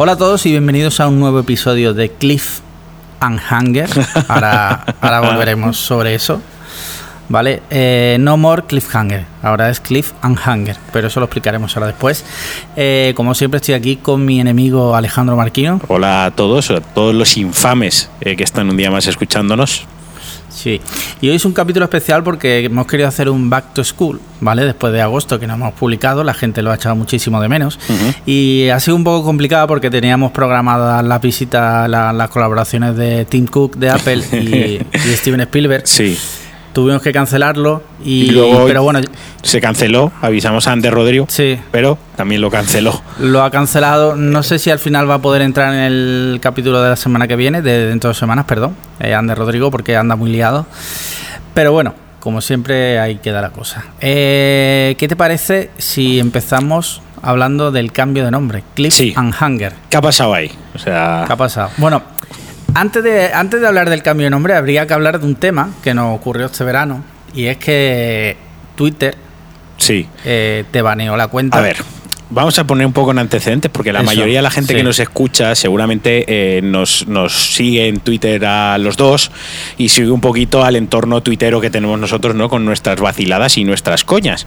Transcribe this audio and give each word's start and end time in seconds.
Hola 0.00 0.12
a 0.12 0.16
todos 0.16 0.46
y 0.46 0.52
bienvenidos 0.52 1.00
a 1.00 1.08
un 1.08 1.18
nuevo 1.18 1.40
episodio 1.40 1.92
de 1.92 2.08
Cliff 2.08 2.60
and 3.18 3.40
Hanger. 3.50 3.90
Ahora, 4.28 4.84
ahora 5.00 5.20
volveremos 5.32 5.76
sobre 5.76 6.14
eso. 6.14 6.40
¿Vale? 7.28 7.62
Eh, 7.68 8.16
no 8.20 8.36
more 8.36 8.62
Cliffhanger. 8.62 9.24
Ahora 9.42 9.70
es 9.70 9.80
Cliff 9.80 10.12
and 10.22 10.38
Hanger. 10.38 10.76
Pero 10.92 11.08
eso 11.08 11.18
lo 11.18 11.26
explicaremos 11.26 11.76
ahora 11.76 11.88
después. 11.88 12.24
Eh, 12.76 13.12
como 13.16 13.34
siempre, 13.34 13.56
estoy 13.56 13.74
aquí 13.74 13.96
con 13.96 14.24
mi 14.24 14.40
enemigo 14.40 14.94
Alejandro 14.94 15.34
Marquino. 15.34 15.80
Hola 15.88 16.26
a 16.26 16.30
todos, 16.30 16.70
a 16.70 16.80
todos 16.80 17.12
los 17.12 17.36
infames 17.36 18.08
eh, 18.20 18.36
que 18.36 18.44
están 18.44 18.70
un 18.70 18.76
día 18.76 18.92
más 18.92 19.08
escuchándonos. 19.08 19.84
Sí, 20.48 20.80
y 21.20 21.28
hoy 21.28 21.36
es 21.36 21.44
un 21.44 21.52
capítulo 21.52 21.84
especial 21.84 22.22
porque 22.22 22.64
hemos 22.64 22.86
querido 22.86 23.08
hacer 23.08 23.28
un 23.28 23.50
back 23.50 23.74
to 23.74 23.84
school, 23.84 24.20
¿vale? 24.40 24.64
Después 24.64 24.92
de 24.92 25.00
agosto 25.00 25.38
que 25.38 25.46
no 25.46 25.54
hemos 25.54 25.74
publicado, 25.74 26.24
la 26.24 26.34
gente 26.34 26.62
lo 26.62 26.70
ha 26.70 26.76
echado 26.76 26.96
muchísimo 26.96 27.40
de 27.40 27.48
menos. 27.48 27.78
Y 28.26 28.68
ha 28.68 28.80
sido 28.80 28.96
un 28.96 29.04
poco 29.04 29.24
complicado 29.24 29.66
porque 29.66 29.90
teníamos 29.90 30.32
programadas 30.32 31.04
las 31.04 31.20
visitas, 31.20 31.88
las 31.88 32.30
colaboraciones 32.30 32.96
de 32.96 33.24
Tim 33.24 33.46
Cook 33.46 33.76
de 33.76 33.90
Apple 33.90 34.22
y, 34.32 34.80
y 35.10 35.16
Steven 35.16 35.40
Spielberg. 35.42 35.86
Sí. 35.86 36.18
Tuvimos 36.72 37.02
que 37.02 37.12
cancelarlo 37.12 37.82
y, 38.04 38.26
Y 38.26 38.30
luego 38.30 38.66
pero 38.66 38.82
bueno, 38.82 39.00
Se 39.42 39.60
canceló, 39.60 40.12
avisamos 40.20 40.66
a 40.68 40.72
Ander 40.72 40.92
Rodrigo, 40.92 41.26
sí, 41.28 41.58
pero 41.72 41.98
también 42.16 42.40
lo 42.40 42.50
canceló. 42.50 43.00
lo 43.18 43.42
ha 43.42 43.50
cancelado. 43.50 44.14
No 44.16 44.42
sé 44.42 44.58
si 44.58 44.70
al 44.70 44.78
final 44.78 45.08
va 45.10 45.14
a 45.14 45.22
poder 45.22 45.42
entrar 45.42 45.72
en 45.74 45.80
el 45.80 46.38
capítulo 46.42 46.80
de 46.82 46.90
la 46.90 46.96
semana 46.96 47.26
que 47.26 47.36
viene, 47.36 47.62
de 47.62 47.86
dentro 47.86 48.08
de 48.08 48.10
dos 48.12 48.18
semanas, 48.18 48.44
perdón, 48.46 48.76
eh, 49.00 49.14
Ander 49.14 49.36
Rodrigo, 49.36 49.70
porque 49.70 49.96
anda 49.96 50.14
muy 50.16 50.30
liado. 50.30 50.66
Pero 51.54 51.72
bueno, 51.72 51.94
como 52.20 52.40
siempre, 52.40 52.98
ahí 53.00 53.16
queda 53.16 53.40
la 53.40 53.50
cosa. 53.50 53.84
Eh, 54.00 54.94
¿Qué 54.98 55.08
te 55.08 55.16
parece 55.16 55.70
si 55.78 56.20
empezamos 56.20 57.00
hablando 57.22 57.72
del 57.72 57.90
cambio 57.92 58.24
de 58.24 58.30
nombre? 58.30 58.62
Cliff 58.74 58.94
Sí. 58.94 59.12
and 59.16 59.34
Hanger. 59.38 59.72
¿Qué 59.90 59.96
ha 59.96 60.00
pasado 60.02 60.34
ahí? 60.34 60.50
O 60.74 60.78
sea, 60.78 61.24
¿Qué 61.26 61.32
ha 61.32 61.36
pasado? 61.36 61.70
Bueno, 61.78 62.02
antes 62.80 63.02
de, 63.02 63.32
antes 63.32 63.60
de 63.60 63.66
hablar 63.66 63.90
del 63.90 64.02
cambio 64.02 64.24
de 64.26 64.30
nombre, 64.30 64.54
habría 64.54 64.86
que 64.86 64.94
hablar 64.94 65.20
de 65.20 65.26
un 65.26 65.36
tema 65.36 65.70
que 65.82 65.94
nos 65.94 66.14
ocurrió 66.16 66.46
este 66.46 66.64
verano, 66.64 67.04
y 67.34 67.46
es 67.46 67.56
que 67.58 68.36
Twitter 68.76 69.16
sí. 69.76 70.08
eh, 70.24 70.64
te 70.70 70.82
baneó 70.82 71.16
la 71.16 71.28
cuenta. 71.28 71.58
A 71.58 71.60
ver, 71.60 71.76
vamos 72.30 72.58
a 72.58 72.64
poner 72.66 72.86
un 72.86 72.92
poco 72.92 73.10
en 73.10 73.18
antecedentes 73.18 73.70
porque 73.70 73.92
la 73.92 74.00
Eso, 74.00 74.06
mayoría 74.06 74.36
de 74.38 74.42
la 74.42 74.50
gente 74.50 74.72
sí. 74.72 74.76
que 74.76 74.82
nos 74.84 74.98
escucha 74.98 75.54
seguramente 75.54 76.24
eh, 76.28 76.60
nos, 76.62 77.06
nos 77.08 77.32
sigue 77.54 77.88
en 77.88 78.00
Twitter 78.00 78.44
a 78.44 78.76
los 78.78 78.96
dos 78.96 79.30
y 79.78 79.88
sigue 79.88 80.10
un 80.10 80.20
poquito 80.20 80.62
al 80.64 80.76
entorno 80.76 81.22
tuitero 81.22 81.60
que 81.60 81.70
tenemos 81.70 81.98
nosotros, 81.98 82.34
¿no? 82.34 82.48
Con 82.48 82.64
nuestras 82.64 83.00
vaciladas 83.00 83.56
y 83.58 83.64
nuestras 83.64 84.04
coñas. 84.04 84.46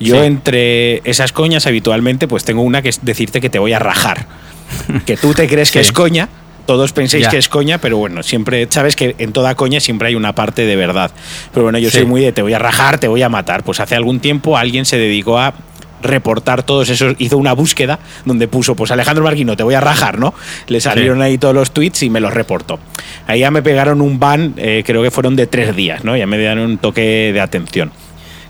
Yo 0.00 0.16
Sí. 0.16 0.26
entre 0.26 1.08
esas 1.08 1.32
coñas 1.32 1.66
habitualmente 1.66 2.26
pues 2.28 2.44
tengo 2.44 2.62
una 2.62 2.82
que 2.82 2.88
es 2.88 2.98
decirte 3.04 3.40
que 3.40 3.48
te 3.50 3.58
voy 3.58 3.72
a 3.72 3.78
rajar. 3.78 4.26
Que 5.06 5.16
tú 5.16 5.34
te 5.34 5.48
crees 5.48 5.70
que 5.72 5.82
Sí. 5.82 5.88
es 5.88 5.92
coña. 5.92 6.28
Todos 6.70 6.92
penséis 6.92 7.24
Ya. 7.24 7.30
que 7.30 7.36
es 7.38 7.48
coña, 7.48 7.78
pero 7.78 7.96
bueno, 7.96 8.22
siempre 8.22 8.64
sabes 8.70 8.94
que 8.94 9.16
en 9.18 9.32
toda 9.32 9.56
coña 9.56 9.80
siempre 9.80 10.06
hay 10.06 10.14
una 10.14 10.36
parte 10.36 10.66
de 10.66 10.76
verdad. 10.76 11.10
Pero 11.52 11.64
bueno, 11.64 11.78
yo 11.80 11.90
Sí. 11.90 11.96
soy 11.98 12.06
muy 12.06 12.20
de 12.20 12.30
te 12.30 12.42
voy 12.42 12.52
a 12.52 12.60
rajar, 12.60 13.00
te 13.00 13.08
voy 13.08 13.22
a 13.22 13.28
matar. 13.28 13.64
Pues 13.64 13.80
hace 13.80 13.96
algún 13.96 14.20
tiempo 14.20 14.56
alguien 14.56 14.84
se 14.84 14.96
dedicó 14.96 15.36
a 15.40 15.52
reportar 16.00 16.62
todos 16.62 16.88
esos, 16.88 17.16
hizo 17.18 17.38
una 17.38 17.54
búsqueda 17.54 17.98
donde 18.24 18.46
puso, 18.46 18.76
pues 18.76 18.92
Alejandro 18.92 19.24
Marquino, 19.24 19.56
te 19.56 19.64
voy 19.64 19.74
a 19.74 19.80
rajar, 19.80 20.20
¿no? 20.20 20.32
Le 20.68 20.80
salieron 20.80 21.20
ahí 21.22 21.38
todos 21.38 21.56
los 21.56 21.72
tweets 21.72 22.04
y 22.04 22.08
me 22.08 22.20
los 22.20 22.32
reportó. 22.32 22.78
Ahí 23.26 23.40
ya 23.40 23.50
me 23.50 23.62
pegaron 23.62 24.00
un 24.00 24.20
ban, 24.20 24.54
eh, 24.56 24.84
creo 24.86 25.02
que 25.02 25.10
fueron 25.10 25.34
de 25.34 25.48
tres 25.48 25.74
días, 25.74 26.04
¿no? 26.04 26.16
Ya 26.16 26.28
me 26.28 26.38
dieron 26.38 26.60
un 26.60 26.78
toque 26.78 27.32
de 27.34 27.40
atención. 27.40 27.90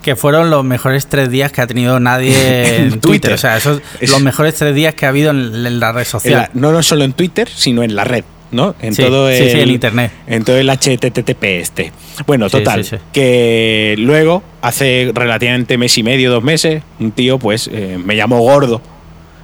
Que 0.02 0.16
fueron 0.16 0.48
los 0.50 0.64
mejores 0.64 1.06
tres 1.06 1.30
días 1.30 1.52
que 1.52 1.60
ha 1.60 1.66
tenido 1.66 2.00
nadie 2.00 2.34
en 2.76 2.90
Twitter. 2.92 3.00
Twitter. 3.00 3.32
O 3.34 3.38
sea, 3.38 3.56
esos 3.56 3.82
Es- 4.00 4.10
los 4.10 4.20
mejores 4.22 4.54
tres 4.54 4.74
días 4.74 4.94
que 4.94 5.06
ha 5.06 5.10
habido 5.10 5.30
en, 5.30 5.66
en 5.66 5.80
la 5.80 5.92
red 5.92 6.00
En 6.00 6.06
social. 6.06 6.32
la- 6.34 6.50
no, 6.54 6.72
no 6.72 6.82
solo 6.82 7.04
en 7.04 7.12
Twitter, 7.12 7.48
sino 7.54 7.82
en 7.82 7.94
la 7.94 8.04
red, 8.04 8.24
¿no? 8.50 8.74
En 8.80 8.94
Sí, 8.94 9.02
todo 9.02 9.28
sí, 9.30 9.36
el, 9.42 9.50
sí, 9.50 9.60
en 9.60 9.70
internet. 9.70 10.12
En 10.26 10.44
todo 10.44 10.56
el 10.56 10.68
HTTP 10.70 11.44
este. 11.60 11.92
Bueno, 12.26 12.48
Sí, 12.48 12.58
total, 12.58 12.84
sí, 12.84 12.96
sí. 12.96 13.02
que 13.12 13.94
luego, 13.98 14.42
hace 14.62 15.10
relativamente 15.14 15.76
mes 15.78 15.96
y 15.98 16.02
medio, 16.02 16.30
dos 16.30 16.42
meses, 16.42 16.82
un 16.98 17.12
tío 17.12 17.38
pues 17.38 17.68
eh, 17.72 17.98
me 18.02 18.16
llamó 18.16 18.40
gordo, 18.40 18.80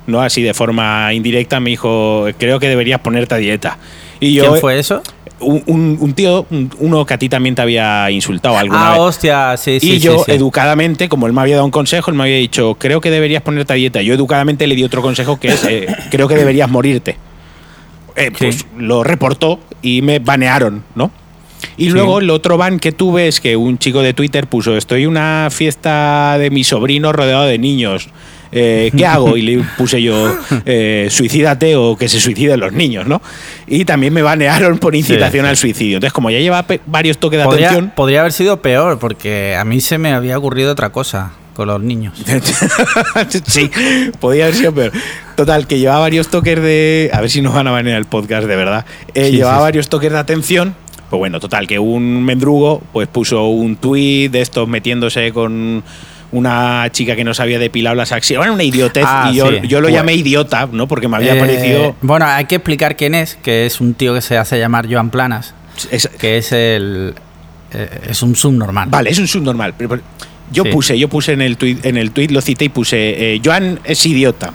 ¿no? 0.06 0.22
Así 0.22 0.43
de 0.43 0.55
forma 0.55 1.12
indirecta 1.12 1.61
me 1.61 1.71
dijo, 1.71 2.27
creo 2.39 2.59
que 2.61 2.69
deberías 2.69 3.00
ponerte 3.00 3.34
a 3.34 3.39
dieta. 3.39 3.78
Y 4.21 4.33
yo, 4.34 4.45
¿Quién 4.49 4.61
fue 4.61 4.78
eso? 4.78 5.03
Un, 5.38 5.62
un- 5.66 5.98
un 6.00 6.12
tío, 6.14 6.47
un- 6.50 6.70
uno 6.78 7.04
que 7.04 7.12
a 7.14 7.19
ti 7.19 7.28
también 7.28 7.54
te 7.54 7.60
había 7.62 8.10
insultado 8.10 8.56
alguna 8.56 8.88
Ah, 8.88 8.91
vez. 8.92 9.00
hostia, 9.00 9.56
sí, 9.58 9.78
sí. 9.80 9.86
Y 9.88 9.91
sí, 9.94 9.98
yo, 10.00 10.24
sí. 10.24 10.32
educadamente, 10.32 11.08
como 11.10 11.26
él 11.26 11.34
me 11.34 11.42
había 11.42 11.56
dado 11.56 11.66
un 11.66 11.70
consejo, 11.70 12.10
él 12.10 12.16
me 12.16 12.22
había 12.22 12.36
dicho, 12.36 12.74
creo 12.78 13.02
que 13.02 13.10
deberías 13.10 13.42
ponerte 13.42 13.72
a 13.72 13.76
dieta. 13.76 14.00
Yo, 14.00 14.14
educadamente, 14.14 14.66
le 14.66 14.74
di 14.74 14.82
otro 14.84 15.02
consejo 15.02 15.38
que 15.38 15.48
es, 15.48 15.64
eh, 15.64 15.86
creo 16.10 16.26
que 16.26 16.36
deberías 16.36 16.70
morirte. 16.70 17.16
Eh, 18.16 18.30
pues 18.38 18.56
Sí. 18.60 18.64
lo 18.78 19.04
reportó 19.04 19.60
y 19.82 20.00
me 20.00 20.20
banearon, 20.20 20.84
¿no? 20.94 21.10
Y 21.76 21.91
luego 21.91 22.20
el 22.20 22.30
otro 22.30 22.56
ban 22.56 22.78
que 22.78 22.92
tuve 22.92 23.28
es 23.28 23.41
que 23.41 23.56
un 23.56 23.76
chico 23.78 24.00
de 24.00 24.14
Twitter 24.14 24.47
puso, 24.47 24.74
estoy 24.76 25.03
en 25.03 25.10
una 25.10 25.48
fiesta 25.50 26.36
de 26.38 26.48
mi 26.50 26.64
sobrino 26.64 27.12
rodeado 27.12 27.44
de 27.44 27.58
niños. 27.58 28.08
Eh, 28.53 28.91
¿Qué 28.97 29.07
hago? 29.07 29.37
Y 29.37 29.43
le 29.43 29.65
puse 29.77 30.01
yo, 30.03 30.37
eh, 30.67 31.09
suicídate 31.11 31.77
o 31.77 31.97
que 31.97 32.09
se 32.09 32.21
suiciden 32.21 32.61
los 32.61 32.73
niños, 32.73 33.07
¿no? 33.07 33.21
Y 33.67 33.84
también 33.84 34.12
me 34.12 34.23
banearon 34.23 34.79
por 34.79 34.95
incitación 34.95 35.45
sí. 35.45 35.49
al 35.49 35.57
suicidio. 35.57 35.97
Entonces, 35.97 36.12
como 36.12 36.31
ya 36.31 36.39
lleva 36.39 36.65
varios 36.87 37.19
toques 37.19 37.39
de 37.39 37.45
podría, 37.45 37.69
atención, 37.69 37.93
podría 37.95 38.21
haber 38.21 38.33
sido 38.33 38.62
peor, 38.62 38.99
porque 38.99 39.57
a 39.59 39.65
mí 39.65 39.81
se 39.81 39.99
me 39.99 40.12
había 40.12 40.39
ocurrido 40.39 40.73
otra 40.73 40.91
cosa 40.91 41.33
con 41.55 41.69
los 41.69 41.81
niños. 41.81 42.15
sí, 43.47 43.71
podía 44.21 44.45
haber 44.45 44.57
sido 44.57 44.75
peor. 44.75 44.93
Total, 45.37 45.67
que 45.67 45.78
llevaba 45.78 46.01
varios 46.01 46.28
toques 46.28 46.61
de. 46.61 47.11
A 47.13 47.21
ver 47.21 47.31
si 47.31 47.41
nos 47.41 47.55
van 47.55 47.67
a 47.67 47.71
banear 47.71 47.97
el 47.99 48.05
podcast, 48.05 48.47
de 48.47 48.57
verdad. 48.57 48.84
Eh, 49.15 49.31
Sí, 49.31 49.37
llevaba 49.37 49.57
sí. 49.57 49.63
varios 49.63 49.89
toques 49.89 50.13
de 50.13 50.19
atención. 50.19 50.75
Pues 51.09 51.19
bueno, 51.19 51.39
total, 51.41 51.67
que 51.67 51.78
un 51.78 52.25
mendrugo 52.25 52.83
pues 52.93 53.07
puso 53.09 53.47
un 53.47 53.77
tuit 53.77 54.31
de 54.33 54.41
estos 54.41 54.67
metiéndose 54.69 55.33
con 55.33 55.84
una 56.36 56.88
chica 56.92 57.16
que 57.16 57.24
no 57.24 57.34
sabía 57.34 57.58
depilar 57.58 57.97
las 57.97 58.12
axilas. 58.12 58.41
Bueno, 58.41 58.54
una 58.54 58.62
idiotez. 58.64 59.04
Ah, 59.06 59.30
y 59.32 59.36
yo, 59.36 59.48
sí. 59.50 59.56
yo 59.69 59.80
lo 59.80 59.86
Bueno. 59.88 59.97
llamé 59.98 60.14
idiota, 60.14 60.69
¿no? 60.70 60.86
Porque 60.88 61.08
me 61.08 61.16
había 61.16 61.34
Eh, 61.34 61.41
parecido. 61.41 61.97
Bueno, 62.02 62.26
hay 62.26 62.44
que 62.47 62.56
explicar 62.56 62.97
quién 62.97 63.14
es, 63.14 63.36
que 63.42 63.66
es 63.66 63.80
un 63.80 63.94
tío 63.94 64.14
que 64.14 64.20
se 64.20 64.36
hace 64.38 64.58
llamar 64.58 64.86
Joan 64.91 65.10
Planas, 65.10 65.54
es- 65.91 66.08
que 66.19 66.38
es 66.38 66.52
el. 66.52 67.14
eh, 67.72 67.88
es 68.10 68.22
un 68.22 68.36
subnormal. 68.36 68.88
Vale, 68.88 69.10
es 69.10 69.19
un 69.19 69.26
subnormal. 69.28 69.74
Pero 69.76 69.98
yo 70.52 70.62
Sí. 70.62 70.70
puse, 70.70 70.98
yo 70.98 71.08
puse 71.08 71.32
en 71.32 71.42
el 71.42 71.56
tweet, 71.56 71.78
en 71.82 71.97
el 71.97 72.12
tweet 72.12 72.28
lo 72.28 72.41
cité 72.41 72.66
y 72.66 72.68
puse, 72.68 73.34
eh, 73.34 73.41
Joan 73.44 73.80
es 73.84 74.06
idiota. 74.06 74.53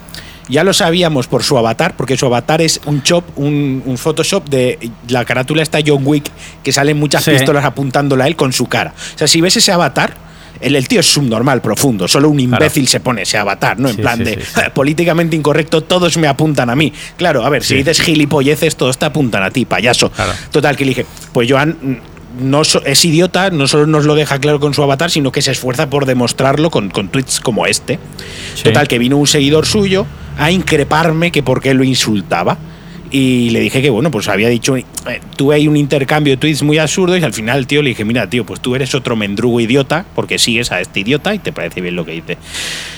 Ya 0.49 0.63
lo 0.65 0.73
sabíamos 0.73 1.27
por 1.27 1.43
su 1.43 1.57
avatar, 1.57 1.95
porque 1.95 2.17
su 2.17 2.25
avatar 2.25 2.61
es 2.61 2.81
un 2.85 3.03
chop, 3.03 3.23
un, 3.37 3.83
un 3.85 3.97
Photoshop 3.97 4.49
de 4.49 4.79
la 5.07 5.23
carátula 5.23 5.61
está 5.63 5.79
John 5.85 6.01
Wick, 6.05 6.25
que 6.63 6.71
salen 6.73 6.97
muchas 6.97 7.23
Sí. 7.23 7.31
pistolas 7.31 7.63
apuntándola 7.63 8.25
a 8.25 8.27
él 8.27 8.35
con 8.35 8.51
su 8.51 8.65
cara. 8.67 8.93
O 9.15 9.17
sea, 9.17 9.27
si 9.27 9.39
ves 9.39 9.55
ese 9.55 9.71
avatar, 9.71 10.13
el, 10.61 10.75
el 10.75 10.87
tío 10.87 10.99
es 10.99 11.05
subnormal, 11.11 11.61
profundo. 11.61 12.07
Solo 12.07 12.29
un 12.29 12.39
imbécil 12.39 12.87
se 12.87 12.99
pone 12.99 13.23
ese 13.23 13.37
avatar, 13.37 13.79
¿no? 13.79 13.89
En 13.89 13.95
Sí, 13.95 14.01
plan 14.01 14.17
sí, 14.17 14.23
de 14.23 14.33
sí, 14.41 14.61
políticamente 14.73 15.35
incorrecto, 15.35 15.81
todos 15.83 16.17
me 16.17 16.27
apuntan 16.27 16.69
a 16.69 16.75
mí. 16.75 16.93
Claro, 17.17 17.45
a 17.45 17.49
ver, 17.49 17.63
si 17.63 17.75
dices 17.75 18.01
gilipolleces, 18.01 18.75
todos 18.75 18.97
te 18.97 19.05
apuntan 19.05 19.43
a 19.43 19.51
ti, 19.51 19.65
payaso. 19.65 20.09
Claro. 20.11 20.31
Total, 20.51 20.75
que 20.77 20.85
le 20.85 20.89
dije, 20.89 21.05
pues 21.33 21.49
Joan 21.51 22.01
no 22.39 22.63
so- 22.63 22.81
es 22.85 23.03
idiota, 23.03 23.49
no 23.49 23.67
solo 23.67 23.85
nos 23.87 24.05
lo 24.05 24.15
deja 24.15 24.39
claro 24.39 24.59
con 24.61 24.73
su 24.73 24.81
avatar, 24.81 25.11
sino 25.11 25.31
que 25.33 25.41
se 25.41 25.51
esfuerza 25.51 25.89
por 25.89 26.05
demostrarlo 26.05 26.69
con, 26.69 26.89
con 26.89 27.09
tweets 27.09 27.39
como 27.41 27.65
este. 27.65 27.99
Total, 28.63 28.87
que 28.87 28.97
vino 28.99 29.17
un 29.17 29.27
seguidor 29.27 29.65
suyo 29.65 30.05
a 30.37 30.49
increparme 30.51 31.31
que 31.31 31.43
por 31.43 31.61
qué 31.61 31.73
lo 31.73 31.83
insultaba. 31.83 32.57
Y 33.11 33.49
le 33.49 33.59
dije 33.59 33.81
que, 33.81 33.89
bueno, 33.89 34.09
pues 34.09 34.29
había 34.29 34.47
dicho, 34.47 34.77
eh, 34.77 34.85
tuve 35.35 35.55
ahí 35.55 35.67
un 35.67 35.75
intercambio 35.75 36.33
de 36.33 36.37
tweets 36.37 36.63
muy 36.63 36.77
absurdo 36.77 37.17
y 37.17 37.23
al 37.23 37.33
final 37.33 37.59
el 37.59 37.67
tío 37.67 37.81
le 37.81 37.89
dije, 37.89 38.05
mira, 38.05 38.29
tío, 38.29 38.45
pues 38.45 38.61
tú 38.61 38.73
eres 38.73 38.95
otro 38.95 39.17
mendrugo 39.17 39.59
idiota 39.59 40.05
porque 40.15 40.39
sigues 40.39 40.71
a 40.71 40.79
este 40.79 41.01
idiota 41.01 41.35
y 41.35 41.39
te 41.39 41.51
parece 41.51 41.81
bien 41.81 41.95
lo 41.95 42.05
que 42.05 42.13
dice. 42.13 42.37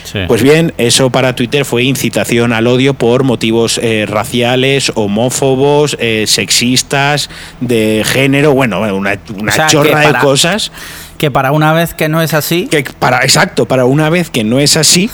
Sí. 0.04 0.20
Pues 0.28 0.42
bien, 0.42 0.72
eso 0.78 1.10
para 1.10 1.34
Twitter 1.34 1.64
fue 1.64 1.82
incitación 1.82 2.52
al 2.52 2.68
odio 2.68 2.94
por 2.94 3.24
motivos 3.24 3.80
eh, 3.82 4.06
raciales, 4.06 4.92
homófobos, 4.94 5.96
eh, 5.98 6.24
sexistas, 6.28 7.28
de 7.60 8.02
género, 8.06 8.52
bueno, 8.54 8.80
una, 8.80 9.18
una 9.36 9.52
O 9.52 9.54
sea, 9.54 9.66
que 9.66 9.72
chorra 9.72 10.00
de 10.00 10.18
cosas. 10.20 10.70
que 11.18 11.30
para 11.32 11.50
una 11.50 11.72
vez 11.72 11.94
que 11.94 12.08
no 12.08 12.22
es 12.22 12.34
así, 12.34 12.68
Que 12.68 12.84
para, 12.98 13.18
exacto, 13.24 13.66
para 13.66 13.84
una 13.84 14.10
vez 14.10 14.30
que 14.30 14.44
no 14.44 14.60
es 14.60 14.76
así, 14.76 15.10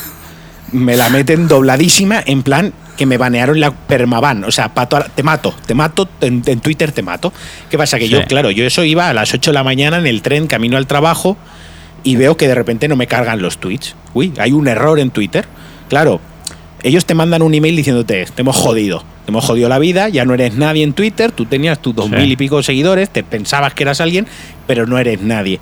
me 0.72 0.96
la 0.96 1.08
meten 1.08 1.49
dobladísima 1.49 2.22
en 2.25 2.43
plan 2.43 2.72
que 2.96 3.06
me 3.06 3.17
banearon 3.17 3.61
la 3.61 3.70
permaban. 3.72 4.44
O 4.44 4.50
sea, 4.50 4.75
pato, 4.75 4.99
te 5.14 5.22
mato, 5.22 5.55
te 5.67 5.75
mato, 5.75 6.08
en, 6.20 6.43
en 6.46 6.61
Twitter 6.61 6.93
te 6.93 7.02
mato. 7.02 7.32
¿Qué 7.70 7.78
pasa? 7.78 7.99
Que 7.99 8.05
Sí. 8.06 8.11
yo, 8.11 8.22
claro, 8.25 8.50
yo 8.50 8.64
eso 8.67 8.84
iba 8.84 9.08
a 9.08 9.14
las 9.14 9.32
8 9.32 9.50
de 9.50 9.55
la 9.55 9.64
mañana 9.64 9.99
en 9.99 10.06
el 10.06 10.22
tren, 10.22 10.46
camino 10.46 10.76
al 10.76 10.87
trabajo, 10.87 11.37
y 12.05 12.17
veo 12.17 12.37
que 12.37 12.46
de 12.49 12.55
repente 12.55 12.88
no 12.88 12.96
me 12.96 13.06
cargan 13.06 13.40
los 13.43 13.58
tweets. 13.58 13.94
Uy, 14.14 14.32
hay 14.38 14.52
un 14.52 14.69
error 14.69 14.99
en 15.00 15.11
Twitter. 15.11 15.46
Claro, 15.88 16.20
ellos 16.82 17.05
te 17.06 17.14
mandan 17.14 17.43
un 17.43 17.52
email 17.55 17.76
diciéndote, 17.76 18.26
te 18.34 18.43
hemos 18.43 18.56
jodido, 18.56 19.02
te 19.25 19.31
hemos 19.31 19.44
jodido 19.44 19.69
la 19.69 19.78
vida, 19.78 20.08
ya 20.08 20.25
no 20.25 20.34
eres 20.34 20.55
nadie 20.55 20.82
en 20.82 20.93
Twitter, 20.93 21.31
tú 21.32 21.46
tenías 21.46 21.81
tus 21.81 21.94
dos 21.94 22.06
Sí. 22.06 22.12
mil 22.16 22.31
y 22.32 22.37
pico 22.37 22.62
seguidores, 22.62 23.11
te 23.11 23.23
pensabas 23.23 23.75
que 23.75 23.82
eras 23.82 24.00
alguien, 24.00 24.26
pero 24.66 24.87
no 24.87 24.99
eres 24.99 25.20
nadie. 25.20 25.58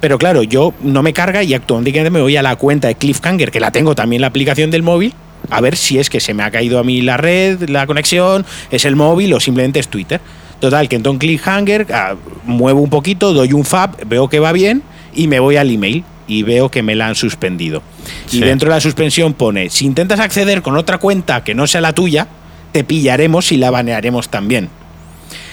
Pero 0.00 0.18
claro, 0.18 0.42
yo 0.42 0.74
no 0.82 1.02
me 1.02 1.12
carga 1.12 1.42
y 1.42 1.54
actualmente 1.54 2.10
me 2.10 2.20
voy 2.20 2.36
a 2.36 2.42
la 2.42 2.56
cuenta 2.56 2.88
de 2.88 2.94
Cliffhanger, 2.94 3.50
que 3.50 3.60
la 3.60 3.70
tengo 3.70 3.94
también 3.94 4.18
en 4.18 4.22
la 4.22 4.28
aplicación 4.28 4.70
del 4.70 4.82
móvil, 4.82 5.14
a 5.50 5.60
ver 5.60 5.76
si 5.76 5.98
es 5.98 6.10
que 6.10 6.20
se 6.20 6.34
me 6.34 6.42
ha 6.42 6.50
caído 6.50 6.78
a 6.78 6.84
mí 6.84 7.00
la 7.02 7.16
red, 7.16 7.68
la 7.68 7.86
conexión, 7.86 8.44
es 8.70 8.84
el 8.84 8.96
móvil 8.96 9.32
o 9.32 9.40
simplemente 9.40 9.80
es 9.80 9.88
Twitter. 9.88 10.20
Total, 10.60 10.88
que 10.88 10.96
entonces 10.96 11.20
cliffhanger, 11.20 11.86
ah, 11.92 12.14
muevo 12.44 12.80
un 12.80 12.90
poquito, 12.90 13.32
doy 13.32 13.52
un 13.52 13.64
fab, 13.64 13.96
veo 14.06 14.28
que 14.28 14.40
va 14.40 14.52
bien 14.52 14.82
y 15.14 15.28
me 15.28 15.38
voy 15.38 15.56
al 15.56 15.70
email 15.70 16.04
y 16.26 16.42
veo 16.42 16.70
que 16.70 16.82
me 16.82 16.94
la 16.94 17.08
han 17.08 17.14
suspendido. 17.14 17.82
Y 18.32 18.40
dentro 18.40 18.68
de 18.68 18.76
la 18.76 18.80
suspensión 18.80 19.34
pone, 19.34 19.70
si 19.70 19.84
intentas 19.84 20.18
acceder 20.20 20.62
con 20.62 20.76
otra 20.76 20.98
cuenta 20.98 21.44
que 21.44 21.54
no 21.54 21.66
sea 21.66 21.80
la 21.80 21.92
tuya, 21.92 22.26
te 22.72 22.84
pillaremos 22.84 23.52
y 23.52 23.58
la 23.58 23.70
banearemos 23.70 24.28
también. 24.28 24.70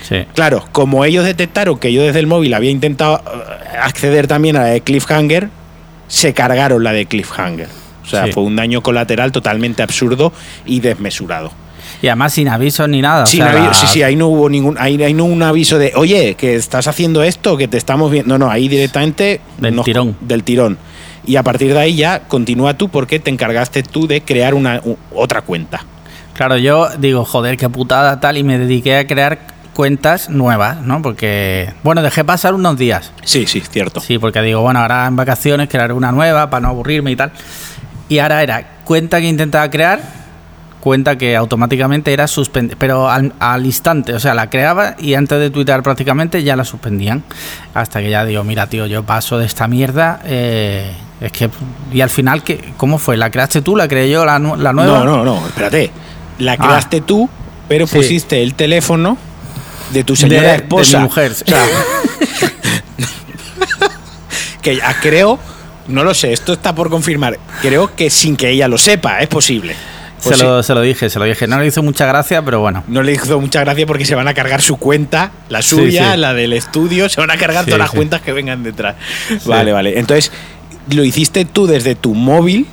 Sí. 0.07 0.25
Claro, 0.35 0.65
como 0.71 1.05
ellos 1.05 1.23
detectaron 1.25 1.79
que 1.79 1.91
yo 1.93 2.01
desde 2.03 2.19
el 2.19 2.27
móvil 2.27 2.53
había 2.53 2.69
intentado 2.71 3.17
eh, 3.25 3.77
acceder 3.81 4.27
también 4.27 4.57
a 4.57 4.61
la 4.63 4.65
de 4.67 4.81
Cliffhanger, 4.81 5.49
se 6.07 6.33
cargaron 6.33 6.83
la 6.83 6.91
de 6.91 7.05
Cliffhanger. 7.05 7.67
O 8.03 8.07
sea, 8.07 8.25
Sí. 8.25 8.33
fue 8.33 8.43
un 8.43 8.55
daño 8.57 8.83
colateral 8.83 9.31
totalmente 9.31 9.81
absurdo 9.81 10.33
y 10.65 10.81
desmesurado. 10.81 11.51
Y 12.01 12.07
además 12.07 12.33
sin 12.33 12.49
avisos 12.49 12.89
ni 12.89 13.01
nada. 13.01 13.23
o 13.23 13.25
Sí, 13.25 13.37
sea, 13.37 13.53
la- 13.53 13.73
sí, 13.73 13.87
sí, 13.87 14.03
ahí 14.03 14.17
no 14.17 14.27
hubo 14.27 14.49
ningún, 14.49 14.75
ahí, 14.77 15.01
ahí 15.01 15.13
no 15.13 15.23
hubo 15.23 15.33
un 15.33 15.41
aviso 15.43 15.77
de, 15.77 15.93
oye, 15.95 16.35
que 16.35 16.55
estás 16.55 16.87
haciendo 16.87 17.23
esto, 17.23 17.55
que 17.55 17.69
te 17.69 17.77
estamos 17.77 18.11
viendo. 18.11 18.37
No, 18.37 18.45
no, 18.45 18.51
ahí 18.51 18.67
directamente 18.67 19.39
Del 19.57 19.81
tirón. 19.83 20.17
Del 20.19 20.43
tirón. 20.43 20.77
Y 21.25 21.37
a 21.37 21.43
partir 21.43 21.71
de 21.73 21.79
ahí 21.79 21.95
ya 21.95 22.19
continúa 22.27 22.73
tú 22.77 22.89
porque 22.89 23.19
te 23.19 23.29
encargaste 23.31 23.83
tú 23.83 24.05
de 24.07 24.19
crear 24.21 24.53
una 24.53 24.81
u- 24.83 24.97
otra 25.15 25.41
cuenta. 25.43 25.85
Claro, 26.33 26.57
yo 26.57 26.89
digo, 26.97 27.23
joder, 27.23 27.55
qué 27.55 27.69
putada 27.69 28.19
tal, 28.19 28.37
y 28.37 28.43
me 28.43 28.57
dediqué 28.57 28.97
a 28.97 29.07
crear 29.07 29.39
cuentas 29.73 30.29
nuevas, 30.29 30.81
¿no? 30.81 31.01
Porque, 31.01 31.73
bueno, 31.83 32.01
dejé 32.01 32.23
pasar 32.23 32.53
unos 32.53 32.77
días. 32.77 33.11
Sí, 33.23 33.45
sí, 33.47 33.61
cierto. 33.61 33.99
Sí, 33.99 34.17
porque 34.19 34.41
digo, 34.41 34.61
bueno, 34.61 34.79
ahora 34.79 35.05
en 35.07 35.15
vacaciones 35.15 35.69
crear 35.69 35.91
una 35.93 36.11
nueva 36.11 36.49
para 36.49 36.61
no 36.61 36.67
aburrirme 36.69 37.11
y 37.11 37.15
tal. 37.15 37.31
Y 38.09 38.19
ahora 38.19 38.43
era 38.43 38.67
cuenta 38.85 39.19
que 39.19 39.27
intentaba 39.27 39.69
crear, 39.71 40.01
cuenta 40.79 41.17
que 41.17 41.35
automáticamente 41.35 42.11
era 42.13 42.27
suspendida, 42.27 42.75
pero 42.77 43.09
al, 43.09 43.33
al 43.39 43.65
instante, 43.65 44.13
o 44.13 44.19
sea, 44.19 44.33
la 44.33 44.49
creaba 44.49 44.95
y 44.99 45.13
antes 45.15 45.39
de 45.39 45.49
tuitear 45.49 45.81
prácticamente 45.81 46.43
ya 46.43 46.55
la 46.55 46.65
suspendían. 46.65 47.23
Hasta 47.73 48.01
que 48.01 48.09
ya 48.09 48.25
digo, 48.25 48.43
mira, 48.43 48.67
tío, 48.67 48.85
yo 48.85 49.03
paso 49.03 49.37
de 49.37 49.45
esta 49.45 49.67
mierda. 49.67 50.19
eh, 50.25 50.91
es 51.21 51.31
que, 51.31 51.49
y 51.93 52.01
al 52.01 52.09
final, 52.09 52.43
¿qué, 52.43 52.73
¿cómo 52.75 52.97
fue? 52.97 53.15
¿La 53.15 53.31
creaste 53.31 53.61
tú? 53.61 53.77
¿La 53.77 53.87
creé 53.87 54.09
yo 54.11 54.25
la, 54.25 54.37
la 54.39 54.73
nueva? 54.73 54.99
No, 54.99 55.05
no, 55.05 55.23
no, 55.23 55.47
espérate. 55.47 55.89
La 56.39 56.53
Ah. 56.53 56.57
creaste 56.57 56.99
tú, 56.99 57.29
pero 57.69 57.87
Sí. 57.87 57.95
pusiste 57.95 58.43
el 58.43 58.55
teléfono 58.55 59.17
de 59.91 60.03
tu 60.03 60.15
señora 60.15 60.41
De- 60.43 60.47
de 60.49 60.55
esposa. 60.55 60.97
mi 60.99 61.03
mujer. 61.05 61.31
O 61.31 61.35
sea, 61.35 61.65
que 64.61 64.77
ya 64.77 64.95
creo, 65.01 65.39
no 65.87 66.03
lo 66.03 66.13
sé, 66.13 66.33
esto 66.33 66.53
está 66.53 66.73
por 66.73 66.89
confirmar. 66.89 67.37
Creo 67.61 67.95
que 67.95 68.09
sin 68.09 68.35
que 68.37 68.49
ella 68.49 68.67
lo 68.67 68.77
sepa, 68.77 69.19
es 69.19 69.27
posible. 69.27 69.75
Pues 70.23 70.37
se, 70.37 70.43
sí. 70.43 70.47
lo, 70.47 70.63
se 70.63 70.73
lo 70.73 70.81
dije, 70.81 71.09
se 71.09 71.19
lo 71.19 71.25
dije. 71.25 71.47
No 71.47 71.59
le 71.59 71.67
hizo 71.67 71.83
mucha 71.83 72.05
gracia, 72.05 72.41
pero 72.41 72.61
bueno. 72.61 72.83
No 72.87 73.03
le 73.03 73.11
hizo 73.11 73.39
mucha 73.41 73.59
gracia 73.59 73.85
porque 73.85 74.05
se 74.05 74.15
van 74.15 74.27
a 74.29 74.33
cargar 74.33 74.61
su 74.61 74.77
cuenta, 74.77 75.31
la 75.49 75.61
suya, 75.61 76.13
sí. 76.13 76.17
la 76.19 76.33
del 76.33 76.53
estudio, 76.53 77.09
se 77.09 77.19
van 77.19 77.29
a 77.31 77.37
cargar 77.37 77.65
Sí, 77.65 77.71
todas 77.71 77.79
las 77.79 77.91
cuentas 77.91 78.21
que 78.21 78.31
vengan 78.31 78.63
detrás. 78.63 78.95
Vale, 79.45 79.73
vale. 79.73 79.99
Entonces, 79.99 80.31
lo 80.91 81.03
hiciste 81.03 81.43
tú 81.43 81.67
desde 81.67 81.95
tu 81.95 82.13
móvil, 82.15 82.67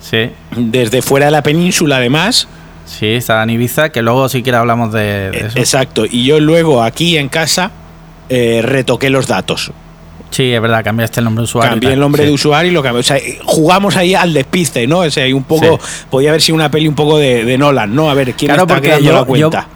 Sí, 0.00 0.30
desde 0.56 1.02
fuera 1.02 1.26
de 1.26 1.32
la 1.32 1.42
península 1.42 1.96
además. 1.96 2.48
Sí, 2.86 3.06
estaba 3.08 3.42
en 3.42 3.50
Ibiza, 3.50 3.90
que 3.90 4.00
luego 4.02 4.28
si 4.28 4.42
quiere 4.42 4.58
hablamos 4.58 4.92
de, 4.92 5.30
de 5.30 5.38
Eh, 5.38 5.46
eso. 5.48 5.58
Exacto. 5.58 6.04
Y 6.10 6.24
yo 6.24 6.40
luego 6.40 6.82
aquí 6.82 7.18
en 7.18 7.28
casa 7.28 7.70
eh, 8.28 8.60
retoqué 8.64 9.10
los 9.10 9.26
datos. 9.26 9.72
Sí, 10.30 10.52
es 10.52 10.60
verdad, 10.60 10.82
cambiaste 10.82 11.20
el 11.20 11.24
nombre 11.24 11.42
de 11.42 11.44
usuario. 11.44 11.70
Cambié 11.70 11.92
el 11.92 12.00
nombre 12.00 12.22
sí. 12.22 12.28
de 12.28 12.34
usuario 12.34 12.70
y 12.70 12.74
lo 12.74 12.82
cambié. 12.82 13.00
O 13.00 13.02
sea, 13.04 13.18
jugamos 13.44 13.96
ahí 13.96 14.14
al 14.14 14.32
despiste, 14.32 14.86
¿no? 14.86 14.98
O 15.00 15.10
sea, 15.10 15.34
un 15.34 15.44
poco. 15.44 15.78
Podía 16.10 16.30
haber 16.30 16.42
sido 16.42 16.56
una 16.56 16.70
peli 16.70 16.88
un 16.88 16.94
poco 16.94 17.18
de, 17.18 17.44
de 17.44 17.56
Nolan, 17.58 17.94
¿no? 17.94 18.10
A 18.10 18.14
ver 18.14 18.34
quién 18.34 18.48
Claro, 18.48 18.62
está 18.62 18.74
porque 18.74 18.88
creando 18.88 19.06
yo, 19.08 19.12
la 19.14 19.24
cuenta. 19.24 19.60
yo 19.70 19.75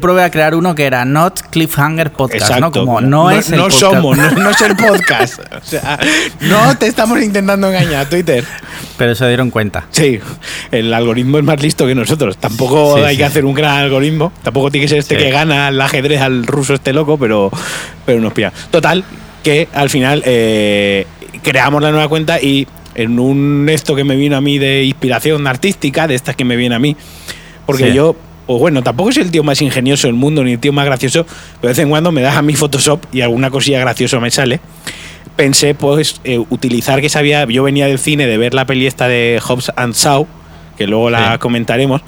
probé 0.00 0.22
a 0.22 0.30
crear 0.30 0.54
uno 0.54 0.74
que 0.74 0.84
era 0.84 1.04
Not 1.04 1.50
Cliffhanger 1.50 2.12
Podcast, 2.12 2.58
¿no? 2.58 2.70
Como 2.70 3.00
no, 3.00 3.30
es 3.30 3.50
el 3.50 3.56
no 3.58 3.64
podcast. 3.64 3.80
somos, 3.80 4.16
no, 4.18 4.30
no 4.32 4.50
es 4.50 4.60
el 4.60 4.76
podcast. 4.76 5.40
O 5.56 5.68
sea, 5.68 5.98
no 6.42 6.76
te 6.78 6.86
estamos 6.86 7.20
intentando 7.22 7.68
engañar, 7.68 8.08
Twitter. 8.08 8.44
Pero 8.96 9.14
se 9.14 9.26
dieron 9.28 9.50
cuenta. 9.50 9.86
Sí, 9.90 10.20
el 10.70 10.92
algoritmo 10.94 11.38
es 11.38 11.44
más 11.44 11.60
listo 11.60 11.86
que 11.86 11.94
nosotros. 11.94 12.36
Tampoco 12.38 12.96
Sí, 12.96 13.02
hay 13.04 13.14
sí. 13.14 13.18
que 13.18 13.24
hacer 13.24 13.44
un 13.44 13.54
gran 13.54 13.78
algoritmo. 13.78 14.32
Tampoco 14.42 14.70
tiene 14.70 14.84
que 14.84 14.88
ser 14.90 14.98
este 14.98 15.16
Sí. 15.16 15.22
que 15.24 15.30
gana 15.30 15.68
el 15.68 15.80
ajedrez 15.80 16.20
al 16.20 16.46
ruso 16.46 16.74
este 16.74 16.92
loco, 16.92 17.18
pero, 17.18 17.50
pero 18.04 18.20
nos 18.20 18.32
pilla. 18.32 18.52
Total, 18.70 19.04
que 19.42 19.68
al 19.74 19.90
final 19.90 20.22
eh, 20.24 21.06
creamos 21.42 21.82
la 21.82 21.90
nueva 21.90 22.08
cuenta 22.08 22.40
y 22.40 22.66
en 22.94 23.18
un 23.18 23.68
esto 23.68 23.94
que 23.94 24.04
me 24.04 24.16
vino 24.16 24.36
a 24.36 24.40
mí 24.40 24.58
de 24.58 24.84
inspiración 24.84 25.46
artística, 25.46 26.06
de 26.06 26.14
estas 26.14 26.34
que 26.36 26.44
me 26.44 26.56
viene 26.56 26.74
a 26.74 26.78
mí, 26.78 26.96
porque 27.66 27.92
yo, 27.92 28.16
pues 28.46 28.60
bueno, 28.60 28.82
tampoco 28.82 29.12
soy 29.12 29.24
el 29.24 29.30
tío 29.30 29.42
más 29.42 29.60
ingenioso 29.62 30.06
del 30.06 30.14
mundo 30.14 30.44
ni 30.44 30.52
el 30.52 30.58
tío 30.58 30.72
más 30.72 30.84
gracioso, 30.86 31.24
pero 31.60 31.62
de 31.62 31.68
vez 31.68 31.78
en 31.80 31.88
cuando 31.90 32.12
me 32.12 32.22
das 32.22 32.36
a 32.36 32.42
mi 32.42 32.54
Photoshop 32.54 33.04
y 33.12 33.20
alguna 33.22 33.50
cosilla 33.50 33.80
graciosa 33.80 34.20
me 34.20 34.30
sale 34.30 34.60
pensé 35.34 35.74
pues 35.74 36.20
eh, 36.24 36.38
utilizar 36.50 37.00
que 37.00 37.08
sabía 37.10 37.44
yo 37.44 37.62
venía 37.62 37.86
del 37.86 37.98
cine 37.98 38.26
de 38.26 38.38
ver 38.38 38.54
la 38.54 38.64
peli 38.64 38.86
esta 38.86 39.06
de 39.08 39.40
Hobbs 39.46 39.70
and 39.76 39.94
Shaw 39.94 40.26
que 40.78 40.86
luego 40.86 41.10
la 41.10 41.32
Sí. 41.32 41.38
comentaremos 41.40 42.00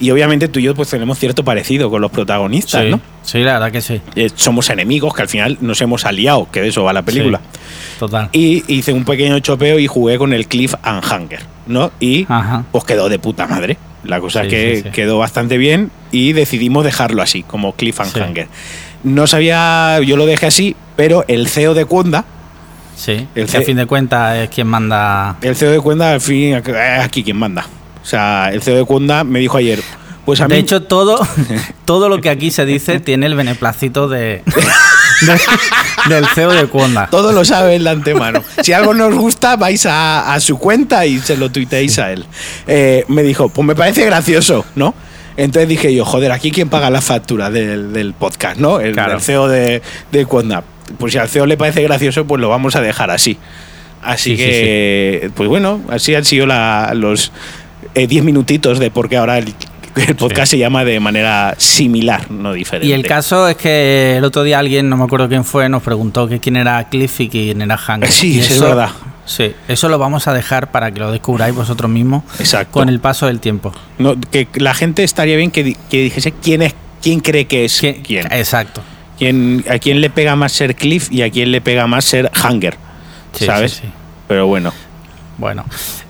y 0.00 0.10
obviamente 0.10 0.48
tú 0.48 0.58
y 0.58 0.64
yo 0.64 0.74
pues 0.74 0.88
tenemos 0.88 1.16
cierto 1.18 1.44
parecido 1.44 1.90
con 1.90 2.00
los 2.00 2.10
protagonistas 2.10 2.82
Sí, 2.82 2.90
no 2.90 3.00
sí, 3.22 3.38
la 3.38 3.52
verdad 3.52 3.70
que 3.70 3.80
sí. 3.82 4.00
Eh, 4.16 4.30
somos 4.34 4.68
enemigos 4.70 5.14
que 5.14 5.22
al 5.22 5.28
final 5.28 5.58
nos 5.60 5.80
hemos 5.80 6.04
aliado 6.06 6.48
que 6.50 6.60
de 6.60 6.68
eso 6.68 6.82
va 6.82 6.92
la 6.92 7.02
película 7.02 7.40
Total. 8.00 8.30
y 8.32 8.64
hice 8.66 8.92
un 8.92 9.04
pequeño 9.04 9.38
chopeo 9.38 9.78
y 9.78 9.86
jugué 9.86 10.18
con 10.18 10.32
el 10.32 10.48
Cliff 10.48 10.74
and 10.82 11.04
Hanger 11.04 11.40
no 11.68 11.92
y 12.00 12.26
Ajá. 12.28 12.64
pues 12.72 12.82
quedó 12.82 13.08
de 13.08 13.20
puta 13.20 13.46
madre 13.46 13.76
la 14.04 14.20
cosa 14.20 14.40
Sí, 14.42 14.46
es 14.46 14.52
que 14.52 14.76
sí, 14.76 14.82
sí. 14.84 14.88
quedó 14.90 15.18
bastante 15.18 15.58
bien 15.58 15.90
y 16.10 16.32
decidimos 16.32 16.84
dejarlo 16.84 17.22
así 17.22 17.42
como 17.42 17.74
Cliff 17.74 18.00
and 18.00 18.12
Sí. 18.12 18.20
Hanger 18.20 18.48
no 19.04 19.26
sabía 19.26 19.98
yo 20.00 20.16
lo 20.16 20.26
dejé 20.26 20.46
así 20.46 20.76
pero 20.96 21.24
el 21.28 21.48
CEO 21.48 21.74
de 21.74 21.86
Conda 21.86 22.24
Sí. 22.96 23.26
el 23.34 23.46
que 23.46 23.56
a 23.56 23.60
C- 23.60 23.66
fin 23.66 23.76
de 23.78 23.86
cuentas 23.86 24.36
es 24.36 24.50
quien 24.50 24.66
manda. 24.68 25.36
El 25.40 25.56
CEO 25.56 25.70
de 25.72 25.80
Cuenda, 25.80 26.12
al 26.12 26.20
fin, 26.20 26.54
es 26.54 26.68
aquí 27.02 27.24
quien 27.24 27.36
manda. 27.38 27.66
O 28.00 28.06
sea, 28.06 28.50
el 28.52 28.62
CEO 28.62 28.76
de 28.76 28.84
Cuenda 28.84 29.24
me 29.24 29.40
dijo 29.40 29.56
ayer, 29.56 29.80
pues 30.26 30.40
a 30.42 30.46
mí... 30.46 30.54
De 30.54 30.60
hecho, 30.60 30.82
todo, 30.82 31.18
todo 31.86 32.08
lo 32.10 32.20
que 32.20 32.28
aquí 32.28 32.50
se 32.52 32.64
dice 32.66 33.00
tiene 33.00 33.26
el 33.26 33.34
beneplácito 33.34 34.08
de- 34.08 34.42
del 36.08 36.26
CEO 36.34 36.50
de 36.52 36.66
Cuonda. 36.66 37.08
todo 37.10 37.32
lo 37.32 37.44
sabe 37.44 37.76
él 37.76 37.84
de 37.84 37.90
antemano. 37.90 38.42
Si 38.62 38.72
algo 38.72 38.94
nos 38.94 39.14
gusta, 39.14 39.56
vais 39.56 39.86
a, 39.86 40.32
a 40.34 40.40
su 40.40 40.58
cuenta 40.58 41.06
y 41.06 41.18
se 41.20 41.36
lo 41.36 41.50
tuiteéis 41.50 41.98
a 41.98 42.12
él. 42.12 42.24
Eh, 42.66 43.04
me 43.08 43.22
dijo, 43.22 43.48
pues 43.48 43.66
me 43.66 43.74
parece 43.74 44.04
gracioso, 44.04 44.64
¿no? 44.74 44.94
Entonces 45.36 45.68
dije 45.68 45.94
yo, 45.94 46.04
joder, 46.04 46.30
aquí 46.32 46.50
quién 46.50 46.68
paga 46.68 46.90
la 46.90 47.00
factura 47.00 47.50
del, 47.50 47.92
del 47.92 48.12
podcast, 48.12 48.58
¿no? 48.60 48.80
El, 48.80 48.92
Claro. 48.92 49.14
el 49.14 49.20
CEO 49.20 49.48
de, 49.48 49.80
de. 50.10 50.26
Pues 50.98 51.12
si 51.12 51.18
al 51.18 51.28
CEO 51.28 51.46
le 51.46 51.56
parece 51.56 51.82
gracioso, 51.82 52.26
pues 52.26 52.40
lo 52.40 52.48
vamos 52.50 52.76
a 52.76 52.80
dejar 52.82 53.10
así. 53.10 53.38
Así 54.02 54.30
Sí, 54.30 54.36
sí, 54.36 54.42
que, 54.42 55.30
pues 55.34 55.48
bueno, 55.48 55.80
así 55.88 56.14
han 56.14 56.24
sido 56.24 56.44
la- 56.46 56.92
los 56.94 57.32
10 57.94 58.24
minutitos 58.24 58.78
de 58.78 58.90
por 58.90 59.08
qué 59.08 59.16
ahora 59.16 59.38
el, 59.38 59.54
el 60.08 60.16
podcast 60.16 60.50
se 60.50 60.58
llama 60.58 60.84
de 60.84 60.98
manera 61.00 61.54
similar, 61.58 62.30
no 62.30 62.52
diferente. 62.52 62.86
Y 62.88 62.92
el 62.92 63.04
caso 63.06 63.48
es 63.48 63.56
que 63.56 64.16
el 64.16 64.24
otro 64.24 64.42
día 64.42 64.58
alguien, 64.58 64.88
no 64.88 64.96
me 64.96 65.04
acuerdo 65.04 65.28
quién 65.28 65.44
fue, 65.44 65.68
nos 65.68 65.82
preguntó 65.82 66.28
que 66.28 66.40
quién 66.40 66.56
era 66.56 66.88
Cliff 66.88 67.20
y 67.20 67.28
quién 67.28 67.62
era 67.62 67.76
Hank. 67.76 68.04
Sí, 68.06 68.34
Y 68.36 68.38
eso 68.40 68.54
es 68.54 68.60
verdad. 68.60 68.90
Sí, 69.24 69.54
eso 69.68 69.88
lo 69.88 69.98
vamos 69.98 70.26
a 70.26 70.32
dejar 70.34 70.72
para 70.72 70.90
que 70.90 70.98
lo 70.98 71.12
descubráis 71.12 71.54
vosotros 71.54 71.90
mismos 71.90 72.24
Exacto. 72.40 72.72
con 72.72 72.88
el 72.88 72.98
paso 72.98 73.26
del 73.26 73.38
tiempo. 73.38 73.72
No, 73.98 74.16
que 74.20 74.48
la 74.54 74.74
gente 74.74 75.04
estaría 75.04 75.36
bien 75.36 75.50
que, 75.52 75.76
que 75.88 76.02
dijese 76.02 76.32
quién 76.32 76.62
es 76.62 76.74
quién 77.00 77.20
cree 77.20 77.46
que 77.46 77.64
es 77.64 77.78
¿Quién- 77.80 78.02
quién. 78.02 78.26
Exacto. 78.32 78.82
Quién- 79.18 79.64
a 79.70 79.78
quién 79.78 80.00
le 80.00 80.10
pega 80.10 80.34
más 80.36 80.52
ser 80.52 80.74
Cliff 80.74 81.08
y 81.12 81.22
a 81.22 81.30
quién 81.30 81.52
le 81.52 81.60
pega 81.60 81.86
más 81.86 82.04
ser 82.04 82.30
Hanger. 82.34 82.76
Sí, 83.32 83.46
¿Sabes? 83.46 83.72
sí, 83.74 83.80
sí. 83.84 83.88
Pero 84.26 84.46
bueno. 84.48 84.72
Bueno, 85.42 85.64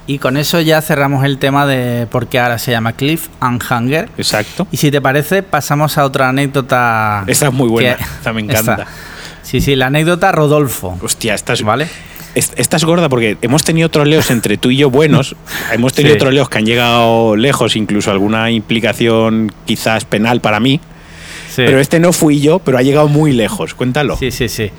y 0.06 0.18
con 0.18 0.36
eso 0.36 0.60
ya 0.60 0.82
cerramos 0.82 1.24
el 1.24 1.38
tema 1.38 1.64
de 1.64 2.06
por 2.06 2.26
qué 2.26 2.38
ahora 2.38 2.58
se 2.58 2.70
llama 2.70 2.92
Cliff 2.92 3.28
and 3.40 3.62
Hanger. 3.66 4.10
Exacto. 4.18 4.66
Y 4.70 4.76
si 4.76 4.90
te 4.90 5.00
parece, 5.00 5.42
pasamos 5.42 5.96
a 5.96 6.04
otra 6.04 6.28
anécdota. 6.28 7.24
Esta 7.26 7.46
es 7.46 7.52
muy 7.54 7.70
buena. 7.70 7.96
que- 7.96 8.02
Esta 8.04 8.32
me 8.34 8.42
encanta. 8.42 8.72
esta. 8.74 8.86
Sí, 9.42 9.62
sí, 9.62 9.74
la 9.74 9.86
anécdota 9.86 10.32
Rodolfo. 10.32 10.98
Hostia, 11.02 11.32
esta 11.32 11.54
es, 11.54 11.62
¿Vale? 11.62 11.88
es- 12.34 12.52
esta 12.56 12.76
es 12.76 12.84
gorda 12.84 13.08
porque 13.08 13.38
hemos 13.40 13.64
tenido 13.64 13.88
troleos 13.88 14.30
entre 14.30 14.58
tú 14.58 14.70
y 14.70 14.76
yo 14.76 14.90
buenos. 14.90 15.34
hemos 15.72 15.94
tenido 15.94 16.16
Sí. 16.16 16.18
troleos 16.18 16.50
que 16.50 16.58
han 16.58 16.66
llegado 16.66 17.34
lejos, 17.34 17.74
incluso 17.74 18.10
alguna 18.10 18.50
implicación 18.50 19.50
quizás 19.64 20.04
penal 20.04 20.42
para 20.42 20.60
mí. 20.60 20.78
Sí. 21.48 21.62
Pero 21.64 21.80
este 21.80 22.00
no 22.00 22.12
fui 22.12 22.38
yo, 22.42 22.58
pero 22.58 22.76
ha 22.76 22.82
llegado 22.82 23.08
muy 23.08 23.32
lejos. 23.32 23.72
Cuéntalo. 23.72 24.14
Sí, 24.18 24.30
sí, 24.30 24.50
sí. 24.50 24.70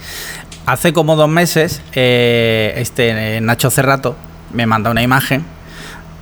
Hace 0.67 0.93
como 0.93 1.15
dos 1.15 1.27
meses, 1.27 1.81
eh, 1.93 2.75
este 2.77 3.38
eh, 3.38 3.41
Nacho 3.41 3.72
Cerrato 3.72 4.15
me 4.53 4.65
manda 4.65 4.89
una 4.91 5.03
imagen 5.03 5.43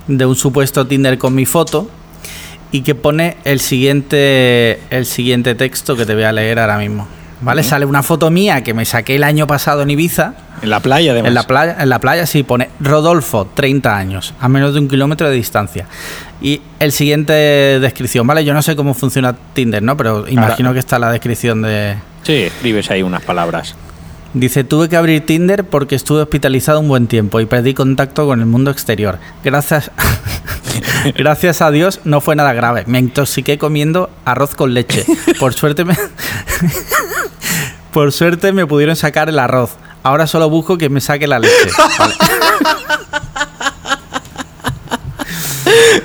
de 0.06 0.26
un 0.26 0.36
supuesto 0.36 0.86
Tinder 0.86 1.18
con 1.18 1.34
mi 1.34 1.46
foto 1.46 1.90
y 2.70 2.82
que 2.82 2.94
pone 2.94 3.36
el 3.44 3.60
siguiente, 3.60 4.80
el 4.90 5.06
siguiente 5.06 5.54
texto 5.54 5.94
que 5.96 6.06
te 6.06 6.14
voy 6.14 6.24
a 6.24 6.32
leer 6.32 6.58
ahora 6.58 6.78
mismo. 6.78 7.06
¿vale? 7.42 7.62
Sale 7.62 7.84
una 7.84 8.02
foto 8.02 8.30
mía 8.30 8.62
que 8.62 8.72
me 8.72 8.84
saqué 8.84 9.16
el 9.16 9.24
año 9.24 9.46
pasado 9.46 9.82
en 9.82 9.90
Ibiza. 9.90 10.34
En 10.62 10.70
la 10.70 10.80
playa, 10.80 11.12
además. 11.12 11.28
En 11.28 11.34
la 11.34 11.42
playa, 11.42 11.76
en 11.78 11.88
la 11.88 11.98
playa 11.98 12.26
sí 12.26 12.42
pone 12.42 12.70
Rodolfo, 12.80 13.48
30 13.52 13.96
años, 13.96 14.34
a 14.40 14.48
menos 14.48 14.74
de 14.74 14.80
un 14.80 14.88
kilómetro 14.88 15.28
de 15.28 15.34
distancia. 15.34 15.86
Y 16.40 16.62
el 16.78 16.92
siguiente 16.92 17.32
descripción, 17.32 18.26
¿vale? 18.26 18.44
Yo 18.44 18.54
no 18.54 18.62
sé 18.62 18.74
cómo 18.76 18.94
funciona 18.94 19.36
Tinder, 19.52 19.82
¿no? 19.82 19.96
Pero 19.96 20.28
imagino 20.28 20.72
que 20.72 20.78
está 20.78 20.98
la 20.98 21.10
descripción 21.10 21.62
de... 21.62 21.96
Sí, 22.22 22.34
escribes 22.34 22.90
ahí 22.90 23.02
unas 23.02 23.22
palabras. 23.22 23.74
Dice, 24.34 24.64
tuve 24.64 24.88
que 24.88 24.96
abrir 24.96 25.26
Tinder 25.26 25.64
porque 25.64 25.94
estuve 25.94 26.22
hospitalizado 26.22 26.80
un 26.80 26.88
buen 26.88 27.06
tiempo 27.06 27.40
y 27.40 27.46
perdí 27.46 27.74
contacto 27.74 28.26
con 28.26 28.40
el 28.40 28.46
mundo 28.46 28.70
exterior. 28.70 29.18
Gracias, 29.44 29.90
gracias 31.16 31.60
a 31.60 31.70
Dios 31.70 32.00
no 32.04 32.22
fue 32.22 32.34
nada 32.34 32.54
grave. 32.54 32.84
Me 32.86 32.98
intoxiqué 32.98 33.58
comiendo 33.58 34.10
arroz 34.24 34.54
con 34.54 34.72
leche. 34.72 35.04
Por 35.38 35.52
suerte 35.52 35.84
me, 35.84 35.96
por 37.92 38.10
suerte 38.12 38.52
me 38.52 38.66
pudieron 38.66 38.96
sacar 38.96 39.28
el 39.28 39.38
arroz. 39.38 39.76
Ahora 40.02 40.26
solo 40.26 40.48
busco 40.48 40.78
que 40.78 40.88
me 40.88 41.00
saque 41.00 41.26
la 41.26 41.38
leche. 41.38 41.70
Vale. 41.98 42.14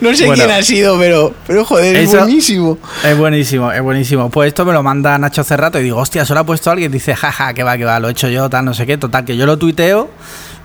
No 0.01 0.13
sé 0.15 0.25
Bueno. 0.25 0.43
quién 0.43 0.55
ha 0.57 0.61
sido, 0.63 0.97
pero, 0.99 1.33
pero 1.45 1.65
joder, 1.65 1.95
es 1.95 2.11
buenísimo. 2.13 2.77
Es 3.03 3.17
buenísimo, 3.17 3.71
es 3.71 3.81
buenísimo. 3.81 4.29
Pues 4.29 4.47
esto 4.49 4.65
me 4.65 4.73
lo 4.73 4.83
manda 4.83 5.17
Nacho 5.17 5.41
hace 5.41 5.57
rato 5.57 5.79
y 5.79 5.83
digo, 5.83 5.97
hostia, 5.97 6.21
eso 6.23 6.33
lo 6.33 6.41
ha 6.41 6.45
puesto 6.45 6.69
alguien. 6.71 6.91
Dice, 6.91 7.15
jaja, 7.15 7.53
que 7.53 7.63
va, 7.63 7.77
que 7.77 7.85
va, 7.85 7.99
lo 7.99 8.07
he 8.07 8.11
hecho 8.11 8.29
yo, 8.29 8.49
tal, 8.49 8.65
no 8.65 8.73
sé 8.73 8.85
qué. 8.85 8.97
Total, 8.97 9.25
que 9.25 9.35
yo 9.37 9.45
lo 9.45 9.57
tuiteo, 9.57 10.09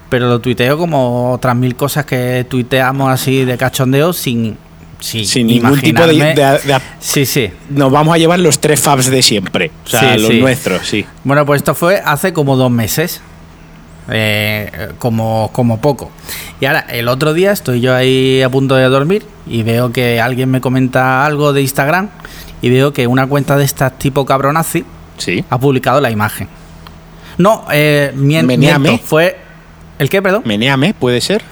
pero 0.09 0.29
lo 0.29 0.41
tuiteo 0.41 0.77
como 0.79 1.33
otras 1.33 1.57
mil 1.57 1.75
cosas 1.77 2.05
que 2.07 2.45
tuiteamos 2.49 3.11
así 3.11 3.45
de 3.45 3.57
cachondeo 3.57 4.13
sin, 4.13 4.57
sin, 5.01 5.27
Sin 5.27 5.47
ningún 5.47 5.81
tipo 5.81 6.07
de, 6.07 6.15
imaginarme- 6.15 6.63
de- 6.63 6.73
de- 6.75 6.81
Sí, 7.01 7.27
sí. 7.27 7.51
Nos 7.71 7.91
vamos 7.91 8.15
a 8.15 8.19
llevar 8.19 8.39
los 8.39 8.61
tres 8.61 8.79
fabs 8.81 9.11
de 9.11 9.23
siempre. 9.23 9.71
O 9.87 9.89
sea, 9.89 10.15
Sí, 10.15 10.21
los 10.21 10.31
sí. 10.31 10.41
nuestros, 10.41 10.87
sí. 10.87 11.07
Bueno, 11.25 11.45
pues 11.47 11.59
esto 11.61 11.75
fue 11.75 12.01
hace 12.05 12.33
como 12.33 12.57
dos 12.57 12.71
meses. 12.71 13.21
Eh, 14.11 14.89
como, 14.99 15.51
como 15.53 15.81
poco. 15.81 16.11
Y 16.61 16.67
ahora, 16.67 16.81
el 16.91 17.09
otro 17.09 17.35
día 17.35 17.53
estoy 17.53 17.81
yo 17.81 17.95
ahí 17.95 18.43
a 18.43 18.49
punto 18.51 18.75
de 18.75 18.85
dormir 18.85 19.25
y 19.47 19.63
veo 19.63 19.93
que 19.93 20.21
alguien 20.21 20.51
me 20.51 20.61
comenta 20.61 21.25
algo 21.25 21.53
de 21.53 21.63
Instagram 21.63 22.09
y 22.61 22.71
veo 22.71 22.93
que 22.93 23.07
una 23.07 23.27
cuenta 23.27 23.57
de 23.57 23.65
estas 23.65 23.99
tipo 23.99 24.25
cabronazi 24.27 24.85
Sí. 25.19 25.45
ha 25.51 25.59
publicado 25.59 26.01
la 26.01 26.11
imagen. 26.11 26.49
No, 27.39 27.65
eh, 27.73 28.13
mien- 28.17 28.47
Meneame. 28.47 28.91
miento, 28.91 29.05
fue... 29.07 29.39
¿El 29.99 30.11
qué, 30.11 30.21
perdón? 30.21 30.43
Meneame, 30.45 30.95
puede 30.95 31.21
ser. 31.21 31.43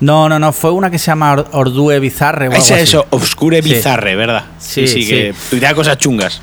No, 0.00 0.28
no, 0.30 0.38
no, 0.38 0.52
fue 0.54 0.70
una 0.70 0.90
que 0.90 0.98
se 0.98 1.06
llama 1.08 1.32
Or- 1.32 1.48
Ordue 1.52 1.98
Bizarre 2.00 2.48
o 2.48 2.52
Es 2.52 2.70
eso, 2.70 3.06
Obscure 3.10 3.62
Sí. 3.62 3.74
Bizarre, 3.74 4.16
¿verdad? 4.16 4.44
Sí, 4.58 4.88
sí. 4.88 5.06
que 5.06 5.34
tuitea 5.50 5.74
cosas 5.74 5.98
chungas. 5.98 6.40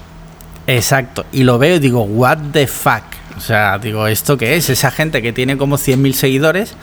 Exacto. 0.67 1.25
Y 1.31 1.43
lo 1.43 1.57
veo 1.57 1.75
y 1.75 1.79
digo, 1.79 2.03
what 2.03 2.37
the 2.53 2.67
fuck. 2.67 3.03
O 3.37 3.39
sea, 3.39 3.77
digo, 3.77 4.07
¿esto 4.07 4.35
qué 4.35 4.55
es? 4.55 4.69
Esa 4.69 4.89
gente 4.89 5.21
que 5.21 5.31
tiene 5.31 5.57
como 5.57 5.77
100.000 5.77 6.13
seguidores. 6.13 6.73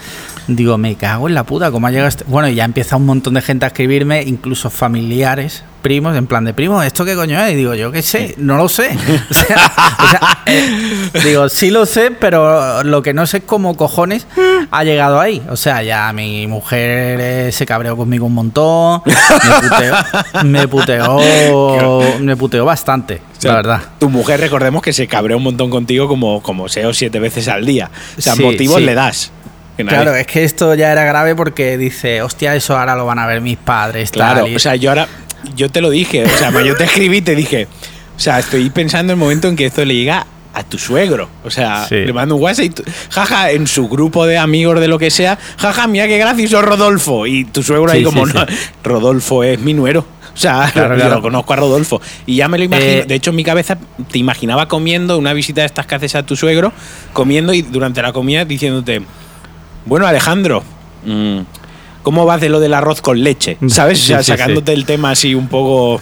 Digo, 0.46 0.78
me 0.78 0.94
cago 0.94 1.28
en 1.28 1.34
la 1.34 1.44
puta, 1.44 1.72
¿cómo 1.72 1.88
ha 1.88 1.90
llegado 1.90 2.08
este? 2.08 2.24
Bueno, 2.28 2.48
ya 2.48 2.64
empieza 2.64 2.96
un 2.96 3.06
montón 3.06 3.34
de 3.34 3.42
gente 3.42 3.64
a 3.64 3.68
escribirme, 3.68 4.22
incluso 4.22 4.70
familiares, 4.70 5.64
primos, 5.84 6.16
en 6.16 6.26
plan 6.26 6.44
de 6.46 6.54
primos, 6.54 6.82
¿esto 6.84 7.04
qué 7.04 7.14
coño 7.14 7.38
es? 7.44 7.52
Y 7.52 7.56
digo, 7.56 7.74
yo 7.74 7.92
qué 7.92 8.00
sé, 8.02 8.34
no 8.38 8.56
lo 8.56 8.68
sé. 8.68 8.90
O 9.30 9.34
sea, 9.34 9.70
o 10.02 10.08
sea, 10.08 10.38
eh, 10.46 11.10
digo, 11.24 11.48
sí 11.50 11.70
lo 11.70 11.84
sé, 11.86 12.10
pero 12.10 12.82
lo 12.82 13.02
que 13.02 13.12
no 13.12 13.26
sé 13.26 13.36
es 13.38 13.42
cómo 13.44 13.76
cojones 13.76 14.26
ha 14.70 14.82
llegado 14.84 15.20
ahí. 15.20 15.42
O 15.50 15.56
sea, 15.56 15.82
ya 15.82 16.10
mi 16.14 16.46
mujer 16.46 17.18
eh, 17.20 17.52
se 17.52 17.66
cabreó 17.66 17.96
conmigo 17.96 18.24
un 18.26 18.32
montón, 18.34 19.02
me 19.04 19.68
puteó, 19.68 19.94
me 20.44 20.68
puteó, 20.68 22.00
me 22.20 22.36
puteó 22.36 22.64
bastante, 22.64 23.20
O 23.36 23.40
sea, 23.40 23.50
la 23.52 23.56
verdad. 23.56 23.80
Tu 23.98 24.08
mujer, 24.08 24.40
recordemos 24.40 24.82
que 24.82 24.92
se 24.94 25.06
cabrea 25.06 25.36
un 25.36 25.42
montón 25.42 25.68
contigo 25.70 26.08
como, 26.08 26.42
como 26.42 26.68
SEO 26.68 26.94
siete 26.94 27.18
veces 27.20 27.46
al 27.48 27.66
día. 27.66 27.90
O 28.16 28.22
sea, 28.22 28.34
Sí, 28.34 28.42
motivos 28.42 28.78
sí. 28.78 28.84
le 28.84 28.94
das. 28.94 29.30
Claro, 29.76 30.14
es 30.14 30.28
que 30.28 30.44
esto 30.44 30.72
ya 30.76 30.92
era 30.92 31.02
grave 31.02 31.34
porque 31.34 31.76
dice, 31.76 32.22
hostia, 32.22 32.54
eso 32.54 32.78
ahora 32.78 32.94
lo 32.94 33.06
van 33.06 33.18
a 33.18 33.26
ver 33.26 33.40
mis 33.40 33.56
padres. 33.56 34.12
Claro, 34.12 34.42
tal, 34.42 34.52
y- 34.52 34.54
o 34.54 34.58
sea, 34.60 34.76
yo 34.76 34.90
ahora, 34.90 35.08
yo 35.56 35.68
te 35.70 35.80
lo 35.80 35.90
dije, 35.90 36.24
o 36.24 36.28
sea, 36.38 36.50
yo 36.62 36.76
te 36.76 36.84
escribí 36.84 37.18
y 37.18 37.22
te 37.22 37.34
dije, 37.34 37.66
o 38.16 38.20
sea, 38.20 38.38
estoy 38.38 38.68
pensando 38.70 39.12
en 39.12 39.18
el 39.18 39.20
momento 39.24 39.48
en 39.48 39.56
que 39.56 39.66
esto 39.66 39.84
le 39.84 39.94
llega 39.94 40.26
a 40.52 40.62
tu 40.62 40.78
suegro. 40.78 41.28
O 41.44 41.50
sea, 41.50 41.86
Sí. 41.88 41.96
le 41.96 42.12
mando 42.12 42.36
un 42.36 42.42
WhatsApp 42.42 42.66
y, 42.66 42.72
jaja, 43.10 43.50
en 43.50 43.66
su 43.66 43.88
grupo 43.88 44.24
de 44.26 44.38
amigos 44.38 44.78
de 44.80 44.86
lo 44.88 44.98
que 44.98 45.10
sea, 45.10 45.36
jaja, 45.58 45.86
mira 45.88 46.06
qué 46.06 46.16
gracioso 46.18 46.62
Rodolfo. 46.62 47.26
Y 47.26 47.44
tu 47.44 47.62
suegro 47.62 47.90
ahí 47.90 48.04
como, 48.04 48.26
sí, 48.26 48.32
no. 48.34 48.46
Rodolfo 48.84 49.42
es 49.42 49.58
mi 49.58 49.74
nuero. 49.74 50.06
O 50.32 50.36
sea, 50.36 50.70
Claro, 50.72 50.94
yo 50.94 51.00
claro. 51.00 51.14
lo 51.16 51.22
conozco 51.22 51.52
a 51.52 51.56
Rodolfo. 51.56 52.00
Y 52.26 52.36
ya 52.36 52.48
me 52.48 52.58
lo 52.58 52.64
imagino. 52.64 52.88
Eh, 52.88 53.04
de 53.06 53.14
hecho, 53.16 53.30
en 53.30 53.36
mi 53.36 53.44
cabeza 53.44 53.78
te 54.10 54.18
imaginaba 54.18 54.66
comiendo 54.68 55.16
una 55.18 55.32
visita 55.32 55.60
de 55.62 55.66
estas 55.66 55.86
que 55.86 55.94
haces 55.96 56.14
a 56.14 56.24
tu 56.24 56.36
suegro, 56.36 56.72
comiendo 57.12 57.52
y 57.54 57.62
durante 57.62 58.00
la 58.02 58.12
comida 58.12 58.44
diciéndote, 58.44 59.02
bueno, 59.86 60.06
Alejandro, 60.06 60.62
mm, 61.04 61.38
¿cómo 62.04 62.24
vas 62.24 62.40
de 62.40 62.48
lo 62.50 62.60
del 62.60 62.72
arroz 62.74 63.00
con 63.02 63.20
leche? 63.24 63.58
¿Sabes? 63.68 64.00
O 64.04 64.06
sea, 64.06 64.22
sí, 64.22 64.30
sacándote 64.30 64.72
el 64.72 64.84
tema 64.86 65.10
así 65.10 65.34
un 65.34 65.48
poco. 65.48 66.00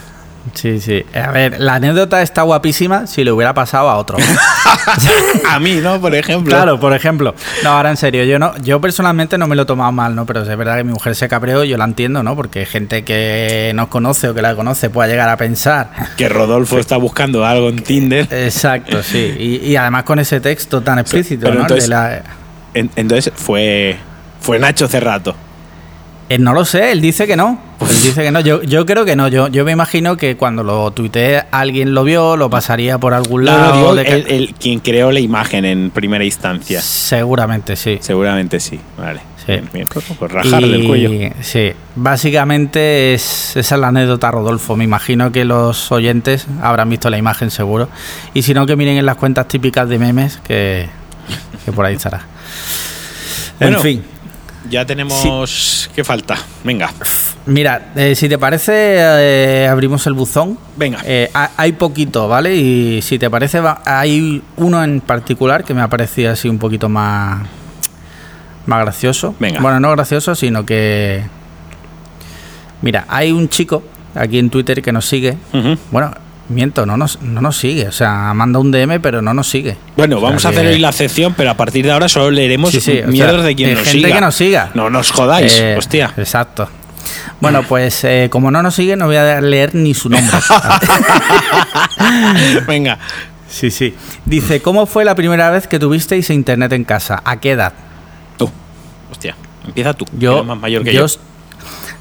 Sí, 0.53 0.81
sí. 0.81 1.05
A 1.15 1.31
ver, 1.31 1.59
la 1.61 1.75
anécdota 1.75 2.21
está 2.21 2.41
guapísima 2.41 3.07
si 3.07 3.23
le 3.23 3.31
hubiera 3.31 3.53
pasado 3.53 3.89
a 3.89 3.95
otro. 3.95 4.17
a 5.49 5.59
mí, 5.59 5.75
¿no? 5.81 6.01
Por 6.01 6.13
ejemplo. 6.15 6.49
claro, 6.53 6.79
por 6.79 6.93
ejemplo. 6.93 7.33
No, 7.63 7.69
ahora 7.71 7.89
en 7.91 7.95
serio, 7.97 8.25
yo 8.25 8.37
no, 8.39 8.55
yo 8.57 8.81
personalmente 8.81 9.37
no 9.37 9.47
me 9.47 9.55
lo 9.55 9.61
he 9.61 9.65
tomado 9.65 9.93
mal, 9.93 10.13
¿no? 10.15 10.25
Pero 10.25 10.41
es 10.41 10.47
verdad 10.57 10.77
que 10.77 10.83
mi 10.83 10.91
mujer 10.91 11.15
se 11.15 11.29
cabreó, 11.29 11.63
yo 11.63 11.77
la 11.77 11.85
entiendo, 11.85 12.23
¿no? 12.23 12.35
Porque 12.35 12.65
gente 12.65 13.05
que 13.05 13.71
nos 13.73 13.87
conoce 13.87 14.27
o 14.27 14.33
que 14.33 14.41
la 14.41 14.53
conoce 14.53 14.89
pueda 14.89 15.07
llegar 15.07 15.29
a 15.29 15.37
pensar. 15.37 15.91
Que 16.17 16.27
Rodolfo 16.27 16.77
está 16.77 16.97
buscando 16.97 17.45
algo 17.45 17.69
en 17.69 17.81
Tinder. 17.81 18.27
Exacto, 18.29 19.01
sí. 19.01 19.33
Y, 19.39 19.65
y 19.71 19.75
además 19.77 20.03
con 20.03 20.19
ese 20.19 20.41
texto 20.41 20.81
tan 20.81 20.99
explícito, 20.99 21.43
pero 21.45 21.55
¿no? 21.55 21.61
Entonces- 21.61 21.87
de 21.87 21.95
la- 21.95 22.21
En- 22.73 22.91
entonces 22.97 23.31
fue. 23.35 23.97
Fue 24.41 24.59
Nacho 24.59 24.89
Cerrato. 24.89 25.35
Eh, 26.33 26.37
no 26.39 26.53
lo 26.53 26.65
sé, 26.65 26.91
él 26.91 27.01
dice 27.01 27.27
que 27.27 27.35
no. 27.35 27.59
Él 27.81 27.87
dice 28.01 28.23
que 28.23 28.31
no. 28.31 28.39
Yo, 28.39 28.61
yo 28.63 28.85
creo 28.85 29.05
que 29.05 29.15
no. 29.15 29.27
Yo, 29.27 29.47
yo 29.49 29.65
me 29.65 29.71
imagino 29.71 30.17
que 30.17 30.35
cuando 30.37 30.63
lo 30.63 30.91
tuitee 30.91 31.43
alguien 31.51 31.93
lo 31.93 32.03
vio, 32.03 32.37
lo 32.37 32.49
pasaría 32.49 32.97
por 32.97 33.13
algún 33.13 33.43
No, 33.43 33.51
lado. 33.51 33.75
no, 33.75 33.95
de 33.95 34.01
el, 34.03 34.25
el- 34.27 34.53
quien 34.55 34.79
creó 34.79 35.11
la 35.11 35.19
imagen 35.19 35.65
en 35.65 35.91
primera 35.91 36.23
instancia. 36.23 36.81
Seguramente 36.81 37.75
sí. 37.75 37.97
Seguramente 38.01 38.59
sí. 38.59 38.79
Vale. 38.97 39.19
Sí. 39.45 39.51
Bien, 39.51 39.69
bien. 39.73 39.87
Pues, 39.93 40.05
pues 40.17 40.31
rajar 40.31 40.61
Y- 40.63 40.69
del 40.71 40.87
cuello. 40.87 41.09
Sí, 41.41 41.73
básicamente 41.95 43.13
es, 43.13 43.55
esa 43.57 43.75
es 43.75 43.81
la 43.81 43.89
anécdota, 43.89 44.31
Rodolfo. 44.31 44.75
Me 44.77 44.85
imagino 44.85 45.31
que 45.33 45.43
los 45.43 45.91
oyentes 45.91 46.47
habrán 46.61 46.89
visto 46.89 47.09
la 47.09 47.17
imagen 47.17 47.51
seguro. 47.51 47.89
Y 48.33 48.43
si 48.43 48.53
no, 48.53 48.65
que 48.65 48.75
miren 48.77 48.97
en 48.97 49.05
las 49.05 49.17
cuentas 49.17 49.47
típicas 49.49 49.89
de 49.89 49.99
memes 49.99 50.39
que, 50.47 50.87
que 51.65 51.71
por 51.73 51.85
ahí 51.85 51.95
estará. 51.95 52.21
Bueno. 53.59 53.77
en 53.77 53.83
fin. 53.83 54.03
Ya 54.69 54.85
tenemos. 54.85 55.89
¿Qué 55.95 56.03
falta? 56.03 56.37
Venga. 56.63 56.89
Mira, 57.45 57.91
eh, 57.95 58.15
si 58.15 58.29
te 58.29 58.37
parece, 58.37 58.71
eh, 58.75 59.67
abrimos 59.69 60.07
el 60.07 60.13
buzón. 60.13 60.57
Venga. 60.77 60.99
Eh, 61.05 61.29
ha- 61.33 61.51
hay 61.57 61.73
poquito, 61.73 62.27
¿vale? 62.27 62.55
Y 62.55 63.01
si 63.01 63.19
te 63.19 63.29
parece, 63.29 63.59
va- 63.59 63.81
hay 63.85 64.41
uno 64.57 64.83
en 64.83 65.01
particular 65.01 65.63
que 65.63 65.73
me 65.73 65.81
ha 65.81 65.89
parecido 65.89 66.31
así 66.31 66.47
un 66.47 66.59
poquito 66.59 66.87
más, 66.87 67.45
más 68.65 68.79
gracioso. 68.81 69.35
Venga. 69.39 69.59
Bueno, 69.59 69.79
no 69.81 69.91
gracioso, 69.91 70.33
sino 70.35 70.65
que... 70.65 71.23
Mira, 72.81 73.05
hay 73.09 73.31
un 73.31 73.49
chico 73.49 73.83
aquí 74.15 74.39
en 74.39 74.49
Twitter 74.49 74.81
que 74.81 74.91
nos 74.91 75.05
sigue. 75.05 75.37
Bueno, 75.91 76.13
miento, 76.53 76.85
no 76.85 76.97
nos, 76.97 77.21
no 77.21 77.41
nos 77.41 77.57
sigue. 77.57 77.87
O 77.87 77.91
sea, 77.91 78.33
manda 78.33 78.59
un 78.59 78.71
DM, 78.71 78.99
pero 79.01 79.21
no 79.21 79.33
nos 79.33 79.49
sigue. 79.49 79.77
Bueno, 79.97 80.17
O 80.17 80.19
sea 80.19 80.29
vamos 80.29 80.45
a 80.45 80.49
hacer 80.49 80.65
hoy 80.67 80.79
la 80.79 80.91
sección, 80.91 81.33
pero 81.35 81.51
a 81.51 81.55
partir 81.55 81.85
de 81.85 81.91
ahora 81.91 82.07
solo 82.07 82.31
leeremos 82.31 82.71
Sí, 82.71 82.79
sí, 82.81 83.01
o 83.05 83.09
mierdas 83.09 83.35
sea, 83.37 83.43
de 83.43 83.55
quien 83.55 83.69
de 83.69 83.75
nos 83.75 83.83
gente 83.83 83.99
siga. 84.07 84.15
que 84.15 84.21
nos 84.21 84.35
siga. 84.35 84.69
No 84.73 84.89
nos 84.89 85.11
jodáis, 85.11 85.53
Eh, 85.59 85.75
hostia. 85.77 86.13
Exacto. 86.17 86.69
Bueno, 87.41 87.63
pues 87.63 88.03
eh, 88.05 88.29
como 88.31 88.49
no 88.51 88.63
nos 88.63 88.75
sigue, 88.75 88.95
no 88.95 89.07
voy 89.07 89.17
a 89.17 89.41
leer 89.41 89.75
ni 89.75 89.93
su 89.93 90.09
nombre. 90.09 90.31
Venga. 92.67 92.97
Sí, 93.49 93.69
sí. 93.69 93.93
Dice, 94.25 94.61
¿cómo 94.61 94.85
fue 94.85 95.05
la 95.05 95.15
primera 95.15 95.49
vez 95.51 95.67
que 95.67 95.79
tuvisteis 95.79 96.29
internet 96.29 96.71
en 96.73 96.83
casa? 96.85 97.21
¿A 97.23 97.39
qué 97.39 97.51
edad? 97.51 97.73
Tú. 98.37 98.49
Hostia. 99.11 99.35
Empieza 99.65 99.93
tú. 99.93 100.05
Yo, 100.17 100.43
más 100.43 100.57
mayor 100.57 100.83
que 100.83 100.93
yo. 100.93 101.05
yo, 101.07 101.13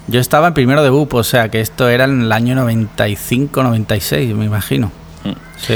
yo 0.08 0.20
estaba 0.20 0.48
en 0.48 0.54
primero 0.54 0.82
de 0.82 0.90
BUP, 0.90 1.14
o 1.14 1.22
sea 1.22 1.48
que 1.48 1.60
esto 1.60 1.88
era 1.88 2.04
en 2.04 2.22
el 2.22 2.32
año 2.32 2.54
95, 2.54 3.62
96, 3.62 4.34
me 4.34 4.44
imagino. 4.44 4.90
Mm. 5.24 5.30
Sí. 5.58 5.74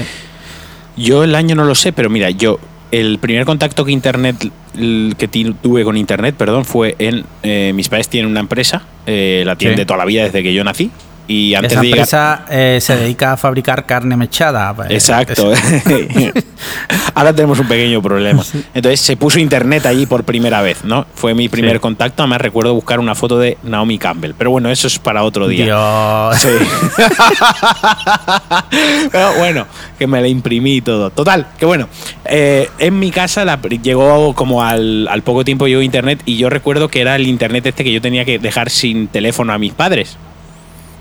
Yo 0.96 1.24
el 1.24 1.34
año 1.34 1.54
no 1.54 1.64
lo 1.64 1.74
sé, 1.74 1.92
pero 1.92 2.08
mira, 2.10 2.30
yo 2.30 2.58
el 2.90 3.18
primer 3.18 3.44
contacto 3.44 3.84
que 3.84 3.92
internet 3.92 4.36
que 5.18 5.28
tuve 5.62 5.84
con 5.84 5.96
internet, 5.96 6.34
perdón, 6.36 6.64
fue 6.64 6.94
en 6.98 7.24
eh, 7.42 7.72
mis 7.74 7.88
padres 7.88 8.08
tienen 8.08 8.30
una 8.30 8.40
empresa, 8.40 8.82
eh, 9.06 9.42
la 9.46 9.56
tienen 9.56 9.76
Sí. 9.76 9.80
de 9.82 9.86
toda 9.86 9.98
la 9.98 10.04
vida 10.04 10.24
desde 10.24 10.42
que 10.42 10.52
yo 10.52 10.64
nací, 10.64 10.90
Y 11.28 11.54
antes 11.54 11.72
Esa 11.72 11.80
de 11.80 11.86
llegar- 11.86 11.98
empresa 11.98 12.44
eh, 12.50 12.78
se 12.80 12.96
dedica 12.96 13.32
a 13.32 13.36
fabricar 13.36 13.86
carne 13.86 14.16
mechada. 14.16 14.74
pues, 14.74 14.90
Exacto. 14.90 15.52
Ahora 17.14 17.32
tenemos 17.32 17.58
un 17.58 17.66
pequeño 17.66 18.00
problema. 18.02 18.42
Entonces 18.74 19.00
se 19.00 19.16
puso 19.16 19.38
internet 19.40 19.86
allí 19.86 20.06
por 20.06 20.22
primera 20.24 20.62
vez, 20.62 20.84
¿no? 20.84 21.06
Fue 21.14 21.34
mi 21.34 21.48
primer 21.48 21.74
Sí. 21.74 21.78
contacto. 21.80 22.22
Además 22.22 22.40
recuerdo 22.40 22.74
buscar 22.74 23.00
una 23.00 23.14
foto 23.14 23.38
de 23.38 23.58
Naomi 23.64 23.98
Campbell. 23.98 24.32
Pero 24.38 24.50
bueno, 24.52 24.70
eso 24.70 24.86
es 24.86 24.98
para 24.98 25.24
otro 25.24 25.48
día. 25.48 25.64
Dios. 25.64 26.36
Sí. 26.38 26.48
Pero 29.10 29.34
bueno, 29.38 29.66
que 29.98 30.06
me 30.06 30.20
la 30.20 30.28
imprimí 30.28 30.76
y 30.76 30.80
todo. 30.80 31.10
Total, 31.10 31.46
que 31.58 31.66
bueno. 31.66 31.88
eh, 32.24 32.68
en 32.78 32.98
mi 32.98 33.10
casa 33.10 33.44
la- 33.44 33.60
llegó 33.60 34.34
como 34.34 34.62
al, 34.62 35.08
al 35.08 35.22
poco 35.22 35.44
tiempo 35.44 35.66
llegó 35.66 35.82
internet 35.82 36.20
y 36.24 36.36
yo 36.36 36.50
recuerdo 36.50 36.88
que 36.88 37.00
era 37.00 37.16
el 37.16 37.26
internet 37.26 37.66
este 37.66 37.84
que 37.84 37.92
yo 37.92 38.00
tenía 38.00 38.24
que 38.24 38.38
dejar 38.38 38.70
sin 38.70 39.08
teléfono 39.08 39.52
a 39.52 39.58
mis 39.58 39.72
padres. 39.72 40.16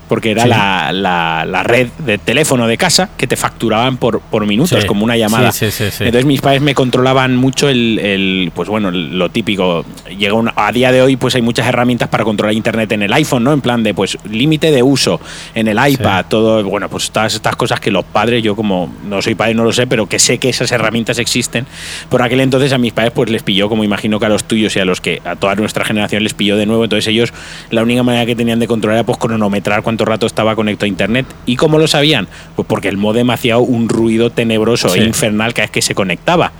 Porque 0.08 0.30
era 0.30 0.42
Sí. 0.44 0.48
la, 0.48 0.92
la- 0.92 1.44
la 1.44 1.62
red 1.62 1.88
de 1.98 2.18
teléfono 2.18 2.66
de 2.68 2.76
casa 2.76 3.08
que 3.16 3.26
te 3.26 3.36
facturaban 3.36 3.96
por, 3.96 4.20
por 4.20 4.46
minutos, 4.46 4.80
Sí. 4.82 4.86
como 4.86 5.04
una 5.04 5.16
llamada. 5.16 5.50
Sí, 5.52 5.66
sí, 5.70 5.84
sí, 5.86 5.90
sí. 5.90 6.04
Entonces 6.04 6.26
mis 6.26 6.40
padres 6.40 6.62
me 6.62 6.74
controlaban 6.74 7.34
mucho 7.36 7.68
el, 7.68 7.98
el, 7.98 8.52
pues 8.54 8.68
bueno, 8.68 8.90
lo 8.90 9.28
típico. 9.30 9.84
Llega 10.16 10.36
a 10.54 10.72
día 10.72 10.92
de 10.92 11.02
hoy 11.02 11.16
pues 11.16 11.34
hay 11.34 11.42
muchas 11.42 11.66
herramientas 11.66 12.08
para 12.08 12.24
controlar 12.24 12.54
internet 12.54 12.92
en 12.92 13.02
el 13.02 13.12
iPhone, 13.12 13.42
¿no? 13.44 13.52
En 13.52 13.60
plan 13.60 13.82
de 13.82 13.94
pues 13.94 14.16
límite 14.30 14.70
de 14.70 14.82
uso 14.82 15.20
en 15.54 15.66
el 15.68 15.78
iPad, 15.84 16.26
todo, 16.28 16.62
bueno, 16.64 16.88
pues 16.88 17.10
todas 17.10 17.34
estas 17.34 17.56
cosas 17.56 17.80
que 17.80 17.90
los 17.90 18.04
padres, 18.04 18.42
yo 18.42 18.54
como 18.54 18.92
no 19.04 19.20
soy 19.22 19.34
padre 19.34 19.54
no 19.54 19.64
lo 19.64 19.72
sé, 19.72 19.86
pero 19.86 20.06
que 20.06 20.18
sé 20.18 20.38
que 20.38 20.48
esas 20.50 20.70
herramientas 20.72 21.18
existen. 21.18 21.66
Por 22.08 22.22
aquel 22.22 22.40
entonces 22.40 22.72
a 22.72 22.78
mis 22.78 22.92
padres 22.92 23.12
pues 23.12 23.30
les 23.30 23.42
pilló 23.42 23.68
como 23.68 23.82
imagino 23.84 24.20
que 24.20 24.26
a 24.26 24.28
los 24.28 24.44
tuyos 24.44 24.76
y 24.76 24.80
a 24.80 24.84
los 24.84 25.00
que 25.00 25.20
a 25.24 25.34
toda 25.36 25.54
nuestra 25.56 25.84
generación 25.84 26.22
les 26.22 26.34
pilló 26.34 26.56
de 26.56 26.66
nuevo, 26.66 26.84
entonces 26.84 27.06
ellos 27.08 27.32
la 27.70 27.82
única 27.82 28.02
manera 28.02 28.24
que 28.26 28.36
tenían 28.36 28.58
de 28.60 28.66
controlar 28.66 28.98
era 28.98 29.06
pues 29.06 29.18
cronometrar 29.18 29.82
cuánto 29.96 30.04
rato 30.04 30.26
estaba 30.26 30.54
conectado 30.54 30.84
a 30.84 30.88
internet. 30.88 31.26
¿Y 31.46 31.56
cómo 31.56 31.78
lo 31.78 31.86
sabían? 31.88 32.28
Pues 32.54 32.68
porque 32.68 32.88
el 32.88 32.98
modem 32.98 33.30
hacía 33.30 33.56
un 33.56 33.88
ruido 33.88 34.28
tenebroso 34.30 34.90
Sí. 34.90 34.98
e 35.00 35.04
infernal 35.04 35.54
cada 35.54 35.64
vez 35.64 35.70
que 35.70 35.80
se 35.80 35.94
conectaba. 35.94 36.52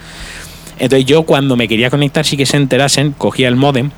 Entonces 0.79 1.05
yo 1.07 1.25
cuando 1.25 1.55
me 1.55 1.69
quería 1.69 1.91
conectar 1.91 2.25
sí 2.25 2.37
que 2.39 2.47
se 2.47 2.57
enterasen, 2.57 3.13
cogía 3.13 3.49
el 3.49 3.57
modem 3.57 3.91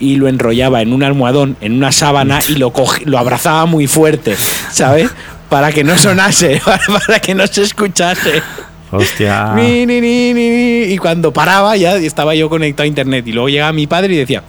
y 0.00 0.16
lo 0.16 0.26
enrollaba 0.28 0.80
en 0.80 0.94
un 0.94 1.02
almohadón, 1.02 1.56
en 1.60 1.72
una 1.74 1.92
sábana 1.92 2.40
y 2.48 2.54
lo, 2.54 2.72
lo 3.04 3.18
abrazaba 3.18 3.66
muy 3.66 3.86
fuerte, 3.86 4.36
¿sabes? 4.70 5.10
Para 5.50 5.70
que 5.70 5.84
no 5.84 5.98
sonase, 5.98 6.60
para 7.06 7.20
que 7.20 7.34
no 7.34 7.46
se 7.46 7.62
escuchase. 7.64 8.42
Hostia. 8.90 9.52
Ni, 9.54 9.84
ni, 9.84 10.00
ni. 10.00 10.92
Y 10.94 10.96
cuando 10.96 11.30
paraba 11.30 11.76
ya 11.76 11.96
estaba 11.96 12.34
yo 12.34 12.48
conectado 12.48 12.84
a 12.84 12.86
internet. 12.86 13.26
Y 13.26 13.32
luego 13.32 13.50
llegaba 13.50 13.72
mi 13.74 13.86
padre 13.86 14.14
y 14.14 14.16
decía, 14.16 14.42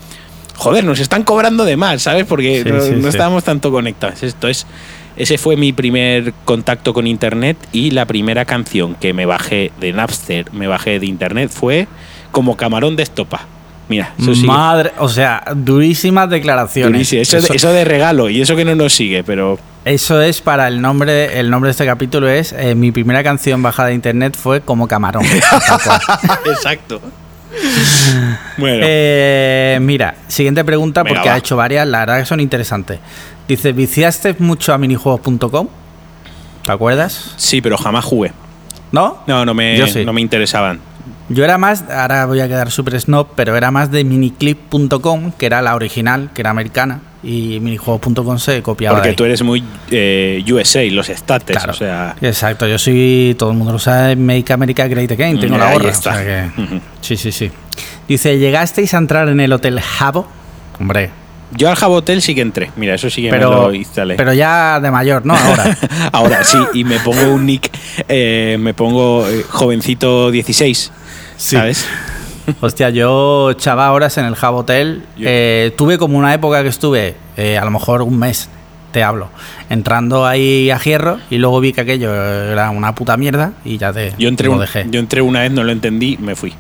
joder, 0.60 0.84
nos 0.84 1.00
están 1.00 1.24
cobrando 1.24 1.66
de 1.66 1.75
más, 1.78 2.01
¿sabes? 2.04 2.25
Porque 2.25 2.63
Sí, 2.63 2.70
no, 2.72 2.82
sí, 2.82 2.92
no 2.96 3.08
estábamos 3.08 3.44
tanto 3.44 3.72
conectados. 3.72 4.22
Entonces, 4.22 4.68
ese 5.18 5.38
fue 5.38 5.58
mi 5.58 5.74
primer 5.74 6.34
contacto 6.46 6.94
con 6.94 7.08
internet 7.08 7.58
y 7.72 7.92
la 7.92 8.06
primera 8.06 8.46
canción 8.46 8.96
que 8.96 9.13
me 9.13 9.25
bajé 9.25 9.72
de 9.80 9.92
Napster, 9.94 10.51
me 10.54 10.68
bajé 10.68 11.00
de 11.00 11.06
internet 11.08 11.50
fue 11.54 11.88
como 12.32 12.56
camarón 12.56 12.96
de 12.96 13.04
estopa. 13.04 13.42
Mira, 13.89 14.13
eso 14.20 14.36
sí. 14.36 14.46
Madre, 14.46 14.92
o 15.00 15.10
sea, 15.10 15.44
durísimas 15.56 16.30
declaraciones. 16.30 16.92
durísimo. 16.94 17.22
Eso, 17.24 17.38
Eso- 17.38 17.54
eso 17.54 17.74
de 17.74 17.84
regalo 17.86 18.30
y 18.30 18.39
eso 18.39 18.56
que 18.56 18.63
no 18.63 18.75
nos 18.75 18.94
sigue, 18.94 19.24
pero 19.24 19.58
Eso 19.84 20.22
es 20.22 20.42
para 20.42 20.68
el 20.68 20.80
nombre, 20.82 21.39
el 21.39 21.50
nombre 21.50 21.70
de 21.70 21.72
este 21.72 21.86
capítulo 21.88 22.30
es 22.30 22.51
eh, 22.54 22.75
mi 22.75 22.92
primera 22.92 23.24
canción 23.24 23.63
bajada 23.63 23.88
de 23.89 23.96
internet 23.96 24.38
fue 24.39 24.62
como 24.62 24.88
camarón. 24.88 25.24
exacto. 26.46 27.01
bueno, 28.58 28.84
Eh, 28.88 29.78
mira, 29.82 30.16
siguiente 30.28 30.63
pregunta 30.63 31.04
Venga, 31.04 31.16
porque 31.16 31.30
va. 31.30 31.36
ha 31.36 31.38
hecho 31.38 31.56
varias, 31.56 31.88
la 31.88 32.00
verdad 32.00 32.20
que 32.20 32.25
son 32.25 32.39
interesantes. 32.39 33.00
Dice, 33.48 33.72
¿viciaste 33.72 34.36
mucho 34.39 34.74
a 34.74 34.78
minijuegos.com? 34.78 35.68
¿Te 36.66 36.72
acuerdas? 36.72 37.34
sí, 37.38 37.62
pero 37.62 37.78
jamás 37.78 38.06
jugué. 38.06 38.32
¿No? 38.92 39.20
No, 39.28 39.46
no 39.46 39.54
me, 39.54 39.78
Yo 39.78 39.88
sí. 39.88 40.04
no 40.06 40.13
me 40.13 40.22
interesaban. 40.22 40.80
Yo 41.30 41.44
era 41.44 41.58
más, 41.60 41.84
ahora 41.92 42.25
voy 42.25 42.39
a 42.42 42.48
quedar 42.48 42.72
súper 42.72 43.00
snob, 43.00 43.28
pero 43.36 43.56
era 43.56 43.70
más 43.70 43.92
de 43.92 44.04
miniclip.com, 44.04 45.32
que 45.38 45.46
era 45.46 45.62
la 45.62 45.75
original, 45.75 46.32
que 46.34 46.42
era 46.42 46.50
americana, 46.50 47.01
y 47.24 47.60
minijuegos.com 47.60 48.38
se 48.40 48.62
copiaba. 48.62 48.98
Porque 48.98 49.10
ahí. 49.10 49.16
tú 49.16 49.26
eres 49.26 49.42
muy 49.44 49.64
eh, 49.92 50.44
USA, 50.52 50.82
los 50.92 51.10
states, 51.10 51.58
Claro. 51.58 51.72
o 51.72 51.76
sea... 51.76 52.16
Exacto, 52.22 52.68
yo 52.68 52.78
soy, 52.78 53.36
todo 53.38 53.52
el 53.52 53.58
mundo 53.58 53.74
lo 53.74 53.80
sabe, 53.80 54.16
Make 54.16 54.54
America 54.54 54.88
Great 54.88 55.12
Again, 55.12 55.40
tengo 55.40 55.58
la 55.58 55.68
Ahí 55.70 55.74
gorra. 55.74 55.90
o 55.90 55.94
sea 55.94 56.24
que- 56.24 56.82
sí, 57.02 57.18
sí, 57.18 57.32
sí. 57.32 57.52
Dice, 58.08 58.38
¿llegasteis 58.40 58.94
a 58.94 58.98
entrar 58.98 59.28
en 59.30 59.40
el 59.40 59.52
Hotel 59.54 59.80
Jabo? 59.80 60.28
Hombre, 60.80 61.10
Yo 61.52 61.70
al 61.70 61.76
Jabotel 61.76 62.22
sí 62.22 62.36
que 62.36 62.42
entré. 62.42 62.72
Mira, 62.76 62.96
eso 62.96 63.10
sí 63.10 63.22
que 63.24 63.32
me 63.32 63.38
pero, 63.38 63.67
lo 63.70 63.74
instalé. 63.74 64.15
pero 64.15 64.34
ya 64.34 64.80
de 64.80 64.89
mayor, 64.91 65.26
¿no? 65.26 65.36
Ahora. 65.36 65.78
Ahora 66.12 66.43
sí, 66.43 66.58
y 66.74 66.84
me 66.84 67.00
pongo 67.00 67.34
un 67.34 67.46
nick, 67.46 67.70
eh, 68.08 68.56
me 68.60 68.74
pongo 68.74 69.28
eh, 69.28 69.43
jovencito 69.50 70.30
16, 70.32 70.91
Sí. 71.38 71.56
¿sabes? 71.56 71.86
Hostia, 72.62 72.90
yo 72.90 73.52
echaba 73.52 73.92
horas 73.92 74.18
en 74.18 74.26
el 74.26 74.34
Hub 74.34 74.56
Hotel. 74.56 75.04
Eh, 75.20 75.74
tuve 75.78 75.98
como 75.98 76.18
una 76.18 76.34
época 76.34 76.62
que 76.64 76.70
estuve, 76.70 77.16
eh, 77.38 77.58
a 77.58 77.66
lo 77.66 77.72
mejor 77.72 78.02
un 78.02 78.18
mes, 78.20 78.50
te 78.92 79.04
hablo, 79.04 79.30
entrando 79.70 80.26
ahí 80.26 80.72
a 80.72 80.80
hierro 80.80 81.20
y 81.30 81.38
luego 81.38 81.60
vi 81.60 81.74
que 81.74 81.82
aquello 81.82 82.14
era 82.14 82.70
una 82.72 82.96
puta 82.96 83.18
mierda 83.18 83.54
y 83.64 83.78
ya 83.78 83.94
te 83.94 84.14
Yo 84.18 84.28
entré, 84.30 84.48
lo 84.48 84.54
un- 84.54 84.60
dejé. 84.62 84.86
yo 84.90 85.00
entré 85.00 85.22
una 85.22 85.42
vez, 85.42 85.52
no 85.52 85.64
lo 85.64 85.72
entendí, 85.72 86.18
me 86.20 86.36
fui. 86.36 86.54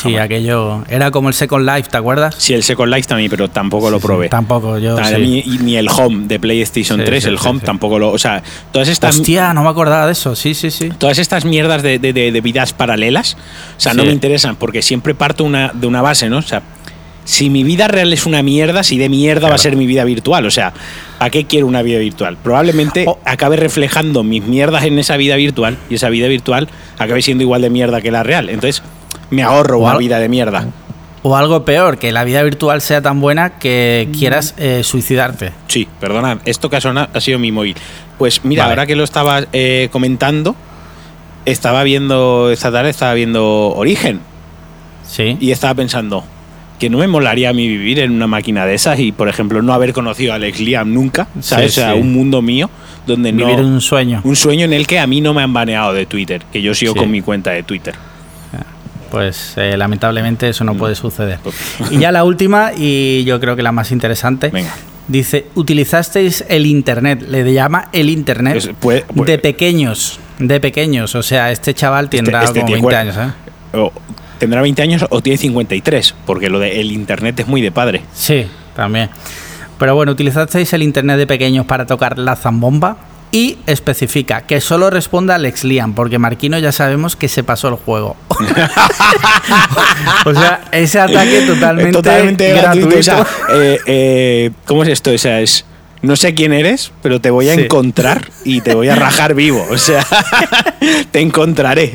Sí, 0.00 0.16
aquello 0.16 0.84
era 0.88 1.10
como 1.10 1.28
el 1.28 1.34
Second 1.34 1.68
Life, 1.68 1.88
¿te 1.90 1.96
acuerdas? 1.96 2.34
Sí, 2.38 2.54
el 2.54 2.62
Second 2.62 2.92
Life 2.94 3.08
también, 3.08 3.30
pero 3.30 3.48
tampoco 3.48 3.90
lo 3.90 3.96
Sí, 3.98 4.02
sí, 4.02 4.06
probé. 4.06 4.28
Tampoco, 4.28 4.78
yo. 4.78 4.96
Sí. 5.04 5.14
ni, 5.18 5.42
ni 5.58 5.76
el 5.76 5.88
Home 5.88 6.26
de 6.26 6.38
PlayStation 6.40 6.98
Sí, 7.00 7.04
3, 7.04 7.22
sí, 7.24 7.28
el 7.30 7.38
sí, 7.38 7.48
Home 7.48 7.60
sí. 7.60 7.66
tampoco 7.66 7.98
lo. 7.98 8.10
O 8.10 8.18
sea, 8.18 8.42
todas 8.72 8.88
estas. 8.88 9.16
Hostia, 9.18 9.52
no 9.54 9.62
me 9.62 9.68
acordaba 9.70 10.06
de 10.06 10.12
eso. 10.12 10.34
Sí, 10.36 10.54
sí, 10.54 10.70
sí. 10.70 10.90
Todas 10.98 11.18
estas 11.18 11.44
mierdas 11.44 11.82
de, 11.82 11.98
de- 11.98 12.12
de- 12.12 12.32
de 12.32 12.40
vidas 12.40 12.72
paralelas, 12.72 13.36
o 13.76 13.80
sea, 13.80 13.94
no 13.94 14.02
Sí. 14.02 14.08
me 14.08 14.14
interesan 14.14 14.56
porque 14.56 14.82
siempre 14.82 15.14
parto 15.14 15.44
una, 15.44 15.70
de 15.74 15.86
una 15.86 16.02
base, 16.02 16.28
¿no? 16.28 16.38
O 16.38 16.42
sea, 16.42 16.62
si 17.24 17.50
mi 17.50 17.62
vida 17.62 17.86
real 17.86 18.12
es 18.12 18.26
una 18.26 18.42
mierda, 18.42 18.82
si 18.82 18.98
de 18.98 19.08
mierda 19.08 19.42
va 19.42 19.54
a 19.54 19.56
Claro. 19.56 19.62
ser 19.62 19.76
mi 19.76 19.86
vida 19.86 20.02
virtual. 20.04 20.44
O 20.44 20.50
sea, 20.50 20.72
¿a 21.20 21.30
qué 21.30 21.44
quiero 21.44 21.68
una 21.68 21.80
vida 21.82 21.98
virtual? 22.00 22.36
Probablemente 22.42 23.04
O- 23.06 23.18
acabe 23.24 23.56
reflejando 23.56 24.24
mis 24.24 24.42
mierdas 24.42 24.82
en 24.84 24.98
esa 24.98 25.16
vida 25.16 25.36
virtual 25.36 25.78
y 25.88 25.94
esa 25.94 26.08
vida 26.08 26.26
virtual 26.26 26.68
acabe 26.98 27.22
siendo 27.22 27.44
igual 27.44 27.62
de 27.62 27.70
mierda 27.70 28.00
que 28.00 28.10
la 28.10 28.24
real. 28.24 28.48
Entonces, 28.48 28.82
me 29.32 29.42
ahorro 29.42 29.78
O 29.78 29.84
una 29.86 29.96
vida 29.98 30.18
de 30.20 30.28
mierda. 30.28 30.66
O 31.24 31.36
algo 31.36 31.64
peor, 31.64 31.98
que 31.98 32.10
la 32.12 32.24
vida 32.24 32.42
virtual 32.42 32.80
sea 32.80 33.00
tan 33.02 33.20
buena 33.20 33.50
que 33.58 34.06
Mm. 34.08 34.12
quieras 34.18 34.54
eh, 34.58 34.82
suicidarte. 34.84 35.52
Sí, 35.68 35.86
perdonad, 36.00 36.38
esto 36.44 36.68
que 36.70 36.76
ha 36.76 36.80
sonado 36.80 37.08
ha 37.14 37.20
sido 37.20 37.38
mi 37.38 37.52
móvil. 37.52 37.76
Pues 38.18 38.44
mira, 38.44 38.64
Vale. 38.64 38.72
ahora 38.72 38.86
que 38.86 38.96
lo 38.96 39.04
estaba 39.04 39.40
eh, 39.52 39.88
comentando, 39.92 40.54
estaba 41.44 41.82
viendo, 41.82 42.50
esta 42.50 42.70
tarde 42.70 42.90
estaba 42.90 43.14
viendo 43.14 43.68
Origen. 43.74 44.20
Sí. 45.08 45.36
Y 45.40 45.50
estaba 45.50 45.74
pensando 45.74 46.24
que 46.78 46.90
no 46.90 46.98
me 46.98 47.06
molaría 47.06 47.50
a 47.50 47.52
mí 47.52 47.68
vivir 47.68 48.00
en 48.00 48.10
una 48.12 48.26
máquina 48.26 48.66
de 48.66 48.74
esas 48.74 48.98
y, 48.98 49.12
por 49.12 49.28
ejemplo, 49.28 49.62
no 49.62 49.72
haber 49.72 49.92
conocido 49.92 50.32
a 50.32 50.36
Alex 50.36 50.58
Liam 50.60 50.92
nunca, 50.92 51.28
¿sabes? 51.40 51.74
Sí, 51.74 51.80
o 51.80 51.84
sea, 51.84 51.94
sí. 51.94 52.00
un 52.00 52.12
mundo 52.12 52.42
mío 52.42 52.68
donde 53.06 53.32
no... 53.32 53.46
Vivir 53.46 53.60
un 53.64 53.80
sueño. 53.80 54.20
un 54.24 54.34
sueño 54.34 54.64
en 54.64 54.72
el 54.72 54.86
que 54.88 54.98
a 54.98 55.06
mí 55.06 55.20
no 55.20 55.32
me 55.34 55.42
han 55.42 55.52
baneado 55.52 55.92
de 55.92 56.06
Twitter, 56.06 56.42
que 56.52 56.60
yo 56.60 56.74
sigo 56.74 56.94
Sí. 56.94 56.98
con 56.98 57.10
mi 57.10 57.20
cuenta 57.22 57.50
de 57.52 57.62
Twitter. 57.62 57.94
Pues 59.12 59.52
eh, 59.56 59.76
lamentablemente 59.76 60.48
eso 60.48 60.64
Mm. 60.64 60.66
no 60.68 60.74
puede 60.74 60.94
suceder. 60.96 61.38
Y 61.90 61.98
ya 61.98 62.10
la 62.10 62.24
última, 62.30 62.72
y 62.76 63.22
yo 63.24 63.38
creo 63.38 63.54
que 63.54 63.62
la 63.62 63.70
más 63.70 63.92
interesante, 63.92 64.48
Venga. 64.48 64.74
dice, 65.06 65.46
utilizasteis 65.54 66.44
el 66.48 66.64
Internet, 66.66 67.22
le 67.28 67.52
llama 67.52 67.88
el 67.92 68.08
Internet 68.08 68.56
Es- 68.56 68.70
puede- 68.80 69.02
puede- 69.02 69.32
de 69.32 69.38
pequeños, 69.38 70.18
de 70.38 70.58
pequeños, 70.60 71.14
o 71.14 71.22
sea, 71.22 71.50
este 71.52 71.74
chaval 71.74 72.08
tendrá 72.08 72.42
este 72.42 72.60
como 72.60 72.66
tío 72.66 72.76
20 72.76 72.88
cuer- 72.88 72.98
años, 73.00 73.16
¿eh? 73.18 73.76
O 73.78 73.92
tendrá 74.38 74.62
20 74.62 74.80
años 74.82 75.04
o 75.10 75.20
tiene 75.20 75.36
53, 75.36 76.14
porque 76.26 76.48
lo 76.48 76.58
de 76.58 76.80
el 76.80 76.90
Internet 76.90 77.38
es 77.40 77.46
muy 77.46 77.60
de 77.60 77.70
padre. 77.70 78.00
Sí, 78.14 78.46
también. 78.74 79.10
Pero 79.78 79.94
bueno, 79.94 80.12
utilizasteis 80.12 80.72
el 80.72 80.82
Internet 80.82 81.18
de 81.18 81.26
pequeños 81.26 81.66
para 81.66 81.84
tocar 81.86 82.18
la 82.18 82.34
zambomba 82.36 82.96
y 83.32 83.58
especifica 83.66 84.42
que 84.42 84.60
solo 84.60 84.90
responda 84.90 85.34
Alex 85.36 85.64
Liam, 85.64 85.94
porque 85.94 86.18
Marquino 86.18 86.58
ya 86.58 86.70
sabemos 86.70 87.16
que 87.16 87.28
se 87.28 87.42
pasó 87.42 87.68
el 87.68 87.74
juego. 87.76 88.14
o 90.26 90.34
sea, 90.34 90.60
ese 90.72 91.00
ataque 91.00 91.42
totalmente, 91.46 91.92
Totalmente 91.92 92.48
gratuito. 92.52 92.88
gratuito. 92.88 92.98
O 92.98 93.02
sea, 93.02 93.26
eh, 93.54 93.78
eh, 93.86 94.50
¿Cómo 94.66 94.82
es 94.82 94.88
esto? 94.90 95.10
O 95.12 95.18
sea, 95.18 95.40
es. 95.40 95.64
No 96.02 96.16
sé 96.16 96.34
quién 96.34 96.52
eres, 96.52 96.90
pero 97.00 97.20
te 97.20 97.30
voy 97.30 97.48
a 97.48 97.54
Sí. 97.54 97.60
encontrar 97.62 98.28
y 98.44 98.60
te 98.60 98.74
voy 98.74 98.88
a 98.88 98.96
rajar 98.96 99.34
vivo. 99.34 99.64
O 99.70 99.78
sea, 99.78 100.04
te 101.12 101.20
encontraré. 101.20 101.92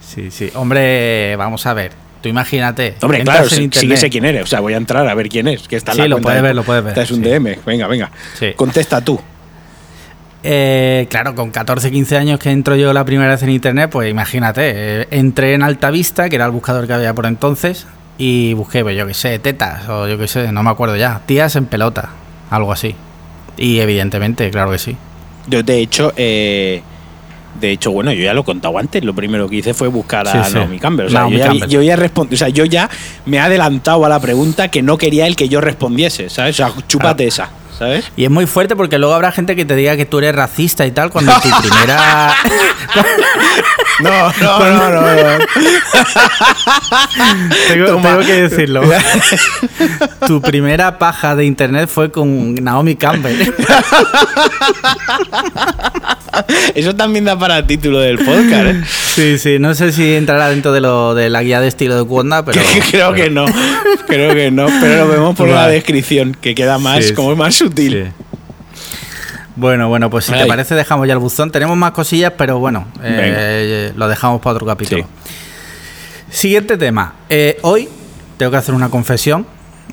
Sí, 0.00 0.30
sí. 0.30 0.50
Hombre, 0.54 1.36
vamos 1.36 1.66
a 1.66 1.74
ver. 1.74 1.92
Tú 2.22 2.28
imagínate. 2.30 2.94
Hombre, 3.02 3.22
claro, 3.22 3.50
sí, 3.50 3.68
sí 3.72 3.86
que 3.88 3.96
sé 3.98 4.08
quién 4.08 4.24
eres. 4.24 4.44
O 4.44 4.46
sea, 4.46 4.60
voy 4.60 4.72
a 4.72 4.76
entrar 4.78 5.06
a 5.06 5.14
ver 5.14 5.28
quién 5.28 5.46
es. 5.48 5.68
Que 5.68 5.76
está 5.76 5.92
Sí, 5.92 5.98
la 5.98 6.08
lo 6.08 6.20
puedes 6.20 6.40
de- 6.40 6.46
ver, 6.48 6.54
lo 6.56 6.62
puedes 6.62 6.82
ver, 6.84 6.92
Esta 6.92 7.02
es 7.02 7.10
un 7.10 7.22
sí. 7.22 7.28
DM. 7.28 7.58
Venga, 7.66 7.86
venga. 7.86 8.10
Contesta 8.56 9.00
tú. 9.02 9.20
Eh, 10.44 11.06
claro, 11.08 11.34
con 11.34 11.50
14, 11.50 11.90
15 11.90 12.16
años 12.16 12.40
que 12.40 12.50
entro 12.50 12.74
yo 12.76 12.92
la 12.92 13.04
primera 13.04 13.30
vez 13.30 13.42
en 13.42 13.50
internet, 13.50 13.90
pues 13.90 14.10
imagínate, 14.10 14.62
eh, 15.02 15.08
entré 15.12 15.54
en 15.54 15.62
Altavista, 15.62 16.28
que 16.28 16.36
era 16.36 16.46
el 16.46 16.50
buscador 16.50 16.86
que 16.86 16.92
había 16.94 17.14
por 17.14 17.26
entonces, 17.26 17.86
y 18.18 18.52
busqué, 18.54 18.82
pues 18.82 18.96
yo 18.96 19.06
qué 19.06 19.14
sé, 19.14 19.38
tetas, 19.38 19.88
o 19.88 20.08
yo 20.08 20.18
qué 20.18 20.26
sé, 20.26 20.50
no 20.52 20.62
me 20.62 20.70
acuerdo 20.70 20.96
ya, 20.96 21.20
tías 21.26 21.54
en 21.56 21.66
pelota, 21.66 22.10
algo 22.50 22.72
así. 22.72 22.94
Y 23.56 23.78
evidentemente, 23.80 24.50
claro 24.50 24.72
que 24.72 24.78
sí. 24.78 24.96
Yo, 25.46 25.62
de 25.62 25.78
hecho, 25.78 26.12
eh, 26.16 26.82
de 27.60 27.70
hecho, 27.70 27.90
bueno, 27.92 28.12
yo 28.12 28.24
ya 28.24 28.32
lo 28.34 28.40
he 28.40 28.44
contado 28.44 28.78
antes. 28.78 29.04
Lo 29.04 29.14
primero 29.14 29.48
que 29.48 29.56
hice 29.56 29.74
fue 29.74 29.88
buscar 29.88 30.26
a 30.26 30.32
Sí, 30.32 30.38
sí. 30.50 30.54
Naomi 30.54 30.78
Campbell. 30.78 31.06
O 31.06 31.10
sea, 31.10 31.20
Naomi 31.20 31.36
yo, 31.38 31.52
ya, 31.52 31.66
yo 31.66 31.82
ya 31.82 31.96
respon- 31.96 32.32
o 32.32 32.36
sea, 32.36 32.48
yo 32.48 32.64
ya 32.64 32.88
me 33.26 33.36
he 33.36 33.40
adelantado 33.40 34.04
a 34.06 34.08
la 34.08 34.18
pregunta 34.20 34.68
que 34.68 34.82
no 34.82 34.96
quería 34.96 35.26
el 35.26 35.36
que 35.36 35.48
yo 35.48 35.60
respondiese, 35.60 36.30
¿sabes? 36.30 36.58
O 36.58 36.66
sea, 36.66 36.72
chúpate 36.88 37.26
esa, 37.26 37.50
¿sabes? 37.82 38.12
Y 38.16 38.24
es 38.24 38.30
muy 38.30 38.46
fuerte 38.46 38.76
porque 38.76 38.98
luego 38.98 39.14
habrá 39.14 39.32
gente 39.32 39.56
que 39.56 39.64
te 39.64 39.74
diga 39.74 39.96
que 39.96 40.06
tú 40.06 40.18
eres 40.18 40.34
racista 40.34 40.86
y 40.86 40.92
tal 40.92 41.10
cuando 41.10 41.32
tu 41.40 41.48
primera... 41.60 42.34
No, 44.00 44.10
no, 44.10 44.58
no, 44.58 44.90
no. 44.90 45.00
no. 45.00 45.44
tengo, 47.68 47.86
tengo 48.00 48.20
que 48.20 48.48
decirlo. 48.48 48.82
tu 50.26 50.40
primera 50.40 50.98
paja 50.98 51.36
de 51.36 51.44
internet 51.44 51.88
fue 51.88 52.10
con 52.10 52.54
Naomi 52.54 52.96
Campbell. 52.96 53.52
Eso 56.74 56.96
también 56.96 57.26
da 57.26 57.38
para 57.38 57.66
título 57.66 58.00
del 58.00 58.18
podcast, 58.18 58.66
¿eh? 58.66 58.82
Sí, 59.14 59.38
sí, 59.38 59.58
no 59.58 59.74
sé 59.74 59.92
si 59.92 60.14
entrará 60.14 60.48
dentro 60.48 60.72
de 60.72 60.80
lo 60.80 61.14
de 61.14 61.28
la 61.28 61.42
guía 61.42 61.60
de 61.60 61.68
estilo 61.68 61.96
de 61.96 62.04
Cuonda, 62.04 62.44
pero... 62.44 62.60
Creo 62.90 63.12
que 63.12 63.28
no. 63.30 63.44
Creo 64.06 64.34
que 64.34 64.50
no. 64.50 64.66
Pero 64.80 65.04
lo 65.06 65.12
vemos 65.12 65.36
por 65.36 65.48
la 65.48 65.62
Vale. 65.62 65.74
descripción, 65.74 66.36
que 66.40 66.54
queda 66.54 66.78
más, 66.78 67.04
Sí, 67.04 67.14
como 67.14 67.36
más 67.36 67.54
sutil. 67.54 67.71
Sí. 67.76 68.04
Bueno, 69.54 69.88
bueno, 69.88 70.08
pues 70.08 70.24
si 70.24 70.32
te 70.32 70.46
parece 70.46 70.74
dejamos 70.74 71.06
ya 71.06 71.12
el 71.12 71.18
buzón. 71.18 71.50
Tenemos 71.50 71.76
más 71.76 71.90
cosillas, 71.92 72.32
pero 72.38 72.58
bueno, 72.58 72.86
eh, 73.02 73.92
lo 73.96 74.08
dejamos 74.08 74.40
para 74.40 74.54
otro 74.54 74.66
capítulo. 74.66 75.04
Siguiente 76.30 76.78
tema. 76.78 77.14
Eh, 77.28 77.58
hoy 77.62 77.88
tengo 78.38 78.50
que 78.50 78.56
hacer 78.56 78.74
una 78.74 78.88
confesión 78.88 79.46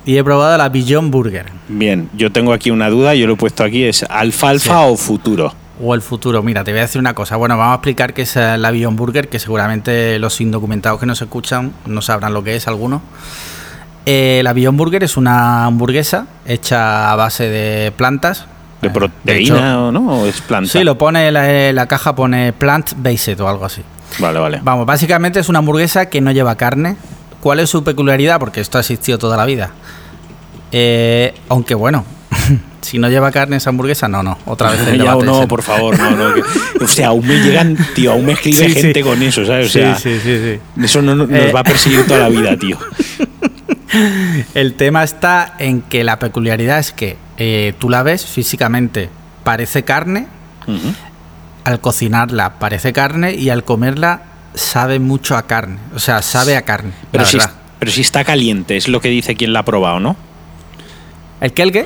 y 0.05 0.17
he 0.17 0.23
probado 0.23 0.57
la 0.57 0.69
Beyond 0.69 1.11
Burger 1.11 1.45
Bien, 1.67 2.09
yo 2.13 2.31
tengo 2.31 2.53
aquí 2.53 2.71
una 2.71 2.89
duda, 2.89 3.13
yo 3.15 3.27
lo 3.27 3.33
he 3.33 3.35
puesto 3.37 3.63
aquí, 3.65 3.83
es 3.83 4.03
alfalfa 4.03 4.73
Sí. 4.85 4.91
o 4.93 4.95
futuro. 4.95 5.53
o 5.81 5.93
el 5.93 6.01
futuro. 6.01 6.41
Mira, 6.43 6.63
te 6.63 6.71
voy 6.71 6.79
a 6.79 6.83
decir 6.83 6.99
una 6.99 7.13
cosa. 7.13 7.35
Bueno, 7.35 7.57
vamos 7.57 7.73
a 7.73 7.75
explicar 7.75 8.13
qué 8.13 8.23
es 8.23 8.35
eh, 8.37 8.57
la 8.57 8.71
Beyond 8.71 8.97
Burger, 8.97 9.27
que 9.29 9.39
seguramente 9.39 10.19
los 10.19 10.39
indocumentados 10.41 10.99
que 10.99 11.05
nos 11.05 11.21
escuchan 11.21 11.73
no 11.85 12.01
sabrán 12.01 12.33
lo 12.33 12.43
que 12.43 12.55
es 12.55 12.67
algunos. 12.67 13.01
Eh, 14.11 14.41
la 14.43 14.53
Beyond 14.53 14.75
Burger 14.75 15.03
es 15.03 15.17
una 15.17 15.65
hamburguesa 15.65 16.25
hecha 16.47 17.11
a 17.11 17.15
base 17.15 17.47
de 17.47 17.91
plantas. 17.91 18.47
¿De 18.81 18.87
Eh, 18.87 18.91
proteína 18.91 19.83
o 19.83 19.91
no? 19.91 20.21
¿O 20.21 20.25
es 20.25 20.41
planta? 20.41 20.67
Sí, 20.71 20.83
lo 20.83 20.97
pone, 20.97 21.31
la, 21.31 21.71
la 21.73 21.85
caja 21.87 22.15
pone 22.15 22.51
plant 22.53 22.93
based 22.97 23.39
o 23.39 23.47
algo 23.47 23.65
así. 23.65 23.83
Vale, 24.17 24.39
vale. 24.39 24.61
Vamos, 24.63 24.87
básicamente 24.87 25.39
es 25.39 25.47
una 25.47 25.59
hamburguesa 25.59 26.09
que 26.09 26.21
no 26.21 26.31
lleva 26.31 26.55
carne. 26.55 26.95
¿Cuál 27.39 27.59
es 27.59 27.69
su 27.69 27.83
peculiaridad? 27.83 28.39
Porque 28.39 28.61
esto 28.61 28.79
ha 28.79 28.81
existido 28.81 29.19
toda 29.19 29.37
la 29.37 29.45
vida. 29.45 29.73
Eh, 30.71 31.35
aunque 31.47 31.75
bueno, 31.75 32.03
si 32.81 32.97
no 32.97 33.09
lleva 33.09 33.31
carne 33.31 33.57
esa 33.57 33.69
hamburguesa, 33.69 34.07
no, 34.07 34.23
no. 34.23 34.39
Otra 34.47 34.71
vez 34.71 34.79
el 34.87 34.87
Ya, 34.97 35.03
debate 35.03 35.25
no, 35.27 35.47
por 35.47 35.61
favor, 35.61 35.95
no, 35.99 36.09
no. 36.09 36.33
que- 36.33 36.43
o 36.83 36.87
sea, 36.87 37.09
aún 37.09 37.27
me 37.27 37.37
llegan, 37.43 37.77
tío, 37.93 38.13
aún 38.13 38.25
me 38.25 38.31
escribe 38.31 38.57
Sí, 38.69 38.73
sí. 38.73 38.81
gente 38.81 39.03
con 39.03 39.21
eso, 39.21 39.45
¿sabes? 39.45 39.67
O 39.67 39.69
Sí, 39.69 39.79
sea, 39.81 39.95
sí, 39.95 40.19
sí, 40.23 40.39
sí. 40.75 40.83
eso 40.83 40.99
no, 41.03 41.13
no- 41.13 41.27
nos 41.27 41.39
Eh. 41.39 41.51
va 41.53 41.59
a 41.59 41.63
perseguir 41.63 42.07
toda 42.07 42.21
la 42.21 42.29
vida, 42.29 42.57
tío. 42.57 42.75
El 44.53 44.73
tema 44.75 45.03
está 45.03 45.55
en 45.59 45.81
que 45.81 46.03
la 46.03 46.19
peculiaridad 46.19 46.79
es 46.79 46.91
que 46.91 47.17
eh, 47.37 47.73
tú 47.79 47.89
la 47.89 48.03
ves 48.03 48.25
físicamente, 48.25 49.09
parece 49.43 49.83
carne, 49.83 50.27
al 51.63 51.81
cocinarla 51.81 52.59
parece 52.59 52.93
carne 52.93 53.33
y 53.33 53.49
al 53.49 53.63
comerla 53.63 54.21
sabe 54.53 54.99
mucho 54.99 55.35
a 55.35 55.47
carne. 55.47 55.77
O 55.95 55.99
sea, 55.99 56.21
sabe 56.21 56.55
a 56.55 56.63
carne. 56.63 56.91
Pero, 57.11 57.25
si, 57.25 57.37
verdad. 57.37 57.53
pero 57.79 57.91
si 57.91 58.01
está 58.01 58.23
caliente, 58.23 58.77
es 58.77 58.87
lo 58.87 59.01
que 59.01 59.09
dice 59.09 59.35
quien 59.35 59.53
la 59.53 59.59
ha 59.59 59.65
probado, 59.65 59.99
¿no? 59.99 60.15
¿El 61.41 61.53
qué, 61.53 61.63
el 61.63 61.71
qué? 61.71 61.85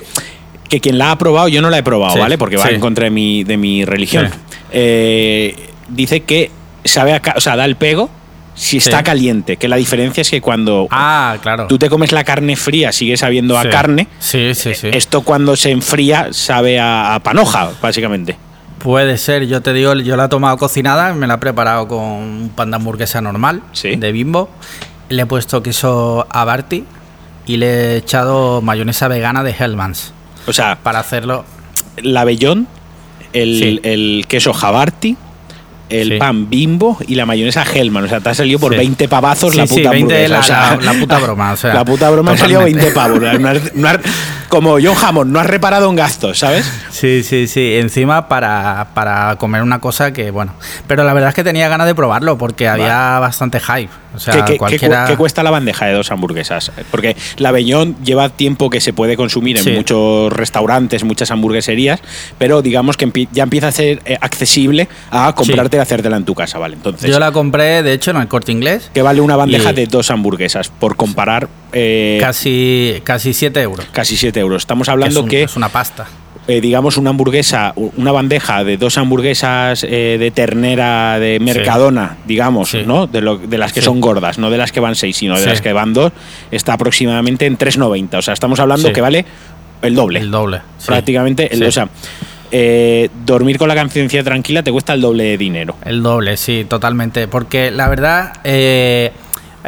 Que 0.68 0.80
quien 0.82 0.98
la 0.98 1.12
ha 1.12 1.18
probado, 1.18 1.48
yo 1.48 1.62
no 1.62 1.70
la 1.70 1.78
he 1.78 1.84
probado, 1.84 2.14
Sí, 2.14 2.20
¿vale? 2.20 2.38
Porque 2.38 2.58
va 2.58 2.68
sí. 2.68 2.74
en 2.74 2.82
contra 2.82 3.06
de 3.06 3.12
mi, 3.12 3.44
de 3.44 3.58
mi 3.58 3.86
religión. 3.86 4.30
Sí. 4.30 4.38
Eh, 4.72 5.70
dice 5.88 6.22
que 6.22 6.52
sabe 6.84 7.14
a 7.14 7.22
o 7.36 7.42
sea, 7.42 7.56
da 7.56 7.66
el 7.66 7.76
pego 7.76 8.10
si 8.56 8.78
está 8.78 9.00
Sí. 9.00 9.04
caliente. 9.04 9.58
Que 9.58 9.68
la 9.68 9.76
diferencia 9.78 10.22
es 10.22 10.30
que 10.30 10.42
cuando 10.42 10.88
Ah, 10.92 11.38
claro. 11.42 11.68
tú 11.68 11.78
te 11.80 11.90
comes 11.90 12.12
la 12.12 12.24
carne 12.24 12.56
fría, 12.56 12.92
sigue 12.92 13.18
sabiendo 13.18 13.58
a 13.58 13.68
carne. 13.70 14.08
Sí, 14.20 14.54
sí, 14.56 14.74
sí. 14.76 14.90
Esto 14.92 15.22
cuando 15.22 15.56
se 15.56 15.72
enfría 15.72 16.28
sabe 16.32 16.80
a, 16.80 17.16
a 17.16 17.20
panoja, 17.22 17.72
básicamente. 17.82 18.38
Puede 18.80 19.18
ser, 19.18 19.48
yo 19.48 19.62
te 19.62 19.72
digo, 19.74 19.94
yo 19.96 20.18
la 20.18 20.26
he 20.26 20.30
tomado 20.30 20.58
cocinada, 20.58 21.14
me 21.14 21.26
la 21.26 21.36
he 21.36 21.38
preparado 21.38 21.88
con 21.88 22.00
un 22.02 22.52
pan 22.54 22.70
de 22.70 22.76
hamburguesa 22.76 23.22
normal, 23.22 23.62
Sí. 23.72 23.96
de 23.96 24.12
bimbo. 24.12 24.50
Le 25.10 25.22
he 25.22 25.26
puesto 25.26 25.64
queso 25.64 26.28
abarti 26.30 26.84
y 27.46 27.58
le 27.58 27.68
he 27.94 27.98
echado 27.98 28.62
mayonesa 28.62 29.08
vegana 29.08 29.44
de 29.44 29.52
Hellmann's 29.58 30.14
O 30.48 30.54
sea, 30.54 30.78
para 30.84 31.00
hacerlo. 31.00 31.46
la 32.02 32.24
vellón, 32.26 32.68
el, 33.32 33.58
Sí. 33.58 33.80
el 33.84 34.26
queso 34.28 34.54
jabarti, 34.54 35.16
el 35.90 36.10
Sí. 36.14 36.18
pan 36.18 36.50
bimbo 36.50 36.98
y 37.08 37.16
la 37.16 37.26
mayonesa 37.26 37.64
Hellman. 37.64 38.06
O 38.06 38.08
sea, 38.08 38.20
te 38.20 38.30
ha 38.30 38.34
salido 38.34 38.60
por 38.60 38.72
Sí. 38.74 38.78
20 38.80 39.08
pavazos 39.08 39.52
Sí, 39.52 39.58
la 39.58 39.66
puta 39.66 39.90
20 39.92 40.26
hamburguesa. 40.26 40.30
la- 40.34 40.40
o 40.40 40.44
sea, 40.44 40.76
la- 40.78 40.94
la 40.94 41.00
puta 41.00 41.20
broma, 41.20 41.52
o 41.54 41.58
sea, 41.58 41.74
la 41.74 41.86
puta 41.86 42.10
broma 42.10 42.32
ha 42.32 42.38
salido 42.38 42.60
totalmente. 42.62 42.86
20 42.92 42.96
pavos. 42.96 43.74
No 43.76 43.88
has- 43.88 44.00
como 44.54 44.74
John 44.82 44.96
Hammond, 45.02 45.32
no 45.32 45.40
has 45.40 45.48
reparado 45.48 45.90
en 45.90 45.96
gastos, 45.96 46.38
¿sabes? 46.40 46.72
Sí, 46.92 47.24
sí, 47.24 47.48
sí. 47.48 47.76
Encima 47.76 48.28
para, 48.28 48.90
para 48.94 49.36
comer 49.38 49.64
una 49.64 49.80
cosa 49.80 50.14
que, 50.14 50.30
bueno. 50.32 50.54
Pero 50.88 51.04
la 51.04 51.14
verdad 51.14 51.30
es 51.30 51.36
que 51.36 51.44
tenía 51.44 51.68
ganas 51.70 51.88
de 51.88 51.96
probarlo 51.96 52.38
porque 52.38 52.68
había 52.68 53.18
bastante 53.20 53.60
hype. 53.60 53.90
O 54.16 54.20
sea, 54.20 54.36
¿Qué, 54.36 54.40
qué- 54.42 54.46
qué 54.46 54.52
cu- 54.54 54.58
cualquiera. 54.60 55.06
qué 55.08 55.18
cuesta 55.18 55.42
la 55.42 55.50
bandeja 55.50 55.88
de 55.88 55.94
dos 55.94 56.12
hamburguesas? 56.12 56.72
Porque 56.92 57.16
la 57.38 57.50
Bellón 57.52 57.96
lleva 58.04 58.30
tiempo 58.30 58.70
que 58.70 58.80
se 58.80 58.94
puede 58.94 59.18
consumir 59.18 59.58
en 59.58 59.64
Sí. 59.64 59.72
muchos 59.72 60.32
restaurantes, 60.32 61.04
muchas 61.04 61.32
hamburgueserías, 61.32 62.00
pero 62.38 62.62
digamos 62.62 62.96
que 62.96 63.28
ya 63.32 63.42
empieza 63.42 63.70
a 63.70 63.72
ser 63.72 64.02
eh, 64.06 64.18
accesible 64.22 64.88
a 65.10 65.34
comprarte 65.34 65.78
y 65.78 65.80
hacértela 65.80 66.16
en 66.18 66.26
tu 66.26 66.36
casa, 66.36 66.60
¿vale? 66.60 66.76
Entonces, 66.76 67.10
Yo 67.10 67.18
la 67.20 67.32
compré, 67.32 67.82
de 67.82 67.92
hecho, 67.94 68.12
en 68.12 68.18
el 68.18 68.28
corte 68.28 68.52
inglés. 68.52 68.92
que 68.94 69.02
vale 69.02 69.20
una 69.20 69.36
bandeja 69.36 69.72
Y- 69.72 69.76
de 69.76 69.88
dos 69.88 70.12
hamburguesas, 70.12 70.70
por 70.70 70.96
comparar 70.96 71.50
eh, 71.76 72.20
Casi, 72.22 73.02
casi 73.04 73.34
7 73.34 73.60
euros. 73.62 73.84
casi 73.92 74.16
7 74.16 74.40
euros. 74.40 74.43
Estamos 74.52 74.88
Es, 74.88 74.92
hablando 74.92 75.22
un- 75.24 75.30
que, 75.30 75.44
es 75.44 75.56
una 75.56 75.70
pasta. 75.70 76.06
eh, 76.48 76.60
digamos, 76.60 76.98
una 76.98 77.12
hamburguesa, 77.12 77.72
una 77.76 78.12
bandeja 78.12 78.64
de 78.66 78.76
dos 78.78 78.98
hamburguesas 78.98 79.84
eh, 79.88 80.18
de 80.20 80.32
ternera 80.32 81.18
de 81.20 81.40
Mercadona, 81.40 82.18
digamos, 82.28 82.70
Sí. 82.72 82.84
¿no? 82.86 83.08
De, 83.08 83.22
lo- 83.22 83.38
de 83.38 83.58
las 83.58 83.72
que 83.72 83.80
Sí. 83.80 83.86
son 83.86 84.02
gordas, 84.02 84.38
no 84.40 84.50
de 84.50 84.58
las 84.58 84.72
que 84.72 84.80
van 84.82 84.96
seis, 84.96 85.16
sino 85.18 85.40
de 85.40 85.46
las 85.46 85.62
que 85.62 85.72
van 85.74 85.94
dos, 85.94 86.12
está 86.52 86.74
aproximadamente 86.74 87.46
en 87.46 87.58
3,90. 87.58 88.18
O 88.18 88.22
sea, 88.22 88.34
estamos 88.34 88.60
hablando 88.60 88.92
que 88.92 89.00
vale 89.02 89.26
el 89.82 89.96
doble. 89.96 90.20
El 90.20 90.32
doble. 90.32 90.62
prácticamente. 90.86 91.54
el- 91.54 91.64
o 91.64 91.72
sea, 91.72 91.88
eh, 92.52 93.10
dormir 93.26 93.58
con 93.58 93.68
la 93.68 93.76
conciencia 93.76 94.24
tranquila 94.24 94.62
te 94.64 94.72
cuesta 94.72 94.94
el 94.94 95.02
doble 95.02 95.24
de 95.24 95.38
dinero. 95.38 95.76
El 95.86 96.04
doble, 96.04 96.38
sí, 96.38 96.66
totalmente. 96.70 97.28
Porque 97.28 97.72
la 97.72 97.88
verdad, 97.88 98.34
eh, 98.44 99.12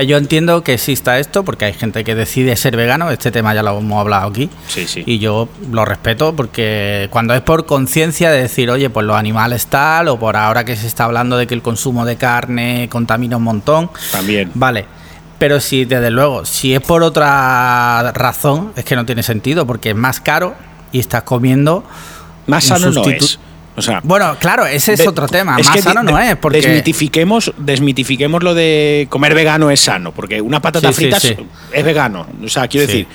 yo 0.03 0.17
entiendo 0.17 0.63
que 0.63 0.73
exista 0.73 1.19
esto, 1.19 1.43
porque 1.45 1.65
hay 1.65 1.73
gente 1.73 2.03
que 2.03 2.15
decide 2.15 2.55
ser 2.55 2.75
vegano. 2.75 3.09
Este 3.11 3.31
tema 3.31 3.53
ya 3.53 3.63
lo 3.63 3.77
hemos 3.77 3.99
hablado 4.01 4.27
aquí. 4.29 4.49
Sí, 4.67 4.85
sí. 4.87 5.03
Y 5.05 5.19
yo 5.19 5.47
lo 5.71 5.85
respeto 5.85 6.35
porque 6.35 7.07
cuando 7.11 7.33
es 7.33 7.41
por 7.41 7.65
conciencia 7.65 8.29
de 8.29 8.41
decir, 8.41 8.69
oye, 8.69 8.89
pues 8.89 9.05
los 9.05 9.15
animales 9.15 9.67
tal, 9.67 10.09
o 10.09 10.19
por 10.19 10.35
ahora 10.35 10.65
que 10.65 10.75
se 10.75 10.87
está 10.87 11.05
hablando 11.05 11.37
de 11.37 11.47
que 11.47 11.53
el 11.53 11.61
consumo 11.61 12.05
de 12.05 12.17
carne 12.17 12.89
contamina 12.91 13.37
un 13.37 13.43
montón, 13.43 13.89
También. 14.11 14.51
vale. 14.53 14.85
Pero 15.37 15.59
si, 15.59 15.83
desde 15.85 16.11
luego, 16.11 16.45
si 16.45 16.73
es 16.73 16.81
por 16.81 17.03
otra 17.03 18.11
razón, 18.13 18.71
es 18.75 18.85
que 18.85 18.95
no 18.95 19.05
tiene 19.05 19.21
sentido, 19.21 19.67
porque 19.67 19.89
es 19.89 19.95
más 19.95 20.21
caro 20.21 20.55
y 20.93 20.99
estás 20.99 21.23
comiendo. 21.23 21.83
Más 22.47 22.65
sano 22.65 22.89
no 22.91 23.03
es. 23.05 23.39
O 23.77 23.81
sea, 23.81 23.99
Bueno, 24.03 24.35
claro, 24.39 24.65
ese 24.65 24.93
es 24.93 24.99
de- 24.99 25.07
otro 25.07 25.27
tema. 25.27 25.57
es 25.59 25.65
más 25.65 25.75
que 25.75 25.81
sano 25.81 26.01
de- 26.03 26.11
no 26.11 26.17
es, 26.19 26.35
porque. 26.37 26.61
Desmitifiquemos, 26.61 27.51
desmitifiquemos 27.57 28.41
lo 28.41 28.53
de 28.53 29.07
comer 29.09 29.35
vegano 29.35 29.69
es 29.69 29.79
sano, 29.81 30.11
porque 30.13 30.41
una 30.41 30.61
patata 30.61 30.89
Sí, 30.93 31.01
frita 31.03 31.19
sí. 31.19 31.35
es 31.73 31.83
vegano. 31.85 32.25
O 32.43 32.47
sea, 32.47 32.67
quiero 32.67 32.87
Sí. 32.87 32.91
decir, 32.91 33.07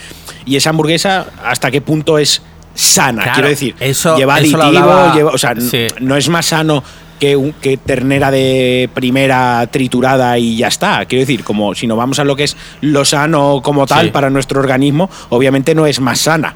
y 0.44 0.56
esa 0.56 0.70
hamburguesa, 0.70 1.26
¿hasta 1.44 1.70
qué 1.70 1.80
punto 1.80 2.18
es 2.18 2.42
sana? 2.74 3.22
Claro, 3.22 3.34
quiero 3.36 3.48
decir, 3.48 3.74
eso- 3.80 4.16
lleva 4.16 4.38
eso 4.38 4.60
aditivo, 4.60 4.62
hablaba- 4.82 5.14
lleva, 5.14 5.30
o 5.32 5.38
sea, 5.38 5.54
no 6.00 6.16
es 6.16 6.28
más 6.28 6.46
sano 6.46 6.84
que, 7.18 7.36
un- 7.36 7.52
que 7.52 7.76
ternera 7.76 8.30
de 8.30 8.88
primera 8.94 9.66
triturada 9.70 10.38
y 10.38 10.56
ya 10.56 10.68
está. 10.68 11.04
Quiero 11.04 11.20
decir, 11.20 11.44
como 11.44 11.74
si 11.74 11.86
nos 11.86 11.98
vamos 11.98 12.18
a 12.18 12.24
lo 12.24 12.34
que 12.34 12.44
es 12.44 12.56
lo 12.80 13.04
sano 13.04 13.60
como 13.62 13.86
tal 13.86 14.06
Sí. 14.06 14.10
para 14.10 14.30
nuestro 14.30 14.60
organismo, 14.60 15.10
obviamente 15.28 15.74
no 15.74 15.84
es 15.86 16.00
más 16.00 16.20
sana. 16.20 16.54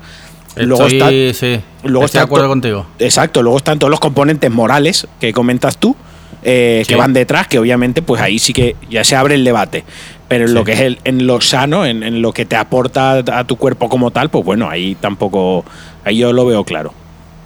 Luego 0.56 0.86
Estoy, 0.86 1.26
está, 1.28 1.38
sí, 1.38 1.60
luego 1.82 2.04
estoy 2.04 2.18
está 2.18 2.18
de 2.20 2.24
acuerdo 2.24 2.48
contigo. 2.48 2.86
Exacto, 2.98 3.42
luego 3.42 3.58
están 3.58 3.78
todos 3.78 3.90
los 3.90 4.00
componentes 4.00 4.50
morales 4.50 5.06
que 5.20 5.32
comentas 5.32 5.78
tú, 5.78 5.96
eh, 6.42 6.84
que 6.86 6.94
van 6.96 7.12
detrás, 7.12 7.48
que 7.48 7.58
obviamente 7.58 8.02
pues 8.02 8.20
ahí 8.20 8.38
sí 8.38 8.52
que 8.52 8.76
ya 8.90 9.02
se 9.04 9.16
abre 9.16 9.34
el 9.34 9.44
debate. 9.44 9.84
Pero 10.28 10.44
en 10.44 10.48
Sí. 10.48 10.54
lo 10.54 10.64
que 10.64 10.72
es 10.72 10.80
el, 10.80 10.98
en 11.04 11.26
lo 11.26 11.40
sano, 11.40 11.84
en, 11.86 12.02
en 12.02 12.22
lo 12.22 12.32
que 12.32 12.44
te 12.46 12.56
aporta 12.56 13.18
a 13.18 13.44
tu 13.44 13.56
cuerpo 13.56 13.88
como 13.88 14.10
tal, 14.10 14.30
pues 14.30 14.44
bueno, 14.44 14.68
ahí 14.70 14.94
tampoco, 15.00 15.64
ahí 16.04 16.18
yo 16.18 16.32
lo 16.32 16.46
veo 16.46 16.64
claro. 16.64 16.94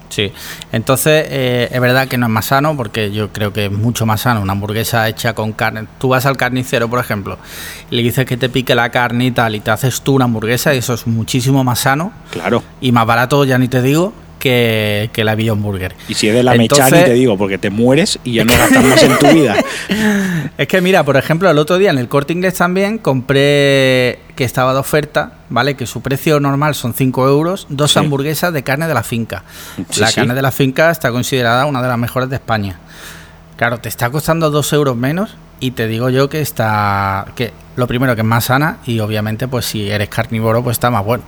Sí. 0.08 0.32
Entonces, 0.72 1.26
eh, 1.28 1.68
es 1.70 1.80
verdad 1.80 2.08
que 2.08 2.16
no 2.18 2.26
es 2.26 2.32
más 2.32 2.46
sano, 2.46 2.76
porque 2.76 3.12
yo 3.12 3.30
creo 3.32 3.52
que 3.52 3.66
es 3.66 3.72
mucho 3.72 4.06
más 4.06 4.22
sano 4.22 4.40
una 4.40 4.52
hamburguesa 4.52 5.08
hecha 5.08 5.34
con 5.34 5.52
carne. 5.52 5.86
Tú 5.98 6.08
vas 6.08 6.24
al 6.26 6.36
carnicero, 6.36 6.88
por 6.88 6.98
ejemplo, 7.00 7.38
y 7.90 7.96
le 7.96 8.02
dices 8.02 8.24
que 8.26 8.36
te 8.36 8.48
pique 8.48 8.74
la 8.74 8.90
carne 8.90 9.26
y 9.26 9.30
tal, 9.30 9.54
y 9.54 9.60
te 9.60 9.70
haces 9.70 10.00
tú 10.00 10.14
una 10.14 10.24
hamburguesa, 10.24 10.74
y 10.74 10.78
eso 10.78 10.94
es 10.94 11.06
muchísimo 11.06 11.62
más 11.64 11.80
sano 11.80 12.12
Claro. 12.30 12.62
y 12.80 12.92
más 12.92 13.06
barato, 13.06 13.44
ya 13.44 13.58
ni 13.58 13.68
te 13.68 13.82
digo, 13.82 14.12
que, 14.38 15.10
que 15.12 15.24
la 15.24 15.34
Beyond 15.34 15.62
Burger. 15.62 15.94
Y 16.08 16.14
si 16.14 16.28
es 16.28 16.34
de 16.34 16.42
la 16.42 16.54
Mechani, 16.54 17.04
te 17.04 17.14
digo, 17.14 17.36
porque 17.36 17.58
te 17.58 17.70
mueres 17.70 18.18
y 18.24 18.34
ya 18.34 18.44
no 18.44 18.52
gastas 18.52 18.84
más 18.84 19.02
en 19.02 19.18
tu 19.18 19.26
vida. 19.28 19.56
Es 20.58 20.66
que 20.66 20.80
mira, 20.80 21.04
por 21.04 21.16
ejemplo, 21.16 21.48
el 21.48 21.58
otro 21.58 21.78
día 21.78 21.90
en 21.90 21.98
el 21.98 22.08
corte 22.08 22.32
inglés 22.32 22.54
también 22.54 22.98
compré 22.98 24.18
que 24.34 24.44
estaba 24.44 24.72
de 24.72 24.80
oferta, 24.80 25.34
¿vale? 25.50 25.76
Que 25.76 25.86
su 25.86 26.00
precio 26.00 26.40
normal 26.40 26.74
son 26.74 26.94
5 26.94 27.28
euros, 27.28 27.66
dos 27.68 27.96
hamburguesas 27.96 28.52
de 28.52 28.62
carne 28.64 28.88
de 28.88 28.94
la 28.94 29.02
finca. 29.02 29.44
la 29.96 30.12
carne 30.12 30.34
de 30.34 30.42
la 30.42 30.50
finca 30.50 30.90
está 30.90 31.10
considerada 31.10 31.66
una 31.66 31.80
de 31.80 31.88
las 31.88 31.98
mejores 31.98 32.28
de 32.28 32.36
España. 32.36 32.78
Claro, 33.56 33.78
te 33.78 33.88
está 33.88 34.10
costando 34.10 34.50
2 34.50 34.72
euros 34.72 34.96
menos 34.96 35.36
y 35.60 35.72
te 35.72 35.86
digo 35.86 36.10
yo 36.10 36.28
que 36.28 36.40
está. 36.40 37.26
que 37.34 37.52
lo 37.76 37.86
primero 37.86 38.14
que 38.14 38.22
es 38.22 38.26
más 38.26 38.46
sana 38.46 38.78
y 38.84 39.00
obviamente, 39.00 39.48
pues 39.48 39.66
si 39.66 39.88
eres 39.88 40.08
carnívoro, 40.08 40.62
pues 40.62 40.76
está 40.76 40.90
más 40.90 41.04
bueno. 41.04 41.24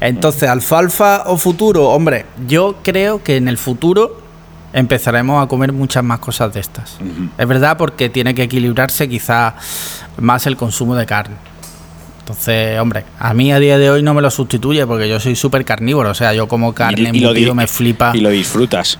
Entonces, 0.00 0.48
alfalfa 0.48 1.24
o 1.26 1.36
futuro, 1.36 1.88
hombre, 1.88 2.26
yo 2.46 2.76
creo 2.82 3.22
que 3.22 3.36
en 3.36 3.48
el 3.48 3.58
futuro 3.58 4.20
empezaremos 4.72 5.42
a 5.42 5.48
comer 5.48 5.72
muchas 5.72 6.04
más 6.04 6.18
cosas 6.18 6.52
de 6.52 6.60
estas. 6.60 6.98
Es 7.36 7.48
verdad 7.48 7.76
porque 7.76 8.08
tiene 8.08 8.34
que 8.34 8.44
equilibrarse 8.44 9.08
quizá 9.08 9.54
más 10.18 10.46
el 10.46 10.56
consumo 10.56 10.94
de 10.94 11.06
carne. 11.06 11.36
Entonces, 12.20 12.78
hombre, 12.78 13.04
a 13.18 13.32
mí 13.32 13.50
a 13.52 13.58
día 13.58 13.78
de 13.78 13.88
hoy 13.88 14.02
no 14.02 14.12
me 14.12 14.20
lo 14.20 14.30
sustituye 14.30 14.86
porque 14.86 15.08
yo 15.08 15.18
soy 15.18 15.34
súper 15.34 15.64
carnívoro. 15.64 16.10
O 16.10 16.14
sea, 16.14 16.34
yo 16.34 16.46
como 16.46 16.74
carne, 16.74 17.10
y, 17.14 17.20
lo 17.20 17.54
me 17.54 17.66
flipa. 17.66 18.12
Y 18.14 18.20
lo 18.20 18.28
disfrutas. 18.28 18.98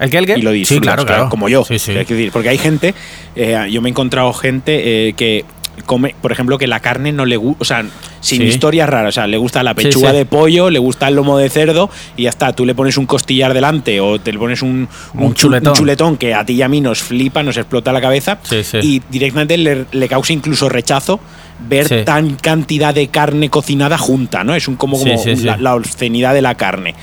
¿El 0.00 0.10
qué? 0.10 0.18
¿El 0.18 0.26
qué? 0.26 0.38
Y 0.38 0.42
lo 0.42 0.50
disfrutas, 0.50 0.82
claro, 0.82 1.06
claro. 1.06 1.28
como 1.28 1.48
yo. 1.48 1.64
Sí, 1.64 1.78
sí. 1.78 1.92
decir, 1.92 2.32
porque 2.32 2.48
hay 2.48 2.58
gente, 2.58 2.94
eh, 3.36 3.68
yo 3.70 3.80
me 3.80 3.88
he 3.88 3.90
encontrado 3.90 4.32
gente 4.32 5.08
eh, 5.08 5.12
que 5.12 5.44
come, 5.84 6.14
por 6.20 6.32
ejemplo, 6.32 6.58
que 6.58 6.66
la 6.66 6.80
carne 6.80 7.12
no 7.12 7.24
le 7.24 7.36
gusta, 7.36 7.62
o 7.62 7.64
sea, 7.64 7.84
sin 8.20 8.42
historias 8.42 8.88
raras, 8.88 9.10
o 9.10 9.12
sea, 9.12 9.26
le 9.26 9.36
gusta 9.36 9.62
la 9.62 9.74
pechuga 9.74 10.12
de 10.12 10.26
pollo, 10.26 10.70
le 10.70 10.78
gusta 10.78 11.08
el 11.08 11.14
lomo 11.14 11.38
de 11.38 11.48
cerdo 11.50 11.90
y 12.16 12.24
ya 12.24 12.30
está, 12.30 12.52
tú 12.52 12.64
le 12.64 12.74
pones 12.74 12.96
un 12.96 13.06
costillar 13.06 13.54
delante 13.54 14.00
o 14.00 14.20
te 14.20 14.32
le 14.32 14.38
pones 14.38 14.62
un, 14.62 14.88
chuletón. 15.34 16.16
que 16.16 16.34
a 16.34 16.44
ti 16.44 16.54
y 16.54 16.62
a 16.62 16.68
mí 16.68 16.80
nos 16.80 17.02
flipa, 17.02 17.42
nos 17.42 17.56
explota 17.56 17.92
la 17.92 18.00
cabeza 18.00 18.38
y 18.82 19.02
directamente 19.10 19.56
le, 19.56 20.08
causa 20.08 20.32
incluso 20.32 20.68
rechazo 20.68 21.20
ver 21.68 22.04
tan 22.04 22.36
cantidad 22.36 22.94
de 22.94 23.08
carne 23.08 23.50
cocinada 23.50 23.98
junta, 23.98 24.44
¿no? 24.44 24.54
Es 24.54 24.68
un 24.68 24.76
como, 24.76 24.98
como 24.98 25.12
la 25.58 25.74
obscenidad 25.74 26.34
de 26.34 26.42
la 26.42 26.54
carne. 26.54 26.94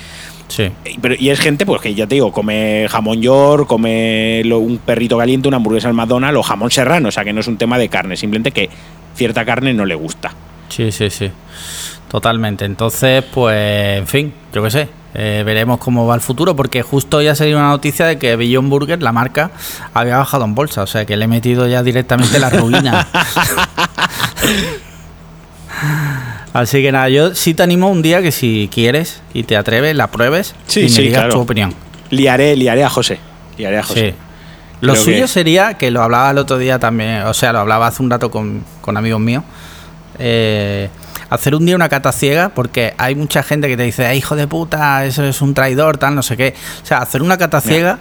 Sí. 0.48 0.72
Pero, 1.02 1.16
y 1.18 1.30
es 1.30 1.40
gente, 1.40 1.66
pues 1.66 1.82
que 1.82 1.94
ya 1.94 2.08
te 2.08 2.16
digo, 2.16 2.32
come 2.32 2.88
jamón 2.90 3.22
york, 3.22 3.68
come 3.68 4.44
un 4.46 4.78
perrito 4.78 5.18
caliente, 5.18 5.48
una 5.48 5.58
hamburguesa 5.58 5.88
al 5.88 5.94
McDonald's 5.94 6.40
o 6.40 6.44
jamón 6.44 6.72
serrano. 6.72 7.10
O 7.10 7.12
sea, 7.12 7.24
que 7.24 7.34
no 7.34 7.42
es 7.42 7.48
un 7.48 7.58
tema 7.58 7.78
de 7.78 7.90
carne, 7.90 8.16
simplemente 8.18 8.52
que 8.52 8.70
cierta 9.16 9.46
carne 9.46 9.74
no 9.74 9.86
le 9.86 9.96
gusta. 9.96 10.34
Sí, 10.70 10.92
sí, 10.92 11.10
sí. 11.10 11.32
Totalmente. 12.10 12.66
Entonces, 12.66 13.24
pues, 13.24 14.00
en 14.00 14.08
fin, 14.08 14.34
yo 14.54 14.64
qué 14.64 14.72
sé. 14.72 14.90
Eh, 15.18 15.44
veremos 15.46 15.80
cómo 15.80 16.06
va 16.06 16.16
el 16.16 16.22
futuro, 16.22 16.56
porque 16.56 16.82
justo 16.82 17.22
ya 17.22 17.36
salió 17.36 17.58
una 17.58 17.70
noticia 17.70 18.06
de 18.06 18.20
que 18.20 18.36
Beyond 18.36 18.70
Burger, 18.70 19.02
la 19.02 19.14
marca, 19.14 19.52
había 19.94 20.18
bajado 20.18 20.44
en 20.46 20.56
bolsa. 20.56 20.84
O 20.84 20.88
sea, 20.88 21.06
que 21.06 21.16
le 21.16 21.26
he 21.26 21.28
metido 21.28 21.68
ya 21.68 21.84
directamente 21.84 22.38
la 22.40 22.50
ruina. 22.50 23.08
Así 26.56 26.82
que 26.82 26.90
nada, 26.90 27.10
yo 27.10 27.36
sí 27.36 27.54
te 27.54 27.64
animo 27.64 27.90
un 27.90 28.02
día 28.02 28.22
que 28.22 28.32
si 28.32 28.70
quieres 28.74 29.22
y 29.34 29.44
te 29.44 29.58
atreves, 29.58 29.94
la 29.94 30.08
pruebes 30.08 30.56
sí, 30.68 30.80
y 30.80 30.84
me 30.84 30.90
sí, 30.90 31.02
digas 31.02 31.28
tu 31.28 31.42
opinión. 31.42 31.76
Liaré, 32.12 32.56
liaré 32.56 32.86
a 32.86 32.90
José. 32.90 33.20
Liaré 33.58 33.80
a 33.80 33.84
José. 33.84 34.12
Sí. 34.12 34.16
Lo 34.80 34.96
suyo 34.96 35.28
sería, 35.28 35.74
que 35.74 35.92
lo 35.92 36.02
hablaba 36.02 36.32
el 36.32 36.38
otro 36.38 36.58
día 36.58 36.80
también, 36.80 37.24
o 37.24 37.34
sea, 37.34 37.52
lo 37.52 37.60
hablaba 37.60 37.88
hace 37.88 38.02
un 38.02 38.10
rato 38.10 38.32
con, 38.32 38.64
amigos 38.86 39.20
míos, 39.20 39.44
eh, 40.18 40.88
hacer 41.30 41.56
un 41.56 41.66
día 41.66 41.76
una 41.76 41.90
cata 41.90 42.14
ciega, 42.14 42.48
porque 42.48 42.94
hay 42.98 43.16
mucha 43.16 43.44
gente 43.44 43.68
que 43.68 43.76
te 43.76 43.84
dice, 43.84 44.16
hijo 44.16 44.38
de 44.38 44.48
puta, 44.48 45.04
eso 45.04 45.26
es 45.26 45.42
un 45.42 45.54
traidor, 45.54 45.98
tal, 45.98 46.16
no 46.16 46.24
sé 46.24 46.38
qué. 46.38 46.56
O 46.82 46.86
sea, 46.86 47.00
hacer 47.00 47.22
una 47.22 47.38
cata 47.38 47.60
ciega 47.60 48.00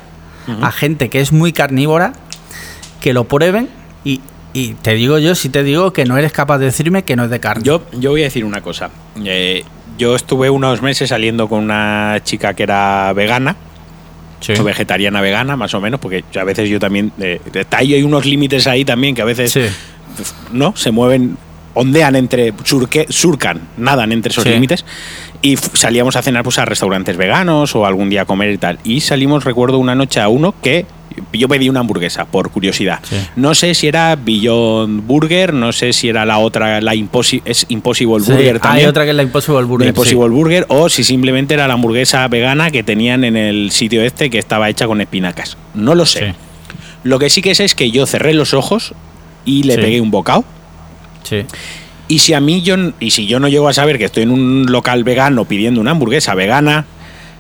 a 0.63 0.71
gente 0.71 1.11
que 1.11 1.21
es 1.21 1.33
muy 1.33 1.53
carnívora, 1.53 2.13
que 3.01 3.13
lo 3.13 3.25
prueben 3.25 3.69
y 4.05 4.21
y 4.55 4.75
te 4.75 4.95
digo 4.95 5.19
yo, 5.19 5.35
si 5.35 5.49
te 5.49 5.65
digo 5.65 5.93
que 5.93 6.05
no 6.05 6.17
eres 6.17 6.33
capaz 6.33 6.59
de 6.59 6.67
decirme 6.67 7.03
que 7.03 7.17
no 7.17 7.25
es 7.25 7.31
de 7.31 7.41
carne. 7.41 7.65
Yo, 7.65 7.83
yo 7.93 8.13
voy 8.13 8.23
a 8.23 8.25
decir 8.25 8.45
una 8.45 8.61
cosa. 8.61 8.89
Eh, 9.25 9.65
yo 9.99 10.15
estuve 10.15 10.49
unos 10.49 10.81
meses 10.81 11.09
saliendo 11.09 11.49
con 11.49 11.65
una 11.65 12.21
chica 12.23 12.55
que 12.55 12.63
era 12.63 13.13
vegana. 13.13 13.57
O 14.61 14.63
vegetariana 14.63 15.23
vegana, 15.23 15.57
más 15.57 15.73
o 15.73 15.81
menos, 15.81 15.99
porque 15.99 16.23
a 16.39 16.45
veces 16.45 16.69
yo 16.69 16.79
también. 16.79 17.11
Eh, 17.19 17.41
hay 17.71 18.03
unos 18.03 18.27
límites 18.27 18.67
ahí 18.67 18.85
también 18.85 19.15
que 19.15 19.23
a 19.23 19.25
veces. 19.25 19.55
Pues, 19.55 20.35
¿No? 20.53 20.77
Se 20.77 20.91
mueven 20.91 21.39
ondean 21.75 22.17
entre, 22.17 22.53
surcan, 23.09 23.61
nadan 23.77 24.13
entre 24.13 24.31
esos 24.31 24.47
límites. 24.47 24.85
Y 25.43 25.57
salíamos 25.57 26.17
a 26.17 26.23
cenar 26.23 26.43
pues, 26.43 26.59
a 26.59 26.65
restaurantes 26.65 27.17
veganos 27.17 27.75
o 27.77 27.85
algún 27.85 28.09
día 28.09 28.23
a 28.23 28.25
comer 28.25 28.51
y 28.51 28.59
tal. 28.59 28.79
Y 28.83 29.01
salimos, 29.01 29.45
recuerdo, 29.45 29.79
una 29.79 29.95
noche 29.95 30.21
a 30.21 30.29
uno 30.29 30.55
que 30.63 30.87
yo 31.33 31.49
pedí 31.49 31.69
una 31.69 31.81
hamburguesa, 31.81 32.25
por 32.25 32.51
curiosidad. 32.51 33.01
No 33.37 33.55
sé 33.55 33.75
si 33.75 33.87
era 33.87 34.17
Beyond 34.17 35.07
Burger, 35.07 35.53
no 35.53 35.73
sé 35.73 35.93
si 35.93 36.09
era 36.09 36.25
la 36.25 36.39
otra, 36.39 36.81
la 36.81 36.95
es 36.95 37.67
Impossible 37.69 38.23
Burger 38.25 38.61
también. 38.61 38.85
Hay 38.85 38.91
otra 38.91 39.05
que 39.05 39.11
es 39.11 39.17
la 39.17 39.23
Impossible 39.23 39.65
Burger. 39.65 39.87
La 39.87 39.91
Impossible 39.91 40.29
Burger, 40.29 40.67
o 40.69 40.89
si 40.89 41.05
simplemente 41.05 41.55
era 41.55 41.69
la 41.69 41.75
hamburguesa 41.75 42.27
vegana 42.29 42.71
que 42.71 42.83
tenían 42.83 43.25
en 43.25 43.37
el 43.37 43.71
sitio 43.71 44.03
este 44.03 44.31
que 44.31 44.39
estaba 44.39 44.69
hecha 44.69 44.87
con 44.87 45.01
espinacas. 45.01 45.57
No 45.75 45.95
lo 45.95 46.07
sé. 46.07 46.35
Lo 47.03 47.19
que 47.19 47.29
sí 47.29 47.43
que 47.43 47.55
sé 47.55 47.65
es 47.65 47.75
que 47.75 47.91
yo 47.91 48.07
cerré 48.07 48.33
los 48.35 48.55
ojos 48.55 48.95
y 49.45 49.65
le 49.65 49.77
pegué 49.77 50.01
un 50.01 50.11
bocado. 50.11 50.45
Sí. 51.25 51.45
Y 52.07 52.19
si 52.21 52.35
a 52.35 52.41
mí 52.41 52.63
yo 52.63 52.77
y 53.01 53.11
si 53.11 53.27
yo 53.27 53.41
no 53.41 53.49
llego 53.49 53.69
a 53.69 53.73
saber 53.73 53.99
que 53.99 54.05
estoy 54.05 54.25
en 54.25 54.31
un 54.31 54.67
local 54.71 55.05
vegano 55.05 55.47
pidiendo 55.47 55.81
una 55.81 55.93
hamburguesa 55.93 56.35
vegana, 56.35 56.85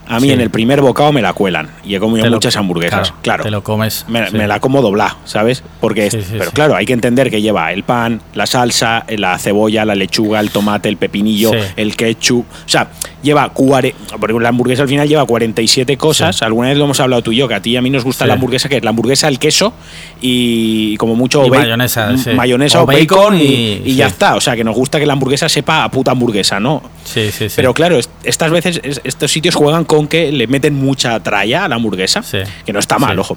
a 0.06 0.20
mí 0.20 0.30
en 0.30 0.40
el 0.40 0.50
primer 0.50 0.80
bocado 0.80 1.12
me 1.12 1.22
la 1.22 1.32
cuelan 1.32 1.70
y 1.84 1.94
he 1.94 2.00
comido 2.00 2.28
muchas 2.30 2.56
hamburguesas. 2.56 3.12
Claro, 3.22 3.44
Te 3.44 3.50
lo 3.50 3.62
comes. 3.62 4.04
Me, 4.08 4.46
la 4.46 4.60
como 4.60 4.82
doblada, 4.82 5.16
¿sabes? 5.24 5.62
Porque 5.80 6.08
pero 6.38 6.50
claro, 6.50 6.76
hay 6.76 6.86
que 6.86 6.92
entender 6.92 7.30
que 7.30 7.40
lleva 7.40 7.72
el 7.72 7.82
pan, 7.84 8.20
la 8.34 8.46
salsa, 8.46 9.04
la 9.08 9.38
cebolla, 9.38 9.84
la 9.84 9.94
lechuga, 9.94 10.40
el 10.40 10.50
tomate, 10.50 10.88
el 10.88 10.96
pepinillo, 10.96 11.52
el 11.76 11.96
ketchup. 11.96 12.44
O 12.44 12.68
sea, 12.68 12.88
lleva 13.22 13.48
cuare, 13.48 13.94
porque 14.20 14.38
la 14.38 14.50
hamburguesa 14.50 14.82
al 14.82 14.88
final 14.88 15.08
lleva 15.08 15.24
47 15.24 15.96
cosas. 15.96 16.42
Alguna 16.42 16.68
vez 16.68 16.78
lo 16.78 16.84
hemos 16.84 17.00
hablado 17.00 17.22
tú 17.22 17.32
y 17.32 17.36
yo, 17.36 17.48
que 17.48 17.54
a 17.54 17.60
ti 17.60 17.70
y 17.70 17.76
a 17.76 17.82
mí 17.82 17.90
nos 17.90 18.04
gusta 18.04 18.26
la 18.26 18.34
hamburguesa, 18.34 18.68
que 18.68 18.76
es 18.76 18.84
la 18.84 18.90
hamburguesa, 18.90 19.28
el 19.28 19.38
queso 19.38 19.72
y 20.20 20.96
como 20.98 21.14
mucho 21.14 21.48
mayonesa, 21.48 22.12
mayonesa 22.34 22.82
o, 22.82 22.86
bacon, 22.86 23.38
y, 23.40 23.94
ya 23.94 24.06
está. 24.06 24.36
O 24.36 24.40
sea, 24.40 24.56
que 24.56 24.64
nos 24.64 24.74
gusta 24.74 24.98
que 24.98 25.06
la 25.06 25.14
hamburguesa 25.14 25.48
sepa 25.48 25.84
a 25.84 25.90
puta 25.90 26.12
hamburguesa, 26.12 26.60
¿no? 26.60 26.82
Sí, 27.04 27.30
sí, 27.30 27.48
sí. 27.48 27.54
Pero 27.56 27.74
claro, 27.74 27.98
estas 28.22 28.50
veces 28.50 28.80
estos 29.04 29.30
sitios 29.30 29.54
juegan 29.54 29.84
con 29.84 29.93
con 29.96 30.08
que 30.08 30.32
le 30.32 30.46
meten 30.46 30.74
mucha 30.74 31.20
tralla 31.20 31.64
a 31.64 31.68
la 31.68 31.76
hamburguesa, 31.76 32.22
que 32.64 32.72
no 32.72 32.78
está 32.78 32.98
mal, 32.98 33.18
ojo. 33.18 33.36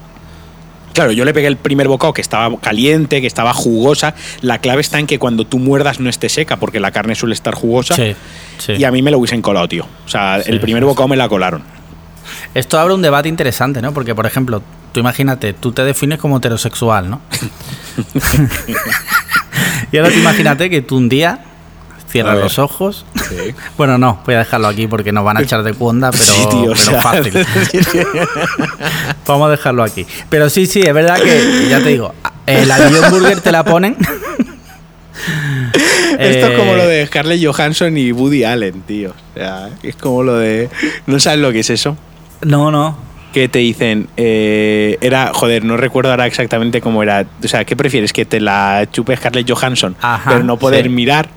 Claro, 0.94 1.12
yo 1.12 1.26
le 1.26 1.34
pegué 1.34 1.46
el 1.46 1.58
primer 1.58 1.88
bocado 1.88 2.12
que 2.12 2.22
estaba 2.22 2.60
caliente, 2.60 3.22
que 3.22 3.28
estaba 3.28 3.54
jugosa. 3.54 4.16
La 4.42 4.60
clave 4.60 4.82
está 4.82 4.98
en 4.98 5.06
que 5.06 5.20
cuando 5.20 5.46
tú 5.46 5.60
muerdas 5.60 6.00
no 6.00 6.10
esté 6.10 6.28
seca, 6.28 6.58
porque 6.58 6.80
la 6.80 6.90
carne 6.92 7.14
suele 7.14 7.36
estar 7.36 7.54
jugosa. 7.54 7.96
Y 8.68 8.84
a 8.84 8.92
mí 8.92 9.04
me 9.04 9.12
lo 9.12 9.20
hubiesen 9.20 9.44
colado, 9.44 9.68
tío. 9.68 9.86
O 10.06 10.10
sea, 10.10 10.38
el 10.38 10.60
primer 10.60 10.84
bocado 10.86 11.08
me 11.08 11.16
la 11.16 11.30
colaron. 11.30 11.62
Esto 12.56 12.80
abre 12.80 12.96
un 12.96 13.04
debate 13.04 13.30
interesante, 13.30 13.82
¿no? 13.82 13.94
Porque, 13.94 14.16
por 14.16 14.26
ejemplo, 14.26 14.64
tú 14.92 15.00
imagínate, 15.00 15.54
tú 15.54 15.72
te 15.72 15.84
defines 15.84 16.18
como 16.18 16.38
heterosexual, 16.38 17.10
¿no? 17.10 17.22
y 19.92 19.98
ahora 19.98 20.10
tú 20.10 20.18
imagínate 20.18 20.70
que 20.72 20.82
tú 20.82 20.98
un 20.98 21.10
día 21.10 21.42
Cierra 22.10 22.36
los 22.36 22.58
ojos. 22.58 23.06
bueno, 23.78 23.98
no, 23.98 24.22
voy 24.26 24.36
a 24.36 24.40
dejarlo 24.40 24.68
aquí 24.68 24.88
porque 24.88 25.12
nos 25.12 25.26
van 25.26 25.38
a 25.38 25.42
echar 25.42 25.64
de 25.64 25.74
cuonda, 25.74 26.12
pero, 26.12 26.76
fácil. 27.02 27.34
Vamos 29.28 29.48
a 29.48 29.52
dejarlo 29.52 29.84
aquí. 29.84 30.06
Pero 30.30 30.50
sí, 30.50 30.66
sí, 30.66 30.82
es 30.82 30.94
verdad 30.94 31.20
que, 31.20 31.68
ya 31.70 31.80
te 31.80 31.90
digo, 31.90 32.14
el 32.46 32.72
avión 32.72 33.12
burger 33.12 33.42
te 33.42 33.52
la 33.52 33.64
ponen. 33.64 33.98
Esto 36.18 36.48
es 36.48 36.58
como 36.58 36.76
lo 36.76 36.88
de 36.88 37.06
Scarlett 37.06 37.46
Johansson 37.46 37.98
y 37.98 38.12
Woody 38.12 38.44
Allen, 38.44 38.82
tío. 38.82 39.12
O 39.12 39.38
sea, 39.38 39.70
es 39.84 39.96
como 39.96 40.24
lo 40.24 40.36
de. 40.36 40.70
¿No 41.06 41.20
sabes 41.20 41.40
lo 41.40 41.52
que 41.52 41.60
es 41.60 41.70
eso? 41.70 41.98
No, 42.42 42.72
no. 42.72 42.98
Que 43.34 43.50
te 43.50 43.60
dicen, 43.60 44.08
eh, 44.18 44.98
era, 45.02 45.32
joder, 45.34 45.64
no 45.64 45.78
recuerdo 45.78 46.12
ahora 46.12 46.26
exactamente 46.26 46.82
cómo 46.82 47.04
era. 47.04 47.26
O 47.44 47.48
sea, 47.48 47.66
¿qué 47.66 47.76
prefieres? 47.76 48.14
¿Que 48.14 48.26
te 48.26 48.40
la 48.40 48.88
chupe 48.92 49.16
Scarlett 49.16 49.52
Johansson, 49.52 49.96
pero 50.26 50.44
no 50.44 50.58
poder 50.58 50.90
mirar? 50.90 51.30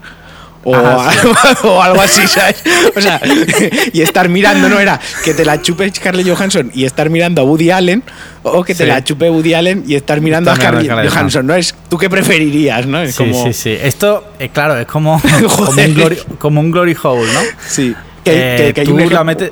O, 0.63 0.73
o, 1.65 1.83
algo 1.83 2.01
así, 2.03 2.27
¿sabes? 2.27 2.63
O 2.95 3.01
sea, 3.01 3.21
y 3.93 4.03
estar 4.03 4.29
mirando, 4.29 4.69
no 4.69 4.79
era 4.79 5.01
que 5.25 5.33
te 5.33 5.45
la 5.45 5.63
chupe 5.63 5.91
Scarlett 5.91 6.29
Johansson 6.29 6.71
y 6.75 6.85
estar 6.85 7.09
mirando 7.09 7.41
a 7.41 7.45
Woody 7.45 7.71
Allen, 7.71 8.03
o 8.43 8.63
que 8.63 8.75
te 8.75 8.87
la 8.87 9.03
chupe 9.03 9.31
Woody 9.31 9.55
Allen 9.55 9.85
y 9.87 9.95
estar 9.95 10.21
mirando 10.21 10.51
a 10.51 10.57
Scarlett 10.57 10.91
Johansson, 10.91 11.47
¿no? 11.47 11.55
Es 11.55 11.75
tú 11.89 11.97
qué 11.97 12.11
preferirías, 12.11 12.87
¿no? 12.87 13.07
sí, 13.07 13.33
sí, 13.33 13.53
sí. 13.53 13.71
Esto, 13.71 14.33
eh, 14.39 14.51
claro, 14.51 14.79
es 14.79 14.87
como, 14.87 15.21
como, 15.57 15.71
un 15.71 15.95
glory, 15.95 16.19
como 16.39 16.61
un 16.61 16.71
glory 16.71 16.97
hole, 17.03 17.33
¿no? 17.33 17.41
Sí. 17.67 17.95
Que, 18.25 18.69
Eh, 18.69 18.75
que 18.75 18.83
hay 18.83 18.87
tú 18.87 18.99
la 18.99 19.25
metes- 19.25 19.51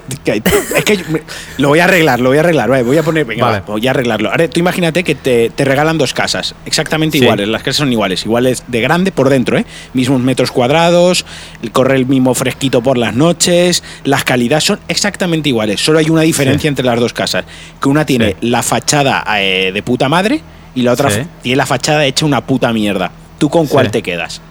es 0.77 0.85
que 0.85 0.99
me- 1.09 1.23
lo 1.57 1.69
voy 1.69 1.79
a 1.79 1.85
arreglar, 1.85 2.21
lo 2.21 2.29
voy 2.29 2.37
a 2.37 2.41
arreglar. 2.41 2.69
vale, 2.69 2.83
voy 2.83 2.99
a 2.99 3.03
poner, 3.03 3.25
venga, 3.25 3.47
Vale. 3.47 3.61
va, 3.61 3.65
voy 3.67 3.87
a 3.87 3.91
arreglarlo. 3.93 4.31
Ahora, 4.31 4.47
tú 4.49 4.61
imagínate 4.61 5.05
que 5.05 5.15
te, 5.15 5.49
te 5.49 5.65
regalan 5.65 5.97
dos 5.97 6.13
casas, 6.13 6.55
exactamente 6.67 7.17
Sí. 7.17 7.25
iguales. 7.25 7.49
Las 7.49 7.63
casas 7.63 7.77
son 7.77 7.93
iguales, 7.93 8.27
iguales 8.27 8.65
de 8.69 8.81
grande 8.83 9.11
por 9.11 9.31
dentro, 9.31 9.57
¿eh? 9.57 9.65
Mismos 9.95 10.21
metros 10.21 10.53
cuadrados, 10.53 11.25
el- 11.63 11.73
corre 11.73 11.97
el 11.97 12.05
mismo 12.05 12.35
fresquito 12.35 12.83
por 12.83 12.99
las 12.99 13.15
noches, 13.15 13.83
las 14.05 14.25
calidades 14.25 14.65
son 14.65 14.81
exactamente 14.89 15.49
iguales. 15.49 15.81
Solo 15.81 15.99
hay 16.01 16.11
una 16.11 16.23
diferencia 16.23 16.63
Sí. 16.63 16.69
entre 16.69 16.85
las 16.85 17.01
dos 17.01 17.15
casas. 17.15 17.47
Que 17.81 17.89
una 17.89 18.05
tiene 18.05 18.31
Sí. 18.41 18.49
la 18.49 18.63
fachada 18.63 19.25
eh, 19.39 19.71
de 19.73 19.83
puta 19.83 20.11
madre 20.11 20.43
y 20.75 20.83
la 20.83 20.93
otra 20.93 21.09
tiene 21.41 21.57
la 21.57 21.65
fachada 21.65 22.05
hecha 22.05 22.27
una 22.27 22.43
puta 22.47 22.71
mierda. 22.75 23.11
¿Tú 23.39 23.49
con 23.49 23.67
cuál 23.67 23.91
te 23.91 24.03
quedas? 24.03 24.43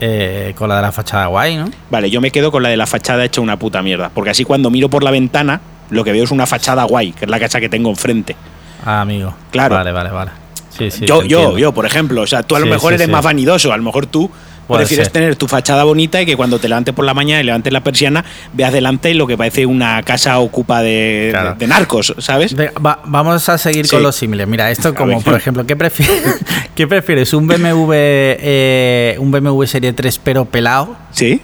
Eh, 0.00 0.54
con 0.56 0.68
la 0.68 0.76
de 0.76 0.82
la 0.82 0.92
fachada 0.92 1.26
guay, 1.26 1.56
¿no? 1.56 1.68
Vale, 1.90 2.08
yo 2.10 2.20
me 2.20 2.30
quedo 2.30 2.52
con 2.52 2.62
la 2.62 2.68
de 2.68 2.76
la 2.76 2.86
fachada 2.86 3.24
hecha 3.24 3.40
una 3.40 3.58
puta 3.58 3.82
mierda. 3.82 4.10
Porque 4.14 4.30
así 4.30 4.44
cuando 4.44 4.70
miro 4.70 4.88
por 4.88 5.02
la 5.02 5.10
ventana, 5.10 5.60
lo 5.90 6.04
que 6.04 6.12
veo 6.12 6.24
es 6.24 6.30
una 6.30 6.46
fachada 6.46 6.84
guay, 6.84 7.12
que 7.12 7.24
es 7.24 7.30
la 7.30 7.40
casa 7.40 7.60
que 7.60 7.68
tengo 7.68 7.90
enfrente. 7.90 8.36
Ah, 8.84 9.00
amigo. 9.00 9.34
Claro. 9.50 9.74
Vale, 9.74 9.90
vale, 9.92 10.10
vale. 10.10 10.30
Sí, 10.70 10.90
sí. 10.90 11.04
yo, 11.04 11.22
yo, 11.24 11.38
entiendo. 11.38 11.58
yo, 11.58 11.72
por 11.72 11.84
ejemplo. 11.84 12.22
O 12.22 12.26
sea, 12.26 12.42
tú 12.44 12.54
a 12.54 12.60
lo 12.60 12.66
Sí, 12.66 12.70
mejor 12.70 12.92
eres 12.92 13.08
más 13.08 13.24
vanidoso. 13.24 13.72
A 13.72 13.76
lo 13.76 13.82
mejor 13.82 14.06
tú 14.06 14.30
Puede 14.68 14.80
prefieres 14.82 15.06
ser. 15.06 15.12
tener 15.12 15.34
tu 15.36 15.48
fachada 15.48 15.82
bonita 15.84 16.20
y 16.22 16.26
que 16.26 16.36
cuando 16.36 16.58
te 16.60 16.68
levantes 16.68 16.94
por 16.94 17.04
la 17.04 17.14
mañana 17.14 17.40
y 17.40 17.44
levantes 17.44 17.72
la 17.72 17.82
persiana, 17.82 18.24
veas 18.52 18.72
delante 18.72 19.12
lo 19.14 19.26
que 19.26 19.36
parece 19.36 19.66
una 19.66 20.02
casa 20.04 20.38
ocupa 20.38 20.82
de, 20.82 21.28
Claro. 21.30 21.50
de- 21.54 21.56
de 21.56 21.66
narcos, 21.66 22.14
¿sabes? 22.18 22.54
Va- 22.54 23.00
vamos 23.04 23.48
a 23.48 23.58
seguir 23.58 23.86
Sí. 23.86 23.96
con 23.96 24.02
los 24.02 24.14
símiles. 24.14 24.46
Mira, 24.46 24.70
esto 24.70 24.94
como 24.94 25.20
por 25.22 25.34
ejemplo, 25.34 25.66
¿qué 25.66 25.74
prefieres? 25.74 26.22
¿Qué 26.76 26.86
prefieres? 26.86 27.32
¿Un 27.34 27.46
BMW 27.48 27.92
eh, 28.38 29.16
un 29.18 29.30
BMW 29.32 29.64
Serie 29.66 29.92
3 29.92 30.20
pero 30.22 30.44
pelado 30.44 30.96
Sí. 31.12 31.40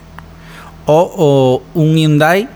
o, 0.86 1.62
o 1.74 1.80
un 1.80 1.96
Hyundai 1.96 2.48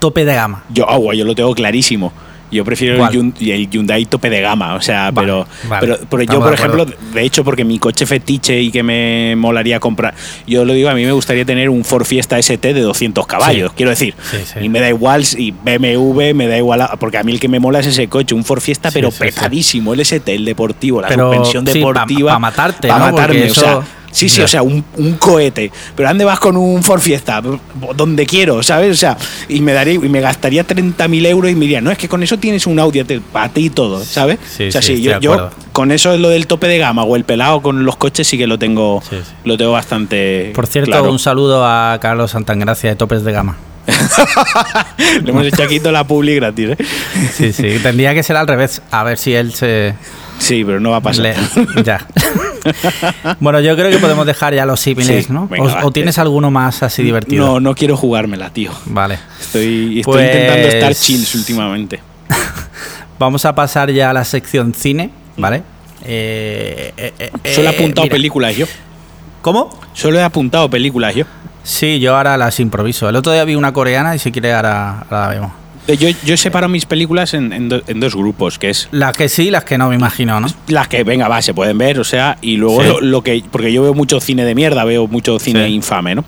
tope 0.00 0.24
de 0.24 0.34
gama? 0.34 0.64
Yo, 0.70 0.90
agua, 0.90 1.14
yo 1.14 1.24
lo 1.24 1.34
tengo 1.34 1.54
clarísimo. 1.54 2.12
Yo 2.56 2.64
prefiero 2.64 2.94
el, 2.94 3.00
¿Cuál? 3.00 3.12
Hyun- 3.12 3.34
el 3.40 3.68
Hyundai 3.70 4.04
tope 4.06 4.30
de 4.30 4.40
gama, 4.40 4.74
o 4.74 4.80
sea, 4.80 5.10
Vale, 5.10 5.26
pero, 5.26 5.46
vale. 5.68 5.80
pero, 5.86 5.98
pero 6.08 6.22
yo, 6.22 6.40
por 6.40 6.54
acuerdo. 6.54 6.82
ejemplo, 6.82 6.96
de 7.14 7.22
hecho, 7.22 7.44
porque 7.44 7.64
mi 7.64 7.78
coche 7.78 8.06
fetiche 8.06 8.60
y 8.60 8.70
que 8.70 8.82
me 8.82 9.34
molaría 9.36 9.78
comprar, 9.80 10.14
yo 10.46 10.64
lo 10.64 10.72
digo, 10.72 10.88
a 10.88 10.94
mí 10.94 11.04
me 11.04 11.12
gustaría 11.12 11.44
tener 11.44 11.68
un 11.70 11.84
Ford 11.84 12.04
Fiesta 12.04 12.38
ST 12.38 12.72
de 12.74 12.80
200 12.80 13.26
caballos, 13.26 13.70
Sí. 13.70 13.74
quiero 13.76 13.90
decir, 13.90 14.14
Sí, 14.30 14.38
sí. 14.44 14.58
y 14.64 14.68
me 14.68 14.80
da 14.80 14.88
igual 14.88 15.24
si 15.24 15.52
BMW, 15.52 16.34
me 16.34 16.46
da 16.48 16.56
igual, 16.58 16.80
a- 16.82 16.96
porque 16.96 17.18
a 17.18 17.22
mí 17.22 17.32
el 17.32 17.40
que 17.40 17.48
me 17.48 17.60
mola 17.60 17.80
es 17.80 17.86
ese 17.86 18.08
coche, 18.08 18.34
un 18.34 18.44
Ford 18.44 18.60
Fiesta, 18.60 18.90
pero 18.90 19.10
pesadísimo, 19.10 19.94
el 19.94 20.00
ST, 20.00 20.34
el 20.34 20.44
deportivo, 20.44 21.00
la 21.00 21.08
Pero, 21.08 21.28
suspensión 21.34 21.64
deportiva. 21.64 22.32
pa 22.32 22.38
matarte, 22.38 22.88
pa 22.88 22.98
¿no? 22.98 23.04
matarme, 23.12 23.50
o 23.50 23.54
sea, 23.54 23.80
Sí, 24.16 24.30
sí, 24.30 24.40
o 24.40 24.48
sea, 24.48 24.62
un, 24.62 24.82
un 24.96 25.12
cohete. 25.18 25.70
Pero 25.94 26.08
¿dónde 26.08 26.24
vas 26.24 26.40
con 26.40 26.56
un 26.56 26.82
Ford 26.82 27.00
Fiesta? 27.00 27.42
Donde 27.94 28.24
quiero, 28.24 28.62
¿sabes? 28.62 28.92
O 28.92 28.96
sea, 28.96 29.16
y 29.46 29.60
me 29.60 29.74
daría, 29.74 29.92
y 29.94 29.98
me 29.98 30.22
gastaría 30.22 30.66
30.000 30.66 31.26
euros 31.26 31.50
y 31.50 31.54
me 31.54 31.60
diría, 31.62 31.82
no, 31.82 31.90
es 31.90 31.98
que 31.98 32.08
con 32.08 32.22
eso 32.22 32.38
tienes 32.38 32.66
un 32.66 32.78
Audi 32.78 33.04
para 33.30 33.50
ti 33.50 33.66
y 33.66 33.70
todo, 33.70 34.02
¿sabes? 34.02 34.38
Sí, 34.56 34.68
o 34.68 34.72
sea, 34.72 34.80
sí, 34.80 35.02
yo, 35.02 35.50
con 35.72 35.92
eso 35.92 36.14
es 36.14 36.20
lo 36.20 36.30
del 36.30 36.46
tope 36.46 36.66
de 36.66 36.78
gama 36.78 37.04
o 37.04 37.14
el 37.14 37.24
pelado 37.24 37.60
con 37.60 37.84
los 37.84 37.96
coches 37.96 38.26
sí 38.26 38.38
que 38.38 38.46
lo 38.46 38.58
tengo, 38.58 39.02
Sí, 39.08 39.16
sí. 39.16 39.32
lo 39.44 39.58
tengo 39.58 39.72
bastante. 39.72 40.50
Por 40.54 40.66
cierto, 40.66 40.92
claro. 40.92 41.10
un 41.10 41.18
saludo 41.18 41.66
a 41.66 41.98
Carlos 42.00 42.30
Santangracia 42.30 42.88
de 42.88 42.96
Topes 42.96 43.22
de 43.22 43.32
Gama. 43.32 43.58
Le 45.22 45.30
hemos 45.30 45.46
hecho 45.46 45.62
aquí 45.62 45.78
toda 45.78 45.92
la 45.92 46.04
publi 46.04 46.34
gratis, 46.36 46.70
¿eh? 46.70 46.76
Sí, 47.32 47.52
sí, 47.52 47.78
tendría 47.82 48.14
que 48.14 48.22
ser 48.22 48.36
al 48.36 48.46
revés, 48.48 48.80
a 48.90 49.04
ver 49.04 49.18
si 49.18 49.34
él 49.34 49.52
se... 49.52 49.94
Sí, 50.38 50.64
pero 50.64 50.80
no 50.80 50.90
va 50.90 50.98
a 50.98 51.00
pasar. 51.00 51.22
le- 51.22 51.34
ya. 51.84 52.06
bueno, 53.40 53.60
yo 53.60 53.74
creo 53.76 53.90
que 53.90 53.98
podemos 53.98 54.26
dejar 54.26 54.54
ya 54.54 54.66
los 54.66 54.80
símiles, 54.80 55.26
Sí, 55.26 55.32
¿no? 55.32 55.48
venga, 55.48 55.84
O- 55.84 55.90
tienes 55.90 56.18
alguno 56.18 56.50
más 56.50 56.82
así 56.82 57.02
divertido? 57.02 57.46
No, 57.46 57.60
no 57.60 57.74
quiero 57.74 57.96
jugármela, 57.96 58.50
tío. 58.50 58.70
Vale. 58.86 59.18
Estoy, 59.40 60.00
estoy 60.00 60.02
Pues- 60.14 60.26
intentando 60.26 60.68
estar 60.68 60.94
chills 60.94 61.34
últimamente. 61.34 62.00
Vamos 63.18 63.44
a 63.44 63.54
pasar 63.54 63.90
ya 63.90 64.10
a 64.10 64.12
la 64.12 64.24
sección 64.24 64.74
cine, 64.74 65.10
¿vale? 65.36 65.62
Eh, 66.04 66.92
eh, 66.96 67.12
eh, 67.18 67.30
Solo 67.54 67.68
he 67.68 67.72
eh, 67.72 67.74
apuntado 67.76 68.04
mira. 68.04 68.14
películas 68.14 68.56
yo. 68.56 68.66
¿Cómo? 69.42 69.70
Solo 69.94 70.18
he 70.18 70.22
apuntado 70.22 70.68
películas 70.68 71.14
yo. 71.14 71.24
Sí, 71.62 71.98
yo 71.98 72.16
ahora 72.16 72.36
las 72.36 72.60
improviso. 72.60 73.08
El 73.08 73.16
otro 73.16 73.32
día 73.32 73.44
vi 73.44 73.54
una 73.54 73.72
coreana 73.72 74.14
y 74.14 74.18
si 74.18 74.30
quiere 74.30 74.52
ahora, 74.52 75.00
ahora 75.10 75.20
la 75.22 75.28
vemos. 75.28 75.52
Yo, 75.86 76.08
yo 76.24 76.36
separo 76.36 76.68
mis 76.68 76.84
películas 76.84 77.32
en, 77.34 77.52
en 77.52 77.68
do- 77.68 77.82
en 77.86 78.00
dos 78.00 78.16
grupos, 78.16 78.58
que 78.58 78.70
es 78.70 78.88
Las 78.90 79.16
que 79.16 79.28
sí 79.28 79.44
y 79.44 79.50
las 79.50 79.64
que 79.64 79.78
no, 79.78 79.88
me 79.88 79.94
imagino, 79.94 80.40
¿no? 80.40 80.48
las 80.68 80.88
que, 80.88 81.04
venga, 81.04 81.28
va, 81.28 81.40
se 81.42 81.54
pueden 81.54 81.78
ver, 81.78 82.00
o 82.00 82.04
sea, 82.04 82.38
y 82.42 82.56
luego 82.56 82.82
Sí. 82.82 82.88
lo, 82.88 83.00
lo 83.00 83.22
que. 83.22 83.42
Porque 83.52 83.72
yo 83.72 83.82
veo 83.82 83.94
mucho 83.94 84.20
cine 84.20 84.44
de 84.44 84.54
mierda, 84.56 84.82
veo 84.84 85.06
mucho 85.06 85.38
cine 85.38 85.66
Sí. 85.68 85.74
infame, 85.74 86.16
¿no? 86.16 86.24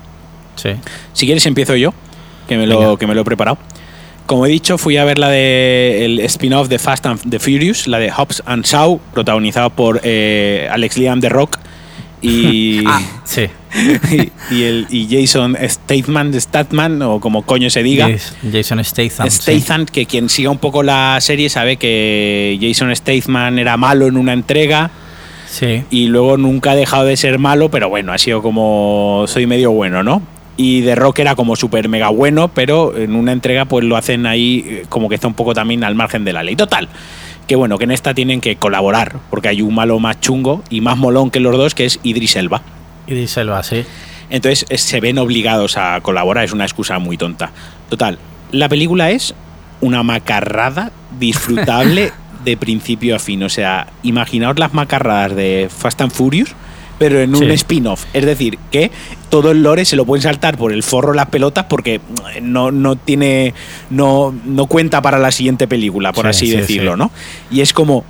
Sí. 0.55 0.69
Si 1.13 1.25
quieres, 1.25 1.45
empiezo 1.45 1.75
yo, 1.75 1.93
que 2.47 2.57
me, 2.57 2.67
lo, 2.67 2.79
Venga. 2.79 2.97
que 2.97 3.07
me 3.07 3.15
lo 3.15 3.21
he 3.21 3.25
preparado. 3.25 3.57
Como 4.25 4.45
he 4.45 4.49
dicho, 4.49 4.77
fui 4.77 4.95
a 4.95 5.03
ver 5.03 5.17
la 5.17 5.27
de 5.29 6.05
el 6.05 6.19
spin-off 6.21 6.67
de 6.69 6.79
Fast 6.79 7.05
and 7.07 7.29
the 7.29 7.39
Furious, 7.39 7.87
la 7.87 7.97
de 7.99 8.11
Hobbs 8.11 8.43
and 8.45 8.63
Shaw, 8.65 8.99
protagonizado 9.13 9.71
por 9.71 9.99
eh, 10.03 10.69
Alex 10.71 10.97
Liam 10.97 11.19
de 11.19 11.29
Rock 11.29 11.57
y, 12.21 12.83
Ah, 12.87 13.01
sí. 13.25 13.47
y, 14.11 14.55
y 14.55 14.63
el, 14.63 14.87
y 14.89 15.07
Jason 15.09 15.55
Statham, 15.67 16.33
Statham, 16.33 17.01
o 17.03 17.19
como 17.19 17.43
coño 17.43 17.69
se 17.69 17.83
diga. 17.83 18.07
Jas- 18.09 18.35
Jason 18.51 18.83
Statham. 18.83 19.29
sí. 19.29 19.59
Statham, 19.59 19.85
que 19.85 20.05
quien 20.05 20.29
siga 20.29 20.49
un 20.49 20.57
poco 20.57 20.83
la 20.83 21.17
serie 21.21 21.49
sabe 21.49 21.77
que 21.77 22.57
Jason 22.61 22.95
Statham 22.95 23.57
era 23.59 23.77
malo 23.77 24.07
en 24.07 24.17
una 24.17 24.33
entrega 24.33 24.89
Sí. 25.49 25.83
y 25.89 26.07
luego 26.07 26.37
nunca 26.37 26.71
ha 26.71 26.75
dejado 26.75 27.05
de 27.05 27.17
ser 27.17 27.39
malo, 27.39 27.69
pero 27.71 27.89
bueno, 27.89 28.13
ha 28.13 28.17
sido 28.19 28.41
como 28.43 29.25
soy 29.27 29.47
medio 29.47 29.71
bueno, 29.71 30.03
¿no? 30.03 30.21
Y 30.57 30.81
The 30.83 30.93
Rock 30.95 31.19
era 31.19 31.35
como 31.35 31.55
súper 31.55 31.89
mega 31.89 32.09
bueno, 32.09 32.49
pero 32.49 32.95
en 32.97 33.15
una 33.15 33.31
entrega 33.31 33.65
pues 33.65 33.83
lo 33.85 33.95
hacen 33.97 34.25
ahí 34.25 34.63
eh, 34.67 34.83
como 34.89 35.09
que 35.09 35.15
está 35.15 35.27
un 35.27 35.33
poco 35.33 35.53
también 35.53 35.83
al 35.83 35.95
margen 35.95 36.23
de 36.25 36.33
la 36.33 36.43
ley. 36.43 36.55
Total, 36.55 36.87
que 37.47 37.55
bueno, 37.55 37.77
que 37.77 37.85
en 37.85 37.91
esta 37.91 38.13
tienen 38.13 38.41
que 38.41 38.57
colaborar, 38.57 39.15
porque 39.31 39.47
hay 39.47 39.61
un 39.63 39.73
malo 39.73 39.99
más 39.99 40.19
chungo 40.19 40.63
y 40.69 40.81
más 40.81 40.97
molón 40.97 41.31
que 41.31 41.39
los 41.39 41.55
dos, 41.57 41.73
que 41.73 41.85
es 41.85 41.99
Idris 42.03 42.35
Elba. 42.35 42.61
Y 43.09 43.13
díselo 43.15 43.55
así. 43.55 43.83
Entonces 44.29 44.65
eh, 44.69 44.77
se 44.77 44.99
ven 44.99 45.17
obligados 45.17 45.77
a 45.77 45.99
colaborar, 46.01 46.45
es 46.45 46.51
una 46.53 46.63
excusa 46.65 46.99
muy 46.99 47.17
tonta. 47.17 47.51
Total, 47.89 48.19
la 48.51 48.69
película 48.69 49.09
es 49.11 49.33
una 49.81 50.03
macarrada 50.03 50.91
disfrutable 51.19 52.11
de 52.45 52.55
principio 52.57 53.15
a 53.15 53.19
fin. 53.19 53.41
O 53.43 53.49
sea, 53.49 53.87
imaginaos 54.03 54.59
las 54.59 54.73
macarradas 54.73 55.35
de 55.35 55.69
Fast 55.75 56.01
and 56.01 56.11
Furious, 56.11 56.53
pero 56.99 57.19
en 57.21 57.33
un 57.33 57.43
Sí. 57.45 57.49
spin-off. 57.51 58.05
Es 58.13 58.25
decir, 58.25 58.59
que 58.71 58.91
todo 59.29 59.51
el 59.51 59.63
lore 59.63 59.85
se 59.85 59.95
lo 59.95 60.05
pueden 60.05 60.21
saltar 60.21 60.57
por 60.57 60.71
el 60.71 60.83
forro 60.83 61.13
las 61.13 61.27
pelotas 61.27 61.65
porque 61.69 62.01
no, 62.41 62.71
no 62.71 62.95
tiene. 62.97 63.53
No, 63.89 64.35
no 64.45 64.67
cuenta 64.67 65.01
para 65.01 65.17
la 65.17 65.31
siguiente 65.31 65.67
película, 65.67 66.11
por 66.13 66.25
Sí, 66.25 66.29
así 66.29 66.47
sí, 66.51 66.57
decirlo, 66.57 66.93
sí. 66.93 66.99
¿no? 66.99 67.11
Y 67.49 67.61
es 67.61 67.73
como 67.73 68.03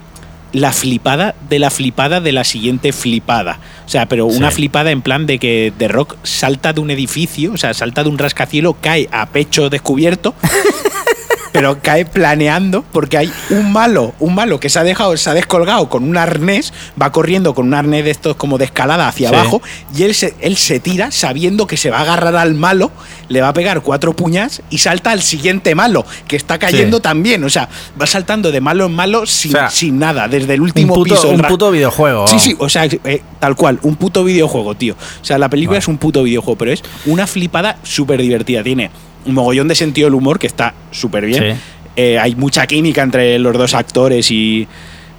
la 0.52 0.72
flipada 0.72 1.36
de 1.50 1.60
la 1.60 1.70
flipada 1.70 2.22
de 2.22 2.32
la 2.32 2.44
siguiente 2.44 2.92
flipada. 2.92 3.60
O 3.86 3.90
sea, 3.90 4.08
pero 4.08 4.26
una 4.26 4.50
Sí. 4.50 4.56
flipada 4.58 4.92
en 4.92 5.02
plan 5.02 5.26
de 5.26 5.38
que 5.40 5.72
The 5.78 5.88
Rock 5.88 6.18
salta 6.24 6.74
de 6.74 6.82
un 6.82 6.90
edificio, 6.92 7.54
o 7.54 7.58
sea, 7.58 7.74
salta 7.74 8.04
de 8.04 8.10
un 8.10 8.18
rascacielo, 8.18 8.74
cae 8.80 9.08
a 9.12 9.28
pecho 9.28 9.70
descubierto. 9.70 10.34
Pero 11.52 11.80
cae 11.82 12.06
planeando 12.06 12.84
porque 12.92 13.18
hay 13.18 13.32
un 13.50 13.72
malo, 13.74 14.14
un 14.20 14.36
malo 14.36 14.60
que 14.60 14.70
se 14.70 14.78
ha 14.80 14.84
dejado, 14.84 15.16
se 15.18 15.30
ha 15.30 15.34
descolgado 15.34 15.90
con 15.90 16.04
un 16.04 16.16
arnés, 16.18 16.74
va 17.02 17.12
corriendo 17.12 17.54
con 17.56 17.68
un 17.68 17.74
arnés 17.74 18.06
de 18.06 18.12
estos 18.12 18.36
como 18.36 18.58
de 18.58 18.66
escalada 18.66 19.08
hacia 19.08 19.30
Sí. 19.30 19.36
abajo 19.36 19.62
y 19.96 20.04
él 20.04 20.14
se, 20.14 20.36
él 20.42 20.58
se 20.58 20.80
tira 20.80 21.12
sabiendo 21.12 21.66
que 21.68 21.78
se 21.78 21.90
va 21.90 22.00
a 22.00 22.02
agarrar 22.02 22.36
al 22.36 22.54
malo, 22.54 22.92
le 23.30 23.42
va 23.42 23.50
a 23.50 23.54
pegar 23.54 23.82
cuatro 23.82 24.14
puñas 24.16 24.62
y 24.70 24.78
salta 24.80 25.12
al 25.12 25.22
siguiente 25.22 25.74
malo 25.76 26.06
que 26.28 26.36
está 26.36 26.58
cayendo 26.60 26.98
Sí. 26.98 27.04
también. 27.04 27.44
O 27.44 27.50
sea, 27.50 27.68
va 28.00 28.06
saltando 28.06 28.52
de 28.52 28.62
malo 28.62 28.86
en 28.86 28.94
malo 28.94 29.26
sin, 29.26 29.56
O 29.56 29.60
sea, 29.60 29.70
sin 29.70 29.98
nada, 30.00 30.28
desde 30.28 30.54
el 30.54 30.62
Un 30.62 30.66
último 30.68 30.94
puto, 30.96 31.16
piso. 31.16 31.30
un 31.30 31.42
puto 31.42 31.72
videojuego. 31.72 32.28
Sí, 32.28 32.40
sí, 32.40 32.56
o 32.60 32.70
sea, 32.70 32.86
eh, 32.86 33.22
tal 33.40 33.56
cual, 33.56 33.80
un 33.84 33.96
puto 33.96 34.24
videojuego, 34.24 34.76
tío. 34.76 34.96
O 35.22 35.26
sea, 35.26 35.38
la 35.38 35.50
película 35.50 35.80
es 35.80 35.88
un 35.88 35.98
puto 35.98 36.24
videojuego, 36.24 36.58
pero 36.58 36.72
es 36.72 36.84
una 37.06 37.26
flipada 37.28 37.78
súper 37.84 38.22
divertida. 38.22 38.64
Tiene 38.64 38.92
un 39.30 39.36
mogollón 39.36 39.68
de 39.68 39.76
sentido 39.76 40.08
del 40.08 40.16
humor 40.16 40.40
que 40.40 40.48
está 40.48 40.74
súper 40.92 41.26
bien. 41.26 41.56
Sí. 41.56 41.60
Eh, 41.96 42.20
hay 42.20 42.36
mucha 42.36 42.66
química 42.68 43.02
entre 43.02 43.40
los 43.40 43.58
dos 43.58 43.74
actores 43.74 44.30
y 44.32 44.68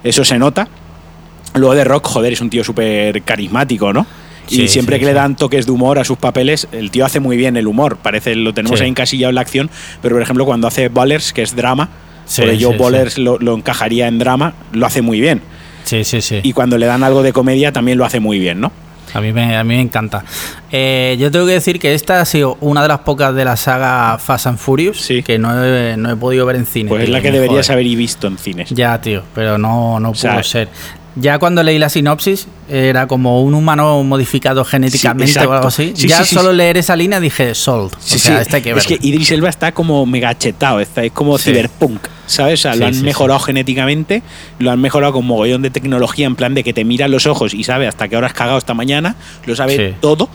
eso 0.03 0.23
se 0.23 0.37
nota. 0.37 0.67
Luego 1.53 1.75
de 1.75 1.83
Rock, 1.83 2.07
joder, 2.07 2.33
es 2.33 2.41
un 2.41 2.49
tío 2.49 2.63
súper 2.63 3.21
carismático, 3.23 3.93
¿no? 3.93 4.05
Y 4.49 4.67
siempre 4.67 4.97
sí, 4.97 5.01
que 5.01 5.05
le 5.05 5.13
dan 5.13 5.35
toques 5.35 5.65
de 5.65 5.71
humor 5.71 5.99
a 5.99 6.03
sus 6.03 6.17
papeles, 6.17 6.67
el 6.71 6.91
tío 6.91 7.05
hace 7.05 7.19
muy 7.19 7.37
bien 7.37 7.55
el 7.55 7.67
humor. 7.67 7.97
Parece, 7.97 8.35
lo 8.35 8.53
tenemos 8.53 8.81
ahí 8.81 8.89
encasillado 8.89 9.29
en 9.29 9.35
la 9.35 9.41
acción, 9.41 9.69
pero 10.01 10.15
por 10.15 10.21
ejemplo, 10.21 10.45
cuando 10.45 10.67
hace 10.67 10.89
Ballers, 10.89 11.31
que 11.31 11.41
es 11.41 11.55
drama, 11.55 11.89
porque 12.35 12.57
yo 12.57 12.73
Ballers 12.73 13.17
Lo, 13.17 13.37
lo 13.39 13.55
encajaría 13.55 14.07
en 14.07 14.19
drama, 14.19 14.53
lo 14.73 14.85
hace 14.85 15.01
muy 15.01 15.21
bien. 15.21 15.41
Sí, 15.83 16.03
sí, 16.03 16.21
sí. 16.21 16.39
Y 16.43 16.53
cuando 16.53 16.77
le 16.77 16.85
dan 16.85 17.03
algo 17.03 17.23
de 17.23 17.31
comedia, 17.31 17.71
también 17.71 17.97
lo 17.97 18.05
hace 18.05 18.19
muy 18.19 18.39
bien, 18.39 18.59
¿no? 18.59 18.71
A 19.13 19.21
mí 19.21 19.33
me, 19.33 19.57
a 19.57 19.63
mí 19.63 19.75
me 19.75 19.81
encanta. 19.81 20.23
Eh, 20.71 21.17
yo 21.19 21.29
tengo 21.31 21.45
que 21.45 21.53
decir 21.53 21.79
que 21.79 21.93
esta 21.93 22.21
ha 22.21 22.25
sido 22.25 22.57
una 22.61 22.81
de 22.81 22.87
las 22.87 22.99
pocas 22.99 23.33
de 23.35 23.43
la 23.45 23.57
saga 23.57 24.17
Fast 24.17 24.47
and 24.47 24.57
Furious 24.57 25.01
Sí. 25.01 25.21
que 25.23 25.37
no 25.37 25.63
he, 25.63 25.97
no 25.97 26.11
he 26.11 26.15
podido 26.15 26.45
ver 26.45 26.55
en 26.55 26.65
cine. 26.65 26.89
Pues 26.89 27.03
es 27.03 27.09
la 27.09 27.21
que 27.21 27.31
deberías 27.31 27.67
jode. 27.67 27.73
haber 27.73 27.85
visto 27.95 28.27
en 28.27 28.37
cines. 28.37 28.69
Ya, 28.69 28.99
tío, 29.01 29.23
pero 29.35 29.57
no, 29.57 29.99
no 29.99 30.13
sea, 30.13 30.33
pudo 30.33 30.43
ser. 30.43 30.69
Ya 31.15 31.39
cuando 31.39 31.61
leí 31.61 31.77
la 31.77 31.89
sinopsis, 31.89 32.47
era 32.69 33.05
como 33.05 33.41
un 33.41 33.53
humano 33.53 34.01
modificado 34.03 34.63
genéticamente 34.63 35.39
o 35.45 35.51
algo 35.51 35.67
así. 35.67 35.93
ya 35.95 36.23
solo 36.23 36.53
leer 36.53 36.77
esa 36.77 36.95
línea 36.95 37.19
dije, 37.19 37.53
sold. 37.53 37.91
Sí, 37.99 38.17
sí. 38.17 38.31
Es 38.31 38.87
que 38.87 38.97
Idris 39.01 39.31
Elba 39.31 39.49
está 39.49 39.73
como 39.73 40.05
megachetado, 40.05 40.79
está, 40.79 41.03
es 41.03 41.11
como 41.11 41.37
cyberpunk, 41.37 42.07
¿sabes? 42.27 42.59
O 42.59 42.63
sea, 42.63 42.75
lo 42.75 42.85
han 42.85 43.01
mejorado 43.01 43.39
genéticamente, 43.39 44.23
lo 44.59 44.71
han 44.71 44.79
mejorado 44.79 45.13
con 45.13 45.25
mogollón 45.25 45.61
de 45.61 45.69
tecnología, 45.69 46.27
en 46.27 46.35
plan 46.35 46.53
de 46.53 46.63
que 46.63 46.71
te 46.73 46.85
mira 46.85 47.07
los 47.09 47.25
ojos 47.27 47.53
y 47.53 47.63
sabe 47.63 47.87
hasta 47.87 48.07
qué 48.07 48.15
hora 48.15 48.27
has 48.27 48.33
cagado 48.33 48.57
esta 48.57 48.73
mañana, 48.73 49.15
lo 49.45 49.55
sabe 49.55 49.95
todo 49.99 50.29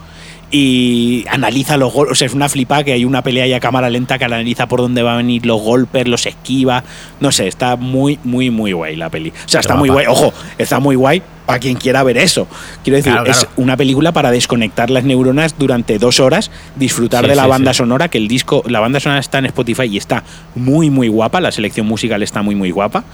y 0.51 1.25
analiza 1.29 1.77
los 1.77 1.93
golpes. 1.93 2.13
O 2.13 2.15
sea, 2.15 2.27
es 2.27 2.35
una 2.35 2.49
flipa 2.49 2.85
que 2.85 2.93
hay 2.93 3.05
una 3.05 3.23
pelea 3.23 3.47
y 3.47 3.53
a 3.53 3.61
cámara 3.61 3.91
lenta 3.91 4.19
que 4.19 4.25
analiza 4.25 4.67
por 4.69 4.81
dónde 4.81 5.03
van 5.03 5.15
a 5.15 5.17
venir 5.19 5.47
los 5.47 5.61
golpes, 5.61 6.07
los 6.07 6.27
esquiva. 6.27 6.85
No 7.21 7.33
sé, 7.33 7.49
está 7.49 7.77
muy, 7.77 8.19
muy, 8.25 8.51
muy 8.51 8.73
guay 8.73 8.97
la 8.97 9.11
peli. 9.11 9.31
O 9.31 9.49
sea, 9.49 9.61
está 9.61 9.77
muy 9.77 9.89
guay. 9.89 10.07
Ojo, 10.07 10.33
está 10.59 10.79
muy 10.79 10.97
guay 10.97 11.23
para 11.47 11.61
quien 11.61 11.77
quiera 11.77 12.03
ver 12.03 12.19
eso. 12.19 12.47
Quiero 12.83 12.97
decir, 12.97 13.15
es 13.27 13.47
una 13.57 13.77
película 13.77 14.13
para 14.13 14.31
desconectar 14.31 14.91
las 14.91 15.05
neuronas 15.05 15.57
durante 15.59 15.99
dos 15.99 16.21
horas, 16.21 16.51
disfrutar 16.75 17.27
de 17.27 17.35
la 17.35 17.47
banda 17.47 17.73
sonora, 17.73 18.09
que 18.09 18.19
el 18.19 18.29
disco, 18.29 18.63
la 18.67 18.81
banda 18.81 19.01
sonora 19.01 19.21
está 19.21 19.39
en 19.39 19.47
Spotify 19.47 19.85
y 19.85 19.97
está 19.97 20.25
muy, 20.55 20.91
muy 20.91 21.09
guapa, 21.09 21.41
la 21.41 21.53
selección 21.53 21.87
musical 21.87 22.23
está 22.23 22.43
muy, 22.43 22.55
muy 22.55 22.71
guapa. 22.71 23.05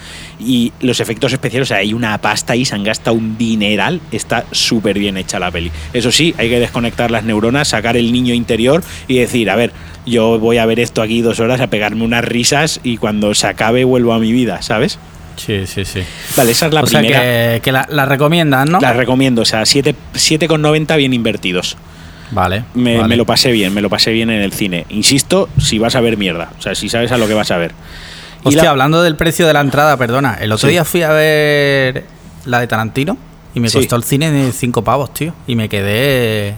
Y 0.40 0.72
los 0.80 1.00
efectos 1.00 1.32
especiales, 1.32 1.68
o 1.68 1.70
sea, 1.70 1.78
hay 1.78 1.92
una 1.92 2.16
pasta 2.18 2.56
y 2.56 2.64
se 2.64 2.74
han 2.74 2.84
gastado 2.84 3.16
un 3.16 3.36
dineral, 3.36 4.00
está 4.10 4.44
súper 4.50 4.98
bien 4.98 5.16
hecha 5.16 5.38
la 5.38 5.50
peli. 5.50 5.70
Eso 5.92 6.10
sí, 6.10 6.34
hay 6.38 6.48
que 6.48 6.58
desconectar 6.58 7.10
las 7.10 7.24
neuronas, 7.24 7.68
sacar 7.68 7.96
el 7.96 8.12
niño 8.12 8.34
interior 8.34 8.82
y 9.08 9.18
decir, 9.18 9.50
a 9.50 9.56
ver, 9.56 9.72
yo 10.06 10.38
voy 10.38 10.58
a 10.58 10.66
ver 10.66 10.80
esto 10.80 11.02
aquí 11.02 11.20
dos 11.20 11.38
horas, 11.40 11.60
a 11.60 11.68
pegarme 11.68 12.04
unas 12.04 12.24
risas 12.24 12.80
y 12.82 12.96
cuando 12.96 13.34
se 13.34 13.46
acabe 13.46 13.84
vuelvo 13.84 14.12
a 14.12 14.18
mi 14.18 14.32
vida, 14.32 14.62
¿sabes? 14.62 14.98
Sí, 15.36 15.66
sí, 15.66 15.84
sí. 15.84 16.02
Vale, 16.36 16.52
esa 16.52 16.66
es 16.66 16.72
la 16.72 16.82
primera. 16.82 17.20
Sea 17.20 17.60
que, 17.60 17.72
la, 17.72 17.86
la, 17.90 18.06
recomiendan, 18.06 18.70
¿no? 18.70 18.80
La 18.80 18.92
recomiendo, 18.92 19.42
o 19.42 19.44
sea, 19.44 19.62
7,90 19.62 20.96
bien 20.96 21.12
invertidos. 21.12 21.76
Vale 22.32 22.64
me, 22.74 23.06
me, 23.06 23.16
lo 23.16 23.26
pasé 23.26 23.52
bien, 23.52 23.74
me 23.74 23.82
lo 23.82 23.90
pasé 23.90 24.10
bien 24.10 24.30
en 24.30 24.40
el 24.40 24.52
cine. 24.52 24.86
Insisto, 24.88 25.50
si 25.58 25.78
vas 25.78 25.94
a 25.96 26.00
ver 26.00 26.16
mierda, 26.16 26.50
o 26.58 26.62
sea, 26.62 26.74
si 26.74 26.88
sabes 26.88 27.12
a 27.12 27.18
lo 27.18 27.28
que 27.28 27.34
vas 27.34 27.50
a 27.50 27.58
ver. 27.58 27.72
Hostia, 28.42 28.70
hablando 28.70 29.02
del 29.02 29.16
precio 29.16 29.46
de 29.46 29.52
la 29.52 29.60
entrada, 29.60 29.96
perdona, 29.96 30.38
el 30.40 30.50
otro 30.50 30.68
día 30.68 30.84
fui 30.84 31.02
a 31.02 31.10
ver 31.10 32.04
la 32.44 32.60
de 32.60 32.66
Tarantino 32.66 33.16
y 33.54 33.60
me 33.60 33.70
costó 33.70 33.96
el 33.96 34.02
cine 34.02 34.30
de 34.30 34.52
5 34.52 34.82
pavos, 34.82 35.12
tío, 35.12 35.34
y 35.46 35.54
me 35.54 35.68
quedé 35.68 36.54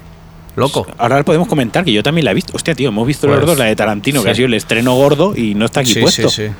loco. 0.57 0.87
Ahora 0.97 1.23
podemos 1.25 1.49
comentar 1.49 1.85
que 1.85 1.93
yo 1.93 2.03
también 2.03 2.25
la 2.25 2.31
he 2.31 2.35
visto. 2.35 2.53
Hostia, 2.55 2.75
tío, 2.75 2.89
hemos 2.89 3.07
visto 3.07 3.27
los 3.27 3.37
pues 3.37 3.47
dos, 3.47 3.59
la 3.59 3.67
de 3.67 3.77
Tarantino, 3.77 4.23
que 4.23 4.31
ha 4.31 4.35
sido 4.35 4.47
el 4.47 4.55
estreno 4.55 4.95
gordo 4.95 5.35
y 5.37 5.55
no 5.55 5.65
está 5.67 5.81
aquí 5.81 5.95
puesto. 5.95 6.31
Sí, 6.31 6.47
sí. 6.47 6.53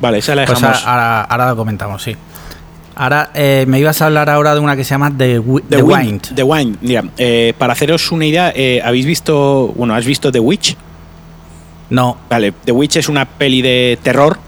Vale, 0.00 0.18
esa 0.18 0.34
la 0.34 0.44
pues 0.44 0.62
ahora, 0.62 1.48
lo 1.48 1.56
comentamos, 1.56 2.02
sí. 2.02 2.16
Ahora, 2.96 3.30
eh, 3.34 3.64
me 3.66 3.80
ibas 3.80 4.00
a 4.02 4.06
hablar 4.06 4.30
ahora 4.30 4.54
de 4.54 4.60
una 4.60 4.76
que 4.76 4.84
se 4.84 4.90
llama 4.90 5.10
The, 5.10 5.42
The, 5.68 5.82
Wind. 5.82 6.34
The 6.34 6.42
Wind, 6.44 6.78
mira, 6.80 7.02
eh, 7.18 7.52
para 7.58 7.72
haceros 7.72 8.12
una 8.12 8.24
idea, 8.24 8.52
eh, 8.54 8.80
¿habéis 8.84 9.04
visto, 9.04 9.72
bueno, 9.76 9.94
has 9.94 10.04
visto 10.04 10.30
The 10.30 10.38
Witch? 10.38 10.76
No. 11.90 12.18
Vale, 12.30 12.52
The 12.64 12.72
Witch 12.72 12.96
es 12.96 13.08
una 13.08 13.24
peli 13.24 13.62
de 13.62 13.98
terror, 14.02 14.38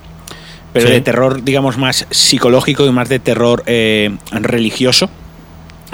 pero 0.72 0.88
de 0.88 1.00
terror, 1.00 1.42
digamos, 1.42 1.76
más 1.76 2.06
psicológico 2.10 2.86
y 2.86 2.92
más 2.92 3.08
de 3.08 3.18
terror 3.18 3.64
religioso. 4.30 5.10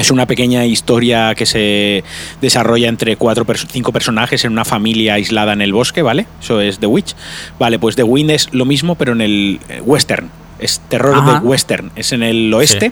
Es 0.03 0.11
una 0.11 0.27
pequeña 0.27 0.67
historia 0.67 1.33
que 1.37 1.47
se 1.47 2.03
desarrolla 2.41 2.89
entre 2.89 3.15
cuatro, 3.15 3.47
cinco 3.71 3.93
personajes 3.93 4.45
en 4.45 4.51
una 4.51 4.65
familia 4.65 5.15
aislada 5.15 5.53
en 5.53 5.63
el 5.63 5.73
bosque, 5.73 6.03
¿vale? 6.03 6.27
Eso 6.43 6.61
es 6.61 6.81
The 6.81 6.87
Witch. 6.87 7.15
Vale, 7.61 7.79
pues 7.79 7.95
The 7.95 8.03
Wind 8.03 8.33
es 8.33 8.49
lo 8.53 8.65
mismo, 8.65 8.97
pero 8.97 9.13
en 9.13 9.21
el 9.21 9.61
eh, 9.69 9.81
western. 9.81 10.29
Es 10.59 10.81
terror 10.89 11.25
de 11.25 11.47
western. 11.47 11.93
Es 11.95 12.11
en 12.11 12.25
el 12.25 12.53
oeste 12.53 12.91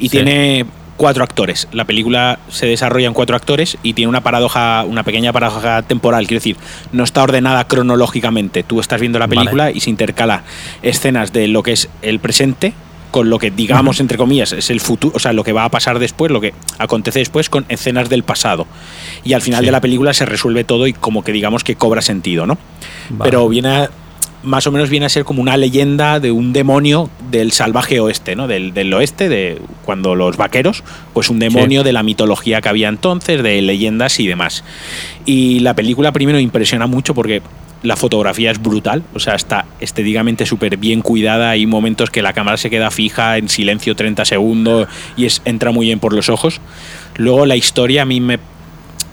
y 0.00 0.08
tiene 0.08 0.66
cuatro 0.96 1.22
actores. 1.22 1.68
La 1.70 1.84
película 1.84 2.40
se 2.48 2.66
desarrolla 2.66 3.06
en 3.06 3.14
cuatro 3.14 3.36
actores 3.36 3.78
y 3.84 3.92
tiene 3.92 4.08
una 4.08 4.22
paradoja, 4.22 4.84
una 4.88 5.04
pequeña 5.04 5.32
paradoja 5.32 5.82
temporal. 5.82 6.26
Quiero 6.26 6.40
decir, 6.40 6.56
no 6.90 7.04
está 7.04 7.22
ordenada 7.22 7.68
cronológicamente. 7.68 8.64
Tú 8.64 8.80
estás 8.80 9.00
viendo 9.00 9.20
la 9.20 9.28
película 9.28 9.70
y 9.70 9.78
se 9.78 9.90
intercala 9.90 10.42
escenas 10.82 11.32
de 11.32 11.46
lo 11.46 11.62
que 11.62 11.74
es 11.74 11.88
el 12.02 12.18
presente, 12.18 12.74
con 13.10 13.30
lo 13.30 13.38
que 13.38 13.50
digamos 13.50 14.00
entre 14.00 14.16
comillas 14.16 14.52
es 14.52 14.70
el 14.70 14.80
futuro, 14.80 15.16
o 15.16 15.18
sea, 15.18 15.32
lo 15.32 15.44
que 15.44 15.52
va 15.52 15.64
a 15.64 15.68
pasar 15.68 15.98
después, 15.98 16.30
lo 16.30 16.40
que 16.40 16.54
acontece 16.78 17.18
después 17.18 17.48
con 17.48 17.64
escenas 17.68 18.08
del 18.08 18.22
pasado. 18.22 18.66
Y 19.24 19.32
al 19.32 19.42
final 19.42 19.64
de 19.64 19.72
la 19.72 19.80
película 19.80 20.14
se 20.14 20.26
resuelve 20.26 20.64
todo 20.64 20.86
y 20.86 20.92
como 20.92 21.22
que 21.22 21.32
digamos 21.32 21.64
que 21.64 21.76
cobra 21.76 22.02
sentido, 22.02 22.46
¿no? 22.46 22.58
Pero 23.22 23.48
viene 23.48 23.88
más 24.42 24.66
o 24.66 24.72
menos 24.72 24.88
viene 24.88 25.06
a 25.06 25.08
ser 25.08 25.24
como 25.24 25.42
una 25.42 25.56
leyenda 25.56 26.18
de 26.18 26.32
un 26.32 26.52
demonio 26.52 27.10
del 27.30 27.52
salvaje 27.52 28.00
oeste, 28.00 28.36
¿no? 28.36 28.48
Del, 28.48 28.72
del 28.72 28.92
oeste, 28.94 29.28
de 29.28 29.60
cuando 29.84 30.14
los 30.14 30.36
vaqueros, 30.36 30.82
pues 31.12 31.28
un 31.28 31.38
demonio 31.38 31.82
de 31.82 31.92
la 31.92 32.02
mitología 32.02 32.60
que 32.60 32.68
había 32.68 32.88
entonces, 32.88 33.42
de 33.42 33.60
leyendas 33.60 34.18
y 34.18 34.26
demás. 34.26 34.64
Y 35.26 35.60
la 35.60 35.74
película 35.74 36.12
primero 36.12 36.38
impresiona 36.38 36.86
mucho 36.86 37.14
porque 37.14 37.42
la 37.82 37.96
fotografía 37.96 38.50
es 38.50 38.60
brutal, 38.60 39.02
o 39.14 39.20
sea, 39.20 39.34
está 39.34 39.64
estéticamente 39.80 40.44
súper 40.44 40.76
bien 40.76 41.00
cuidada. 41.00 41.50
Hay 41.50 41.66
momentos 41.66 42.10
que 42.10 42.22
la 42.22 42.32
cámara 42.32 42.56
se 42.56 42.68
queda 42.68 42.90
fija 42.90 43.38
en 43.38 43.48
silencio 43.48 43.96
30 43.96 44.24
segundos 44.24 44.88
y 45.16 45.24
es, 45.24 45.40
entra 45.44 45.70
muy 45.70 45.86
bien 45.86 45.98
por 45.98 46.12
los 46.12 46.28
ojos. 46.28 46.60
Luego 47.16 47.46
la 47.46 47.56
historia 47.56 48.02
a 48.02 48.04
mí 48.04 48.20
me, 48.20 48.38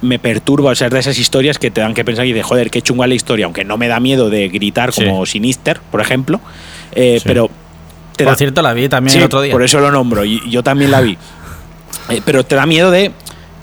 me 0.02 0.20
perturba, 0.20 0.72
o 0.72 0.76
sea, 0.76 0.90
de 0.90 1.00
esas 1.00 1.18
historias 1.18 1.60
que 1.60 1.72
te 1.72 1.82
dan 1.82 1.94
que 1.94 2.04
pensar 2.04 2.26
y 2.26 2.34
de 2.34 2.44
joder, 2.44 2.70
qué 2.70 2.82
chunga 2.82 3.08
la 3.08 3.16
historia, 3.16 3.46
aunque 3.46 3.64
no 3.64 3.78
me 3.78 3.88
da 3.88 4.00
miedo 4.00 4.30
de 4.30 4.50
gritar 4.50 4.94
como 4.94 5.26
Sinister, 5.26 5.80
por 5.92 6.02
ejemplo, 6.02 6.42
eh, 6.94 7.22
pero... 7.24 7.50
Te 8.16 8.24
por 8.24 8.36
cierto, 8.36 8.64
la 8.64 8.74
vi 8.74 8.90
también 8.90 9.16
el 9.16 9.24
otro 9.26 9.42
día. 9.42 9.54
Por 9.54 9.62
eso 9.62 9.80
lo 9.80 9.92
nombro, 9.92 10.26
y 10.26 10.42
yo 10.50 10.64
también 10.64 10.90
la 10.90 11.02
vi. 11.02 11.16
Eh, 12.10 12.22
pero 12.26 12.44
te 12.44 12.56
da 12.56 12.66
miedo 12.66 12.90
de 12.90 13.12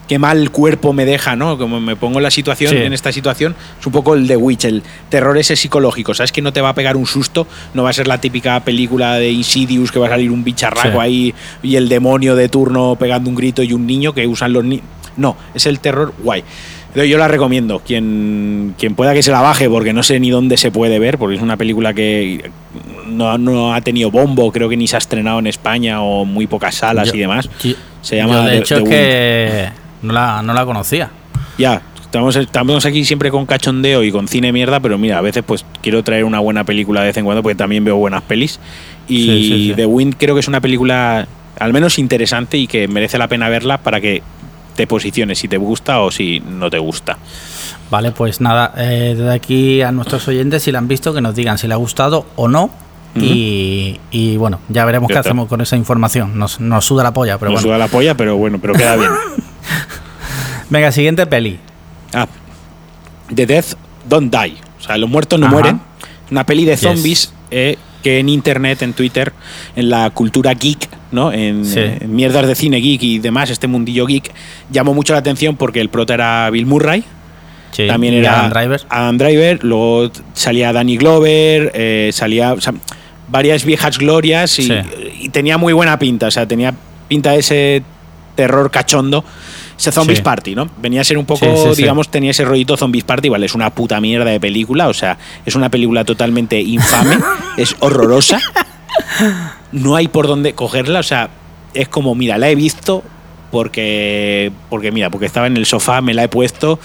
qué 0.09 0.19
mal 0.19 0.51
cuerpo 0.51 0.93
me 0.93 1.05
deja, 1.05 1.37
¿no? 1.37 1.59
Como 1.59 1.81
me 1.81 1.97
pongo 1.97 2.19
en 2.19 2.23
la 2.23 2.31
situación, 2.31 2.77
en 2.77 2.93
esta 2.93 3.13
situación, 3.13 3.55
es 3.79 3.87
un 3.87 3.93
poco 3.93 4.15
el 4.15 4.27
de 4.27 4.37
Witch, 4.37 4.65
el 4.65 4.83
terror 5.09 5.37
ese 5.39 5.57
psicológico. 5.57 6.15
Sabes 6.15 6.33
que 6.33 6.43
no 6.43 6.53
te 6.53 6.61
va 6.61 6.71
a 6.71 6.75
pegar 6.75 6.97
un 6.97 7.07
susto, 7.07 7.47
no 7.73 7.83
va 7.83 7.91
a 7.91 7.93
ser 7.93 8.07
la 8.07 8.21
típica 8.21 8.61
película 8.61 9.15
de 9.15 9.31
Insidious 9.31 9.91
que 9.91 9.99
va 9.99 10.07
a 10.07 10.11
salir 10.11 10.31
un 10.31 10.45
bicharraco 10.45 11.01
ahí 11.01 11.35
y 11.63 11.77
el 11.77 11.89
demonio 11.89 12.37
de 12.37 12.49
turno 12.49 12.97
pegando 12.99 13.31
un 13.31 13.37
grito 13.37 13.63
y 13.63 13.73
un 13.73 13.87
niño 13.87 14.13
que 14.13 14.27
usan 14.27 14.53
los 14.53 14.65
niños. 14.65 14.85
No, 15.17 15.37
es 15.55 15.67
el 15.67 15.81
terror 15.81 16.13
guay. 16.23 16.43
Yo 16.95 17.19
la 17.19 17.27
recomiendo. 17.27 17.81
Quien, 17.81 18.75
quien 18.79 18.95
pueda 18.95 19.15
que 19.15 19.23
se 19.23 19.33
la 19.33 19.41
baje, 19.41 19.69
porque 19.69 19.93
no 19.93 20.05
sé 20.05 20.21
ni 20.21 20.31
dónde 20.31 20.57
se 20.57 20.71
puede 20.71 20.99
ver, 21.01 21.19
porque 21.19 21.37
es 21.37 21.43
una 21.43 21.57
película 21.57 21.93
que 21.93 22.51
no, 23.09 23.75
ha 23.75 23.81
tenido 23.81 24.11
bombo, 24.11 24.53
creo 24.53 24.69
que 24.69 24.77
ni 24.77 24.87
se 24.87 24.97
ha 24.97 24.99
estrenado 24.99 25.41
en 25.41 25.49
España 25.49 26.03
o 26.03 26.25
muy 26.25 26.47
pocas 26.47 26.77
salas 26.77 27.13
y 27.13 27.19
demás. 27.19 27.49
se 28.01 28.17
llama. 28.17 28.47
de 28.47 28.59
hecho, 28.59 28.85
que 28.85 29.84
no 30.05 30.13
la, 30.13 30.43
no 30.43 30.55
la 30.55 30.65
conocía. 30.65 31.11
Ya, 31.59 31.83
estamos, 32.01 32.37
estamos 32.37 32.87
aquí 32.87 33.05
siempre 33.05 33.31
con 33.31 33.47
cachondeo 33.47 34.05
y 34.05 34.13
con 34.13 34.29
cine 34.29 34.53
mierda, 34.53 34.81
pero 34.81 34.99
mira, 34.99 35.19
a 35.19 35.21
veces 35.21 35.43
pues 35.45 35.65
quiero 35.83 36.05
traer 36.05 36.25
una 36.25 36.39
buena 36.39 36.65
película 36.65 37.01
de 37.01 37.09
vez 37.09 37.17
en 37.17 37.25
cuando 37.25 37.43
porque 37.43 37.57
también 37.57 37.85
veo 37.85 37.97
buenas 37.97 38.23
pelis. 38.23 38.61
Y 39.09 39.73
The 39.75 39.87
Wind 39.87 40.15
creo 40.19 40.35
que 40.35 40.41
es 40.41 40.49
una 40.49 40.61
película 40.61 41.27
al 41.59 41.73
menos 41.73 41.99
interesante 41.99 42.57
y 42.57 42.67
que 42.67 42.89
merece 42.89 43.19
la 43.19 43.29
pena 43.29 43.49
verla 43.49 43.79
para 43.79 44.01
que 44.01 44.23
te 44.77 44.87
posiciones 44.87 45.39
si 45.39 45.49
te 45.49 45.57
gusta 45.57 46.01
o 46.01 46.11
si 46.11 46.41
no 46.41 46.71
te 46.71 46.79
gusta. 46.79 47.19
Vale, 47.91 48.13
pues 48.13 48.41
nada, 48.41 48.73
eh, 48.77 49.15
desde 49.17 49.33
aquí 49.33 49.83
a 49.83 49.93
nuestros 49.93 50.27
oyentes, 50.27 50.63
si 50.63 50.73
la 50.73 50.79
han 50.79 50.89
visto, 50.89 51.15
que 51.15 51.21
nos 51.21 51.35
digan 51.35 51.59
si 51.59 51.69
le 51.69 51.75
ha 51.75 51.79
gustado 51.79 52.27
o 52.37 52.49
no. 52.49 52.71
y, 53.15 54.37
bueno, 54.39 54.59
ya 54.69 54.85
veremos 54.85 55.09
qué 55.09 55.19
hacemos 55.19 55.49
con 55.49 55.61
esa 55.61 55.77
información. 55.77 56.37
Nos, 56.37 56.59
nos 56.59 56.85
suda 56.85 57.05
la 57.05 57.13
polla, 57.13 57.39
pero 57.39 57.53
nos 57.53 57.63
bueno. 57.63 57.77
suda 57.77 57.79
la 57.79 57.89
polla, 57.89 58.17
pero 58.17 58.37
bueno, 58.37 58.59
pero 58.61 58.75
queda 58.75 58.97
bien. 58.97 59.11
Venga, 60.75 60.91
siguiente 60.91 61.25
peli. 61.25 61.57
Ah, 62.13 62.27
The 63.33 63.47
Death 63.47 63.75
Don't 64.09 64.35
Die. 64.35 64.57
O 64.81 64.83
sea, 64.83 64.99
los 64.99 65.09
muertos 65.09 65.39
no 65.39 65.47
mueren. 65.47 65.81
Una 66.33 66.45
peli 66.45 66.65
de 66.65 66.77
zombies 66.77 67.33
eh, 67.53 67.77
que 68.03 68.19
en 68.19 68.29
internet, 68.29 68.83
en 68.83 68.93
Twitter, 68.93 69.33
en 69.77 69.89
la 69.89 70.11
cultura 70.11 70.53
geek, 70.53 70.89
¿no? 71.13 71.33
En, 71.33 71.63
mierdas 72.09 72.49
de 72.49 72.57
cine 72.57 72.79
geek 72.79 73.01
y 73.05 73.19
demás, 73.21 73.51
este 73.51 73.69
mundillo 73.69 74.05
geek, 74.05 74.33
llamó 74.69 74.95
mucho 74.95 75.13
la 75.13 75.21
atención 75.21 75.57
porque 75.57 75.81
el 75.81 75.91
prota 75.91 76.15
era 76.15 76.51
Bill 76.51 76.67
Murray. 76.67 77.05
También 77.87 78.15
era 78.15 78.41
Adam 78.41 78.51
Driver. 78.51 78.81
Adam 78.89 79.19
Driver. 79.19 79.65
Luego 79.65 80.11
salía 80.33 80.73
Danny 80.73 80.97
Glover, 80.97 81.71
eh, 81.73 82.11
salía 82.13 82.57
varias 83.29 83.65
viejas 83.65 83.97
glorias 83.97 84.59
y, 84.59 84.73
y 85.21 85.29
tenía 85.29 85.57
muy 85.57 85.73
buena 85.73 86.01
pinta. 86.01 86.27
O 86.27 86.31
sea, 86.33 86.49
tenía 86.49 86.75
pinta 87.07 87.31
de 87.31 87.39
ese 87.39 87.85
terror 88.35 88.73
cachondo 88.73 89.25
ese 89.77 89.93
Zombies 89.93 90.21
Party, 90.21 90.55
¿no? 90.55 90.69
Venía 90.79 91.01
a 91.01 91.05
ser 91.05 91.19
un 91.19 91.27
poco, 91.27 91.75
digamos, 91.75 92.11
tenía 92.11 92.31
ese 92.31 92.45
rollito 92.45 92.77
Zombies 92.77 93.05
Party, 93.05 93.29
vale, 93.29 93.47
es 93.47 93.55
una 93.55 93.71
puta 93.71 94.01
mierda 94.01 94.31
de 94.31 94.41
película, 94.41 94.89
o 94.89 94.95
sea, 94.95 95.19
es 95.45 95.55
una 95.55 95.69
película 95.71 96.05
totalmente 96.05 96.61
infame, 96.61 97.19
es 97.57 97.77
horrorosa, 97.81 98.41
no 99.73 99.97
hay 99.97 100.09
por 100.09 100.27
dónde 100.27 100.55
cogerla, 100.55 101.01
o 101.01 101.05
sea, 101.05 101.31
es 101.75 101.89
como, 101.89 102.15
mira, 102.15 102.39
la 102.39 102.49
he 102.49 102.55
visto 102.55 103.03
porque, 103.51 104.51
porque 104.69 104.91
mira, 104.91 105.11
porque 105.11 105.27
estaba 105.27 105.47
en 105.47 105.57
el 105.57 105.67
sofá, 105.67 106.01
me 106.01 106.15
la 106.15 106.25
he 106.25 106.29
puesto 106.29 106.81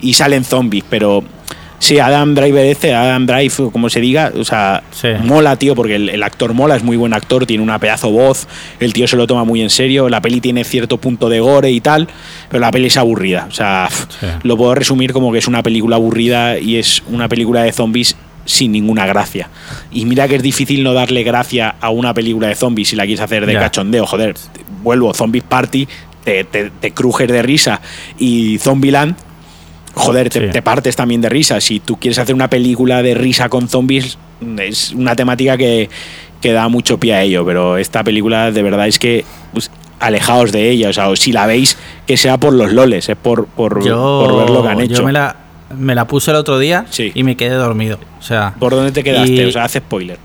y 0.00 0.14
salen 0.14 0.44
zombies, 0.44 0.84
pero 0.88 1.22
Sí, 1.78 1.98
Adam 1.98 2.34
Driver 2.34 2.64
este, 2.64 2.94
Adam 2.94 3.26
Drive, 3.26 3.52
como 3.72 3.90
se 3.90 4.00
diga, 4.00 4.32
o 4.38 4.44
sea, 4.44 4.82
Sí. 4.90 5.08
mola, 5.22 5.56
tío, 5.56 5.74
porque 5.74 5.96
el, 5.96 6.08
el 6.08 6.22
actor 6.22 6.54
mola, 6.54 6.76
es 6.76 6.82
muy 6.82 6.96
buen 6.96 7.12
actor, 7.12 7.44
tiene 7.44 7.62
una 7.62 7.78
pedazo 7.78 8.10
voz, 8.10 8.46
el 8.80 8.92
tío 8.94 9.06
se 9.06 9.16
lo 9.16 9.26
toma 9.26 9.44
muy 9.44 9.60
en 9.60 9.68
serio, 9.70 10.08
la 10.08 10.22
peli 10.22 10.40
tiene 10.40 10.64
cierto 10.64 10.96
punto 10.98 11.28
de 11.28 11.40
gore 11.40 11.70
y 11.70 11.80
tal, 11.80 12.08
pero 12.48 12.60
la 12.60 12.70
peli 12.70 12.86
es 12.86 12.96
aburrida, 12.96 13.46
o 13.50 13.52
sea, 13.52 13.88
Sí. 13.90 14.26
lo 14.44 14.56
puedo 14.56 14.74
resumir 14.74 15.12
como 15.12 15.30
que 15.32 15.38
es 15.38 15.46
una 15.48 15.62
película 15.62 15.96
aburrida 15.96 16.58
y 16.58 16.76
es 16.76 17.02
una 17.08 17.28
película 17.28 17.62
de 17.62 17.72
zombies 17.72 18.16
sin 18.46 18.72
ninguna 18.72 19.06
gracia. 19.06 19.48
Y 19.90 20.04
mira 20.04 20.28
que 20.28 20.36
es 20.36 20.42
difícil 20.42 20.82
no 20.84 20.92
darle 20.94 21.22
gracia 21.22 21.74
a 21.80 21.90
una 21.90 22.14
película 22.14 22.48
de 22.48 22.54
zombies 22.54 22.88
si 22.88 22.96
la 22.96 23.04
quieres 23.04 23.20
hacer 23.20 23.44
de 23.46 23.54
cachondeo, 23.54 24.06
joder, 24.06 24.34
vuelvo, 24.82 25.12
Zombies 25.14 25.44
Party, 25.44 25.88
te, 26.24 26.44
te, 26.44 26.70
te 26.70 26.90
crujes 26.92 27.28
de 27.28 27.42
risa 27.42 27.80
y 28.18 28.58
Zombieland 28.58 29.16
joder, 29.94 30.28
te, 30.30 30.46
Sí. 30.46 30.52
te 30.52 30.62
partes 30.62 30.96
también 30.96 31.20
de 31.20 31.28
risa. 31.28 31.60
Si 31.60 31.80
tú 31.80 31.96
quieres 31.96 32.18
hacer 32.18 32.34
una 32.34 32.48
película 32.48 33.02
de 33.02 33.14
risa 33.14 33.48
con 33.48 33.68
zombies, 33.68 34.18
es 34.58 34.92
una 34.92 35.14
temática 35.16 35.56
que, 35.56 35.88
que 36.40 36.52
da 36.52 36.68
mucho 36.68 36.98
pie 36.98 37.14
a 37.14 37.22
ello, 37.22 37.44
pero 37.46 37.78
esta 37.78 38.04
película 38.04 38.50
de 38.50 38.62
verdad 38.62 38.86
es 38.86 38.98
que 38.98 39.24
pues, 39.52 39.70
alejaos 40.00 40.52
de 40.52 40.70
ella, 40.70 40.90
o 40.90 40.92
sea, 40.92 41.08
o 41.08 41.16
si 41.16 41.32
la 41.32 41.46
veis, 41.46 41.78
que 42.06 42.16
sea 42.16 42.36
por 42.38 42.52
los 42.52 42.72
loles, 42.72 43.08
es 43.08 43.16
por, 43.16 43.46
por, 43.46 43.82
Yo, 43.84 44.24
por 44.26 44.38
ver 44.40 44.50
lo 44.50 44.62
que 44.62 44.68
han 44.68 44.80
hecho. 44.80 44.94
yo 44.96 45.04
me 45.04 45.12
la, 45.12 45.36
me 45.78 45.94
la 45.94 46.06
puse 46.06 46.30
el 46.30 46.36
otro 46.36 46.58
día 46.58 46.84
Sí. 46.90 47.10
y 47.14 47.22
me 47.22 47.36
quedé 47.36 47.54
dormido. 47.54 47.98
O 48.18 48.22
sea, 48.22 48.54
¿Por 48.58 48.72
dónde 48.74 48.92
te 48.92 49.02
quedaste? 49.02 49.32
Y- 49.32 49.44
O 49.44 49.52
sea, 49.52 49.64
hace 49.64 49.78
spoiler. 49.78 50.18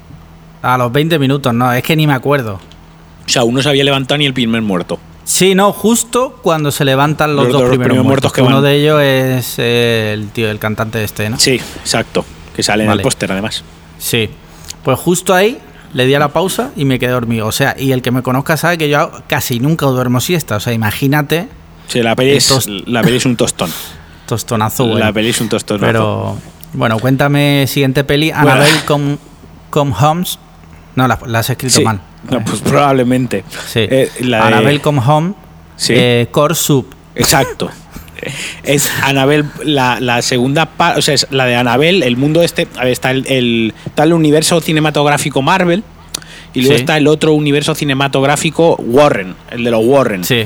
a 0.62 0.78
los 0.78 0.92
20 0.92 1.18
minutos, 1.20 1.54
no, 1.54 1.72
es 1.72 1.84
que 1.84 1.96
ni 1.96 2.06
me 2.08 2.14
acuerdo. 2.14 2.56
O 3.26 3.30
sea, 3.32 3.44
uno 3.44 3.62
se 3.62 3.70
había 3.70 3.84
levantado 3.84 4.18
ni 4.18 4.26
el 4.26 4.34
primer 4.34 4.62
muerto. 4.62 5.00
Sí, 5.30 5.54
no, 5.54 5.72
justo 5.74 6.40
cuando 6.42 6.72
se 6.72 6.84
levantan 6.86 7.36
los, 7.36 7.46
Los 7.46 7.54
dos 7.54 7.62
dos 7.62 7.70
primeros, 7.70 7.88
primeros 7.90 8.06
muertos. 8.06 8.34
que 8.34 8.42
Uno 8.42 8.56
van. 8.56 8.64
de 8.64 8.76
ellos 8.76 9.02
es 9.02 9.56
eh, 9.60 10.12
el 10.14 10.30
tío, 10.30 10.50
el 10.50 10.58
cantante 10.58 11.04
este, 11.04 11.30
¿no? 11.30 11.38
Sí, 11.40 11.54
exacto. 11.82 12.26
Que 12.56 12.64
sale 12.64 12.84
en 12.86 12.90
el 12.92 13.02
póster, 13.02 13.32
además. 13.32 13.64
Sí. 14.00 14.30
Pues 14.84 14.98
justo 14.98 15.34
ahí 15.36 15.60
le 15.94 16.06
di 16.08 16.16
a 16.16 16.20
la 16.20 16.30
pausa 16.30 16.72
y 16.76 16.86
me 16.86 16.98
quedé 16.98 17.12
dormido. 17.12 17.46
O 17.46 17.52
sea, 17.52 17.76
y 17.78 17.92
el 17.92 18.02
que 18.02 18.10
me 18.12 18.24
conozca 18.24 18.58
sabe 18.58 18.78
que 18.80 18.90
yo 18.90 19.12
casi 19.28 19.60
nunca 19.60 19.86
duermo 19.86 20.20
siesta. 20.20 20.56
O 20.56 20.60
sea, 20.60 20.74
imagínate, 20.74 21.48
Sí, 21.88 22.02
la 22.02 22.16
peli, 22.16 22.32
es, 22.32 22.68
la 22.88 23.02
peli 23.04 23.18
es 23.18 23.26
un 23.26 23.36
tostón. 23.36 23.72
tostonazo 24.26 24.86
bueno. 24.86 25.06
La 25.06 25.14
peli 25.14 25.30
es 25.30 25.42
un 25.42 25.50
tostón. 25.50 25.80
Pero, 25.80 26.38
bueno, 26.74 26.98
cuéntame 27.00 27.66
siguiente 27.68 28.04
peli. 28.04 28.32
Annabelle 28.32 28.84
com, 28.86 29.18
com 29.70 29.94
Homes. 29.94 30.40
No, 30.96 31.08
la, 31.08 31.20
la 31.28 31.40
has 31.40 31.50
escrito 31.52 31.78
Sí. 31.78 31.84
mal. 31.84 32.02
No, 32.30 32.44
pues 32.44 32.62
probablemente. 32.62 33.44
Sí. 33.68 33.80
Eh, 33.90 34.10
la 34.22 34.38
de- 34.38 34.44
Annabelle 34.44 34.82
com 34.82 34.98
Home. 35.00 35.34
Sí. 35.76 35.94
eh, 35.96 36.28
Core 36.32 36.56
Soup. 36.56 36.88
Exacto. 37.16 37.70
Es 38.64 38.92
Anabel, 39.04 39.46
la, 39.64 40.02
la 40.02 40.22
segunda 40.22 40.66
parte, 40.66 41.00
o 41.00 41.02
sea, 41.02 41.14
es 41.14 41.26
la 41.32 41.46
de 41.46 41.56
Anabel, 41.56 42.04
el 42.04 42.18
mundo 42.18 42.42
este, 42.42 42.68
a 42.76 42.84
ver, 42.84 42.92
está 42.92 43.12
el, 43.12 43.26
el- 43.28 43.74
está 43.86 44.04
el 44.04 44.12
universo 44.12 44.60
cinematográfico 44.60 45.42
Marvel 45.42 45.86
y 46.54 46.60
luego 46.60 46.76
Sí. 46.76 46.82
está 46.82 46.98
el 46.98 47.08
otro 47.08 47.32
universo 47.32 47.76
cinematográfico 47.76 48.76
Warren, 48.76 49.36
el 49.52 49.64
de 49.64 49.72
los 49.72 49.86
Warren. 49.86 50.26
Sí. 50.26 50.44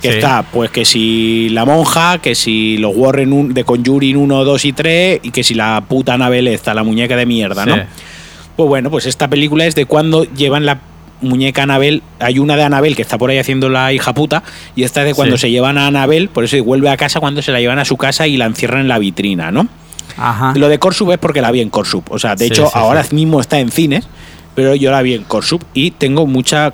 Que 0.00 0.08
sí. 0.10 0.14
está, 0.18 0.44
pues 0.44 0.70
que 0.70 0.84
si 0.84 1.48
la 1.48 1.64
monja, 1.64 2.18
que 2.18 2.36
si 2.36 2.76
los 2.76 2.92
Warren 2.94 3.32
un- 3.32 3.52
de 3.54 3.64
Conjuring 3.64 4.16
1, 4.16 4.44
2 4.44 4.64
y 4.64 4.72
3 4.72 5.20
y 5.24 5.30
que 5.32 5.42
si 5.42 5.54
la 5.54 5.82
puta 5.88 6.14
Anabel 6.14 6.46
está, 6.46 6.74
la 6.74 6.84
muñeca 6.84 7.16
de 7.16 7.26
mierda. 7.26 7.66
¿no? 7.66 7.74
Pues 8.54 8.68
bueno, 8.68 8.88
pues 8.88 9.04
esta 9.06 9.26
película 9.26 9.66
es 9.66 9.74
de 9.74 9.86
cuando 9.86 10.22
llevan 10.32 10.64
la 10.64 10.78
muñeca 11.20 11.62
Anabel. 11.62 12.02
Hay 12.20 12.38
una 12.38 12.56
de 12.56 12.62
Anabel 12.64 12.94
que 12.96 13.02
está 13.02 13.18
por 13.18 13.30
ahí 13.30 13.38
haciendo 13.38 13.68
la 13.68 13.92
hija 13.92 14.12
puta, 14.14 14.42
y 14.74 14.82
esta 14.84 15.00
es 15.02 15.06
de 15.08 15.14
cuando 15.14 15.36
Sí. 15.36 15.42
se 15.42 15.50
llevan 15.50 15.78
a 15.78 15.86
Anabel, 15.86 16.28
por 16.28 16.44
eso 16.44 16.62
vuelve 16.64 16.88
a 16.90 16.96
casa 16.96 17.20
cuando 17.20 17.42
se 17.42 17.52
la 17.52 17.60
llevan 17.60 17.78
a 17.78 17.84
su 17.84 17.96
casa 17.96 18.26
y 18.26 18.36
la 18.36 18.46
encierran 18.46 18.80
en 18.82 18.88
la 18.88 18.98
vitrina, 18.98 19.50
¿no? 19.50 19.68
Ajá. 20.18 20.52
Lo 20.56 20.68
de 20.68 20.78
Corsup 20.78 21.10
es 21.12 21.18
porque 21.18 21.40
la 21.42 21.50
vi 21.50 21.60
en 21.60 21.70
Corsup. 21.70 22.10
O 22.10 22.18
sea, 22.18 22.36
de 22.36 22.46
Sí, 22.46 22.52
hecho, 22.52 22.66
sí, 22.66 22.72
ahora 22.74 23.04
mismo 23.10 23.40
está 23.40 23.58
en 23.60 23.70
cines, 23.70 24.08
pero 24.54 24.74
yo 24.74 24.90
la 24.90 25.02
vi 25.02 25.14
en 25.14 25.24
Corsup 25.24 25.62
y 25.74 25.90
tengo 25.90 26.26
mucha 26.26 26.72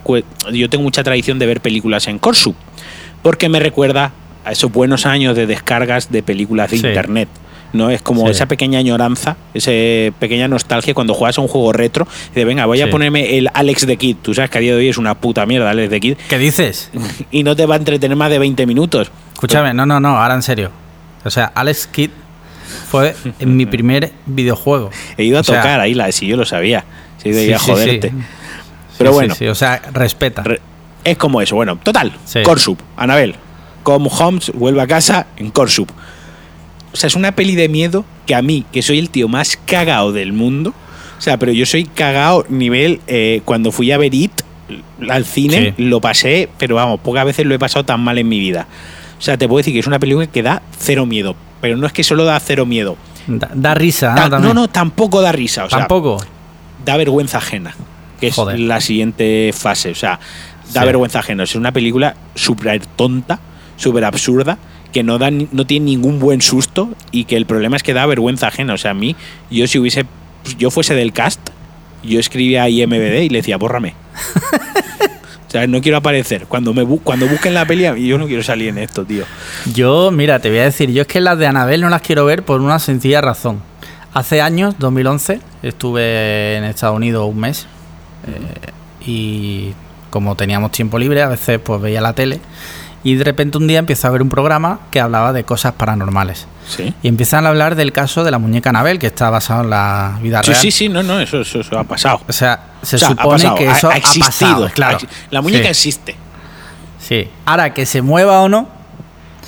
yo 0.53 0.70
tengo 0.70 0.84
mucha 0.84 1.03
tradición 1.03 1.38
de 1.38 1.47
ver 1.47 1.61
películas 1.61 2.07
en 2.07 2.18
Corsup, 2.18 2.55
porque 3.22 3.49
me 3.49 3.59
recuerda 3.61 4.12
a 4.45 4.53
esos 4.53 4.70
buenos 4.72 5.07
años 5.07 5.34
de 5.36 5.47
descargas 5.47 6.11
de 6.12 6.22
películas 6.22 6.70
de 6.70 6.76
internet. 6.78 7.28
¿No? 7.73 7.91
Es 7.91 8.03
como 8.03 8.25
Sí. 8.27 8.33
esa 8.33 8.47
pequeña 8.47 8.79
añoranza, 8.79 9.37
esa 9.55 9.70
pequeña 10.18 10.49
nostalgia 10.49 10.95
cuando 10.95 11.14
juegas 11.14 11.39
a 11.39 11.41
un 11.41 11.49
juego 11.49 11.73
retro 11.73 12.07
y 12.33 12.35
de 12.35 12.45
venga, 12.45 12.66
voy 12.66 12.81
a 12.81 12.91
ponerme 12.91 13.39
el 13.39 13.49
Alex 13.55 13.87
the 13.87 13.97
Kid. 13.97 14.16
Tú 14.23 14.35
sabes 14.35 14.51
que 14.51 14.59
a 14.59 14.61
día 14.61 14.73
de 14.73 14.79
hoy 14.79 14.89
es 14.89 14.99
una 14.99 15.14
puta 15.14 15.47
mierda 15.47 15.70
Alex 15.70 15.91
the 15.91 16.01
Kid 16.01 16.16
¿Qué 16.29 16.39
dices? 16.39 16.91
y 17.31 17.43
no 17.45 17.57
te 17.57 17.66
va 17.66 17.75
a 17.75 17.79
entretener 17.79 18.16
más 18.16 18.31
de 18.31 18.39
20 18.39 18.66
minutos. 18.66 19.11
Escúchame, 19.35 19.73
no, 19.75 19.87
no, 19.87 19.99
no, 20.01 20.16
ahora 20.20 20.35
en 20.35 20.43
serio. 20.43 20.70
O 21.25 21.31
sea, 21.31 21.51
Alex 21.55 21.87
Kidd 21.87 22.11
fue 22.89 23.14
en 23.39 23.57
mi 23.57 23.66
primer 23.66 24.12
videojuego. 24.27 24.91
He 25.16 25.25
ido 25.25 25.39
a 25.39 25.41
O 25.41 25.45
sea, 25.45 25.57
tocar 25.62 25.81
ahí, 25.81 25.95
la, 25.95 26.11
si 26.12 26.27
yo 26.27 26.37
lo 26.37 26.45
sabía. 26.45 26.85
Si 27.18 27.29
he 27.29 27.33
ido 27.33 27.43
sí, 27.45 27.53
a 27.53 27.59
joderte. 27.75 28.09
sí. 28.11 28.14
Pero 28.99 29.12
bueno. 29.12 29.35
o 29.51 29.55
sea, 29.55 29.81
respeta. 29.93 30.43
Re- 30.43 30.61
Es 31.05 31.16
como 31.16 31.41
eso. 31.43 31.57
Bueno, 31.57 31.77
total. 31.83 32.12
Sí. 32.25 32.43
Corsup, 32.43 32.79
Anabel. 32.97 33.35
Como 33.83 34.09
Holmes 34.11 34.53
vuelve 34.55 34.81
a 34.81 34.87
casa 34.87 35.27
en 35.37 35.51
Corsup. 35.51 35.91
O 36.93 36.97
sea, 36.97 37.07
es 37.09 37.14
una 37.14 37.32
peli 37.32 37.55
de 37.55 37.68
miedo 37.68 38.05
que 38.26 38.34
a 38.34 38.43
mí, 38.43 38.64
que 38.72 38.82
soy 38.82 38.99
el 38.99 39.09
tío 39.11 39.28
más 39.28 39.57
cagao 39.64 40.12
del 40.12 40.32
mundo, 40.32 40.74
o 41.18 41.20
sea, 41.22 41.38
pero 41.38 41.53
yo 41.53 41.64
soy 41.66 41.84
cagao 41.84 42.45
nivel 42.49 43.01
eh, 43.07 43.40
cuando 43.45 43.72
fui 43.72 43.90
a 43.93 43.99
ver 43.99 44.14
It 44.14 44.32
al 45.09 45.24
cine, 45.24 45.74
Sí. 45.76 45.84
lo 45.84 46.01
pasé, 46.01 46.49
pero 46.59 46.74
vamos, 46.76 47.01
pocas 47.01 47.24
veces 47.24 47.47
lo 47.47 47.55
he 47.55 47.59
pasado 47.59 47.84
tan 47.84 48.01
mal 48.01 48.18
en 48.18 48.28
mi 48.28 48.38
vida. 48.38 48.66
O 49.18 49.22
sea, 49.22 49.36
te 49.38 49.47
puedo 49.47 49.59
decir 49.59 49.72
que 49.72 49.78
es 49.80 49.86
una 49.86 49.99
película 49.99 50.26
que 50.26 50.43
da 50.43 50.62
cero 50.78 51.07
miedo, 51.07 51.36
pero 51.61 51.76
no 51.76 51.86
es 51.86 51.93
que 51.93 52.03
solo 52.05 52.24
da 52.24 52.38
cero 52.40 52.66
miedo. 52.66 52.97
Da, 53.26 53.51
da 53.55 53.74
risa, 53.74 54.14
¿no? 54.28 54.53
no, 54.53 54.68
tampoco 54.68 55.20
da 55.22 55.30
risa. 55.30 55.64
O 55.64 55.70
sea, 55.70 55.78
Tampoco. 55.80 56.18
da 56.84 56.97
vergüenza 56.97 57.38
ajena, 57.38 57.74
que 58.18 58.28
es 58.28 58.34
Joder. 58.34 58.59
la 58.59 58.80
siguiente 58.80 59.53
fase. 59.57 59.90
O 59.93 59.95
sea, 59.95 60.18
da 60.72 60.80
Sí. 60.80 60.86
vergüenza 60.86 61.20
ajena. 61.20 61.45
Es 61.45 61.55
una 61.55 61.70
película 61.70 62.16
súper 62.34 62.84
tonta, 62.86 63.38
súper 63.76 64.05
absurda, 64.05 64.59
que 64.93 65.03
no, 65.03 65.18
da, 65.18 65.30
ni- 65.30 65.49
no 65.53 65.66
tiene 65.66 65.86
ningún 65.86 66.18
buen 66.18 66.40
susto 66.43 66.90
y 67.11 67.24
que 67.24 67.36
el 67.36 67.47
problema 67.47 67.76
es 67.76 67.82
que 67.82 67.95
da 67.95 68.05
vergüenza 68.07 68.49
ajena. 68.49 68.74
O 68.74 68.78
sea, 68.78 68.93
a 68.93 68.95
mí, 68.95 69.16
yo 69.51 69.66
si 69.66 69.78
hubiese, 69.78 70.05
yo 70.59 70.70
fuese 70.70 70.95
del 70.95 71.12
cast, 71.12 71.40
yo 72.03 72.20
escribía 72.20 72.68
IMBD 72.68 73.22
y 73.22 73.28
le 73.28 73.38
decía, 73.38 73.57
bórrame. 73.57 73.95
o 75.49 75.51
sea, 75.51 75.66
no 75.66 75.80
quiero 75.80 75.99
aparecer. 75.99 76.47
Cuando 76.47 76.72
me 76.74 76.82
bu- 76.84 77.01
cuando 77.03 77.26
busquen 77.26 77.55
la 77.55 77.64
peli, 77.66 77.84
yo 78.07 78.18
no 78.18 78.26
quiero 78.26 78.43
salir 78.43 78.68
en 78.68 78.78
esto, 78.78 79.05
tío. 79.05 79.24
Yo, 79.72 80.11
mira, 80.11 80.38
te 80.40 80.49
voy 80.49 80.59
a 80.59 80.64
decir, 80.64 80.90
yo 80.93 81.03
es 81.03 81.09
que 81.09 81.20
las 81.20 81.38
de 81.38 81.47
Anabel 81.47 81.80
no 81.80 81.88
las 81.88 82.03
quiero 82.03 82.24
ver 82.24 82.45
por 82.45 82.61
una 82.61 82.78
sencilla 82.78 83.20
razón. 83.20 83.61
Hace 84.14 84.43
años, 84.43 84.74
2011, 84.78 85.40
estuve 85.62 86.57
en 86.57 86.64
Estados 86.64 86.97
Unidos 86.97 87.26
un 87.30 87.38
mes 87.40 87.66
eh, 88.26 88.70
y 89.07 89.72
como 90.11 90.36
teníamos 90.36 90.70
tiempo 90.72 90.99
libre, 90.99 91.22
a 91.22 91.28
veces 91.28 91.59
pues 91.64 91.80
veía 91.80 92.03
la 92.03 92.12
tele 92.12 92.38
y 93.05 93.15
de 93.17 93.25
repente 93.25 93.59
un 93.59 93.67
día 93.67 93.79
empiezo 93.79 94.07
a 94.07 94.11
ver 94.11 94.23
un 94.23 94.29
programa 94.29 94.81
que 94.91 95.01
hablaba 95.01 95.33
de 95.33 95.45
cosas 95.45 95.73
paranormales. 95.73 96.47
Sí. 96.69 96.95
Y 97.03 97.09
empiezan 97.09 97.45
a 97.47 97.49
hablar 97.49 97.75
del 97.75 97.93
caso 97.93 98.23
de 98.25 98.31
la 98.31 98.39
muñeca 98.39 98.71
Anabel, 98.71 98.99
que 98.99 99.09
está 99.09 99.29
basado 99.31 99.63
en 99.65 99.71
la 99.71 100.19
vida 100.23 100.43
Sí, 100.43 100.51
real. 100.53 100.61
sí, 100.63 100.71
sí, 100.71 100.89
no, 100.89 101.03
no, 101.03 101.21
eso, 101.21 101.41
eso, 101.41 101.61
eso 101.61 101.79
ha 101.79 101.85
pasado. 101.85 102.21
O 102.29 102.33
sea, 102.33 102.61
se 102.83 102.97
O 102.97 102.99
sea, 103.01 103.09
ha 103.09 103.11
supone 103.13 103.55
que 103.57 103.67
eso 103.71 103.91
ha, 103.91 103.95
ha, 103.95 103.97
existido. 103.97 104.27
pasado, 104.27 104.71
claro. 104.73 104.99
La 105.31 105.41
muñeca 105.43 105.65
Sí, 105.65 105.71
existe. 105.71 106.17
sí. 107.01 107.29
Ahora, 107.45 107.75
que 107.75 107.85
se 107.87 108.01
mueva 108.03 108.41
o 108.41 108.49
no, 108.49 108.69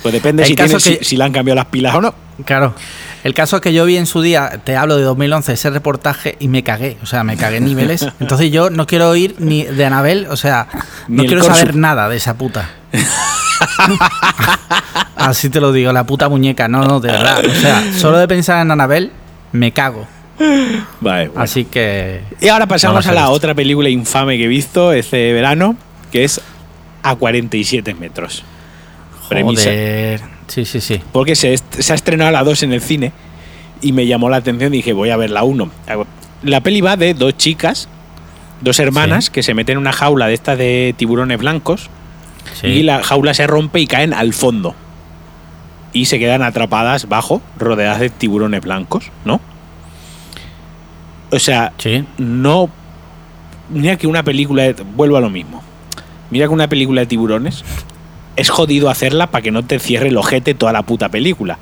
Pues 0.03 0.13
depende 0.13 0.45
si, 0.45 0.55
tiene- 0.55 0.73
que- 0.73 0.79
si, 0.79 0.97
si 1.01 1.17
le 1.17 1.23
han 1.23 1.31
cambiado 1.31 1.55
las 1.55 1.65
pilas 1.67 1.95
o 1.95 2.01
no. 2.01 2.13
Claro. 2.43 2.75
El 3.23 3.33
caso 3.33 3.55
es 3.55 3.61
que 3.61 3.73
yo 3.73 3.85
vi 3.85 3.95
en 3.97 4.05
su 4.05 4.21
día, 4.21 4.61
te 4.65 4.75
hablo 4.75 4.97
de 4.97 5.03
2011, 5.03 5.53
ese 5.53 5.69
reportaje 5.69 6.35
y 6.39 6.47
me 6.49 6.63
cagué. 6.63 6.97
O 7.01 7.05
sea, 7.05 7.23
me 7.23 7.37
cagué 7.37 7.57
en 7.57 7.65
niveles. 7.65 8.05
Entonces 8.19 8.51
yo 8.51 8.69
no 8.69 8.85
quiero 8.85 9.09
oír 9.09 9.35
ni 9.39 9.63
de 9.63 9.85
Anabel, 9.85 10.27
o 10.29 10.35
sea, 10.35 10.67
no 11.07 11.23
quiero 11.25 11.41
saber 11.43 11.75
nada 11.77 12.09
de 12.09 12.17
esa 12.17 12.33
puta. 12.35 12.69
Así 15.15 15.49
te 15.49 15.59
lo 15.59 15.71
digo, 15.71 15.91
la 15.91 16.05
puta 16.05 16.29
muñeca. 16.29 16.67
No, 16.67 16.83
no, 16.83 16.99
de 16.99 17.11
verdad. 17.11 17.43
O 17.45 17.53
sea, 17.53 17.83
solo 17.93 18.17
de 18.17 18.27
pensar 18.27 18.61
en 18.61 18.71
Anabel, 18.71 19.11
me 19.51 19.71
cago. 19.71 20.07
Vale, 20.99 21.29
bueno. 21.29 21.41
Así 21.41 21.65
que. 21.65 22.21
Y 22.41 22.47
ahora 22.49 22.67
pasamos 22.67 23.05
No 23.05 23.11
a 23.11 23.15
la 23.15 23.29
otra 23.29 23.53
película 23.53 23.89
infame 23.89 24.37
que 24.37 24.45
he 24.45 24.47
visto 24.47 24.91
este 24.91 25.31
verano, 25.33 25.75
que 26.11 26.23
es 26.23 26.41
A 27.03 27.15
47 27.15 27.93
metros. 27.93 28.43
Premisa. 29.29 29.69
Joder. 29.69 30.21
Sí, 30.47 30.65
sí, 30.65 30.81
sí. 30.81 31.01
Porque 31.11 31.35
se, 31.35 31.53
ha 31.53 31.93
estrenado 31.95 32.31
la 32.31 32.43
2 32.43 32.63
en 32.63 32.73
el 32.73 32.81
cine 32.81 33.11
y 33.81 33.91
me 33.93 34.05
llamó 34.05 34.29
la 34.29 34.37
atención 34.37 34.73
y 34.73 34.77
dije, 34.77 34.93
voy 34.93 35.09
a 35.09 35.17
ver 35.17 35.31
la 35.31 35.43
1. 35.43 35.71
La 36.43 36.61
peli 36.61 36.81
va 36.81 36.97
de 36.97 37.13
dos 37.15 37.35
chicas, 37.35 37.87
dos 38.61 38.79
hermanas, 38.79 39.25
Sí. 39.25 39.31
que 39.31 39.41
se 39.43 39.53
meten 39.55 39.73
en 39.73 39.77
una 39.79 39.93
jaula 39.93 40.27
de 40.27 40.33
estas 40.35 40.57
de 40.57 40.93
tiburones 40.97 41.39
blancos 41.39 41.89
sí. 42.53 42.67
y 42.67 42.83
la 42.83 43.03
jaula 43.03 43.33
se 43.33 43.47
rompe 43.47 43.79
y 43.79 43.87
caen 43.87 44.13
al 44.13 44.33
fondo. 44.33 44.75
Y 45.93 46.05
se 46.05 46.19
quedan 46.19 46.41
atrapadas 46.43 47.07
bajo, 47.07 47.41
rodeadas 47.57 47.99
de 48.01 48.09
tiburones 48.09 48.61
blancos, 48.61 49.11
¿no? 49.23 49.39
O 51.31 51.39
sea, 51.39 51.73
Sí. 51.77 52.03
no. 52.17 52.69
Mira 53.69 53.97
que 53.97 54.07
una 54.07 54.23
película. 54.23 54.63
De, 54.63 54.73
vuelvo 54.95 55.17
a 55.17 55.21
lo 55.21 55.29
mismo. 55.29 55.63
Mira 56.29 56.47
que 56.47 56.53
una 56.53 56.67
película 56.67 57.01
de 57.01 57.07
tiburones 57.07 57.63
es 58.35 58.49
jodido 58.49 58.89
hacerla 58.89 59.27
para 59.27 59.41
que 59.41 59.51
no 59.51 59.63
te 59.63 59.79
cierre 59.79 60.09
el 60.09 60.17
ojete 60.17 60.53
toda 60.53 60.71
la 60.73 60.83
puta 60.83 61.09
película. 61.09 61.57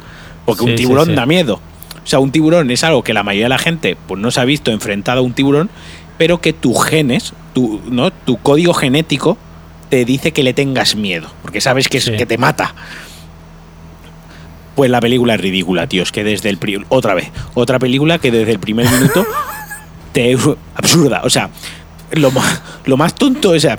Porque 0.46 0.64
Sí, 0.64 0.70
un 0.72 0.76
tiburón 0.76 1.06
sí. 1.08 1.14
da 1.16 1.26
miedo. 1.26 1.60
O 2.04 2.08
sea, 2.08 2.20
un 2.20 2.32
tiburón 2.32 2.72
es 2.72 2.84
algo 2.84 3.04
que 3.04 3.14
la 3.14 3.24
mayoría 3.24 3.46
de 3.46 3.50
la 3.50 3.58
gente 3.60 3.96
pues, 4.08 4.20
no 4.20 4.32
se 4.32 4.42
ha 4.42 4.46
visto 4.46 4.72
enfrentado 4.72 5.20
a 5.20 5.24
un 5.24 5.34
tiburón, 5.34 5.70
pero 6.18 6.42
que 6.42 6.52
tus 6.52 6.84
genes, 6.84 7.34
tu, 7.54 7.82
¿no? 7.90 8.12
tu 8.12 8.38
código 8.38 8.74
genético, 8.74 9.38
te 9.94 10.06
dice 10.06 10.32
que 10.32 10.42
le 10.42 10.56
tengas 10.56 10.96
miedo, 10.96 11.30
porque 11.44 11.62
sabes 11.62 11.88
que, 11.88 12.00
es, 12.00 12.06
Sí. 12.06 12.18
que 12.18 12.26
te 12.26 12.40
mata. 12.40 12.74
Pues 14.74 14.90
la 14.90 15.00
película 15.00 15.36
es 15.36 15.40
ridícula, 15.42 15.86
tío. 15.86 16.02
Es 16.02 16.12
que 16.12 16.24
desde 16.24 16.50
el. 16.50 16.58
Otra 16.90 17.14
vez. 17.14 17.30
Otra 17.54 17.78
película 17.78 18.18
que 18.18 18.32
desde 18.32 18.54
el 18.54 18.58
primer 18.60 18.90
minuto. 18.90 19.24
te, 20.14 20.36
absurda. 20.74 21.22
O 21.26 21.30
sea, 21.30 21.52
lo, 22.14 22.32
ma- 22.32 22.62
lo 22.86 22.98
más 22.98 23.14
tonto, 23.14 23.52
o 23.52 23.60
sea. 23.60 23.78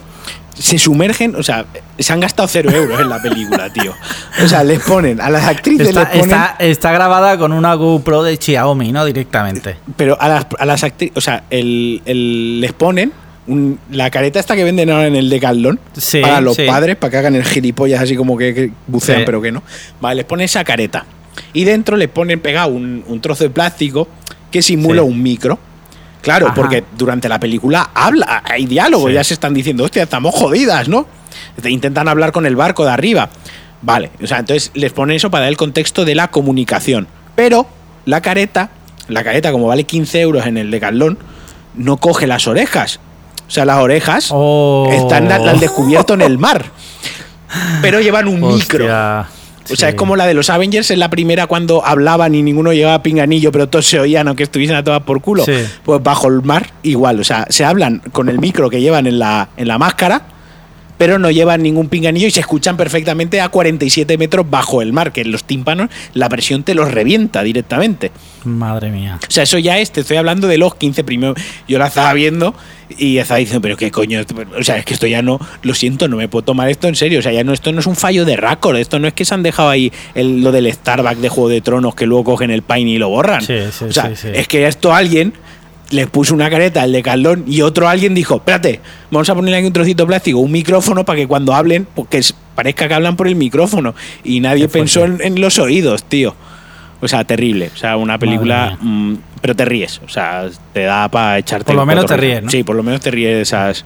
Se 0.57 0.79
sumergen, 0.79 1.35
o 1.35 1.43
sea, 1.43 1.67
se 1.99 2.13
han 2.13 2.21
gastado 2.21 2.47
cero 2.47 2.71
euros 2.71 3.01
en 3.01 3.09
la 3.09 3.21
película, 3.21 3.73
tío. 3.73 3.93
O 4.41 4.47
sea, 4.47 4.63
les 4.63 4.79
ponen 4.85 5.21
a 5.21 5.29
las 5.29 5.43
actrices, 5.49 5.89
Está, 5.89 6.03
les 6.03 6.11
ponen. 6.11 6.25
está- 6.31 6.57
está 6.61 6.93
grabada 6.93 7.37
con 7.39 7.53
una 7.53 7.75
GoPro 7.75 8.23
de 8.23 8.37
Xiaomi, 8.37 8.93
¿no? 8.93 9.05
Directamente. 9.05 9.79
Pero 9.97 10.17
a 10.21 10.29
las, 10.29 10.47
a 10.57 10.65
las 10.65 10.85
actrices, 10.85 11.17
o 11.17 11.21
sea, 11.21 11.43
el, 11.51 12.03
el- 12.07 12.61
les 12.61 12.73
ponen 12.73 13.13
un- 13.47 13.79
la 13.91 14.11
careta 14.11 14.41
esta 14.41 14.57
que 14.57 14.65
venden 14.65 14.91
ahora 14.91 15.07
en 15.07 15.17
el 15.17 15.29
Decathlon 15.29 15.79
Sí, 15.97 16.21
para 16.21 16.41
los 16.41 16.57
sí. 16.57 16.65
padres, 16.67 16.97
para 16.97 17.11
que 17.11 17.17
hagan 17.19 17.35
el 17.35 17.45
gilipollas 17.45 18.03
así 18.03 18.17
como 18.17 18.37
que, 18.37 18.55
que 18.55 18.71
bucean, 18.87 19.19
Sí. 19.21 19.23
pero 19.27 19.41
que 19.43 19.53
no. 19.53 19.63
Vale, 20.01 20.17
les 20.17 20.25
ponen 20.25 20.45
esa 20.45 20.65
careta. 20.65 21.05
Y 21.53 21.65
dentro 21.65 21.97
les 21.97 22.09
ponen 22.09 22.41
pegado 22.41 22.69
un, 22.69 23.05
un 23.07 23.21
trozo 23.21 23.45
de 23.45 23.51
plástico 23.51 24.09
que 24.51 24.63
simula 24.63 25.03
un 25.03 25.23
micro. 25.23 25.59
Claro, 26.23 26.47
Ajá. 26.47 26.55
porque 26.55 26.85
durante 26.97 27.29
la 27.29 27.39
película 27.39 27.91
habla, 27.93 28.43
hay 28.47 28.65
diálogo, 28.67 29.11
ya 29.11 29.23
se 29.23 29.35
están 29.35 29.53
diciendo, 29.53 29.85
hostia, 29.85 30.05
estamos 30.05 30.35
jodidas, 30.35 30.89
¿no? 30.89 31.07
Te 31.61 31.69
Intentan 31.71 32.09
hablar 32.09 32.33
con 32.33 32.47
el 32.47 32.57
barco 32.57 32.85
de 32.85 32.91
arriba. 32.93 33.29
Vale, 33.83 34.11
o 34.23 34.27
sea, 34.27 34.39
entonces 34.39 34.71
les 34.75 34.93
ponen 34.93 35.17
eso 35.17 35.31
para 35.31 35.43
dar 35.43 35.51
el 35.51 35.59
contexto 35.59 36.05
de 36.07 36.15
la 36.15 36.29
comunicación. 36.29 37.07
Pero 37.35 37.67
la 38.07 38.23
careta, 38.23 38.71
la 39.09 39.23
careta 39.23 39.53
como 39.53 39.67
vale 39.67 39.85
15 39.85 40.21
euros 40.23 40.47
en 40.47 40.57
el 40.57 40.71
Decathlon, 40.71 41.19
no 41.75 41.99
coge 41.99 42.27
las 42.27 42.47
orejas. 42.47 43.01
O 43.55 43.61
sea, 43.63 43.65
las 43.65 43.79
orejas 43.79 44.31
Oh. 44.33 44.89
están 44.91 45.31
al, 45.31 45.49
al 45.49 45.61
descubierto 45.61 46.15
en 46.15 46.23
el 46.23 46.39
mar. 46.39 46.65
Pero 47.83 48.01
llevan 48.01 48.27
un 48.27 48.41
micro. 48.41 48.85
O 48.85 48.89
sea, 48.89 49.29
sí. 49.65 49.75
es 49.87 49.95
como 49.95 50.17
la 50.17 50.27
de 50.27 50.35
los 50.35 50.51
Avengers 50.51 50.91
en 50.91 50.99
la 50.99 51.09
primera 51.09 51.47
cuando 51.47 51.87
hablaban 51.87 52.35
y 52.35 52.43
ninguno 52.43 52.73
llevaba 52.73 53.01
pinganillo, 53.05 53.53
pero 53.53 53.69
todos 53.69 53.87
se 53.87 54.01
oían 54.01 54.27
aunque 54.27 54.43
estuviesen 54.43 54.75
a 54.75 54.83
todas 54.83 55.03
por 55.05 55.21
culo. 55.21 55.45
Sí. 55.45 55.53
Pues 55.85 56.03
bajo 56.03 56.27
el 56.27 56.43
mar, 56.43 56.67
igual. 56.83 57.21
O 57.21 57.25
sea, 57.25 57.47
se 57.49 57.65
hablan 57.65 58.03
con 58.11 58.29
el 58.29 58.41
micro 58.41 58.69
que 58.69 58.81
llevan 58.81 59.07
en 59.07 59.21
la, 59.21 59.51
en 59.57 59.69
la 59.69 59.79
máscara, 59.79 60.23
pero 60.99 61.19
no 61.19 61.31
llevan 61.31 61.63
ningún 61.63 61.89
pinganillo 61.89 62.27
y 62.27 62.31
se 62.31 62.41
escuchan 62.41 62.77
perfectamente 62.77 63.41
a 63.41 63.49
47 63.49 64.17
metros 64.19 64.49
bajo 64.49 64.83
el 64.83 64.93
mar, 64.93 65.13
que 65.13 65.23
en 65.23 65.33
los 65.33 65.45
tímpanos 65.45 65.91
la 66.15 66.29
presión 66.29 66.63
te 66.63 66.75
los 66.75 66.91
revienta 66.93 67.43
directamente. 67.43 68.11
Madre 68.45 68.91
mía. 68.91 69.19
O 69.27 69.31
sea, 69.31 69.43
eso 69.45 69.59
ya 69.59 69.79
es, 69.79 69.91
te 69.91 70.01
estoy 70.03 70.17
hablando 70.19 70.47
de 70.49 70.59
los 70.59 70.75
15 70.75 71.03
primeros. 71.05 71.37
Yo 71.67 71.79
la 71.79 71.87
estaba 71.87 72.13
viendo 72.13 72.55
y 72.99 73.17
estaba 73.19 73.39
diciendo, 73.39 73.63
pero 73.63 73.77
qué 73.77 73.91
coño, 73.91 74.21
o 74.59 74.63
sea, 74.63 74.77
es 74.77 74.85
que 74.85 74.93
esto 74.95 75.07
ya 75.07 75.23
no, 75.23 75.41
lo 75.63 75.75
siento, 75.75 76.07
no 76.09 76.17
me 76.19 76.29
puedo 76.29 76.45
tomar 76.45 76.69
esto 76.69 76.87
en 76.87 76.95
serio. 76.95 77.19
O 77.21 77.23
sea, 77.23 77.33
ya 77.33 77.43
no, 77.43 77.53
esto 77.55 77.73
no 77.73 77.81
es 77.81 77.87
un 77.87 77.97
fallo 77.97 78.25
de 78.27 78.37
récord, 78.37 78.77
esto 78.77 78.99
no 78.99 79.09
es 79.09 79.15
que 79.15 79.25
se 79.25 79.33
han 79.35 79.43
dejado 79.43 79.71
ahí 79.71 79.91
el- 80.15 80.43
lo 80.43 80.53
del 80.53 80.71
Starbucks 80.73 81.21
de 81.23 81.29
Juego 81.31 81.49
de 81.49 81.61
Tronos 81.63 81.95
que 81.95 82.07
luego 82.07 82.25
cogen 82.25 82.51
el 82.51 82.63
pain 82.63 82.87
y 82.87 82.99
lo 82.99 83.09
borran. 83.09 83.41
Sí, 83.43 83.55
sí, 83.73 83.85
o 83.87 83.93
sea, 83.93 84.11
sí, 84.11 84.17
sí. 84.17 84.29
es 84.35 84.47
que 84.47 84.67
esto 84.67 84.93
alguien 84.95 85.33
les 85.95 86.07
puso 86.09 86.35
una 86.35 86.51
careta 86.51 86.83
al 86.83 86.93
de 86.93 87.03
Carlón 87.03 87.45
y 87.47 87.63
otro 87.63 87.89
alguien 87.89 88.15
dijo, 88.15 88.37
espérate, 88.37 88.81
vamos 89.11 89.29
a 89.31 89.35
ponerle 89.35 89.57
aquí 89.59 89.67
un 89.67 89.73
trocito 89.73 90.03
de 90.03 90.09
plástico, 90.09 90.39
un 90.41 90.53
micrófono 90.53 91.05
para 91.05 91.19
que 91.19 91.27
cuando 91.27 91.55
hablen, 91.55 91.87
porque 91.95 92.19
es- 92.19 92.35
parezca 92.55 92.87
que 92.89 92.95
hablan 92.95 93.17
por 93.17 93.27
el 93.29 93.37
micrófono. 93.37 93.95
Y 94.23 94.41
nadie 94.41 94.69
pensó 94.69 95.05
en, 95.05 95.19
en 95.23 95.41
los 95.41 95.59
oídos, 95.59 96.05
tío. 96.05 96.35
O 97.01 97.09
sea, 97.09 97.25
terrible. 97.25 97.71
O 97.75 97.77
sea, 97.77 97.97
una 97.97 98.19
película. 98.19 98.79
mm, 98.81 99.15
pero 99.41 99.55
te 99.57 99.65
ríes. 99.65 100.01
O 100.07 100.09
sea, 100.09 100.47
te 100.73 100.83
da 100.85 101.09
para 101.09 101.39
echarte. 101.39 101.67
Por 101.67 101.75
lo 101.75 101.85
menos 101.85 102.07
te 102.07 102.17
ríes, 102.17 102.43
¿no? 102.43 102.51
Sí, 102.51 102.63
por 102.63 102.77
lo 102.77 102.83
menos 102.83 103.01
te 103.01 103.11
ríes 103.11 103.35
de 103.35 103.41
esas 103.43 103.85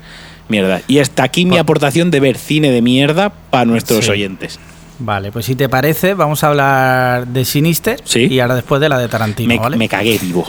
mierdas. 0.48 0.82
Y 0.86 0.98
hasta 1.00 1.24
aquí 1.24 1.44
mi 1.44 1.52
Por- 1.52 1.60
aportación 1.60 2.10
de 2.10 2.20
ver 2.20 2.36
cine 2.38 2.70
de 2.70 2.80
mierda 2.82 3.30
para 3.50 3.64
nuestros 3.64 4.04
Sí. 4.04 4.10
oyentes. 4.12 4.58
Vale, 5.00 5.30
pues 5.32 5.46
si 5.46 5.54
te 5.56 5.68
parece, 5.68 6.14
vamos 6.14 6.42
a 6.44 6.48
hablar 6.48 7.26
de 7.28 7.44
Sinister 7.44 8.00
Sí. 8.04 8.26
y 8.30 8.40
ahora 8.40 8.54
después 8.56 8.80
de 8.80 8.88
la 8.88 8.98
de 8.98 9.08
Tarantino, 9.08 9.48
Me, 9.48 9.58
¿vale? 9.58 9.76
me 9.76 9.88
cagué 9.88 10.18
vivo. 10.18 10.46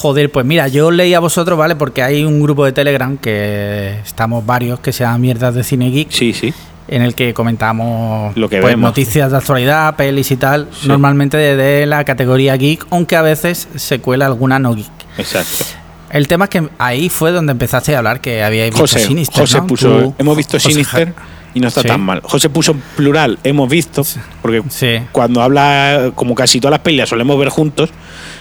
Joder, 0.00 0.32
pues 0.32 0.46
mira, 0.46 0.66
yo 0.68 0.90
leí 0.90 1.12
a 1.12 1.20
vosotros, 1.20 1.58
¿vale? 1.58 1.76
Porque 1.76 2.02
hay 2.02 2.24
un 2.24 2.40
grupo 2.42 2.64
de 2.64 2.72
Telegram 2.72 3.18
que 3.18 3.98
estamos 4.02 4.46
varios 4.46 4.80
que 4.80 4.94
se 4.94 5.04
llama 5.04 5.18
Mierdas 5.18 5.54
de 5.54 5.62
Cine 5.62 5.90
Geek, 5.90 6.10
Sí, 6.10 6.32
sí. 6.32 6.54
en 6.88 7.02
el 7.02 7.14
que 7.14 7.34
comentamos 7.34 8.34
Lo 8.34 8.48
que 8.48 8.62
pues, 8.62 8.72
vemos. 8.72 8.88
noticias 8.88 9.30
de 9.30 9.36
actualidad, 9.36 9.96
pelis 9.96 10.30
y 10.30 10.36
tal, 10.36 10.68
Sí. 10.72 10.88
normalmente 10.88 11.36
de, 11.36 11.54
de 11.54 11.84
la 11.84 12.02
categoría 12.04 12.56
geek, 12.56 12.86
aunque 12.88 13.14
a 13.14 13.20
veces 13.20 13.68
se 13.76 13.98
cuela 14.00 14.24
alguna 14.24 14.58
no 14.58 14.74
geek. 14.74 14.86
Exacto. 15.18 15.66
El 16.10 16.28
tema 16.28 16.46
es 16.46 16.50
que 16.50 16.66
ahí 16.78 17.10
fue 17.10 17.30
donde 17.30 17.52
empezaste 17.52 17.94
a 17.94 17.98
hablar 17.98 18.22
que 18.22 18.42
habíais 18.42 18.70
visto 18.70 18.80
José, 18.80 19.00
Sinister, 19.00 19.42
José 19.42 19.58
¿no? 19.58 19.66
puso. 19.66 19.88
Tú- 20.00 20.14
hemos 20.16 20.34
visto 20.34 20.56
José 20.56 20.70
Sinister 20.70 21.08
Ja- 21.14 21.22
y 21.52 21.60
no 21.60 21.68
está 21.68 21.82
Sí. 21.82 21.88
tan 21.88 22.00
mal. 22.00 22.22
José 22.24 22.48
puso 22.48 22.74
plural, 22.96 23.38
hemos 23.44 23.68
visto. 23.68 24.02
Porque 24.40 24.62
Sí, 24.70 24.96
cuando 25.12 25.42
habla, 25.42 26.10
como 26.14 26.34
casi 26.34 26.58
todas 26.58 26.70
las 26.72 26.80
pelis 26.80 27.06
solemos 27.06 27.38
ver 27.38 27.50
juntos, 27.50 27.90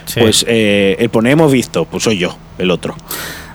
sí. 0.10 0.20
pues 0.20 0.46
eh, 0.48 0.96
el 1.00 1.10
pone 1.10 1.32
hemos 1.32 1.52
visto, 1.52 1.86
pues 1.86 2.04
soy 2.04 2.18
yo, 2.18 2.36
el 2.58 2.72
otro. 2.72 2.96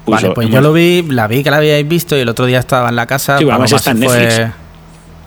Vale, 0.07 0.23
Puso, 0.29 0.35
pues 0.35 0.49
yo 0.51 0.61
lo 0.61 0.73
vi, 0.73 1.03
la 1.03 1.27
vi 1.27 1.43
que 1.43 1.51
la 1.51 1.57
habíais 1.59 1.87
visto 1.89 2.17
y 2.17 2.21
el 2.21 2.29
otro 2.29 2.45
día 2.47 2.59
estaba 2.59 2.89
en 2.91 2.97
la 2.97 3.07
casa. 3.07 3.39
Sí, 3.39 3.45
además 3.49 3.73
está 3.73 3.91
en 3.93 4.03
fue- 4.03 4.19
Netflix. 4.19 4.53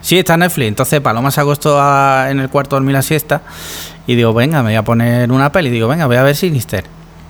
Sí, 0.01 0.19
está 0.19 0.35
en 0.35 0.41
Netflix. 0.41 0.67
Entonces 0.67 1.01
Paloma 1.01 1.31
se 1.31 1.41
acostó 1.41 1.81
a- 1.81 2.27
en 2.29 2.39
el 2.39 2.49
cuarto 2.49 2.75
a 2.75 2.79
dormir 2.79 2.93
la 2.93 3.01
siesta 3.01 3.41
y 4.05 4.13
digo, 4.15 4.33
venga, 4.33 4.61
me 4.61 4.69
voy 4.69 4.75
a 4.75 4.83
poner 4.83 5.31
una 5.31 5.51
peli. 5.51 5.69
Digo, 5.71 5.87
venga, 5.87 6.05
voy 6.05 6.15
a 6.17 6.23
ver 6.23 6.35
Sinister. 6.35 6.85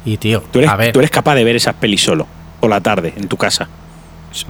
Y 0.06 0.18
tío, 0.18 0.42
Tú 0.52 0.60
eres, 0.60 0.70
a 0.72 0.76
ver, 0.76 0.92
tú 0.94 1.00
eres 1.00 1.10
capaz 1.12 1.36
de 1.36 1.44
ver 1.46 1.56
esas 1.56 1.74
pelis 1.76 2.04
solo, 2.04 2.28
por 2.60 2.70
la 2.70 2.82
tarde, 2.82 3.14
en 3.18 3.28
tu 3.30 3.36
casa. 3.38 3.68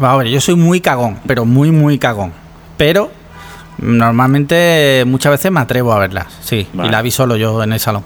va, 0.03 0.11
a 0.13 0.17
ver, 0.17 0.27
yo 0.27 0.41
soy 0.41 0.55
muy 0.55 0.81
cagón, 0.81 1.19
pero 1.27 1.45
muy, 1.45 1.71
muy 1.71 1.97
cagón. 1.99 2.33
Pero 2.77 3.11
normalmente 3.79 5.03
muchas 5.07 5.31
veces 5.31 5.51
me 5.51 5.59
atrevo 5.59 5.93
a 5.93 5.99
verlas, 5.99 6.27
sí. 6.41 6.67
Vale. 6.73 6.89
Y 6.89 6.91
la 6.91 7.01
vi 7.01 7.11
solo 7.11 7.35
yo 7.37 7.63
en 7.63 7.73
el 7.73 7.79
salón. 7.79 8.03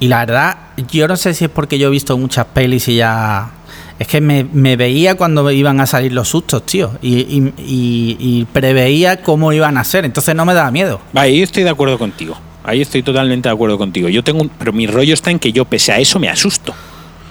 Y 0.00 0.08
la 0.08 0.20
verdad, 0.26 0.56
yo 0.92 1.08
no 1.08 1.16
sé 1.16 1.34
si 1.34 1.44
es 1.46 1.50
porque 1.50 1.78
yo 1.78 1.88
he 1.88 1.90
visto 1.90 2.16
muchas 2.18 2.46
pelis 2.46 2.88
y 2.88 2.96
ya... 2.96 3.50
Es 3.98 4.06
que 4.06 4.20
me, 4.20 4.44
me 4.44 4.76
veía 4.76 5.16
cuando 5.16 5.50
iban 5.50 5.80
a 5.80 5.86
salir 5.86 6.12
los 6.12 6.28
sustos, 6.28 6.64
tío. 6.64 6.92
Y, 7.02 7.16
y- 7.18 7.52
y- 7.58 8.16
y 8.20 8.44
preveía 8.44 9.22
cómo 9.22 9.52
iban 9.52 9.76
a 9.76 9.82
ser. 9.82 10.04
Entonces 10.04 10.36
no 10.36 10.44
me 10.44 10.54
daba 10.54 10.70
miedo. 10.70 11.00
Vale, 11.12 11.30
ahí 11.30 11.42
estoy 11.42 11.64
de 11.64 11.70
acuerdo 11.70 11.98
contigo. 11.98 12.38
Ahí 12.62 12.80
estoy 12.80 13.02
totalmente 13.02 13.48
de 13.48 13.54
acuerdo 13.54 13.76
contigo. 13.76 14.08
Yo 14.08 14.22
tengo 14.22 14.42
un- 14.42 14.50
pero 14.50 14.72
mi 14.72 14.86
rollo 14.86 15.14
está 15.14 15.32
en 15.32 15.40
que 15.40 15.50
yo, 15.52 15.64
pese 15.64 15.90
a 15.90 15.98
eso, 15.98 16.20
me 16.20 16.28
asusto. 16.28 16.74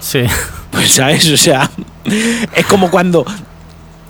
Sí. 0.02 0.24
Pues, 0.70 0.92
¿sabes? 0.92 1.28
O 1.32 1.38
sea, 1.38 1.72
es 2.54 2.66
como 2.66 2.92
cuando. 2.92 3.26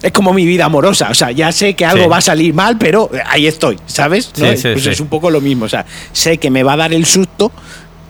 Es 0.01 0.11
como 0.11 0.33
mi 0.33 0.43
vida 0.45 0.65
amorosa. 0.65 1.09
O 1.11 1.13
sea, 1.13 1.31
ya 1.31 1.51
sé 1.51 1.75
que 1.75 1.85
algo 1.85 2.05
Sí. 2.05 2.09
va 2.09 2.17
a 2.17 2.21
salir 2.21 2.53
mal, 2.53 2.77
pero 2.79 3.09
ahí 3.27 3.45
estoy, 3.47 3.77
¿sabes? 3.85 4.31
¿No? 4.37 4.47
Sí, 4.51 4.57
sí, 4.57 4.67
pues 4.73 4.85
es 4.87 4.99
un 4.99 5.07
poco 5.07 5.29
lo 5.29 5.39
mismo. 5.39 5.65
O 5.65 5.69
sea, 5.69 5.85
sé 6.11 6.39
que 6.39 6.49
me 6.49 6.63
va 6.63 6.73
a 6.73 6.77
dar 6.77 6.93
el 6.93 7.05
susto, 7.05 7.51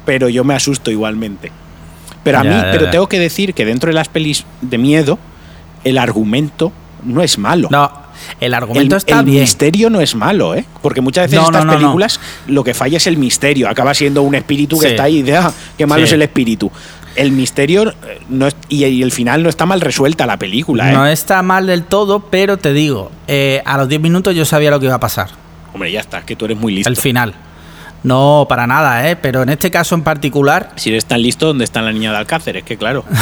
pero 0.07 0.29
yo 0.29 0.43
me 0.45 0.55
asusto 0.55 0.89
igualmente. 0.89 1.51
Pero 2.23 2.39
a 2.39 2.43
Ya, 2.43 2.49
mí, 2.49 2.55
ya, 2.55 2.71
pero 2.71 2.85
ya. 2.85 2.91
tengo 2.91 3.07
que 3.07 3.19
decir 3.19 3.53
que 3.53 3.65
dentro 3.65 3.89
de 3.89 3.93
las 3.93 4.07
pelis 4.07 4.45
de 4.61 4.77
miedo, 4.77 5.19
el 5.83 5.97
argumento 5.97 6.71
no 7.03 7.21
es 7.21 7.37
malo. 7.37 7.67
No, 7.69 7.91
el 8.39 8.47
el, 8.47 8.53
argumento 8.53 8.95
está 8.95 9.19
el 9.19 9.25
bien. 9.25 9.41
misterio 9.41 9.89
no 9.89 9.99
es 10.01 10.15
malo, 10.15 10.55
¿eh? 10.55 10.65
Porque 10.81 11.01
muchas 11.01 11.25
veces 11.25 11.39
No, 11.39 11.45
estas 11.45 11.65
no, 11.65 11.71
no, 11.71 11.73
no. 11.73 11.79
películas 11.79 12.19
lo 12.47 12.63
que 12.63 12.73
falla 12.73 12.97
es 12.97 13.05
el 13.07 13.17
misterio. 13.17 13.69
Acaba 13.69 13.93
siendo 13.93 14.21
un 14.23 14.33
espíritu 14.33 14.77
que 14.79 14.85
Sí. 14.87 14.91
está 14.91 15.03
ahí 15.03 15.17
y 15.17 15.21
dice, 15.23 15.37
ah, 15.37 15.51
qué 15.77 15.85
malo 15.85 16.01
Sí. 16.01 16.07
es 16.07 16.13
el 16.13 16.21
espíritu. 16.21 16.71
El 17.15 17.31
misterio 17.31 17.89
eh, 17.89 18.19
no 18.29 18.47
es- 18.47 18.55
y, 18.69 18.85
y 18.85 19.01
el 19.03 19.11
final 19.11 19.43
no 19.43 19.49
está 19.49 19.65
mal 19.65 19.81
resuelta 19.81 20.25
la 20.25 20.37
película, 20.39 20.89
¿eh? 20.89 20.93
No 20.93 21.05
está 21.05 21.41
mal 21.43 21.67
del 21.67 21.83
todo, 21.83 22.21
pero 22.21 22.57
te 22.57 22.71
digo, 22.73 23.11
eh, 23.27 23.61
a 23.65 23.77
los 23.77 23.89
10 23.89 23.99
minutos 24.01 24.33
yo 24.35 24.45
sabía 24.45 24.71
lo 24.71 24.79
que 24.79 24.85
iba 24.85 24.95
a 24.95 24.99
pasar. 24.99 25.29
Hombre, 25.73 25.91
ya 25.91 25.99
está, 25.99 26.21
que 26.25 26.35
tú 26.35 26.45
eres 26.45 26.57
muy 26.57 26.73
listo. 26.73 26.89
El 26.89 26.95
final. 26.97 27.33
No, 28.03 28.45
para 28.47 28.67
nada, 28.67 29.09
¿eh? 29.09 29.15
Pero 29.15 29.43
en 29.43 29.49
este 29.49 29.71
caso 29.71 29.95
en 29.95 30.03
particular, 30.03 30.71
Si 30.75 30.89
eres 30.89 31.05
tan 31.05 31.21
listo, 31.21 31.47
¿dónde 31.47 31.63
está 31.63 31.81
la 31.81 31.91
niña 31.91 32.11
de 32.11 32.17
Alcácer? 32.17 32.57
Es 32.57 32.63
que 32.63 32.77
claro. 32.77 33.03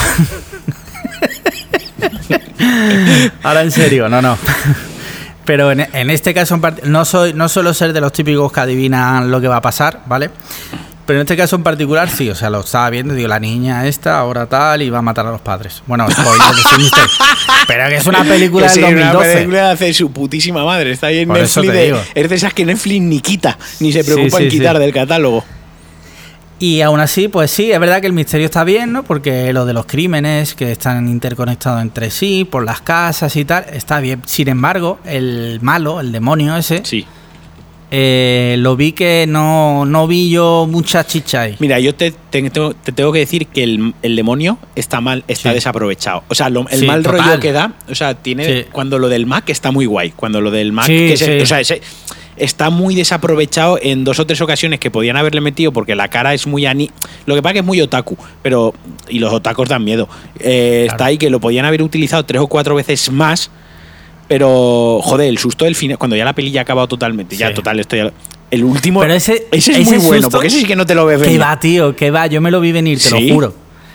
ahora 3.44 3.62
en 3.62 3.72
serio, 3.72 4.10
no, 4.10 4.22
no. 4.22 4.38
Pero 5.46 5.72
en, 5.72 5.88
en 5.94 6.10
este 6.10 6.34
caso 6.34 6.56
en 6.56 6.92
no 6.92 7.06
soy 7.06 7.34
no 7.34 7.48
suelo 7.48 7.74
ser 7.74 7.94
de 7.94 8.02
los 8.02 8.12
típicos 8.12 8.52
que 8.52 8.60
adivinan 8.60 9.30
lo 9.30 9.40
que 9.40 9.48
va 9.48 9.58
a 9.58 9.62
pasar, 9.62 10.02
¿vale? 10.08 10.32
Pero 11.06 11.20
en 11.20 11.26
este 11.26 11.38
caso 11.38 11.56
en 11.56 11.62
particular 11.64 12.10
sí, 12.10 12.30
o 12.32 12.36
sea, 12.36 12.50
lo 12.50 12.62
estaba 12.62 12.90
viendo, 12.90 13.14
digo, 13.14 13.28
la 13.28 13.40
niña 13.40 13.86
esta, 13.86 14.18
ahora 14.18 14.48
tal, 14.48 14.82
y 14.82 14.90
va 14.90 15.00
a 15.00 15.02
matar 15.04 15.28
a 15.28 15.32
los 15.32 15.42
padres. 15.42 15.84
Bueno, 15.86 16.08
spoiler. 16.10 16.40
Pero 17.68 17.90
que 17.90 17.96
es 17.98 18.06
una 18.08 18.24
película 18.24 18.68
Que 18.68 18.74
del 18.82 18.88
sí, 18.88 18.94
una 18.94 19.12
2012. 19.14 19.34
película 19.34 19.72
hace 19.72 19.94
su 19.94 20.12
putísima 20.12 20.64
madre. 20.66 20.92
Está 20.92 21.08
ahí 21.08 21.20
en 21.20 21.28
Por 21.28 21.38
Netflix. 21.38 21.72
de- 21.74 21.96
es 22.16 22.30
de 22.30 22.36
esas 22.36 22.54
que 22.54 22.66
Netflix 22.66 23.02
ni 23.02 23.20
quita, 23.20 23.58
ni 23.80 23.92
se 23.92 24.04
Sí, 24.04 24.12
preocupa 24.12 24.40
en 24.42 24.50
sí, 24.52 24.58
quitar 24.58 24.76
sí. 24.78 24.82
del 24.82 24.94
catálogo. 24.94 25.44
Y 26.58 26.82
aún 26.82 27.00
así, 27.02 27.28
pues 27.28 27.52
sí, 27.52 27.72
es 27.72 27.80
verdad 27.80 28.00
que 28.00 28.08
el 28.08 28.14
misterio 28.14 28.46
está 28.46 28.64
bien, 28.64 28.94
¿no? 28.94 29.04
Porque 29.04 29.52
lo 29.52 29.66
de 29.66 29.74
los 29.74 29.86
crímenes 29.86 30.56
que 30.56 30.72
están 30.72 31.08
interconectados 31.10 31.82
entre 31.82 32.10
sí, 32.10 32.48
por 32.50 32.64
las 32.64 32.82
casas 32.82 33.36
y 33.36 33.44
tal, 33.44 33.66
está 33.74 34.00
bien. 34.00 34.22
Sin 34.26 34.48
embargo, 34.48 35.00
el 35.06 35.60
malo, 35.62 36.00
el 36.00 36.12
demonio 36.14 36.56
ese, 36.56 36.82
Sí. 36.86 37.06
Eh, 37.92 38.56
lo 38.60 38.76
vi 38.76 38.92
que 38.92 39.26
no, 39.28 39.86
no 39.86 40.08
vi 40.08 40.30
yo 40.30 40.68
mucha 40.70 41.06
chicha 41.06 41.42
ahí. 41.42 41.56
Mira, 41.60 41.80
yo 41.80 41.94
te, 41.96 42.12
te- 42.12 42.50
tengo- 42.50 42.74
te 42.74 42.92
tengo 42.92 43.12
que 43.12 43.20
decir 43.20 43.48
que 43.48 43.64
el, 43.64 43.94
el 44.02 44.16
demonio 44.16 44.58
está 44.76 45.02
mal, 45.02 45.24
está 45.28 45.50
Sí. 45.50 45.56
desaprovechado. 45.56 46.24
O 46.28 46.36
sea, 46.36 46.50
lo- 46.50 46.68
el 46.70 46.80
Sí, 46.80 46.86
mal 46.86 47.04
total. 47.04 47.20
rollo 47.26 47.40
que 47.40 47.52
da, 47.52 47.74
o 47.90 47.96
sea, 47.96 48.16
tiene 48.16 48.46
Sí. 48.64 48.66
cuando 48.72 49.00
lo 49.00 49.08
del 49.10 49.26
Mac 49.26 49.50
está 49.50 49.72
muy 49.72 49.86
guay. 49.86 50.12
Cuando 50.12 50.42
lo 50.42 50.52
del 50.52 50.72
Mac, 50.72 50.88
que 50.88 51.16
se- 51.18 51.42
o 51.42 51.46
sea, 51.46 51.60
está 52.38 52.70
muy 52.70 52.96
desaprovechado 52.96 53.80
en 53.82 54.04
dos 54.04 54.20
o 54.20 54.26
tres 54.26 54.42
ocasiones 54.42 54.80
que 54.80 54.92
podían 54.92 55.16
haberle 55.16 55.40
metido 55.40 55.72
porque 55.72 55.96
la 55.96 56.10
cara 56.10 56.34
es 56.34 56.48
muy 56.48 56.66
ani. 56.66 56.92
Lo 57.26 57.34
que 57.36 57.42
pasa 57.42 57.54
que 57.54 57.60
es 57.60 57.66
muy 57.66 57.80
otaku, 57.82 58.18
pero. 58.42 58.74
Y 59.08 59.20
los 59.20 59.32
otakus 59.32 59.70
dan 59.70 59.84
miedo. 59.84 60.10
Eh, 60.40 60.82
Claro. 60.86 60.92
Está 60.96 61.06
ahí 61.06 61.18
que 61.18 61.30
lo 61.30 61.40
podían 61.40 61.66
haber 61.66 61.82
utilizado 61.82 62.26
tres 62.26 62.42
o 62.42 62.48
cuatro 62.48 62.76
veces 62.76 63.10
más. 63.12 63.50
Pero, 64.28 65.00
joder, 65.04 65.28
el 65.30 65.38
susto 65.38 65.66
del 65.66 65.76
final, 65.76 65.98
cuando 65.98 66.16
ya 66.16 66.26
la 66.26 66.34
peli 66.34 66.52
ya 66.52 66.62
ha 66.62 66.64
acabado 66.64 66.88
totalmente, 66.88 67.36
ya 67.36 67.54
total, 67.54 67.80
esto 67.80 67.96
ya- 67.96 68.12
El 68.52 68.64
último. 68.64 69.00
Pero 69.02 69.14
ese, 69.14 69.48
es 69.52 69.68
ese 69.68 69.84
muy 69.84 69.98
bueno, 70.06 70.30
porque 70.30 70.48
ese 70.48 70.60
sí 70.60 70.66
que 70.66 70.76
no 70.76 70.86
te 70.86 70.96
lo 70.96 71.06
ves 71.06 71.20
Que 71.20 71.26
venir. 71.26 71.42
va, 71.42 71.60
tío, 71.60 71.96
que 71.96 72.12
va. 72.12 72.28
Yo 72.28 72.42
me 72.42 72.52
lo 72.52 72.60
vi 72.62 72.72
venir, 72.72 72.98
te 73.00 73.10
¿Sí? 73.10 73.28
lo 73.28 73.34
juro. 73.36 73.54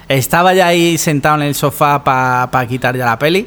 Estaba 0.08 0.54
ya 0.54 0.66
ahí 0.66 0.98
sentado 0.98 1.36
en 1.36 1.42
el 1.42 1.54
sofá 1.54 2.02
para 2.04 2.66
quitar 2.68 2.96
ya 2.96 3.06
la 3.06 3.18
peli. 3.18 3.46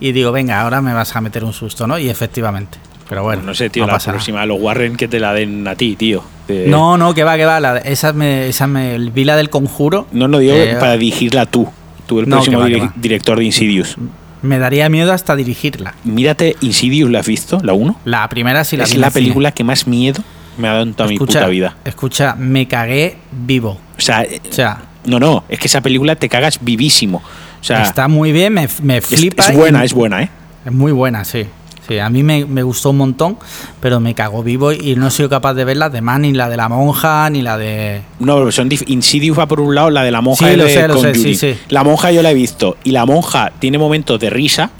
Y 0.00 0.12
digo, 0.12 0.30
venga, 0.32 0.60
ahora 0.60 0.80
me 0.80 0.92
vas 0.94 1.16
a 1.16 1.20
meter 1.20 1.42
un 1.44 1.52
susto, 1.52 1.86
¿no? 1.86 1.98
Y 1.98 2.08
efectivamente. 2.08 2.78
Pero 3.08 3.22
bueno, 3.22 3.42
no 3.42 3.54
sé, 3.54 3.70
tío, 3.70 3.86
la 3.86 3.98
próxima, 3.98 4.44
los 4.44 4.60
Warren 4.60 4.96
que 4.96 5.08
te 5.08 5.18
la 5.18 5.32
den 5.32 5.66
a 5.66 5.74
ti, 5.74 5.96
tío. 5.96 6.22
No, 6.66 6.96
no, 6.98 7.14
que 7.14 7.24
va, 7.24 7.36
que 7.38 7.46
va. 7.46 7.58
La, 7.58 7.78
esa 7.78 8.12
me, 8.12 8.48
esa 8.48 8.66
me 8.66 8.98
vi 8.98 9.24
la 9.24 9.34
del 9.34 9.48
conjuro. 9.50 10.06
No, 10.12 10.28
no 10.28 10.38
digo 10.38 10.54
Eh, 10.54 10.76
para 10.78 10.92
dirigirla 10.98 11.46
tú. 11.46 11.66
Tú, 12.06 12.20
el 12.20 12.28
No, 12.28 12.36
próximo 12.36 12.64
que 12.64 12.76
va, 12.78 12.92
que 12.92 13.00
director 13.00 13.38
de 13.38 13.44
Insidious. 13.44 13.96
Me 14.42 14.58
daría 14.58 14.88
miedo 14.88 15.12
hasta 15.12 15.34
dirigirla. 15.36 15.94
Mírate, 16.04 16.56
Insidious, 16.60 17.10
¿la 17.10 17.20
has 17.20 17.26
visto? 17.26 17.58
¿La 17.62 17.72
1? 17.72 18.00
La 18.04 18.28
primera 18.28 18.64
sí 18.64 18.76
la 18.76 18.84
es 18.84 18.92
vi 18.92 18.98
la 18.98 19.10
cine. 19.10 19.14
película 19.22 19.52
que 19.52 19.64
más 19.64 19.86
miedo 19.86 20.22
me 20.56 20.68
ha 20.68 20.72
dado 20.72 20.82
en 20.84 20.94
toda 20.94 21.08
mi 21.08 21.14
Escucha, 21.14 21.38
puta 21.40 21.48
vida. 21.48 21.76
Escucha, 21.84 22.34
me 22.36 22.66
cagué 22.68 23.16
vivo. 23.32 23.78
O 23.96 24.00
sea, 24.00 24.24
O 24.48 24.52
sea, 24.52 24.82
no, 25.04 25.18
no, 25.18 25.44
es 25.48 25.58
que 25.58 25.66
esa 25.66 25.80
película 25.80 26.16
te 26.16 26.28
cagas 26.28 26.58
vivísimo. 26.60 27.22
O 27.60 27.64
sea, 27.64 27.82
está 27.82 28.06
muy 28.08 28.30
bien, 28.32 28.52
me, 28.54 28.68
me 28.82 29.00
flipa. 29.00 29.42
es 29.48 29.54
buena, 29.56 29.84
es 29.84 29.92
buena, 29.92 30.22
¿eh? 30.22 30.30
Es 30.64 30.72
muy 30.72 30.92
buena, 30.92 31.24
sí. 31.24 31.46
Sí, 31.88 31.98
a 31.98 32.10
mí 32.10 32.22
me, 32.22 32.44
me 32.44 32.62
gustó 32.62 32.90
un 32.90 32.98
montón, 32.98 33.38
pero 33.80 33.98
me 33.98 34.14
cagó 34.14 34.42
vivo 34.42 34.72
y 34.72 34.94
no 34.96 35.08
he 35.08 35.10
sido 35.10 35.28
capaz 35.30 35.54
de 35.54 35.64
ver 35.64 35.78
las 35.78 35.90
demás, 35.90 36.20
ni 36.20 36.32
la 36.34 36.48
de 36.50 36.56
la 36.58 36.68
monja, 36.68 37.30
ni 37.30 37.40
la 37.40 37.56
de... 37.56 38.02
No, 38.20 38.52
son 38.52 38.68
Insidious 38.86 39.38
va 39.38 39.46
por 39.48 39.60
un 39.60 39.74
lado, 39.74 39.88
la 39.90 40.02
de 40.04 40.10
la 40.10 40.20
monja 40.20 40.50
Sí, 40.50 40.56
lo 40.56 40.64
de 40.64 40.70
sé, 40.74 40.86
lo 40.86 41.00
sé, 41.00 41.14
sí, 41.14 41.34
sí. 41.34 41.54
La 41.70 41.82
monja 41.84 42.12
yo 42.12 42.20
la 42.22 42.30
he 42.30 42.34
visto. 42.34 42.76
Y 42.84 42.90
la 42.90 43.06
monja 43.06 43.52
tiene 43.58 43.78
momentos 43.78 44.20
de 44.20 44.28
risa, 44.30 44.70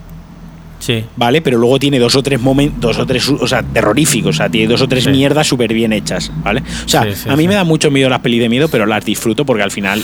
Sí, 0.80 1.04
¿vale? 1.16 1.42
Pero 1.42 1.58
luego 1.58 1.78
tiene 1.80 1.98
dos 1.98 2.14
o 2.14 2.22
tres 2.22 2.40
momentos, 2.40 2.78
dos 2.80 2.98
o 2.98 3.04
tres, 3.06 3.28
o 3.28 3.48
sea, 3.48 3.64
terroríficos, 3.64 4.36
o 4.36 4.38
sea, 4.38 4.48
tiene 4.48 4.68
dos 4.68 4.80
o 4.80 4.86
tres 4.86 5.04
Sí. 5.04 5.10
mierdas 5.10 5.44
súper 5.46 5.72
bien 5.74 5.92
hechas, 5.92 6.30
¿vale? 6.44 6.62
O 6.84 6.88
sea, 6.88 7.02
Sí, 7.12 7.28
a 7.28 7.34
mí 7.34 7.48
me 7.48 7.54
da 7.54 7.64
mucho 7.64 7.90
miedo 7.90 8.08
las 8.08 8.20
pelis 8.20 8.40
de 8.40 8.48
miedo, 8.48 8.68
pero 8.68 8.86
las 8.86 9.04
disfruto 9.04 9.44
porque 9.44 9.64
al 9.64 9.72
final 9.72 10.00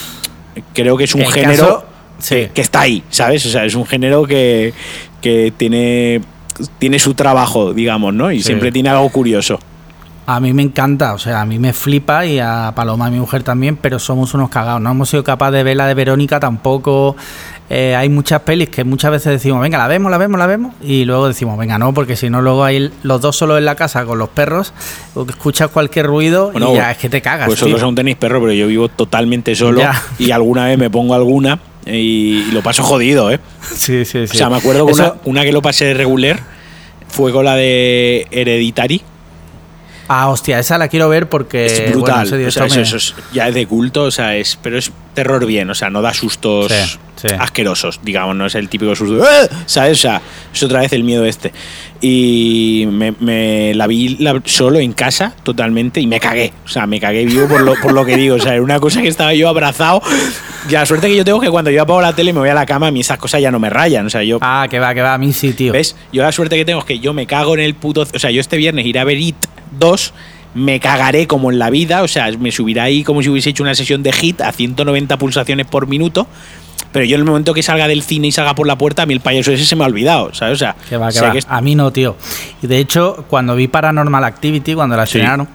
creo 0.73 0.97
que 0.97 1.05
es 1.05 1.15
un 1.15 1.21
El 1.21 1.31
género 1.33 1.85
caso- 2.19 2.29
que, 2.29 2.51
que 2.53 2.61
está 2.61 2.81
ahí, 2.81 3.05
¿sabes? 3.11 3.47
O 3.47 3.51
sea, 3.51 3.65
es 3.65 3.77
un 3.77 3.87
género 3.87 4.25
que, 4.25 4.73
que 5.21 5.53
tiene, 5.57 6.21
tiene 6.79 6.99
su 6.99 7.15
trabajo, 7.15 7.73
digamos, 7.73 8.15
¿no? 8.15 8.31
Y 8.33 8.39
Sí. 8.39 8.45
siempre 8.45 8.71
tiene 8.73 8.89
algo 8.91 9.09
curioso. 9.11 9.59
a 10.27 10.41
mí 10.41 10.55
me 10.55 10.63
encanta, 10.63 11.13
o 11.13 11.19
sea, 11.19 11.43
a 11.43 11.45
mí 11.45 11.59
me 11.59 11.75
flipa 11.75 12.25
y 12.25 12.39
a 12.39 12.73
Paloma, 12.75 13.11
mi 13.11 13.19
mujer 13.21 13.43
también, 13.43 13.77
pero 13.77 13.99
somos 13.99 14.33
unos 14.33 14.49
cagados. 14.49 14.81
No 14.81 14.91
hemos 14.91 15.11
sido 15.11 15.23
capaces 15.23 15.53
de 15.57 15.63
ver 15.65 15.77
la 15.77 15.87
de 15.87 15.93
Verónica 15.93 16.41
tampoco. 16.41 17.15
Eh, 17.69 17.95
hay 17.95 18.09
muchas 18.09 18.41
pelis 18.41 18.71
que 18.71 18.85
muchas 18.85 19.11
veces 19.11 19.33
decimos, 19.33 19.61
venga, 19.61 19.77
la 19.77 19.87
vemos, 19.87 20.11
la 20.11 20.17
vemos, 20.17 20.39
la 20.39 20.47
vemos, 20.47 20.75
y 20.83 21.05
luego 21.05 21.29
decimos, 21.29 21.59
venga, 21.59 21.79
no, 21.79 21.93
porque 21.93 22.17
si 22.17 22.31
no, 22.31 22.41
luego 22.41 22.65
hay 22.65 22.91
los 23.03 23.21
dos 23.21 23.37
solos 23.37 23.59
en 23.59 23.67
la 23.67 23.75
casa 23.75 24.07
con 24.07 24.17
los 24.19 24.31
perros, 24.31 24.73
o 25.15 25.27
que 25.27 25.33
escuchas 25.33 25.69
cualquier 25.69 26.07
ruido 26.07 26.53
Bueno, 26.53 26.73
y 26.73 26.77
ya 26.77 26.93
es 26.93 26.97
que 26.97 27.11
te 27.11 27.21
cagas. 27.21 27.47
Pues 27.47 27.59
tío. 27.59 27.67
vosotros 27.67 27.83
aún 27.83 27.95
tenéis 27.95 28.17
perro, 28.17 28.41
pero 28.41 28.53
yo 28.55 28.67
vivo 28.67 28.89
totalmente 28.89 29.55
solo 29.55 29.81
Ya. 29.81 30.01
y 30.19 30.31
alguna 30.31 30.65
vez 30.65 30.79
me 30.79 30.89
pongo 30.89 31.13
alguna 31.15 31.59
y, 31.87 32.51
lo 32.53 32.63
paso 32.63 32.83
jodido, 32.83 33.31
¿eh? 33.31 33.41
Sí, 33.75 34.05
sí, 34.05 34.27
sí. 34.27 34.37
O 34.37 34.39
sea, 34.39 34.51
me 34.51 34.57
acuerdo 34.57 34.87
que 34.87 34.93
Eso- 34.93 35.03
una, 35.03 35.21
una 35.25 35.43
que 35.45 35.53
lo 35.53 35.63
pasé 35.63 35.95
regular 35.95 36.41
fue 37.09 37.33
con 37.33 37.45
la 37.45 37.55
de 37.57 38.27
Hereditary. 38.31 39.03
Ah, 40.09 40.29
hostia, 40.29 40.59
esa 40.59 40.77
la 40.79 40.89
quiero 40.89 41.09
ver 41.09 41.29
porque 41.29 41.67
es 41.67 41.91
brutal. 41.93 42.27
o 42.27 42.51
sea, 42.51 42.67
eso, 42.67 42.81
eso 42.81 42.97
es- 42.97 43.15
ya 43.33 43.49
es 43.49 43.55
de 43.55 43.67
culto, 43.67 44.05
o 44.05 44.11
sea, 44.11 44.37
es, 44.37 44.59
pero 44.61 44.79
es 44.79 44.93
terror 45.15 45.47
bien, 45.47 45.71
o 45.71 45.75
sea, 45.75 45.89
no 45.91 46.03
da 46.03 46.13
sustos 46.13 46.71
Sí, 46.73 46.99
sí. 47.17 47.29
asquerosos, 47.39 48.01
digamos, 48.03 48.37
no 48.37 48.47
es 48.47 48.55
el 48.55 48.69
típico 48.69 48.95
susto, 48.95 49.25
¡Ah! 49.25 49.47
¿sabes? 49.67 49.99
O 49.99 50.03
sea, 50.03 50.21
es 50.53 50.63
otra 50.63 50.81
vez 50.81 50.93
el 50.93 51.05
miedo 51.05 51.25
este. 51.25 51.53
Y 52.01 52.87
me, 52.91 53.13
me 53.21 53.73
la 53.75 53.87
vi 53.87 54.17
la- 54.19 54.43
solo 54.45 54.79
en 54.79 54.93
casa 54.93 55.35
totalmente 55.43 56.01
y 56.01 56.07
me 56.07 56.21
cagué, 56.21 56.53
o 56.65 56.69
sea, 56.69 56.87
me 56.87 57.01
cagué 57.01 57.25
vivo 57.25 57.49
por 57.49 57.63
lo, 57.63 57.75
por 57.81 57.93
lo 57.93 58.05
que 58.05 58.17
digo, 58.17 58.37
o 58.37 58.39
sea, 58.39 58.53
era 58.55 58.63
una 58.63 58.79
cosa 58.81 59.01
que 59.01 59.09
estaba 59.09 59.33
yo 59.35 59.49
abrazado. 59.49 60.03
Y 60.69 60.73
la 60.73 60.85
suerte 60.87 61.09
que 61.09 61.17
yo 61.17 61.25
tengo 61.25 61.39
es 61.43 61.47
que 61.47 61.51
cuando 61.51 61.71
yo 61.71 61.83
apago 61.83 62.01
la 62.03 62.13
tele 62.15 62.31
y 62.31 62.33
me 62.33 62.41
voy 62.41 62.49
a 62.49 62.55
la 62.55 62.67
cama, 62.67 62.89
a 62.89 62.91
mí 62.91 63.01
esas 63.01 63.19
cosas 63.19 63.41
ya 63.41 63.51
no 63.51 63.59
me 63.59 63.71
rayan, 63.71 64.07
o 64.07 64.11
sea, 64.11 64.23
yo 64.23 64.39
Ah, 64.43 64.67
que 64.71 64.79
va, 64.79 64.95
que 64.95 65.01
va, 65.03 65.15
a 65.15 65.19
mí 65.19 65.33
sí, 65.33 65.53
tío. 65.53 65.73
¿Ves? 65.73 65.97
Yo 66.13 66.23
la 66.23 66.33
suerte 66.33 66.57
que 66.57 66.65
tengo 66.65 66.81
es 66.81 66.85
que 66.85 66.99
yo 66.99 67.13
me 67.15 67.27
cago 67.27 67.55
en 67.55 67.61
el 67.61 67.75
puto. 67.75 68.03
O 68.03 68.19
sea, 68.19 68.31
yo 68.31 68.41
este 68.41 68.57
viernes 68.57 68.85
iré 68.87 69.01
a 69.01 69.05
ver 69.05 69.19
It 69.19 69.37
2, 69.79 70.13
me 70.55 70.79
cagaré 70.81 71.27
como 71.27 71.51
en 71.51 71.59
la 71.59 71.71
vida, 71.71 72.03
o 72.03 72.09
sea, 72.09 72.31
me 72.39 72.53
subirá 72.53 72.85
ahí 72.85 73.03
como 73.05 73.23
si 73.23 73.29
hubiese 73.29 73.51
hecho 73.51 73.63
una 73.63 73.75
sesión 73.75 74.03
de 74.03 74.13
hit 74.13 74.41
a 74.41 74.53
190 74.53 75.17
pulsaciones 75.19 75.67
por 75.67 75.87
minuto. 75.87 76.27
Pero 76.93 77.05
yo 77.07 77.17
en 77.17 77.23
el 77.23 77.27
momento 77.27 77.55
que 77.55 77.63
salga 77.65 77.89
del 77.89 78.03
cine 78.03 78.29
y 78.29 78.33
salga 78.33 78.55
por 78.55 78.69
la 78.69 78.79
puerta, 78.79 79.03
a 79.03 79.07
mí 79.07 79.15
el 79.15 79.21
payaso 79.21 79.51
ese 79.51 79.65
se 79.65 79.75
me 79.75 79.83
ha 79.83 79.89
olvidado, 79.89 80.33
¿sabes? 80.33 80.55
O 80.55 80.59
sea, 80.59 80.77
Que 80.89 80.97
va, 80.97 81.09
que 81.09 81.15
sé 81.15 81.23
va. 81.27 81.33
que 81.33 81.39
es- 81.39 81.47
A 81.49 81.61
mí 81.61 81.75
no, 81.75 81.91
tío. 81.91 82.17
Y 82.63 82.69
de 82.69 82.79
hecho, 82.79 83.25
cuando 83.29 83.57
vi 83.57 83.67
Paranormal 83.67 84.23
Activity, 84.23 84.75
cuando 84.75 84.97
la 84.97 85.05
Sí. 85.05 85.19
estrenaron, 85.19 85.49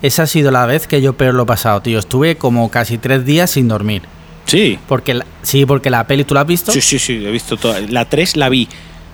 esa 0.00 0.22
ha 0.22 0.26
sido 0.28 0.52
la 0.52 0.64
vez 0.64 0.86
que 0.86 1.02
yo 1.02 1.14
peor 1.14 1.34
lo 1.34 1.42
he 1.42 1.46
pasado, 1.46 1.80
tío. 1.82 1.98
Estuve 1.98 2.36
como 2.36 2.70
casi 2.70 2.98
tres 2.98 3.24
días 3.24 3.50
sin 3.50 3.66
dormir. 3.66 4.02
Sí. 4.44 4.78
Porque 4.86 5.14
la- 5.14 5.26
sí, 5.42 5.66
porque 5.66 5.90
la 5.90 6.06
peli, 6.06 6.22
¿tú 6.22 6.34
la 6.34 6.42
has 6.42 6.46
visto? 6.46 6.70
Sí, 6.70 6.80
sí, 6.80 7.00
sí, 7.00 7.14
he 7.14 7.32
visto 7.32 7.56
toda. 7.56 7.80
La 7.80 8.04
3 8.04 8.36
la 8.36 8.48
vi 8.48 8.68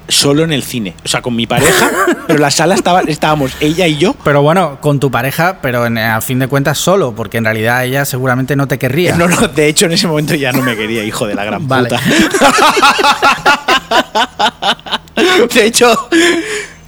solo 0.08 0.42
en 0.44 0.52
el 0.52 0.62
cine, 0.62 0.94
o 1.04 1.08
sea, 1.08 1.22
con 1.22 1.34
mi 1.36 1.46
pareja, 1.46 1.90
pero 2.26 2.38
la 2.38 2.50
sala 2.50 2.74
estaba, 2.74 3.00
estábamos 3.02 3.52
ella 3.60 3.86
y 3.86 3.96
yo. 3.96 4.14
Pero 4.24 4.42
bueno, 4.42 4.78
con 4.80 5.00
tu 5.00 5.10
pareja, 5.10 5.58
pero 5.62 5.86
en- 5.86 5.98
a 5.98 6.20
fin 6.20 6.38
de 6.38 6.48
cuentas 6.48 6.78
solo, 6.78 7.14
porque 7.14 7.38
en 7.38 7.44
realidad 7.44 7.84
ella 7.84 8.04
seguramente 8.04 8.56
no 8.56 8.66
te 8.68 8.78
querría. 8.78 9.16
No, 9.16 9.28
no, 9.28 9.48
de 9.48 9.68
hecho 9.68 9.86
en 9.86 9.92
ese 9.92 10.06
momento 10.06 10.34
ya 10.34 10.52
no 10.52 10.62
me 10.62 10.76
quería, 10.76 11.04
hijo 11.04 11.26
de 11.26 11.34
la 11.34 11.44
gran 11.44 11.66
Vale. 11.68 11.88
puta. 11.88 12.00
de 15.54 15.66
hecho, 15.66 16.08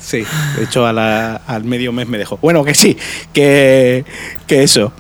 sí, 0.01 0.25
de 0.57 0.65
hecho 0.65 0.87
a 0.87 0.93
la- 0.93 1.37
al 1.47 1.65
medio 1.65 1.93
mes 1.93 2.09
me 2.09 2.19
dejó. 2.19 2.39
Bueno, 2.39 2.65
que 2.65 2.75
sí, 2.75 2.97
que, 3.33 4.05
que 4.47 4.63
eso. 4.63 4.93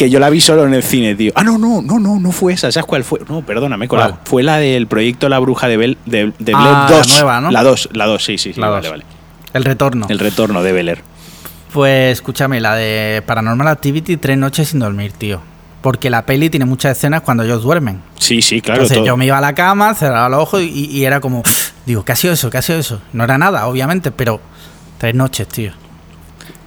Que 0.00 0.08
yo 0.08 0.18
la 0.18 0.30
vi 0.30 0.40
solo 0.40 0.64
en 0.64 0.72
el 0.72 0.82
cine, 0.82 1.14
tío. 1.14 1.30
Ah, 1.34 1.44
no, 1.44 1.58
no, 1.58 1.82
no, 1.82 1.98
no, 1.98 2.18
no 2.18 2.32
fue 2.32 2.54
esa. 2.54 2.72
¿Sabes 2.72 2.86
cuál 2.86 3.04
fue? 3.04 3.20
No, 3.28 3.42
perdóname, 3.42 3.86
con 3.86 3.98
la- 3.98 4.18
fue 4.24 4.42
la 4.42 4.56
del 4.56 4.86
proyecto 4.86 5.28
La 5.28 5.38
Bruja 5.38 5.68
de 5.68 5.76
Bel, 5.76 5.98
de, 6.06 6.32
de 6.38 6.52
Ah, 6.54 6.86
Blair 6.86 6.90
la 6.90 6.96
2. 6.96 7.08
nueva, 7.10 7.40
¿no? 7.42 7.50
La 7.50 7.62
2, 7.62 7.90
la 7.92 8.06
2, 8.06 8.24
sí, 8.24 8.38
sí, 8.38 8.54
sí. 8.54 8.60
La 8.62 8.70
vale, 8.70 8.88
vale. 8.88 9.04
El 9.52 9.62
retorno. 9.62 10.06
El 10.08 10.18
retorno 10.18 10.62
de 10.62 10.72
Beler. 10.72 11.02
Pues 11.74 12.12
escúchame, 12.12 12.62
la 12.62 12.76
de 12.76 13.22
Paranormal 13.26 13.68
Activity, 13.68 14.16
tres 14.16 14.38
noches 14.38 14.68
sin 14.70 14.78
dormir, 14.80 15.12
tío. 15.12 15.42
Porque 15.82 16.08
la 16.08 16.24
peli 16.24 16.48
tiene 16.48 16.64
muchas 16.64 16.96
escenas 16.96 17.20
cuando 17.20 17.42
ellos 17.42 17.62
duermen. 17.62 18.00
Sí, 18.18 18.40
sí, 18.40 18.62
claro. 18.62 18.80
Entonces 18.80 18.96
todo. 18.96 19.06
yo 19.06 19.16
me 19.18 19.26
iba 19.26 19.36
a 19.36 19.42
la 19.42 19.54
cama, 19.54 19.94
cerraba 19.94 20.30
los 20.30 20.40
ojos 20.44 20.62
y, 20.62 20.86
y 20.86 21.04
era 21.04 21.20
como, 21.20 21.42
digo, 21.84 22.06
¿qué 22.06 22.12
ha 22.12 22.16
sido 22.16 22.32
eso? 22.32 22.48
¿Qué 22.48 22.56
ha 22.56 22.62
sido 22.62 22.78
eso? 22.78 23.02
No 23.12 23.24
era 23.24 23.36
nada, 23.36 23.66
obviamente, 23.66 24.10
pero 24.12 24.40
tres 24.96 25.14
noches, 25.14 25.46
tío. 25.48 25.72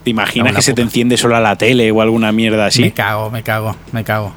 ¿Te 0.04 0.10
imaginas 0.10 0.54
que 0.54 0.62
se 0.62 0.74
te 0.74 0.82
enciende 0.82 1.16
solo 1.16 1.40
la 1.40 1.56
tele 1.56 1.90
o 1.90 2.02
alguna 2.02 2.30
mierda 2.30 2.66
así? 2.66 2.82
Me 2.82 2.92
cago, 2.92 3.30
me 3.30 3.42
cago, 3.42 3.74
me 3.90 4.04
cago. 4.04 4.32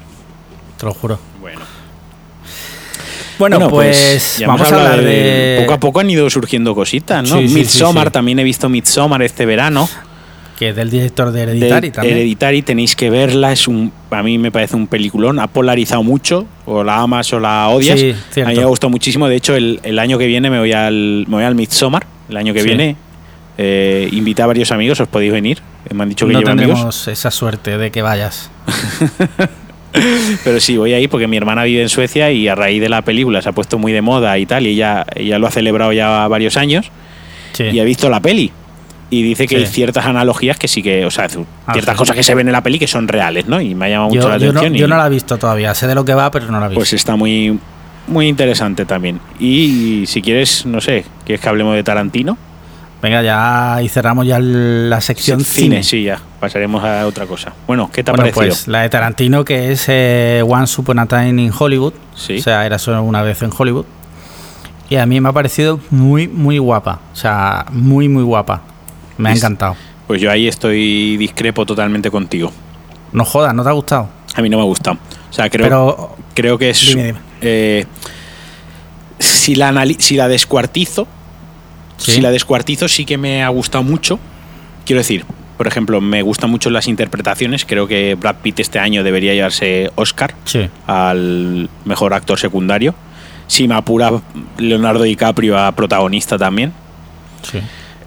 Te 0.78 0.86
lo 0.86 0.94
juro. 0.94 1.18
Bueno. 1.40 1.60
Bueno, 3.38 3.68
pues, 3.68 4.38
ya 4.38 4.48
vamos 4.48 4.72
a 4.72 4.74
hablar 4.74 5.02
de... 5.02 5.58
Poco 5.60 5.74
a 5.74 5.80
poco 5.80 6.00
han 6.00 6.10
ido 6.10 6.28
surgiendo 6.28 6.74
cositas, 6.74 7.28
¿no? 7.28 7.38
Sí, 7.38 7.54
Midsommar, 7.54 8.06
sí, 8.06 8.08
sí. 8.08 8.12
también 8.12 8.38
he 8.40 8.44
visto 8.44 8.68
Midsommar 8.68 9.22
este 9.22 9.46
verano. 9.46 9.88
Que 10.58 10.70
es 10.70 10.76
del 10.76 10.90
director 10.90 11.30
de 11.30 11.46
De 11.46 11.52
Hereditary 11.52 11.90
también. 11.90 12.16
Hereditary, 12.16 12.62
tenéis 12.62 12.96
que 12.96 13.10
verla. 13.10 13.52
Es 13.52 13.68
un, 13.68 13.92
a 14.10 14.22
mí 14.24 14.38
me 14.38 14.50
parece 14.50 14.74
un 14.74 14.88
peliculón. 14.88 15.38
Ha 15.38 15.46
polarizado 15.46 16.02
mucho. 16.02 16.46
O 16.66 16.82
la 16.82 16.96
amas 16.96 17.32
o 17.32 17.38
la 17.38 17.68
odias. 17.68 18.00
Sí, 18.00 18.40
a 18.40 18.46
mí 18.46 18.56
me 18.56 18.62
ha 18.62 18.66
gustado 18.66 18.90
muchísimo. 18.90 19.28
De 19.28 19.36
hecho, 19.36 19.54
el, 19.54 19.78
el 19.84 20.00
año 20.00 20.18
que 20.18 20.26
viene 20.26 20.50
me 20.50 20.58
voy 20.58 20.72
al, 20.72 21.26
me 21.28 21.36
voy 21.36 21.44
al 21.44 21.54
Midsommar. 21.54 22.06
El 22.28 22.38
año 22.38 22.52
que 22.52 22.64
viene. 22.64 22.96
Eh, 23.60 24.08
invité 24.12 24.42
a 24.42 24.46
varios 24.46 24.70
amigos. 24.72 25.00
¿Os 25.00 25.08
podéis 25.08 25.32
venir? 25.32 25.58
Me 25.92 26.02
han 26.04 26.08
dicho 26.08 26.26
que 26.26 26.32
no 26.32 26.38
llevan 26.38 26.58
amigos. 26.58 26.74
tendremos 26.76 27.08
esa 27.08 27.30
suerte 27.32 27.76
de 27.76 27.90
que 27.90 28.02
vayas. 28.02 28.50
Pero 30.44 30.60
sí, 30.60 30.76
voy 30.76 30.92
ahí 30.92 31.08
porque 31.08 31.26
mi 31.26 31.36
hermana 31.36 31.64
vive 31.64 31.82
en 31.82 31.88
Suecia 31.88 32.30
y 32.30 32.46
a 32.46 32.54
raíz 32.54 32.80
de 32.80 32.88
la 32.88 33.02
película 33.02 33.42
se 33.42 33.48
ha 33.48 33.52
puesto 33.52 33.78
muy 33.78 33.90
de 33.92 34.02
moda 34.02 34.38
y 34.38 34.46
tal. 34.46 34.66
Y 34.66 34.70
ella, 34.70 35.04
ella 35.14 35.38
lo 35.38 35.46
ha 35.46 35.50
celebrado 35.50 35.92
ya 35.92 36.28
varios 36.28 36.56
años. 36.56 36.90
Sí. 37.52 37.64
y 37.64 37.80
ha 37.80 37.84
visto 37.84 38.08
la 38.08 38.20
peli. 38.20 38.52
Y 39.10 39.22
dice 39.22 39.46
que 39.48 39.56
Sí. 39.56 39.62
hay 39.64 39.66
ciertas 39.66 40.04
analogías 40.06 40.58
que 40.58 40.68
sí 40.68 40.82
que, 40.82 41.04
o 41.06 41.10
sea, 41.10 41.28
ciertas 41.28 41.48
Ah, 41.66 41.72
sí. 41.74 41.96
cosas 41.96 42.14
que 42.14 42.22
se 42.22 42.34
ven 42.34 42.46
en 42.46 42.52
la 42.52 42.62
peli 42.62 42.78
que 42.78 42.86
son 42.86 43.08
reales, 43.08 43.46
¿no? 43.48 43.60
Y 43.60 43.74
me 43.74 43.86
ha 43.86 43.88
llamado 43.88 44.10
mucho 44.10 44.28
la 44.28 44.36
yo 44.36 44.52
no, 44.52 44.60
atención. 44.60 44.74
yo 44.80 44.86
no 44.86 44.96
la 44.98 45.06
he 45.06 45.10
visto 45.10 45.38
todavía. 45.38 45.74
Sé 45.74 45.86
de 45.88 45.94
lo 45.96 46.04
que 46.04 46.14
va, 46.14 46.30
pero 46.30 46.46
no 46.46 46.60
la 46.60 46.66
he 46.66 46.68
visto. 46.68 46.78
pues 46.78 46.92
está 46.92 47.16
muy, 47.16 47.58
muy 48.06 48.28
interesante 48.28 48.84
también. 48.84 49.18
Y 49.40 50.04
si 50.06 50.20
quieres, 50.22 50.66
no 50.66 50.80
sé, 50.80 51.04
¿quieres 51.24 51.40
que 51.40 51.48
hablemos 51.48 51.74
de 51.74 51.82
Tarantino? 51.82 52.36
Venga, 53.00 53.22
ya 53.22 53.80
y 53.82 53.88
cerramos 53.88 54.26
ya 54.26 54.40
la 54.40 55.00
sección 55.00 55.40
cine. 55.40 55.84
Sí, 55.84 56.02
ya. 56.02 56.20
Pasaremos 56.40 56.82
a 56.82 57.06
otra 57.06 57.26
cosa. 57.26 57.52
Bueno, 57.66 57.90
¿qué 57.92 58.02
te 58.02 58.10
ha 58.10 58.12
bueno, 58.12 58.24
parecido? 58.24 58.46
Pues 58.46 58.66
la 58.66 58.82
de 58.82 58.88
Tarantino, 58.88 59.44
que 59.44 59.70
es 59.70 59.84
eh, 59.88 60.42
One 60.46 60.66
Upon 60.76 60.98
a 60.98 61.06
Time 61.06 61.42
in 61.42 61.52
Hollywood. 61.56 61.92
Sí. 62.16 62.38
O 62.38 62.42
sea, 62.42 62.66
era 62.66 62.78
solo 62.78 63.02
una 63.02 63.22
vez 63.22 63.40
en 63.42 63.50
Hollywood. 63.56 63.84
Y 64.90 64.96
a 64.96 65.06
mí 65.06 65.20
me 65.20 65.28
ha 65.28 65.32
parecido 65.32 65.80
muy, 65.90 66.26
muy 66.26 66.58
guapa. 66.58 67.00
O 67.12 67.16
sea, 67.16 67.66
muy, 67.70 68.08
muy 68.08 68.24
guapa. 68.24 68.62
Me 69.16 69.28
ha 69.28 69.32
encantado. 69.32 69.76
Pues 70.06 70.20
yo 70.20 70.30
ahí 70.30 70.48
estoy 70.48 71.16
discrepo 71.18 71.66
totalmente 71.66 72.10
contigo. 72.10 72.50
No 73.12 73.24
jodas, 73.24 73.54
¿no 73.54 73.62
te 73.62 73.68
ha 73.68 73.72
gustado? 73.72 74.08
A 74.34 74.42
mí 74.42 74.48
no 74.48 74.56
me 74.56 74.62
ha 74.62 74.66
gustado. 74.66 74.96
O 75.30 75.32
sea, 75.32 75.50
creo, 75.50 76.16
creo 76.34 76.58
que 76.58 76.70
es. 76.70 76.96
Eh, 77.42 77.84
si, 79.18 79.54
la 79.54 79.86
si 79.98 80.16
la 80.16 80.28
descuartizo, 80.28 81.06
si 81.98 82.20
la 82.20 82.30
descuartizo, 82.30 82.88
sí 82.88 83.04
que 83.04 83.18
me 83.18 83.42
ha 83.42 83.48
gustado 83.48 83.84
mucho. 83.84 84.18
Quiero 84.84 85.00
decir, 85.00 85.24
por 85.58 85.66
ejemplo, 85.66 86.00
me 86.00 86.22
gustan 86.22 86.50
mucho 86.50 86.70
las 86.70 86.86
interpretaciones. 86.86 87.64
Creo 87.64 87.88
que 87.88 88.14
Brad 88.14 88.36
Pitt 88.36 88.60
este 88.60 88.78
año 88.78 89.02
debería 89.02 89.34
llevarse 89.34 89.90
Oscar 89.96 90.34
al 90.86 91.68
mejor 91.84 92.14
actor 92.14 92.38
secundario. 92.38 92.94
Si 93.48 93.66
me 93.66 93.74
apura 93.74 94.12
Leonardo 94.56 95.02
DiCaprio 95.02 95.58
a 95.58 95.72
protagonista 95.72 96.38
también. 96.38 96.72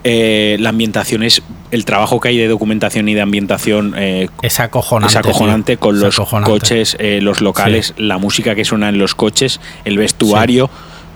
Eh, 0.04 0.56
la 0.60 0.70
ambientación 0.70 1.22
es 1.22 1.42
el 1.70 1.84
trabajo 1.84 2.20
que 2.20 2.28
hay 2.28 2.38
de 2.38 2.48
documentación 2.48 3.08
y 3.08 3.14
de 3.14 3.20
ambientación 3.20 3.94
eh, 3.96 4.28
es 4.42 4.58
acojonante, 4.58 5.12
es 5.12 5.16
acojonante 5.16 5.76
con 5.76 6.00
los 6.00 6.18
coches, 6.44 6.96
eh, 6.98 7.20
los 7.22 7.40
locales, 7.40 7.94
la 7.96 8.18
música 8.18 8.56
que 8.56 8.64
suena 8.64 8.88
en 8.88 8.98
los 8.98 9.14
coches, 9.14 9.60
el 9.84 9.98
vestuario, 9.98 10.70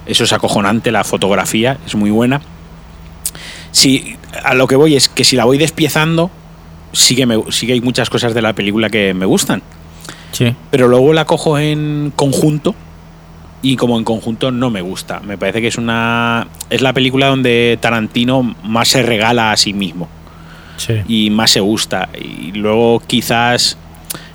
eso 0.07 0.22
es 0.22 0.33
acojonante, 0.33 0.93
la 0.93 1.03
fotografía 1.03 1.79
es 1.85 1.97
muy 1.97 2.11
buena 2.11 2.41
si 3.71 4.17
a 4.43 4.55
lo 4.55 4.67
que 4.67 4.77
voy 4.77 4.97
es 4.97 5.09
que 5.09 5.25
si 5.25 5.37
la 5.37 5.45
voy 5.45 5.59
despiezando, 5.59 6.31
sí 6.93 7.14
que, 7.17 7.27
me, 7.27 7.41
sí 7.51 7.67
que 7.67 7.75
hay 7.75 7.81
muchas 7.81 8.11
cosas 8.11 8.35
de 8.35 8.43
la 8.43 8.55
película 8.55 8.91
que 8.91 9.14
me 9.14 9.27
gustan. 9.27 9.62
Sí. 10.33 10.55
Pero 10.71 10.89
luego 10.89 11.12
la 11.12 11.25
cojo 11.25 11.59
en 11.59 12.12
conjunto 12.14 12.75
y 13.62 13.77
como 13.77 13.99
en 13.99 14.05
conjunto 14.05 14.51
no 14.51 14.71
me 14.71 14.81
gusta. 14.81 15.21
Me 15.21 15.39
parece 15.39 15.61
que 15.61 15.69
es 15.69 15.79
una 15.79 16.49
es 16.71 16.83
la 16.83 16.93
película 16.93 17.27
donde 17.27 17.79
Tarantino 17.81 18.43
más 18.62 18.89
se 18.89 19.03
regala 19.03 19.53
a 19.53 19.57
sí 19.57 19.73
mismo. 19.73 20.09
Sí. 20.77 20.95
Y 21.09 21.31
más 21.31 21.51
se 21.51 21.61
gusta. 21.61 22.09
Y 22.21 22.53
luego 22.53 23.03
quizás 23.07 23.79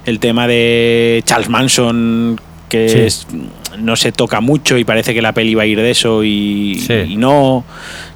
el 0.05 0.19
tema 0.19 0.47
de 0.47 1.21
Charles 1.25 1.49
Manson 1.49 2.39
que 2.71 3.07
no 3.77 3.95
se 3.95 4.11
toca 4.11 4.41
mucho 4.41 4.77
y 4.77 4.83
parece 4.83 5.13
que 5.13 5.21
la 5.21 5.33
peli 5.33 5.55
va 5.55 5.63
a 5.63 5.65
ir 5.65 5.79
de 5.79 5.91
eso 5.91 6.23
y, 6.23 6.81
y 7.07 7.17
no 7.17 7.65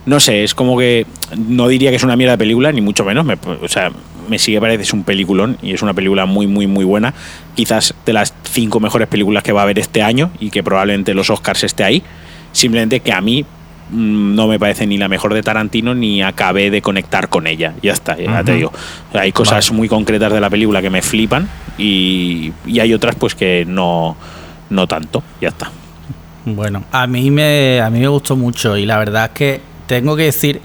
no 0.06 0.20
sé, 0.20 0.44
es 0.44 0.54
como 0.54 0.78
que 0.78 1.06
no 1.36 1.68
diría 1.68 1.90
que 1.90 1.96
es 1.96 2.04
una 2.04 2.16
mierda 2.16 2.34
de 2.34 2.38
película, 2.38 2.72
ni 2.72 2.82
mucho 2.82 3.04
menos. 3.04 3.26
Me, 3.26 3.38
o 3.62 3.68
sea, 3.68 3.92
me 4.30 4.38
sigue 4.38 4.62
parece 4.62 4.84
es 4.84 4.94
un 4.94 5.04
peliculón 5.04 5.58
y 5.62 5.74
es 5.74 5.82
una 5.82 5.94
película 5.94 6.26
muy, 6.26 6.48
muy, 6.48 6.68
muy 6.68 6.86
buena. 6.86 7.14
Quizás 7.56 7.96
de 8.06 8.14
las 8.14 8.34
cinco 8.44 8.80
mejores 8.80 9.08
películas 9.08 9.44
que 9.44 9.52
va 9.52 9.62
a 9.62 9.64
haber 9.64 9.80
este 9.80 10.04
año 10.04 10.32
y 10.40 10.52
que 10.52 10.64
probablemente 10.64 11.14
los 11.14 11.30
Oscars 11.30 11.64
esté 11.64 11.84
ahí. 11.84 12.04
Simplemente 12.52 13.00
que 13.00 13.12
a 13.12 13.22
mí 13.22 13.44
mm, 13.90 14.36
no 14.36 14.48
me 14.48 14.60
parece 14.60 14.86
ni 14.86 14.98
la 14.98 15.08
mejor 15.08 15.34
de 15.34 15.42
Tarantino 15.42 15.96
ni 15.96 16.22
acabé 16.22 16.70
de 16.70 16.84
conectar 16.84 17.28
con 17.28 17.48
ella. 17.48 17.74
Ya 17.82 17.94
está, 17.94 18.16
ya 18.16 18.44
te 18.44 18.54
digo. 18.54 18.72
hay 19.14 19.32
cosas 19.32 19.72
muy 19.72 19.90
concretas 19.90 20.32
de 20.32 20.40
la 20.40 20.52
película 20.52 20.84
que 20.84 20.92
me 20.92 21.02
flipan 21.02 21.50
y, 21.80 22.54
y 22.68 22.80
hay 22.80 22.94
otras 22.94 23.16
pues 23.16 23.34
que 23.34 23.66
no, 23.68 24.16
no 24.76 24.88
tanto. 24.88 25.24
Ya 25.42 25.50
está. 25.50 25.72
Bueno, 26.46 26.84
a 26.92 27.08
mí 27.08 27.32
me 27.32 27.82
a 27.82 27.90
mí 27.90 28.00
me 28.00 28.08
gustó 28.08 28.36
mucho 28.36 28.78
y 28.78 28.86
la 28.86 29.00
verdad 29.00 29.26
es 29.26 29.32
que 29.32 29.62
tengo 29.88 30.16
que 30.16 30.24
decir, 30.24 30.62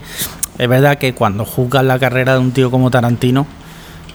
es 0.57 0.69
verdad 0.69 0.97
que 0.99 1.13
cuando 1.13 1.45
juzgas 1.45 1.83
la 1.83 1.97
carrera 1.97 2.33
de 2.33 2.39
un 2.39 2.51
tío 2.51 2.69
como 2.69 2.91
Tarantino, 2.91 3.47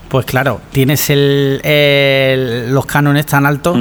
pues 0.09 0.27
claro, 0.27 0.61
tienes 0.71 1.11
el, 1.11 2.71
los 2.73 2.87
cánones 2.87 3.27
tan 3.27 3.47
altos 3.47 3.77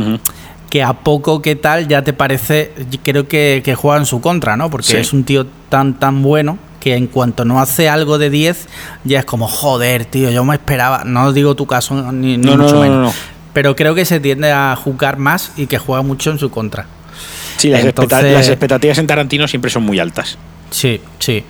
que 0.69 0.81
a 0.81 0.93
poco 0.93 1.41
que 1.41 1.55
tal 1.55 1.87
ya 1.87 2.03
te 2.03 2.13
parece, 2.13 2.73
creo 3.03 3.27
que, 3.27 3.75
juega 3.77 3.99
en 3.99 4.05
su 4.05 4.19
contra, 4.19 4.57
¿no? 4.57 4.69
Porque 4.69 4.99
es 4.99 5.13
un 5.13 5.23
tío 5.23 5.45
tan, 5.69 5.99
tan 5.99 6.23
bueno 6.23 6.57
que 6.79 6.95
en 6.95 7.07
cuanto 7.07 7.45
no 7.45 7.59
hace 7.59 7.89
algo 7.89 8.17
de 8.17 8.29
10, 8.29 8.67
ya 9.05 9.19
es 9.19 9.25
como, 9.25 9.47
joder, 9.47 10.05
tío, 10.05 10.29
yo 10.29 10.43
me 10.43 10.53
esperaba, 10.53 11.03
no 11.03 11.33
digo 11.33 11.55
tu 11.55 11.65
caso 11.65 12.11
ni, 12.11 12.37
mucho 12.37 12.79
menos, 12.79 13.15
pero 13.55 13.73
creo 13.73 13.95
que 13.95 14.03
se 14.03 14.19
tiende 14.19 14.51
a 14.51 14.75
juzgar 14.75 15.17
más 15.17 15.53
y 15.55 15.67
que 15.67 15.77
juega 15.77 16.03
mucho 16.03 16.29
en 16.29 16.37
su 16.37 16.51
contra. 16.51 16.87
Sí, 17.55 17.69
las 17.69 17.85
expectativas 17.85 18.97
en 18.97 19.07
Tarantino 19.07 19.47
siempre 19.47 19.71
son 19.71 19.83
muy 19.83 19.97
altas. 19.97 20.37
Sí, 20.71 20.99
sí. 21.19 21.41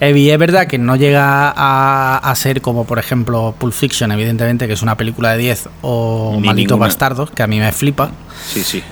Y 0.00 0.30
es 0.30 0.38
verdad 0.38 0.66
que 0.66 0.78
no 0.78 0.96
llega 0.96 1.52
a, 1.54 2.34
ser 2.36 2.62
como, 2.62 2.86
por 2.86 2.98
ejemplo, 2.98 3.54
Pulp 3.58 3.74
Fiction, 3.74 4.10
evidentemente, 4.12 4.66
que 4.66 4.72
es 4.72 4.80
una 4.80 4.96
película 4.96 5.32
de 5.32 5.38
10, 5.38 5.68
o 5.82 6.40
Malditos 6.40 6.78
Bastardos, 6.78 7.30
que 7.30 7.42
a 7.42 7.46
mí 7.46 7.60
me 7.60 7.70
flipa. 7.70 8.12
Sí, 8.46 8.64
sí. 8.64 8.82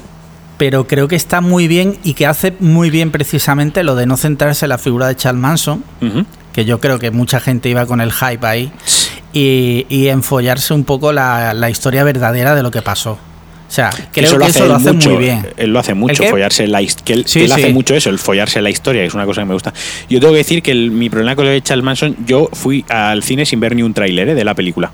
Pero 0.58 0.86
creo 0.86 1.08
que 1.08 1.16
está 1.16 1.40
muy 1.40 1.66
bien 1.66 1.98
y 2.04 2.12
que 2.12 2.26
hace 2.26 2.54
muy 2.60 2.90
bien 2.90 3.10
precisamente 3.10 3.82
lo 3.84 3.94
de 3.94 4.04
no 4.04 4.18
centrarse 4.18 4.66
en 4.66 4.68
la 4.68 4.76
figura 4.76 5.08
de 5.08 5.16
Charles 5.16 5.40
Manson, 5.40 5.82
que 6.52 6.66
yo 6.66 6.78
creo 6.78 6.98
que 6.98 7.10
mucha 7.10 7.40
gente 7.40 7.70
iba 7.70 7.86
con 7.86 8.02
el 8.02 8.12
hype 8.12 8.46
ahí, 8.46 8.70
y, 9.32 9.86
y 9.88 10.08
enfollarse 10.08 10.74
un 10.74 10.84
poco 10.84 11.12
la, 11.12 11.54
la 11.54 11.70
historia 11.70 12.04
verdadera 12.04 12.54
de 12.54 12.62
lo 12.62 12.70
que 12.70 12.82
pasó. 12.82 13.18
O 13.70 13.72
sea, 13.72 13.90
creo 13.90 14.10
que 14.12 14.46
eso 14.46 14.66
lo 14.66 14.74
hace 14.74 14.92
muy 14.92 15.16
bien. 15.16 15.46
Él 15.56 15.72
lo 15.72 15.78
hace 15.78 15.94
mucho, 15.94 16.24
follarse 16.24 16.66
la 16.66 16.80
que 17.04 17.12
él, 17.12 17.52
hace 17.52 17.72
mucho 17.72 17.94
eso, 17.94 18.10
el 18.10 18.18
follarse 18.18 18.60
la 18.60 18.68
historia, 18.68 19.04
es 19.04 19.14
una 19.14 19.24
cosa 19.24 19.42
que 19.42 19.46
me 19.46 19.54
gusta. 19.54 19.72
Yo 20.08 20.18
tengo 20.18 20.32
que 20.32 20.38
decir 20.38 20.60
que 20.60 20.74
mi 20.74 21.08
problema 21.08 21.36
con 21.36 21.44
lo 21.44 21.52
de 21.52 21.62
Charles 21.62 21.84
Manson, 21.84 22.16
yo 22.26 22.48
fui 22.52 22.84
al 22.88 23.22
cine 23.22 23.46
sin 23.46 23.60
ver 23.60 23.76
ni 23.76 23.84
un 23.84 23.94
tráiler 23.94 24.30
¿eh? 24.30 24.34
de 24.34 24.44
la 24.44 24.54
película. 24.54 24.90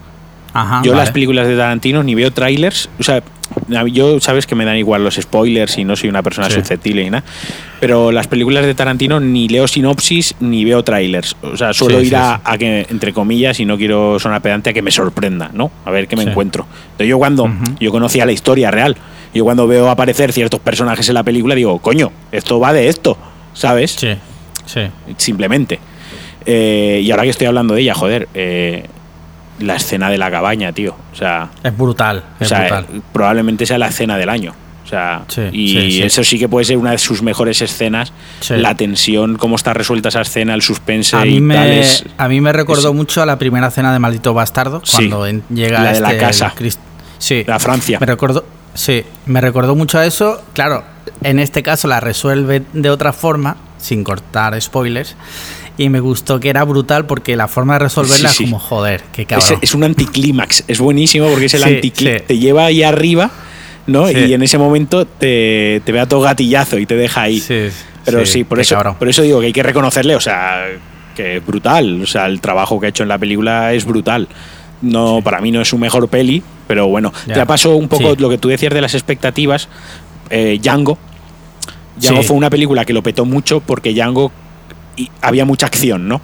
yo 0.82 0.94
las 0.94 1.10
películas 1.10 1.48
de 1.48 1.56
Tarantino 1.56 2.02
ni 2.02 2.14
veo 2.14 2.30
trailers, 2.32 2.90
o 3.00 3.02
sea, 3.02 3.22
yo 3.92 4.20
sabes 4.20 4.46
que 4.46 4.54
me 4.54 4.64
dan 4.64 4.76
igual 4.76 5.04
los 5.04 5.16
spoilers 5.16 5.78
y 5.78 5.84
no 5.84 5.96
soy 5.96 6.08
una 6.08 6.22
persona 6.22 6.50
susceptible 6.50 7.04
ni 7.04 7.10
nada. 7.10 7.24
Pero 7.80 8.12
las 8.12 8.26
películas 8.26 8.64
de 8.64 8.74
Tarantino 8.74 9.20
ni 9.20 9.48
leo 9.48 9.68
sinopsis 9.68 10.34
ni 10.40 10.64
veo 10.64 10.82
trailers. 10.82 11.36
O 11.42 11.56
sea, 11.56 11.72
suelo 11.72 12.00
ir 12.00 12.16
a, 12.16 12.40
que, 12.58 12.86
entre 12.90 13.12
comillas, 13.12 13.60
y 13.60 13.64
no 13.64 13.76
quiero 13.76 14.18
sonar 14.18 14.42
pedante, 14.42 14.70
a 14.70 14.72
que 14.72 14.82
me 14.82 14.90
sorprenda, 14.90 15.50
¿no? 15.52 15.70
A 15.84 15.90
ver 15.90 16.08
qué 16.08 16.16
me 16.16 16.22
encuentro. 16.22 16.66
Entonces 16.84 17.08
yo 17.08 17.18
cuando 17.18 17.50
yo 17.80 17.90
conocía 17.90 18.24
la 18.26 18.32
historia 18.32 18.70
real, 18.70 18.96
yo 19.34 19.44
cuando 19.44 19.66
veo 19.66 19.90
aparecer 19.90 20.32
ciertos 20.32 20.60
personajes 20.60 21.08
en 21.08 21.14
la 21.14 21.22
película 21.22 21.54
digo, 21.54 21.78
coño, 21.78 22.12
esto 22.32 22.58
va 22.58 22.72
de 22.72 22.88
esto, 22.88 23.18
¿sabes? 23.52 23.92
Sí, 23.92 24.14
sí. 24.64 24.82
Simplemente. 25.18 25.78
Eh, 26.46 27.02
y 27.02 27.10
ahora 27.10 27.24
que 27.24 27.30
estoy 27.30 27.48
hablando 27.48 27.74
de 27.74 27.82
ella, 27.82 27.94
joder, 27.94 28.28
eh, 28.32 28.84
la 29.58 29.76
escena 29.76 30.10
de 30.10 30.18
la 30.18 30.30
cabaña, 30.30 30.72
tío. 30.72 30.96
O 31.12 31.16
sea, 31.16 31.50
es 31.62 31.76
brutal. 31.76 32.22
Es 32.40 32.50
brutal. 32.50 32.86
probablemente 33.12 33.66
sea 33.66 33.78
la 33.78 33.88
escena 33.88 34.16
del 34.16 34.28
año. 34.28 34.54
O 34.86 34.88
sea, 34.88 35.24
y 35.50 36.02
eso 36.02 36.22
sí 36.22 36.38
que 36.38 36.48
puede 36.48 36.64
ser 36.64 36.76
una 36.76 36.92
de 36.92 36.98
sus 36.98 37.20
mejores 37.20 37.60
escenas. 37.60 38.12
La 38.50 38.76
tensión, 38.76 39.36
cómo 39.36 39.56
está 39.56 39.74
resuelta 39.74 40.10
esa 40.10 40.20
escena, 40.20 40.54
el 40.54 40.62
suspense 40.62 41.16
a 41.16 41.24
mí 41.24 41.40
me, 41.40 41.84
A 42.18 42.28
mí 42.28 42.40
me 42.40 42.52
recordó 42.52 42.94
mucho 42.94 43.20
a 43.20 43.26
la 43.26 43.36
primera 43.36 43.66
escena 43.66 43.92
de 43.92 43.98
Maldito 43.98 44.32
Bastardo, 44.32 44.82
cuando 44.88 45.26
llega 45.50 45.80
la 45.82 45.92
de 45.92 46.00
la 46.00 46.12
este 46.12 46.20
casa. 46.20 46.54
sí. 47.18 47.42
La 47.48 47.58
Francia. 47.58 47.98
Me 47.98 48.06
recordó, 48.06 48.44
sí, 48.74 49.02
me 49.26 49.40
recordó 49.40 49.74
mucho 49.74 49.98
a 49.98 50.06
eso. 50.06 50.40
Claro, 50.52 50.84
en 51.22 51.40
este 51.40 51.64
caso 51.64 51.88
la 51.88 51.98
resuelve 51.98 52.62
de 52.72 52.90
otra 52.90 53.12
forma, 53.12 53.56
sin 53.78 54.04
cortar 54.04 54.60
spoilers 54.60 55.16
y 55.78 55.88
me 55.88 56.00
gustó 56.00 56.40
que 56.40 56.48
era 56.48 56.64
brutal 56.64 57.06
porque 57.06 57.36
la 57.36 57.48
forma 57.48 57.74
de 57.74 57.80
resolverla 57.80 58.30
es 58.30 58.36
como 58.36 58.58
joder, 58.58 59.02
qué 59.12 59.26
cabrón. 59.26 59.58
Es, 59.60 59.74
un 59.74 59.84
anticlímax, 59.84 60.64
es 60.68 60.78
buenísimo 60.78 61.28
porque 61.28 61.46
es 61.46 61.54
el 61.54 61.64
anticlímax, 61.64 62.26
te 62.26 62.38
lleva 62.38 62.66
ahí 62.66 62.82
arriba, 62.82 63.30
¿no? 63.86 64.10
Y 64.10 64.32
en 64.32 64.42
ese 64.42 64.58
momento 64.58 65.06
te, 65.06 65.82
te 65.84 65.92
ve 65.92 66.00
a 66.00 66.06
todo 66.06 66.22
gatillazo 66.22 66.78
y 66.78 66.86
te 66.86 66.96
deja 66.96 67.22
ahí. 67.22 67.42
Pero 68.04 68.24
sí, 68.24 68.44
por, 68.44 68.60
eso, 68.60 68.78
por 68.98 69.08
eso 69.08 69.22
digo 69.22 69.40
que 69.40 69.46
hay 69.46 69.52
que 69.52 69.64
reconocerle, 69.64 70.14
o 70.14 70.20
sea, 70.20 70.66
que 71.14 71.38
es 71.38 71.46
brutal, 71.46 72.02
o 72.02 72.06
sea, 72.06 72.26
el 72.26 72.40
trabajo 72.40 72.78
que 72.78 72.86
ha 72.86 72.88
hecho 72.88 73.02
en 73.02 73.08
la 73.08 73.18
película 73.18 73.72
es 73.74 73.84
brutal. 73.84 74.28
No, 74.82 75.20
para 75.24 75.40
mí 75.40 75.50
no 75.50 75.60
es 75.60 75.68
su 75.68 75.78
mejor 75.78 76.08
peli, 76.08 76.42
pero 76.68 76.86
bueno, 76.86 77.12
te 77.26 77.44
pasó 77.46 77.76
un 77.76 77.88
poco 77.88 78.14
lo 78.16 78.28
que 78.28 78.38
tú 78.38 78.48
decías 78.48 78.72
de 78.72 78.80
las 78.80 78.94
expectativas. 78.94 79.68
Eh, 80.30 80.58
Django. 80.62 80.98
Django 81.96 82.22
fue 82.22 82.36
una 82.36 82.50
película 82.50 82.84
que 82.84 82.92
lo 82.92 83.02
petó 83.02 83.24
mucho 83.24 83.60
porque 83.60 83.92
Django 83.92 84.30
y 84.96 85.10
había 85.20 85.44
mucha 85.44 85.66
acción, 85.66 86.08
¿no? 86.08 86.20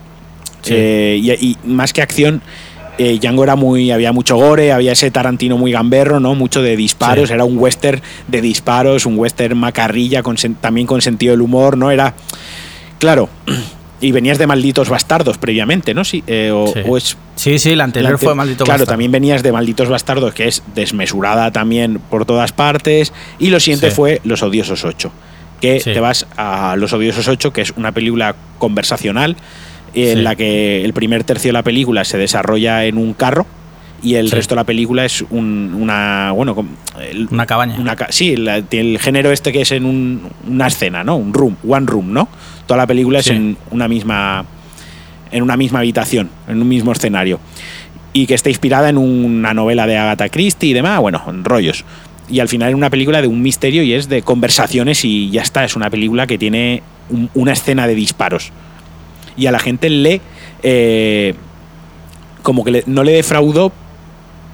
Eh, 0.67 1.19
y, 1.41 1.57
más 1.65 1.93
que 1.93 2.03
acción, 2.03 2.41
eh, 2.99 3.19
Django 3.21 3.45
era 3.45 3.57
muy. 3.57 3.91
había 3.91 4.13
mucho 4.13 4.37
gore, 4.37 4.73
había 4.73 4.93
ese 4.93 5.11
Tarantino 5.11 5.59
muy 5.59 5.73
gamberro, 5.73 6.21
¿no? 6.21 6.35
Mucho 6.35 6.63
de 6.63 6.77
disparos, 6.77 7.31
era 7.31 7.45
un 7.45 7.59
western 7.59 8.01
de 8.29 8.41
disparos, 8.41 9.07
un 9.07 9.19
western 9.19 9.59
macarrilla, 9.59 10.23
con, 10.23 10.37
también 10.61 10.87
con 10.87 11.01
sentido 11.01 11.33
del 11.33 11.41
humor, 11.41 11.77
¿no? 11.77 11.91
Era. 11.91 12.15
Claro. 12.99 13.29
Y 14.01 14.11
venías 14.11 14.37
de 14.37 14.49
Malditos 14.49 14.89
Bastardos 14.89 15.39
previamente, 15.39 15.95
¿no? 15.95 16.03
Sí, 16.03 16.25
eh, 16.27 16.51
o, 16.53 16.97
es, 16.97 17.17
sí, 17.37 17.61
sí, 17.61 17.77
la 17.77 17.85
anterior 17.85 18.19
fue 18.19 18.35
Malditos 18.35 18.65
Claro, 18.65 18.85
también 18.85 19.13
venías 19.13 19.45
de 19.45 19.53
Malditos 19.53 19.89
Bastardos, 19.89 20.35
que 20.35 20.49
es 20.49 20.61
desmesurada 20.75 21.53
también 21.53 22.01
por 22.11 22.27
todas 22.27 22.51
partes. 22.51 23.13
Y 23.39 23.51
lo 23.51 23.61
siguiente 23.61 23.93
fue 23.93 24.21
Los 24.25 24.43
Odiosos 24.43 24.85
8 24.85 25.13
que 25.63 25.81
te 25.81 26.01
vas 26.01 26.27
a 26.37 26.77
Los 26.77 26.93
Odiosos 26.93 27.29
8, 27.29 27.53
que 27.53 27.63
es 27.63 27.71
una 27.77 27.93
película 27.93 28.35
conversacional, 28.59 29.37
en 29.95 30.19
Sí. 30.19 30.23
la 30.23 30.35
que 30.35 30.85
el 30.85 30.93
primer 30.93 31.25
tercio 31.25 31.49
de 31.49 31.53
la 31.55 31.63
película 31.63 32.05
se 32.05 32.19
desarrolla 32.19 32.85
en 32.85 32.99
un 32.99 33.15
carro 33.15 33.47
y 34.03 34.15
el 34.17 34.29
Sí. 34.31 34.35
resto 34.35 34.55
de 34.55 34.61
la 34.61 34.65
película 34.65 35.05
es 35.05 35.23
un- 35.31 35.77
una 35.79 36.33
bueno 36.35 36.67
el- 37.01 37.29
Una 37.31 37.47
cabaña. 37.47 37.77
una 37.79 37.97
sí 38.11 38.37
la- 38.37 38.63
el 38.71 38.99
género 38.99 39.31
este 39.31 39.53
que 39.53 39.61
es 39.61 39.71
en 39.71 39.85
un- 39.85 40.23
una 40.49 40.67
escena 40.67 41.05
no 41.05 41.17
un 41.17 41.33
room 41.33 41.57
one 41.69 41.87
room 41.87 42.13
no 42.13 42.27
toda 42.67 42.79
la 42.79 42.87
película 42.87 43.21
es 43.21 43.29
en 43.29 43.57
una 43.71 43.87
misma 43.87 44.45
en 45.31 45.43
una 45.43 45.57
misma 45.57 45.79
habitación 45.81 46.31
en 46.49 46.61
un 46.61 46.69
mismo 46.69 46.91
escenario 46.91 47.39
y 48.15 48.27
que 48.27 48.35
está 48.35 48.49
inspirada 48.49 48.89
en 48.89 48.97
una 48.99 49.55
novela 49.55 49.87
de 49.87 49.97
Agatha 49.99 50.29
Christie 50.31 50.71
y 50.71 50.73
demás 50.73 50.99
bueno 51.01 51.23
en 51.29 51.45
rollos 51.45 51.85
y 52.29 52.41
al 52.41 52.49
final 52.49 52.71
es 52.71 52.75
una 52.75 52.91
película 52.91 53.21
de 53.21 53.29
un 53.29 53.43
misterio 53.43 53.83
y 53.83 53.93
es 53.95 54.09
de 54.09 54.23
conversaciones 54.23 55.05
y 55.05 55.31
ya 55.31 55.43
está 55.43 55.65
es 55.65 55.77
una 55.77 55.91
película 55.91 56.27
que 56.27 56.39
tiene 56.39 56.83
un- 57.11 57.31
una 57.35 57.53
escena 57.53 57.87
de 57.87 57.95
disparos. 57.95 58.51
Y 59.37 59.47
a 59.47 59.53
la 59.53 59.59
gente 59.59 59.89
le 59.91 60.21
eh, 60.63 61.35
como 62.43 62.65
que 62.65 62.71
le- 62.71 62.85
no 62.87 63.03
le 63.05 63.13
defraudó 63.13 63.73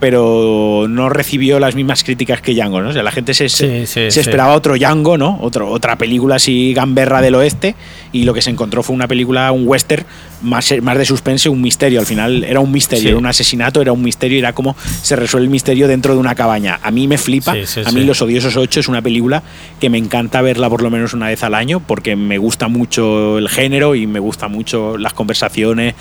pero 0.01 0.87
no 0.89 1.09
recibió 1.09 1.59
las 1.59 1.75
mismas 1.75 2.05
críticas 2.05 2.41
que 2.41 2.55
Django, 2.55 2.81
¿no? 2.81 2.91
O 2.91 2.93
sea, 2.93 3.03
la 3.03 3.11
gente 3.11 3.35
se, 3.35 3.49
Sí, 3.49 3.87
sí, 3.87 3.87
se 3.87 4.11
sí. 4.11 4.21
esperaba 4.21 4.55
otro 4.55 4.75
Django, 4.77 5.19
¿no? 5.19 5.39
Otro, 5.41 5.69
otra 5.71 5.99
película 5.99 6.37
así 6.37 6.73
gamberra 6.73 7.21
del 7.21 7.35
oeste 7.35 7.75
y 8.13 8.25
lo 8.25 8.33
que 8.33 8.41
se 8.41 8.51
encontró 8.51 8.83
fue 8.83 8.95
una 8.95 9.09
película, 9.09 9.51
un 9.51 9.67
western 9.67 10.05
más, 10.43 10.73
más 10.83 10.99
de 10.99 11.05
suspense, 11.05 11.49
un 11.49 11.61
misterio. 11.61 11.99
Al 11.99 12.07
final 12.07 12.45
era 12.45 12.61
un 12.61 12.71
misterio, 12.71 13.09
era 13.09 13.19
un 13.19 13.27
asesinato, 13.27 13.83
era 13.83 13.93
un 13.93 14.03
misterio, 14.03 14.39
era 14.39 14.53
como 14.53 14.77
se 15.03 15.17
resuelve 15.17 15.47
el 15.47 15.51
misterio 15.51 15.89
dentro 15.89 16.15
de 16.15 16.21
una 16.21 16.35
cabaña. 16.35 16.79
A 16.83 16.91
mí 16.91 17.09
me 17.09 17.19
flipa, 17.19 17.53
a 17.53 17.93
mí. 17.93 18.05
Los 18.05 18.23
Odiosos 18.23 18.57
8 18.57 18.81
es 18.81 18.89
una 18.89 19.03
película 19.03 19.43
que 19.81 19.91
me 19.91 19.99
encanta 19.99 20.41
verla 20.41 20.71
por 20.71 20.83
lo 20.83 20.91
menos 20.91 21.13
una 21.13 21.27
vez 21.27 21.43
al 21.43 21.55
año 21.55 21.81
porque 21.81 22.17
me 22.17 22.39
gusta 22.39 22.69
mucho 22.69 23.39
el 23.39 23.49
género 23.49 23.95
y 23.95 24.07
me 24.07 24.21
gusta 24.21 24.49
mucho 24.49 24.97
las 24.97 25.13
conversaciones, 25.13 25.95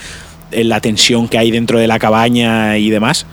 eh, 0.51 0.63
la 0.63 0.79
tensión 0.79 1.27
que 1.27 1.37
hay 1.37 1.51
dentro 1.51 1.79
de 1.79 1.87
la 1.87 1.99
cabaña 1.99 2.77
y 2.77 2.89
demás. 2.89 3.25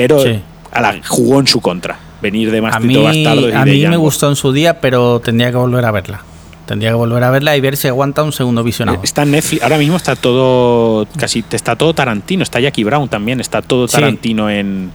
Pero 0.00 0.20
Sí. 0.20 0.40
a 0.72 0.80
la, 0.80 0.96
jugó 1.06 1.40
en 1.40 1.46
su 1.46 1.60
contra. 1.60 1.98
Venir 2.20 2.50
de 2.50 2.58
A 2.58 2.62
Mastito 2.62 2.86
mí, 3.00 3.04
Bastardo 3.04 3.48
y 3.48 3.52
a 3.52 3.64
mí 3.64 3.86
me 3.86 3.96
gustó 3.96 4.28
en 4.28 4.34
su 4.36 4.52
día, 4.52 4.80
pero 4.80 5.20
tendría 5.20 5.50
que 5.50 5.56
volver 5.56 5.84
a 5.84 5.90
verla. 5.92 6.20
Tendría 6.66 6.90
que 6.90 6.96
volver 6.96 7.22
a 7.24 7.30
verla 7.30 7.56
y 7.56 7.60
ver 7.60 7.76
si 7.76 7.88
aguanta 7.88 8.22
un 8.22 8.32
segundo 8.32 8.62
visionado. 8.64 9.00
Está 9.02 9.22
en 9.22 9.30
Netflix, 9.30 9.62
ahora 9.62 9.78
mismo 9.78 9.96
está 9.96 10.16
todo, 10.16 11.06
casi 11.16 11.44
está 11.50 11.76
todo 11.76 11.94
Tarantino, 11.94 12.42
está 12.42 12.60
Jackie 12.60 12.84
Brown 12.84 13.08
también, 13.08 13.40
está 13.40 13.62
todo 13.62 13.86
Sí. 13.88 13.96
Tarantino 13.96 14.50
en, 14.50 14.90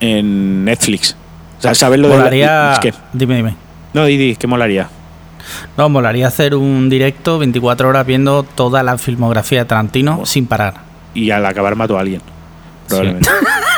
en 0.00 0.64
Netflix. 0.64 1.16
O 1.58 1.62
sea, 1.62 1.74
¿sabes 1.74 1.98
lo 2.00 2.08
de 2.08 2.16
Molaría... 2.16 2.72
es 2.74 2.78
que, 2.80 2.94
Dime, 3.12 3.36
dime. 3.36 3.54
No, 3.92 4.04
Didi, 4.06 4.36
¿qué 4.36 4.46
molaría? 4.46 4.88
No, 5.76 5.88
molaría 5.88 6.28
hacer 6.28 6.54
un 6.54 6.88
directo 6.88 7.38
24 7.38 7.88
horas 7.88 8.06
viendo 8.06 8.42
toda 8.42 8.82
la 8.82 8.96
filmografía 8.96 9.60
de 9.60 9.64
Tarantino 9.66 10.24
sin 10.24 10.46
parar. 10.46 10.74
Y 11.14 11.30
al 11.30 11.44
acabar 11.44 11.76
mato 11.76 11.96
a 11.98 12.00
alguien. 12.00 12.22
Probablemente. 12.88 13.28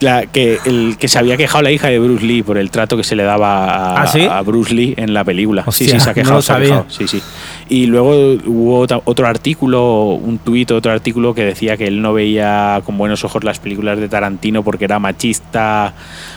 La- 0.00 0.26
que 0.26 0.58
el 0.64 0.96
que 0.98 1.08
se 1.08 1.18
había 1.18 1.36
quejado 1.36 1.62
la 1.62 1.70
hija 1.70 1.88
de 1.88 1.98
Bruce 1.98 2.24
Lee 2.24 2.42
por 2.42 2.56
el 2.58 2.70
trato 2.70 2.96
que 2.96 3.04
se 3.04 3.14
le 3.16 3.22
daba 3.22 3.64
a, 3.96 4.02
¿Ah, 4.02 4.06
sí? 4.06 4.22
a 4.22 4.40
Bruce 4.42 4.72
Lee 4.74 4.94
en 4.96 5.12
la 5.12 5.24
película. 5.24 5.62
sí, 5.64 5.68
Hostia, 5.68 5.86
sí, 5.86 6.00
se 6.00 6.08
ha 6.10 6.12
no 6.12 6.14
quejado, 6.14 6.36
lo 6.36 6.42
se 6.42 6.52
ha 6.52 6.58
quejado, 6.60 6.86
Sí, 6.88 7.06
sí. 7.08 7.20
Y 7.68 7.86
luego 7.86 8.10
hubo 8.46 8.80
otro 9.04 9.26
artículo, 9.28 10.14
un 10.14 10.38
tuit, 10.38 10.70
otro 10.72 10.90
artículo 10.90 11.34
que 11.34 11.44
decía 11.44 11.76
que 11.76 11.86
él 11.86 12.00
no 12.02 12.12
veía 12.14 12.80
con 12.84 12.98
buenos 12.98 13.22
ojos 13.24 13.44
las 13.44 13.58
películas 13.60 13.98
de 14.00 14.08
Tarantino 14.08 14.62
porque 14.64 14.86
era 14.86 14.98
machista. 14.98 15.92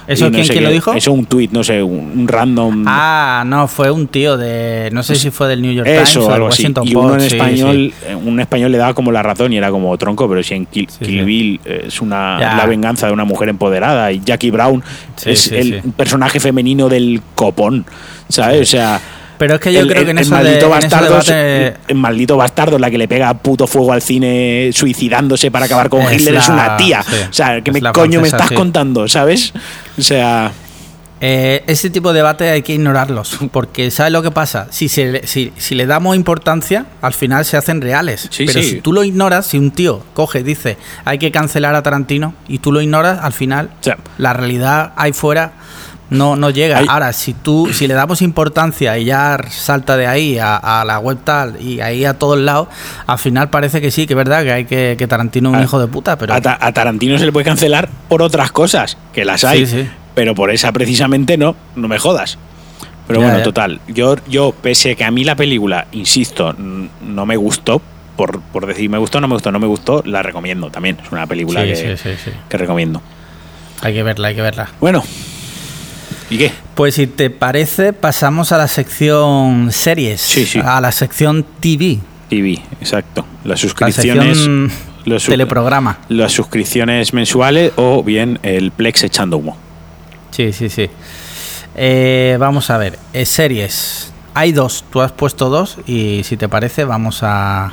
¿Eso 0.08 0.28
y 0.28 0.30
no 0.30 0.36
quién- 0.36 0.48
quién 0.50 0.64
lo 0.66 0.70
dijo? 0.70 0.94
Eso 0.94 1.12
un 1.14 1.26
tuit, 1.26 1.52
no 1.52 1.64
sé, 1.64 1.82
un, 1.82 2.12
un 2.20 2.28
random. 2.28 2.84
Ah, 2.88 3.44
no, 3.48 3.68
fue 3.68 3.90
un 3.90 4.08
tío 4.08 4.38
de. 4.38 4.90
No 4.92 5.02
sé 5.04 5.16
si 5.16 5.32
fue 5.32 5.48
del 5.48 5.62
New 5.62 5.72
York 5.72 5.88
Times 5.88 6.10
Eso, 6.10 6.20
o 6.20 6.24
del 6.26 6.34
algo 6.34 6.48
así. 6.50 6.64
Washington 6.64 6.88
Y 6.88 6.94
Post. 6.94 7.06
uno 7.06 7.14
en 7.16 7.22
sí, 7.22 7.36
español, 7.38 7.94
eh, 8.08 8.16
un 8.16 8.40
español 8.40 8.72
le 8.72 8.78
daba 8.78 8.94
como 8.94 9.12
la 9.12 9.24
razón 9.24 9.54
y 9.54 9.58
era 9.58 9.72
como 9.72 9.98
tronco, 9.98 10.28
pero 10.30 10.44
si 10.44 10.54
en 10.54 10.66
Kill, 10.66 10.88
Sí, 10.90 11.00
Kill 11.06 11.20
sí. 11.20 11.24
Bill 11.24 11.60
es 11.66 12.02
una 12.02 12.38
Ya. 12.40 12.56
la 12.58 12.66
venganza 12.66 13.08
de 13.08 13.14
una 13.14 13.24
mujer 13.24 13.50
empoderada 13.54 14.12
y 14.12 14.22
Jackie 14.24 14.52
Brown 14.52 14.84
Sí, 15.16 15.30
es 15.32 15.40
sí, 15.42 15.56
el 15.56 15.82
sí. 15.82 15.90
personaje 15.96 16.40
femenino 16.40 16.90
del 16.90 17.22
copón, 17.36 17.86
¿sabes? 18.30 18.62
O 18.62 18.66
sea, 18.72 19.00
Pero 19.38 19.56
es 19.56 19.62
que 19.62 19.74
yo 19.74 19.80
el, 19.82 19.88
creo 19.88 20.04
que 20.06 20.12
en 20.12 20.18
el 20.18 20.24
eso 20.24 20.36
de- 20.36 20.44
maldito 20.44 20.66
en 20.68 20.72
ese 20.74 20.88
bastardo, 20.88 21.10
debate- 21.22 21.74
el 21.88 21.96
maldito 21.96 22.38
bastardo, 22.38 22.80
la 22.80 22.90
que 22.92 22.98
le 22.98 23.08
pega 23.08 23.34
puto 23.34 23.68
fuego 23.68 23.92
al 23.94 24.02
cine 24.02 24.70
suicidándose 24.74 25.52
para 25.52 25.66
acabar 25.66 25.90
con 25.90 26.02
Es 26.04 26.14
Hitler 26.22 26.36
es 26.36 26.50
una 26.50 26.78
tía. 26.78 27.04
o 27.30 27.34
sea, 27.34 27.62
¿qué 27.62 27.72
me 27.72 27.82
coño 27.92 28.22
me 28.22 28.28
estás 28.28 28.52
contando, 28.52 29.08
sabes? 29.08 29.54
O 29.98 30.02
sea, 30.02 30.52
Eh, 31.26 31.64
ese 31.68 31.90
tipo 31.90 32.12
de 32.12 32.18
debate 32.18 32.50
hay 32.50 32.64
que 32.64 32.74
ignorarlos, 32.74 33.40
porque 33.54 33.90
¿sabes 33.92 34.12
lo 34.12 34.22
que 34.22 34.30
pasa? 34.32 34.68
Si, 34.72 34.90
se, 34.90 35.06
le- 35.06 35.26
si, 35.28 35.54
si 35.56 35.74
le 35.74 35.86
damos 35.86 36.18
importancia, 36.18 36.86
al 37.02 37.14
final 37.14 37.46
se 37.46 37.56
hacen 37.56 37.80
reales. 37.80 38.28
Sí, 38.30 38.46
Pero 38.46 38.62
sí. 38.62 38.70
si 38.72 38.82
tú 38.82 38.92
lo 38.92 39.06
ignoras, 39.06 39.46
si 39.46 39.58
un 39.58 39.72
tío 39.72 40.04
coge 40.14 40.40
y 40.40 40.44
dice 40.44 40.78
hay 41.06 41.20
que 41.20 41.32
cancelar 41.32 41.76
a 41.76 41.82
Tarantino 41.82 42.34
y 42.50 42.58
tú 42.60 42.74
lo 42.74 42.82
ignoras, 42.82 43.20
al 43.24 43.32
final 43.32 43.70
la 44.18 44.34
realidad 44.34 44.92
ahí 44.98 45.14
fuera 45.14 45.54
no, 46.10 46.36
no 46.36 46.50
llega. 46.50 46.82
Ahora, 46.90 47.14
si 47.14 47.34
tú 47.34 47.70
si 47.74 47.88
le 47.88 47.94
damos 47.94 48.22
importancia 48.22 48.98
y 48.98 49.06
ya 49.06 49.38
salta 49.50 49.96
de 49.96 50.06
ahí 50.08 50.38
a, 50.38 50.58
a 50.58 50.84
la 50.84 51.00
web 51.00 51.20
tal 51.24 51.60
y 51.62 51.80
ahí 51.80 52.04
a 52.06 52.16
todos 52.20 52.38
lados, 52.38 52.68
al 53.08 53.18
final 53.18 53.50
parece 53.50 53.80
que 53.80 53.92
sí, 53.92 54.06
que 54.06 54.14
es 54.14 54.18
verdad 54.18 54.44
que 54.44 54.52
hay 54.52 54.66
que, 54.66 54.96
que 54.98 55.08
Tarantino 55.08 55.50
es 55.52 55.56
un 55.56 55.62
A- 55.62 55.64
hijo 55.64 55.80
de 55.80 55.88
puta, 55.88 56.18
pero 56.18 56.34
a, 56.34 56.42
Ta- 56.42 56.58
a 56.60 56.72
Tarantino 56.74 57.18
se 57.18 57.26
le 57.26 57.32
puede 57.32 57.46
cancelar 57.46 57.88
por 58.10 58.22
otras 58.22 58.52
cosas, 58.52 58.98
que 59.14 59.24
las 59.24 59.46
hay. 59.46 59.66
Sí, 59.66 59.78
sí. 59.84 59.90
Pero 60.16 60.36
por 60.36 60.52
esa 60.52 60.72
precisamente 60.72 61.38
no, 61.38 61.56
no 61.76 61.88
me 61.88 61.98
jodas. 62.00 62.38
Pero 63.08 63.20
Ya, 63.20 63.26
bueno, 63.26 63.40
ya. 63.40 63.44
total. 63.44 63.82
Yo, 63.88 64.16
yo, 64.28 64.54
pese 64.62 64.92
a 64.92 64.96
que 64.96 65.04
a 65.04 65.12
mí 65.12 65.24
la 65.24 65.36
película, 65.36 65.88
insisto, 65.92 66.54
no 66.54 67.26
me 67.26 67.36
gustó, 67.36 67.82
por, 68.16 68.40
por 68.42 68.66
decir 68.68 68.90
me 68.90 68.98
gustó, 68.98 69.20
no 69.20 69.28
me 69.28 69.34
gustó, 69.36 69.52
no 69.52 69.60
me 69.60 69.68
gustó, 69.68 70.04
la 70.06 70.22
recomiendo 70.24 70.70
también. 70.70 70.98
Es 71.04 71.12
una 71.12 71.26
película 71.28 71.62
Sí, 71.64 71.68
que, 71.70 71.76
sí, 71.76 71.86
sí, 72.02 72.10
sí. 72.26 72.32
que 72.48 72.58
recomiendo. 72.58 73.02
hay 73.82 73.94
que 73.94 74.04
verla, 74.04 74.28
hay 74.30 74.36
que 74.36 74.42
verla. 74.42 74.70
Bueno, 74.80 75.04
¿y 76.30 76.38
qué? 76.38 76.52
Pues 76.76 76.96
si 76.96 77.08
te 77.08 77.30
parece, 77.30 77.92
pasamos 77.92 78.52
a 78.52 78.58
la 78.58 78.68
sección 78.68 79.72
series, 79.72 80.22
Sí, 80.22 80.46
sí. 80.46 80.60
a 80.64 80.80
la 80.80 80.92
sección 80.92 81.46
TV, 81.60 82.00
TV, 82.30 82.54
exacto. 82.80 83.26
Las 83.44 83.50
la 83.50 83.58
suscripciones. 83.58 84.48
los 85.06 85.26
teleprograma. 85.26 85.98
Las 86.08 86.32
suscripciones 86.32 87.14
mensuales 87.14 87.74
o 87.76 88.02
bien 88.04 88.40
el 88.44 88.72
Plex 88.72 89.04
echando 89.04 89.38
humo. 89.38 89.58
Sí, 90.34 90.52
sí, 90.54 90.70
sí. 90.70 90.90
Eh, 91.76 92.38
vamos 92.40 92.70
a 92.70 92.78
ver, 92.78 92.98
eh, 93.14 93.26
series. 93.26 94.12
Hay 94.34 94.52
dos, 94.52 94.84
tú 94.92 95.02
has 95.02 95.12
puesto 95.12 95.50
dos 95.50 95.78
y 95.86 96.22
si 96.24 96.38
te 96.38 96.50
parece 96.50 96.86
vamos 96.86 97.20
a 97.22 97.72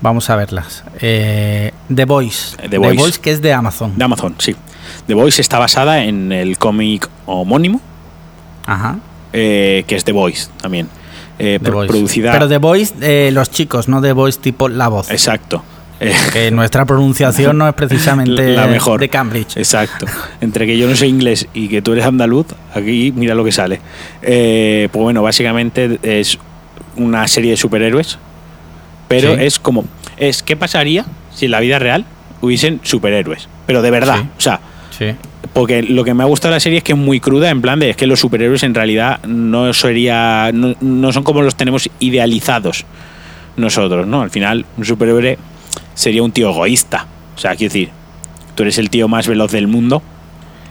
vamos 0.00 0.30
a 0.30 0.36
verlas. 0.36 0.84
Eh, 1.00 1.72
The 1.94 2.04
Voice. 2.06 2.56
The 2.68 2.78
Voice. 2.78 3.20
que 3.20 3.30
es 3.32 3.42
de 3.42 3.52
Amazon. 3.52 3.92
De 3.96 4.04
Amazon, 4.04 4.34
sí. 4.38 4.56
The 5.06 5.14
Voice 5.14 5.40
está 5.42 5.58
basada 5.58 6.04
en 6.04 6.32
el 6.32 6.58
cómic 6.58 7.08
homónimo, 7.26 7.80
Ajá. 8.66 8.96
eh, 9.32 9.84
que 9.86 9.96
es 9.96 10.04
The 10.04 10.12
Voice 10.12 10.48
también. 10.60 10.88
Eh, 11.38 11.58
The 11.62 11.66
pro- 11.66 11.78
Voice. 11.78 11.92
producida. 11.92 12.32
Pero 12.32 12.48
The 12.48 12.58
Voice, 12.58 12.94
eh, 13.02 13.30
los 13.32 13.50
chicos, 13.50 13.88
no 13.88 14.00
The 14.00 14.12
Voice 14.12 14.40
tipo 14.40 14.68
la 14.70 14.88
voz. 14.88 15.10
Exacto. 15.10 15.62
Eh, 16.00 16.12
Que 16.32 16.50
nuestra 16.50 16.84
pronunciación 16.84 17.56
no 17.58 17.68
es 17.68 17.74
precisamente 17.74 18.48
la 18.54 18.66
mejor. 18.66 19.00
de 19.00 19.08
Cambridge. 19.08 19.56
Exacto. 19.56 20.06
Entre 20.40 20.66
que 20.66 20.76
yo 20.78 20.88
no 20.88 20.96
sé 20.96 21.06
inglés 21.06 21.48
y 21.54 21.68
que 21.68 21.82
tú 21.82 21.92
eres 21.92 22.04
andaluz, 22.04 22.46
aquí 22.74 23.12
mira 23.16 23.34
lo 23.34 23.44
que 23.44 23.52
sale. 23.52 23.80
Eh, 24.22 24.88
pues 24.92 25.02
bueno, 25.02 25.22
básicamente 25.22 25.98
es 26.02 26.38
una 26.96 27.26
serie 27.28 27.52
de 27.52 27.56
superhéroes, 27.56 28.18
pero 29.08 29.34
Sí. 29.36 29.42
es 29.44 29.58
como, 29.58 29.84
es 30.16 30.42
¿qué 30.42 30.56
pasaría 30.56 31.04
si 31.34 31.46
en 31.46 31.50
la 31.52 31.60
vida 31.60 31.78
real 31.78 32.04
hubiesen 32.40 32.80
superhéroes? 32.82 33.48
Pero 33.66 33.82
de 33.82 33.90
verdad, 33.90 34.16
Sí. 34.20 34.28
o 34.36 34.40
sea, 34.40 34.60
Sí. 34.90 35.06
porque 35.52 35.82
lo 35.82 36.04
que 36.04 36.14
me 36.14 36.22
ha 36.22 36.26
gustado 36.26 36.52
de 36.52 36.56
la 36.56 36.60
serie 36.60 36.78
es 36.78 36.84
que 36.84 36.92
es 36.92 36.98
muy 36.98 37.20
cruda, 37.20 37.50
en 37.50 37.60
plan 37.62 37.78
de 37.78 37.90
es 37.90 37.96
que 37.96 38.06
los 38.06 38.20
superhéroes 38.20 38.62
en 38.62 38.74
realidad 38.74 39.22
no 39.26 39.72
sería, 39.74 40.50
no, 40.52 40.74
no 40.80 41.12
son 41.12 41.22
como 41.22 41.42
los 41.42 41.54
tenemos 41.54 41.88
idealizados 42.00 42.84
nosotros, 43.56 44.06
¿no? 44.06 44.22
Al 44.22 44.30
final, 44.30 44.64
un 44.76 44.84
superhéroe 44.84 45.38
sería 45.96 46.22
un 46.22 46.30
tío 46.30 46.50
egoísta. 46.50 47.06
O 47.34 47.38
sea, 47.38 47.56
quiero 47.56 47.72
decir, 47.72 47.90
tú 48.54 48.62
eres 48.62 48.78
el 48.78 48.88
tío 48.90 49.08
más 49.08 49.26
veloz 49.26 49.50
del 49.50 49.66
mundo. 49.66 50.00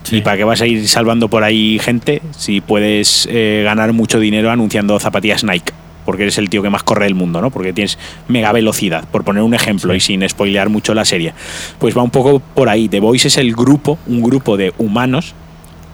Sí. 0.03 0.17
¿Y 0.17 0.21
para 0.21 0.37
qué 0.37 0.43
vas 0.45 0.61
a 0.61 0.67
ir 0.67 0.87
salvando 0.87 1.27
por 1.29 1.43
ahí 1.43 1.79
gente 1.79 2.21
si 2.37 2.61
puedes 2.61 3.27
eh, 3.29 3.63
ganar 3.65 3.91
mucho 3.91 4.19
dinero 4.19 4.49
anunciando 4.51 4.97
zapatillas 4.99 5.43
Nike? 5.43 5.73
Porque 6.05 6.21
eres 6.23 6.37
el 6.37 6.49
tío 6.51 6.61
que 6.61 6.69
más 6.69 6.83
corre 6.83 7.05
del 7.05 7.15
mundo, 7.15 7.41
¿no? 7.41 7.49
Porque 7.49 7.73
tienes 7.73 7.97
mega 8.27 8.51
velocidad, 8.51 9.05
por 9.11 9.23
poner 9.23 9.41
un 9.41 9.55
ejemplo 9.55 9.91
Sí. 9.93 9.97
y 9.97 9.99
sin 9.99 10.29
spoilear 10.29 10.69
mucho 10.69 10.93
la 10.93 11.03
serie. 11.05 11.33
Pues 11.79 11.97
va 11.97 12.03
un 12.03 12.11
poco 12.11 12.39
por 12.39 12.69
ahí. 12.69 12.87
The 12.87 12.99
Voice 12.99 13.27
es 13.27 13.37
el 13.37 13.55
grupo, 13.55 13.97
un 14.05 14.21
grupo 14.21 14.55
de 14.57 14.71
humanos 14.77 15.33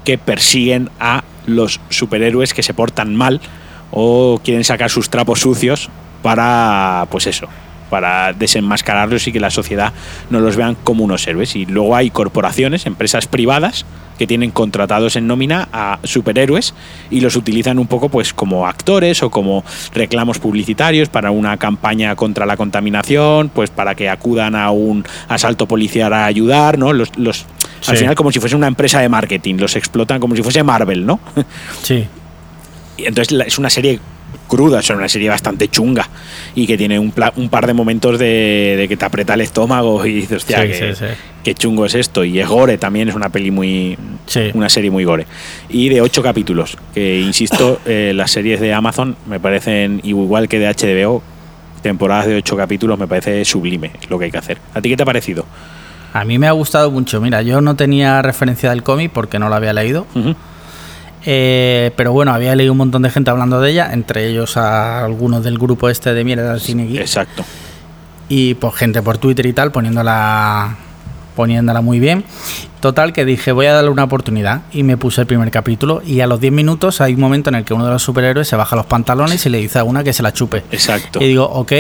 que 0.03 0.17
persiguen 0.17 0.89
a 0.99 1.23
los 1.45 1.79
superhéroes 1.89 2.53
que 2.53 2.63
se 2.63 2.73
portan 2.73 3.15
mal 3.15 3.39
o 3.91 4.41
quieren 4.43 4.65
sacar 4.65 4.89
sus 4.89 5.09
trapos 5.09 5.39
sucios 5.39 5.89
para, 6.21 7.07
pues 7.09 7.27
eso, 7.27 7.47
para 7.91 8.31
desenmascararlos 8.31 9.27
y 9.27 9.31
que 9.31 9.39
la 9.39 9.51
sociedad 9.51 9.93
no 10.29 10.39
los 10.39 10.55
vean 10.55 10.75
como 10.83 11.03
unos 11.03 11.27
héroes. 11.27 11.55
Y 11.55 11.65
luego 11.67 11.95
hay 11.95 12.09
corporaciones, 12.09 12.87
empresas 12.87 13.27
privadas 13.27 13.85
que 14.17 14.27
tienen 14.27 14.51
contratados 14.51 15.15
en 15.15 15.27
nómina 15.27 15.67
a 15.73 15.99
superhéroes 16.03 16.73
y 17.09 17.21
los 17.21 17.35
utilizan 17.35 17.79
un 17.79 17.87
poco 17.87 18.07
pues 18.07 18.33
como 18.33 18.67
actores 18.67 19.23
o 19.23 19.31
como 19.31 19.63
reclamos 19.93 20.39
publicitarios 20.39 21.09
para 21.09 21.31
una 21.31 21.57
campaña 21.57 22.15
contra 22.15 22.45
la 22.45 22.55
contaminación, 22.55 23.49
pues 23.49 23.71
para 23.71 23.95
que 23.95 24.09
acudan 24.09 24.55
a 24.55 24.71
un 24.71 25.03
asalto 25.27 25.67
policial 25.67 26.13
a 26.13 26.25
ayudar, 26.25 26.77
¿no? 26.77 26.93
Los, 26.93 27.17
los 27.17 27.45
al 27.87 27.97
final 27.97 28.15
como 28.15 28.31
si 28.31 28.39
fuese 28.39 28.55
una 28.55 28.67
empresa 28.67 29.01
de 29.01 29.09
marketing, 29.09 29.55
los 29.55 29.75
explotan 29.75 30.19
como 30.19 30.35
si 30.35 30.43
fuese 30.43 30.63
Marvel, 30.63 31.05
¿no? 31.05 31.19
Sí. 31.83 32.07
Y 32.97 33.05
entonces 33.05 33.35
es 33.47 33.57
una 33.57 33.69
serie 33.71 33.99
cruda, 34.47 34.79
es 34.79 34.89
una 34.89 35.07
serie 35.07 35.29
bastante 35.29 35.69
chunga 35.69 36.09
y 36.55 36.67
que 36.67 36.77
tiene 36.77 36.99
un, 36.99 37.13
un 37.35 37.49
par 37.49 37.67
de 37.67 37.73
momentos 37.73 38.19
de, 38.19 38.85
que 38.89 38.97
te 38.97 39.05
aprieta 39.05 39.33
el 39.33 39.41
estómago 39.41 40.05
y 40.05 40.13
dices, 40.13 40.37
hostia, 40.37 40.65
qué, 41.43 41.55
chungo 41.55 41.85
es 41.85 41.95
esto. 41.95 42.23
Y 42.23 42.39
es 42.39 42.47
gore, 42.47 42.77
también 42.77 43.09
es 43.09 43.15
una 43.15 43.29
peli 43.29 43.51
muy. 43.51 43.97
Una 44.53 44.69
serie 44.69 44.91
muy 44.91 45.03
gore. 45.03 45.25
Y 45.69 45.89
de 45.89 46.01
ocho 46.01 46.21
capítulos, 46.21 46.77
que 46.93 47.19
insisto, 47.19 47.79
eh, 47.85 48.13
las 48.15 48.31
series 48.31 48.59
de 48.59 48.73
Amazon 48.73 49.15
me 49.25 49.39
parecen 49.39 50.01
igual 50.03 50.47
que 50.47 50.59
de 50.59 50.67
HBO, 50.67 51.21
temporadas 51.81 52.27
de 52.27 52.35
ocho 52.35 52.55
capítulos, 52.55 52.99
me 52.99 53.07
parece 53.07 53.43
sublime 53.45 53.91
lo 54.09 54.19
que 54.19 54.25
hay 54.25 54.31
que 54.31 54.37
hacer. 54.37 54.57
¿A 54.73 54.81
ti 54.81 54.89
qué 54.89 54.97
te 54.97 55.03
ha 55.03 55.05
parecido? 55.05 55.45
A 56.13 56.25
mí 56.25 56.37
me 56.37 56.47
ha 56.47 56.51
gustado 56.51 56.91
mucho. 56.91 57.21
Mira, 57.21 57.41
yo 57.41 57.61
no 57.61 57.75
tenía 57.75 58.21
referencia 58.21 58.69
del 58.69 58.83
cómic 58.83 59.11
porque 59.13 59.39
no 59.39 59.47
lo 59.47 59.55
había 59.55 59.73
leído. 59.73 60.05
Eh, 61.25 61.91
pero 61.95 62.11
bueno, 62.13 62.33
había 62.33 62.55
leído 62.55 62.71
un 62.71 62.79
montón 62.79 63.03
de 63.03 63.09
gente 63.09 63.29
hablando 63.29 63.61
de 63.61 63.71
ella, 63.71 63.93
entre 63.93 64.27
ellos 64.27 64.57
a 64.57 65.05
algunos 65.05 65.43
del 65.43 65.57
grupo 65.57 65.89
este 65.89 66.13
de 66.13 66.23
Mierda 66.23 66.51
del 66.51 66.61
Cine 66.61 66.87
Exacto. 66.99 67.43
Y 68.29 68.55
pues 68.55 68.75
gente 68.75 69.01
por 69.01 69.17
Twitter 69.17 69.45
y 69.45 69.53
tal 69.53 69.71
poniéndola 69.71 70.77
poniéndola 71.35 71.81
muy 71.81 71.99
bien. 71.99 72.23
Total 72.79 73.13
que 73.13 73.25
dije, 73.25 73.51
voy 73.51 73.67
a 73.67 73.73
darle 73.73 73.89
una 73.89 74.03
oportunidad 74.03 74.61
y 74.71 74.83
me 74.83 74.97
puse 74.97 75.21
el 75.21 75.27
primer 75.27 75.51
capítulo 75.51 76.01
y 76.05 76.21
a 76.21 76.27
los 76.27 76.39
10 76.39 76.51
minutos 76.53 76.99
hay 77.01 77.13
un 77.13 77.19
momento 77.19 77.49
en 77.49 77.55
el 77.55 77.63
que 77.63 77.73
uno 77.73 77.85
de 77.85 77.91
los 77.91 78.03
superhéroes 78.03 78.47
se 78.47 78.55
baja 78.55 78.75
los 78.75 78.85
pantalones 78.85 79.45
y 79.45 79.49
le 79.49 79.59
dice 79.59 79.79
a 79.79 79.83
una 79.83 80.03
que 80.03 80.13
se 80.13 80.23
la 80.23 80.33
chupe. 80.33 80.63
Exacto. 80.71 81.21
Y 81.21 81.27
digo, 81.27 81.45
ok, 81.45 81.71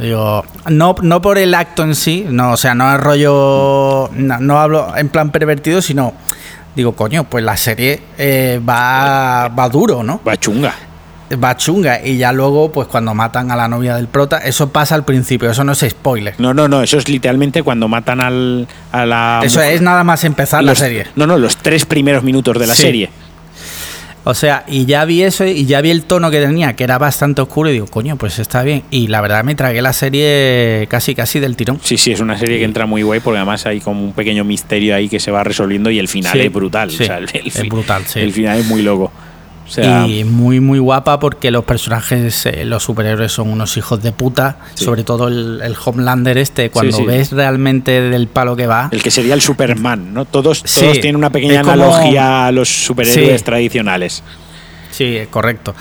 digo, 0.00 0.44
no, 0.68 0.96
no 1.02 1.22
por 1.22 1.38
el 1.38 1.54
acto 1.54 1.82
en 1.82 1.94
sí, 1.94 2.26
no, 2.28 2.52
o 2.52 2.56
sea, 2.56 2.74
no 2.74 2.92
es 2.92 3.00
rollo, 3.00 4.10
no 4.14 4.58
hablo 4.58 4.96
en 4.96 5.08
plan 5.10 5.30
pervertido, 5.30 5.82
sino 5.82 6.14
digo, 6.78 6.92
coño, 6.92 7.24
pues 7.24 7.44
la 7.44 7.56
serie 7.56 8.00
eh, 8.16 8.60
va, 8.66 9.48
va 9.48 9.68
duro, 9.68 10.02
¿no? 10.04 10.20
Va 10.26 10.36
chunga. 10.36 10.72
Va 11.42 11.56
chunga. 11.56 12.06
Y 12.06 12.18
ya 12.18 12.32
luego, 12.32 12.70
pues 12.70 12.86
cuando 12.86 13.14
matan 13.14 13.50
a 13.50 13.56
la 13.56 13.68
novia 13.68 13.96
del 13.96 14.06
prota, 14.06 14.38
eso 14.38 14.68
pasa 14.70 14.94
al 14.94 15.04
principio, 15.04 15.50
eso 15.50 15.64
no 15.64 15.72
es 15.72 15.80
spoiler. 15.80 16.34
No, 16.38 16.54
no, 16.54 16.68
no, 16.68 16.80
eso 16.82 16.96
es 16.96 17.08
literalmente 17.08 17.62
cuando 17.64 17.88
matan 17.88 18.20
al, 18.20 18.68
a 18.92 19.04
la. 19.04 19.40
Eso 19.42 19.60
es 19.60 19.82
nada 19.82 20.04
más 20.04 20.22
empezar 20.24 20.62
la 20.62 20.76
serie. 20.76 21.08
No, 21.16 21.26
no, 21.26 21.36
los 21.36 21.56
tres 21.56 21.84
primeros 21.84 22.22
minutos 22.22 22.56
de 22.58 22.66
la 22.66 22.74
serie. 22.74 23.10
O 24.24 24.34
sea, 24.34 24.64
y 24.68 24.84
ya 24.84 25.04
vi 25.04 25.22
eso 25.22 25.46
y 25.46 25.64
ya 25.64 25.80
vi 25.80 25.90
el 25.90 26.02
tono 26.02 26.30
que 26.30 26.40
tenía, 26.40 26.74
que 26.76 26.84
era 26.84 26.98
bastante 26.98 27.40
oscuro, 27.40 27.70
y 27.70 27.74
digo, 27.74 27.86
coño, 27.86 28.16
pues 28.16 28.38
está 28.38 28.62
bien. 28.62 28.82
Y 28.90 29.06
la 29.06 29.20
verdad 29.20 29.44
me 29.44 29.54
tragué 29.54 29.80
la 29.80 29.92
serie 29.92 30.86
casi 30.90 31.14
casi 31.14 31.40
del 31.40 31.56
tirón. 31.56 31.80
Sí, 31.82 31.96
sí, 31.96 32.12
es 32.12 32.20
una 32.20 32.38
serie 32.38 32.58
que 32.58 32.64
entra 32.64 32.86
muy 32.86 33.02
guay 33.02 33.20
porque 33.20 33.38
además 33.38 33.66
hay 33.66 33.80
como 33.80 34.04
un 34.04 34.12
pequeño 34.12 34.44
misterio 34.44 34.94
ahí 34.94 35.08
que 35.08 35.20
se 35.20 35.30
va 35.30 35.44
resolviendo 35.44 35.90
y 35.90 35.98
el 35.98 36.08
final 36.08 36.40
es 36.40 36.52
brutal. 36.52 36.90
es 36.90 37.68
brutal, 37.68 38.04
sí. 38.06 38.20
El 38.20 38.32
final 38.32 38.58
es 38.58 38.66
muy 38.66 38.82
loco 38.82 39.12
y 39.76 40.24
muy, 40.24 40.60
muy 40.60 40.78
guapa 40.78 41.18
porque 41.20 41.50
los 41.50 41.64
personajes, 41.64 42.46
eh, 42.46 42.64
los 42.64 42.82
superhéroes 42.82 43.32
son 43.32 43.48
unos 43.50 43.76
hijos 43.76 44.02
de 44.02 44.12
puta. 44.12 44.58
Sobre 44.74 45.04
todo 45.04 45.28
el, 45.28 45.76
Homelander 45.84 46.38
este, 46.38 46.70
cuando 46.70 47.04
ves 47.04 47.32
realmente 47.32 48.00
del 48.00 48.28
palo 48.28 48.56
que 48.56 48.66
va. 48.66 48.88
El 48.92 49.02
que 49.02 49.10
sería 49.10 49.34
el 49.34 49.40
Superman, 49.40 50.12
¿no? 50.14 50.24
Todos, 50.24 50.62
todos 50.62 51.00
tienen 51.00 51.16
una 51.16 51.30
pequeña 51.30 51.60
analogía 51.60 52.46
a 52.46 52.52
los 52.52 52.68
superhéroes 52.68 53.44
tradicionales. 53.44 54.22
Sí, 54.90 55.20
correcto. 55.30 55.74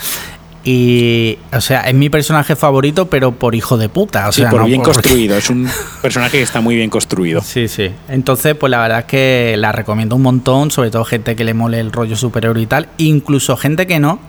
Y, 0.69 1.37
o 1.53 1.61
sea, 1.61 1.83
es 1.83 1.93
mi 1.93 2.09
personaje 2.09 2.57
favorito, 2.57 3.09
pero 3.09 3.31
por 3.31 3.55
hijo 3.55 3.77
de 3.77 3.87
puta. 3.87 4.27
O 4.27 4.33
sea, 4.33 4.49
por 4.49 4.65
bien 4.65 4.81
construido. 4.81 5.37
Es 5.37 5.49
un 5.49 5.69
personaje 6.01 6.39
que 6.39 6.43
está 6.43 6.59
muy 6.59 6.75
bien 6.75 6.89
construido. 6.89 7.39
Sí, 7.41 7.69
sí. 7.69 7.89
Entonces, 8.09 8.53
pues 8.55 8.69
la 8.69 8.81
verdad 8.81 8.99
es 8.99 9.05
que 9.05 9.55
la 9.57 9.71
recomiendo 9.71 10.17
un 10.17 10.23
montón, 10.23 10.69
sobre 10.69 10.91
todo 10.91 11.05
gente 11.05 11.37
que 11.37 11.45
le 11.45 11.53
mole 11.53 11.79
el 11.79 11.93
rollo 11.93 12.17
superhéroe 12.17 12.61
y 12.61 12.65
tal. 12.65 12.89
Incluso 12.97 13.55
gente 13.55 13.87
que 13.87 13.99
no, 13.99 14.19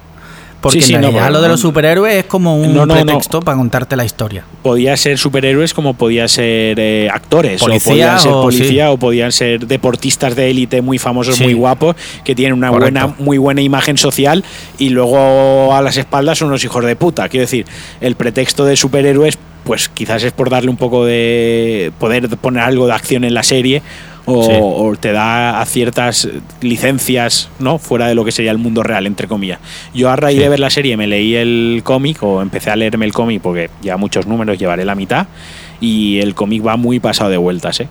porque 0.61 0.83
sí, 0.83 0.93
lo 0.95 1.41
de 1.41 1.49
los 1.49 1.61
superhéroes 1.61 2.17
es 2.17 2.25
como 2.25 2.57
un 2.57 2.89
pretexto 2.89 3.41
para 3.41 3.57
contarte 3.57 3.95
la 3.97 4.05
historia. 4.05 4.45
Podía 4.63 4.97
ser 4.97 5.17
superhéroes 5.17 5.73
como 5.73 5.95
podían 5.95 6.29
ser 6.29 6.79
eh, 6.81 7.09
actores, 7.13 7.61
policía, 7.61 7.85
o 7.85 7.91
podían 7.91 8.21
ser 8.21 8.33
policía, 8.33 8.91
o 8.91 8.97
podían 8.97 9.33
ser 9.33 9.67
deportistas 9.67 10.35
de 10.35 10.51
élite 10.51 10.83
muy 10.83 10.99
famosos, 10.99 11.41
muy 11.41 11.55
guapos, 11.55 11.95
que 12.25 12.35
tienen 12.35 12.55
una 12.55 12.71
buena, 12.71 13.15
muy 13.19 13.39
buena 13.39 13.61
imagen 13.61 13.99
social 13.99 14.45
y 14.79 14.91
luego 14.91 15.75
a 15.75 15.81
las 15.81 15.97
espaldas 15.97 16.39
son 16.39 16.49
unos 16.49 16.65
hijos 16.65 16.85
de 16.85 16.97
puta. 16.97 17.29
Quiero 17.29 17.43
decir, 17.43 17.67
el 18.01 18.17
pretexto 18.17 18.65
de 18.65 18.77
superhéroes, 18.77 19.39
pues 19.65 19.89
quizás 19.89 20.25
es 20.25 20.33
por 20.33 20.51
darle 20.51 20.71
un 20.71 20.77
poco 20.77 21.05
de. 21.05 21.93
poder 21.99 22.29
poner 22.39 22.63
algo 22.63 22.87
de 22.87 22.95
acción 22.95 23.25
en 23.25 23.35
la 23.35 23.43
serie 23.43 23.83
o, 24.29 24.95
te 24.99 25.13
da 25.13 25.61
a 25.61 25.65
ciertas 25.67 26.29
licencias, 26.61 27.49
¿no? 27.59 27.79
Fuera 27.79 28.07
de 28.07 28.15
lo 28.15 28.25
que 28.25 28.33
sería 28.33 28.51
el 28.51 28.59
mundo 28.59 28.83
real, 28.83 29.07
entre 29.07 29.29
comillas. 29.29 29.59
Yo 29.95 30.11
a 30.11 30.17
raíz 30.17 30.39
de 30.39 30.49
ver 30.49 30.61
la 30.61 30.71
serie 30.71 30.97
me 30.97 31.07
leí 31.07 31.35
el 31.35 31.83
cómic 31.85 32.23
o 32.23 32.43
empecé 32.43 32.71
a 32.71 32.77
leerme 32.77 33.07
el 33.07 33.13
cómic 33.13 33.41
porque 33.43 33.71
ya 33.83 33.97
muchos 33.97 34.27
números 34.27 34.59
llevaré 34.59 34.85
la 34.85 34.95
mitad 34.95 35.27
y 35.81 36.19
el 36.21 36.35
cómic 36.35 36.67
va 36.67 36.77
muy 36.77 37.01
pasado 37.01 37.31
de 37.31 37.37
vueltas, 37.37 37.81
¿eh? 37.81 37.89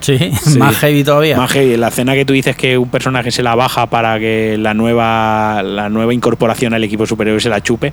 Sí, 0.00 0.18
más 0.58 0.76
heavy 0.78 1.04
todavía. 1.04 1.36
Más 1.36 1.50
heavy. 1.50 1.76
La 1.76 1.88
escena 1.88 2.14
que 2.14 2.24
tú 2.24 2.32
dices 2.32 2.56
que 2.56 2.78
un 2.78 2.88
personaje 2.88 3.30
se 3.30 3.42
la 3.42 3.54
baja 3.54 3.86
para 3.86 4.18
que 4.18 4.56
la 4.58 4.74
nueva, 4.74 5.62
la 5.62 5.88
nueva 5.88 6.14
incorporación 6.14 6.74
al 6.74 6.84
equipo 6.84 7.06
superior 7.06 7.40
se 7.40 7.48
la 7.48 7.60
chupe. 7.60 7.92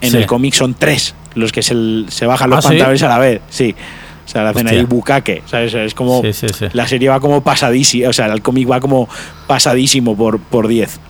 En 0.00 0.14
el 0.14 0.26
cómic 0.26 0.54
son 0.54 0.74
tres 0.74 1.14
los 1.34 1.52
que 1.52 1.62
se, 1.62 1.74
se 2.08 2.26
bajan 2.26 2.50
los 2.50 2.64
¿Ah, 2.64 2.68
pantalones 2.68 3.02
a 3.02 3.08
la 3.08 3.18
vez. 3.18 3.40
Sí. 3.48 3.74
O 4.26 4.28
sea, 4.28 4.42
la 4.42 4.50
hacen 4.50 4.66
ahí 4.66 4.84
bucaque, 4.84 5.42
¿sabes? 5.46 5.72
Es 5.74 5.94
como. 5.94 6.20
La 6.72 6.88
serie 6.88 7.08
va 7.08 7.20
como 7.20 7.42
pasadísima, 7.42 8.08
o 8.08 8.12
sea, 8.12 8.26
el 8.26 8.42
cómic 8.42 8.68
va 8.68 8.80
como 8.80 9.08
pasadísimo 9.46 10.16
por 10.16 10.66
10. 10.66 10.98
Por 10.98 11.06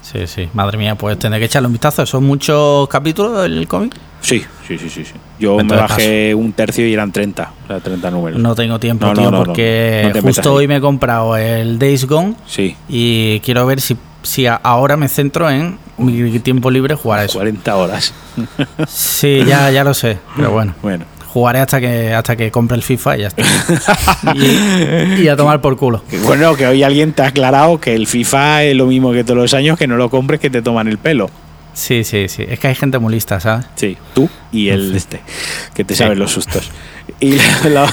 sí, 0.00 0.26
sí. 0.26 0.48
Madre 0.54 0.78
mía, 0.78 0.94
pues 0.94 1.18
tendré 1.18 1.38
que 1.38 1.46
echarle 1.46 1.66
un 1.66 1.74
vistazo. 1.74 2.06
¿Son 2.06 2.24
muchos 2.24 2.88
capítulos 2.88 3.44
el 3.44 3.68
cómic? 3.68 3.94
Sí, 4.22 4.42
sí, 4.66 4.78
sí, 4.78 4.88
sí. 4.88 5.04
Yo 5.38 5.58
me 5.58 5.76
bajé 5.76 6.34
un 6.34 6.54
tercio 6.54 6.88
y 6.88 6.94
eran 6.94 7.12
30, 7.12 7.52
o 7.64 7.66
sea, 7.66 7.80
30 7.80 8.10
números. 8.10 8.40
No 8.40 8.54
tengo 8.54 8.80
tiempo, 8.80 9.12
tío, 9.12 9.30
porque 9.30 10.12
justo 10.22 10.54
hoy 10.54 10.66
me 10.66 10.76
he 10.76 10.80
comprado 10.80 11.36
el 11.36 11.78
Days 11.78 12.06
Gone. 12.06 12.36
Sí. 12.46 12.74
Y 12.88 13.40
quiero 13.40 13.66
ver 13.66 13.82
si, 13.82 13.98
si 14.22 14.46
ahora 14.46 14.96
me 14.96 15.08
centro 15.08 15.50
en 15.50 15.78
mi 15.98 16.38
tiempo 16.38 16.70
libre 16.70 16.94
jugar 16.94 17.20
a 17.20 17.24
eso. 17.24 17.34
40 17.34 17.76
horas. 17.76 18.14
Sí, 18.88 19.44
ya, 19.46 19.70
ya 19.70 19.84
lo 19.84 19.92
sé, 19.92 20.18
pero 20.34 20.50
bueno. 20.52 20.74
Bueno 20.80 21.15
jugaré 21.36 21.58
hasta 21.58 21.82
que 21.82 22.14
hasta 22.14 22.34
que 22.34 22.50
compre 22.50 22.78
el 22.78 22.82
FIFA 22.82 23.18
y 23.18 23.20
ya 23.20 23.28
está. 23.28 23.44
y, 24.34 25.28
a 25.28 25.36
tomar 25.36 25.60
por 25.60 25.76
culo. 25.76 26.02
Bueno, 26.24 26.56
que 26.56 26.66
hoy 26.66 26.82
alguien 26.82 27.12
te 27.12 27.20
ha 27.20 27.26
aclarado 27.26 27.78
que 27.78 27.94
el 27.94 28.06
FIFA 28.06 28.64
es 28.64 28.74
lo 28.74 28.86
mismo 28.86 29.12
que 29.12 29.22
todos 29.22 29.36
los 29.36 29.52
años, 29.52 29.78
que 29.78 29.86
no 29.86 29.98
lo 29.98 30.08
compres, 30.08 30.40
que 30.40 30.48
te 30.48 30.62
toman 30.62 30.88
el 30.88 30.96
pelo. 30.96 31.28
Sí, 31.74 32.04
sí, 32.04 32.28
sí. 32.28 32.42
Es 32.48 32.58
que 32.58 32.68
hay 32.68 32.74
gente 32.74 32.98
muy 32.98 33.12
lista, 33.12 33.38
¿sabes? 33.38 33.66
Sí, 33.74 33.98
tú 34.14 34.30
y 34.50 34.70
el 34.70 34.96
este, 34.96 35.20
que 35.74 35.84
te 35.84 35.94
saben 35.94 36.18
los 36.18 36.32
sustos. 36.32 36.70
Y 37.20 37.32
la, 37.68 37.92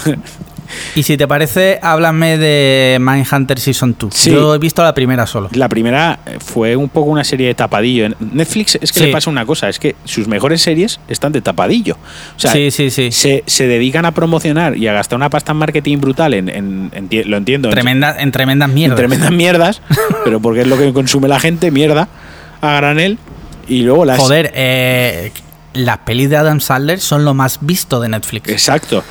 y 0.95 1.03
si 1.03 1.17
te 1.17 1.27
parece, 1.27 1.79
háblame 1.81 2.37
de 2.37 2.97
Mindhunter 2.99 3.59
Season 3.59 3.95
2. 3.97 4.25
Yo 4.25 4.55
he 4.55 4.59
visto 4.59 4.83
la 4.83 4.93
primera 4.93 5.25
solo. 5.25 5.49
La 5.53 5.69
primera 5.69 6.19
fue 6.39 6.75
un 6.75 6.89
poco 6.89 7.09
una 7.09 7.23
serie 7.23 7.47
de 7.47 7.55
tapadillo. 7.55 8.09
Netflix 8.19 8.77
es 8.81 8.91
que 8.91 9.01
le 9.01 9.11
pasa 9.11 9.29
una 9.29 9.45
cosa, 9.45 9.69
es 9.69 9.79
que 9.79 9.95
sus 10.05 10.27
mejores 10.27 10.61
series 10.61 10.99
están 11.07 11.31
de 11.31 11.41
tapadillo. 11.41 11.97
O 12.35 12.39
sea, 12.39 12.51
sí, 12.51 12.71
sí, 12.71 12.89
sí. 12.89 13.11
Se, 13.11 13.43
se, 13.45 13.67
dedican 13.67 14.05
a 14.05 14.11
promocionar 14.11 14.77
y 14.77 14.87
a 14.87 14.93
gastar 14.93 15.17
una 15.17 15.29
pasta 15.29 15.51
en 15.51 15.57
marketing 15.57 15.97
brutal, 15.97 16.33
en, 16.33 16.49
en, 16.49 17.09
lo 17.25 17.37
entiendo. 17.37 17.69
Tremenda, 17.69 18.15
en 18.19 18.31
tremendas 18.31 18.69
mierdas. 18.69 18.99
En 18.99 19.07
tremendas 19.07 19.31
mierdas, 19.31 19.81
pero 20.23 20.39
porque 20.39 20.61
es 20.61 20.67
lo 20.67 20.77
que 20.77 20.93
consume 20.93 21.27
la 21.27 21.39
gente, 21.39 21.71
mierda, 21.71 22.07
a 22.61 22.75
granel. 22.75 23.17
Y 23.67 23.81
luego 23.81 24.05
las... 24.05 24.19
Joder, 24.19 24.51
eh, 24.55 25.31
las 25.73 25.99
pelis 25.99 26.29
de 26.29 26.37
Adam 26.37 26.59
Sandler 26.59 26.99
son 26.99 27.25
lo 27.25 27.33
más 27.33 27.59
visto 27.61 27.99
de 27.99 28.09
Netflix. 28.09 28.49
Exacto. 28.49 29.03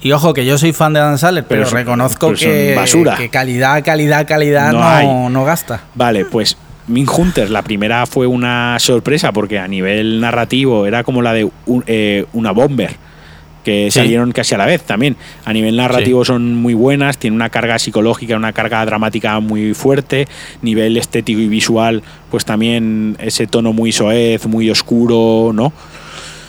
Y 0.00 0.12
ojo, 0.12 0.32
que 0.32 0.44
yo 0.44 0.58
soy 0.58 0.72
fan 0.72 0.92
de 0.92 1.00
Dan 1.00 1.18
Sandler, 1.18 1.44
pero, 1.46 1.64
reconozco 1.64 2.32
que, 2.32 2.74
basura. 2.74 3.16
que 3.16 3.28
calidad, 3.28 3.84
calidad, 3.84 4.26
calidad 4.26 4.72
no, 4.72 5.28
no, 5.28 5.44
gasta. 5.44 5.82
Vale, 5.94 6.24
pues 6.24 6.56
Min 6.86 7.06
Hunters, 7.08 7.50
la 7.50 7.62
primera 7.62 8.06
fue 8.06 8.26
una 8.26 8.78
sorpresa 8.78 9.32
porque 9.32 9.58
a 9.58 9.66
nivel 9.66 10.20
narrativo 10.20 10.86
era 10.86 11.02
como 11.02 11.20
la 11.20 11.32
de 11.32 11.50
eh, 11.86 12.26
una 12.32 12.52
bomber 12.52 12.96
que 13.64 13.90
salieron 13.90 14.32
casi 14.32 14.54
a 14.54 14.58
la 14.58 14.66
vez 14.66 14.82
también. 14.84 15.16
A 15.44 15.52
nivel 15.52 15.76
narrativo 15.76 16.24
son 16.24 16.54
muy 16.54 16.72
buenas, 16.72 17.18
tiene 17.18 17.36
una 17.36 17.50
carga 17.50 17.78
psicológica, 17.78 18.36
una 18.36 18.52
carga 18.54 18.82
dramática 18.86 19.40
muy 19.40 19.74
fuerte, 19.74 20.26
nivel 20.62 20.96
estético 20.96 21.40
y 21.40 21.48
visual, 21.48 22.02
pues 22.30 22.46
también 22.46 23.16
ese 23.20 23.46
tono 23.46 23.74
muy 23.74 23.92
soez, 23.92 24.46
muy 24.46 24.70
oscuro, 24.70 25.52
¿no? 25.52 25.72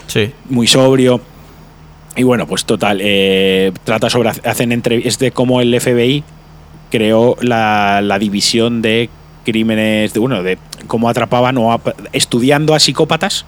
Sí. 0.07 0.31
Muy 0.49 0.67
sobrio 0.67 1.19
Y 2.19 2.23
bueno, 2.23 2.47
pues 2.47 2.65
total, 2.65 2.99
eh, 3.01 3.71
trata 3.85 4.09
sobre, 4.09 4.27
hacen 4.27 4.73
entrevistas 4.73 5.19
de 5.19 5.31
cómo 5.31 5.61
el 5.61 5.79
FBI 5.79 6.25
creó 6.91 7.37
la, 7.39 8.01
la 8.03 8.19
división 8.19 8.81
de 8.81 9.09
crímenes, 9.45 10.13
de, 10.13 10.19
bueno, 10.19 10.43
de 10.43 10.57
cómo 10.87 11.07
atrapaban 11.07 11.57
o 11.57 11.79
estudiando 12.11 12.73
a 12.73 12.79
psicópatas. 12.81 13.45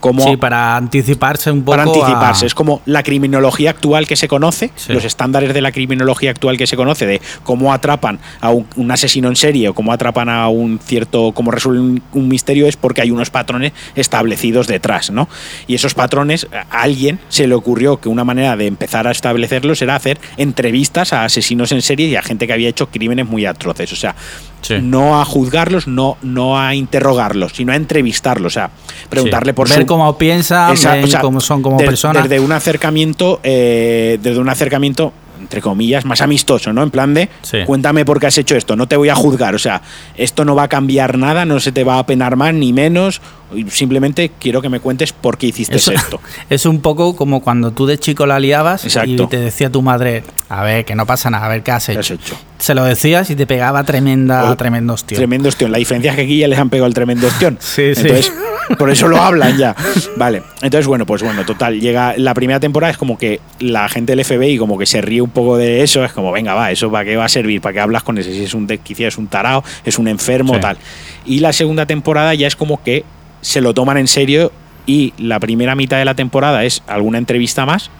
Como 0.00 0.22
Sí, 0.22 0.36
para 0.36 0.76
anticiparse 0.76 1.50
un 1.50 1.60
poco. 1.62 1.72
para 1.72 1.82
anticiparse. 1.82 2.44
a- 2.44 2.46
Es 2.46 2.54
como 2.54 2.82
la 2.86 3.02
criminología 3.02 3.70
actual 3.70 4.06
que 4.06 4.16
se 4.16 4.28
conoce, 4.28 4.70
Sí. 4.76 4.92
los 4.92 5.04
estándares 5.04 5.52
de 5.52 5.60
la 5.60 5.72
criminología 5.72 6.30
actual 6.30 6.56
que 6.56 6.66
se 6.66 6.76
conoce, 6.76 7.06
de 7.06 7.20
cómo 7.42 7.72
atrapan 7.72 8.18
a 8.40 8.50
un, 8.50 8.66
un 8.76 8.90
asesino 8.90 9.28
en 9.28 9.36
serie 9.36 9.68
o 9.68 9.74
cómo 9.74 9.92
atrapan 9.92 10.28
a 10.28 10.48
un 10.48 10.78
cierto, 10.78 11.32
cómo 11.32 11.50
resuelven 11.50 11.82
un, 11.84 12.02
un 12.12 12.28
misterio, 12.28 12.66
es 12.68 12.76
porque 12.76 13.00
hay 13.02 13.10
unos 13.10 13.30
patrones 13.30 13.72
establecidos 13.96 14.66
detrás, 14.68 15.10
¿no? 15.10 15.28
Y 15.66 15.74
esos 15.74 15.94
patrones, 15.94 16.46
a 16.52 16.82
alguien 16.82 17.18
se 17.28 17.46
le 17.48 17.54
ocurrió 17.54 17.98
que 18.00 18.08
una 18.08 18.24
manera 18.24 18.56
de 18.56 18.66
empezar 18.66 19.06
a 19.08 19.10
establecerlos 19.10 19.82
era 19.82 19.96
hacer 19.96 20.18
entrevistas 20.36 21.12
a 21.12 21.24
asesinos 21.24 21.72
en 21.72 21.82
serie 21.82 22.06
y 22.08 22.16
a 22.16 22.22
gente 22.22 22.46
que 22.46 22.52
había 22.52 22.68
hecho 22.68 22.88
crímenes 22.88 23.26
muy 23.26 23.46
atroces. 23.46 23.92
O 23.92 23.96
sea, 23.96 24.14
Sí. 24.60 24.76
no 24.82 25.20
a 25.20 25.24
juzgarlos, 25.24 25.86
no, 25.86 26.16
no 26.22 26.58
a 26.58 26.74
interrogarlos, 26.74 27.52
sino 27.54 27.72
a 27.72 27.76
entrevistarlos, 27.76 28.52
o 28.52 28.54
sea, 28.54 28.70
preguntarle 29.08 29.52
Sí. 29.52 29.54
por 29.54 29.68
Ver 29.68 29.80
su 29.80 29.86
cómo 29.86 30.18
piensan, 30.18 30.72
Esa- 30.74 30.94
ven 30.94 31.04
o 31.04 31.06
sea, 31.06 31.20
cómo 31.20 31.40
son 31.40 31.62
como 31.62 31.78
de- 31.78 31.84
personas. 31.84 32.24
Desde 32.24 32.40
un 32.40 32.52
acercamiento, 32.52 33.40
eh, 33.42 34.18
desde 34.22 34.38
un 34.40 34.48
acercamiento, 34.48 35.12
entre 35.40 35.60
comillas, 35.62 36.04
más 36.04 36.20
amistoso, 36.20 36.72
¿no? 36.72 36.82
En 36.82 36.90
plan 36.90 37.14
de, 37.14 37.28
Sí. 37.42 37.58
cuéntame 37.64 38.04
por 38.04 38.18
qué 38.18 38.26
has 38.26 38.36
hecho 38.38 38.56
esto, 38.56 38.74
no 38.74 38.88
te 38.88 38.96
voy 38.96 39.08
a 39.08 39.14
juzgar, 39.14 39.54
o 39.54 39.58
sea, 39.58 39.80
esto 40.16 40.44
no 40.44 40.54
va 40.56 40.64
a 40.64 40.68
cambiar 40.68 41.16
nada, 41.16 41.44
no 41.44 41.60
se 41.60 41.70
te 41.72 41.84
va 41.84 41.98
a 41.98 42.06
penar 42.06 42.34
más 42.36 42.52
ni 42.52 42.72
menos, 42.72 43.20
simplemente 43.68 44.30
quiero 44.38 44.60
que 44.62 44.68
me 44.68 44.80
cuentes 44.80 45.12
por 45.12 45.38
qué 45.38 45.46
hiciste 45.48 45.76
Eso- 45.76 45.92
esto. 45.92 46.20
Es 46.50 46.66
un 46.66 46.80
poco 46.80 47.16
como 47.16 47.40
cuando 47.40 47.70
tú 47.72 47.86
de 47.86 47.98
chico 47.98 48.26
la 48.26 48.38
liabas 48.40 48.84
Exacto. 48.84 49.10
y 49.24 49.26
te 49.26 49.38
decía 49.38 49.70
tu 49.70 49.82
madre, 49.82 50.22
a 50.48 50.62
ver, 50.62 50.84
que 50.84 50.94
no 50.94 51.06
pasa 51.06 51.30
nada, 51.30 51.46
a 51.46 51.48
ver 51.48 51.62
qué 51.62 51.70
has 51.72 51.86
¿Qué 51.86 51.92
hecho. 51.92 52.00
has 52.00 52.10
hecho? 52.20 52.36
Se 52.58 52.74
lo 52.74 52.84
decías 52.84 53.30
y 53.30 53.36
te 53.36 53.46
pegaba 53.46 53.84
tremenda, 53.84 54.50
O- 54.50 54.56
tremendo 54.56 54.94
hostia. 54.94 55.16
Tremendo 55.16 55.48
ostión. 55.48 55.70
La 55.72 55.78
diferencia 55.78 56.10
es 56.10 56.16
que 56.16 56.22
aquí 56.22 56.38
ya 56.38 56.48
les 56.48 56.58
han 56.58 56.70
pegado 56.70 56.86
el 56.88 56.94
tremendo 56.94 57.26
ostión. 57.26 57.56
Sí, 57.60 57.94
sí. 57.94 58.00
Entonces, 58.02 58.32
por 58.78 58.90
eso 58.90 59.06
lo 59.08 59.18
hablan 59.20 59.56
ya. 59.56 59.76
Vale. 60.16 60.42
Entonces, 60.62 60.86
bueno, 60.86 61.06
pues 61.06 61.22
bueno, 61.22 61.44
total. 61.46 61.80
Llega 61.80 62.14
la 62.16 62.34
primera 62.34 62.58
temporada, 62.60 62.90
es 62.90 62.98
como 62.98 63.16
que 63.16 63.40
la 63.60 63.88
gente 63.88 64.14
del 64.16 64.24
FBI 64.24 64.58
como 64.58 64.76
que 64.76 64.86
se 64.86 65.00
ríe 65.00 65.22
un 65.22 65.30
poco 65.30 65.56
de 65.56 65.82
eso. 65.82 66.04
Es 66.04 66.12
como, 66.12 66.32
venga, 66.32 66.54
va, 66.54 66.70
¿eso 66.72 66.90
para 66.90 67.04
qué 67.04 67.16
va 67.16 67.26
a 67.26 67.28
servir? 67.28 67.60
¿Para 67.60 67.72
qué 67.74 67.80
hablas 67.80 68.02
con 68.02 68.18
ese? 68.18 68.32
Si 68.32 68.42
es 68.44 68.54
un 68.54 68.66
desquiciado, 68.66 69.08
es 69.08 69.18
un 69.18 69.28
tarao, 69.28 69.62
es 69.84 69.98
un 69.98 70.08
enfermo, 70.08 70.54
Sí. 70.54 70.60
tal. 70.60 70.76
Y 71.24 71.38
la 71.40 71.52
segunda 71.52 71.86
temporada 71.86 72.34
ya 72.34 72.46
es 72.48 72.56
como 72.56 72.82
que 72.82 73.04
se 73.40 73.60
lo 73.60 73.74
toman 73.74 73.96
en 73.98 74.06
serio 74.08 74.52
y 74.86 75.12
la 75.18 75.38
primera 75.40 75.74
mitad 75.74 75.98
de 75.98 76.04
la 76.04 76.14
temporada 76.14 76.64
es 76.64 76.82
alguna 76.86 77.18
entrevista 77.18 77.66
más 77.66 77.90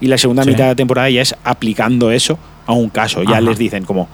y 0.00 0.06
la 0.08 0.18
segunda 0.18 0.42
Sí. 0.44 0.50
mitad 0.50 0.64
de 0.64 0.70
la 0.70 0.76
temporada 0.76 1.08
ya 1.10 1.22
es 1.22 1.34
aplicando 1.44 2.10
eso 2.10 2.38
a 2.66 2.72
un 2.72 2.88
caso. 2.90 3.22
Ya 3.22 3.32
Ajá. 3.32 3.40
les 3.40 3.58
dicen 3.58 3.84
como, 3.84 4.08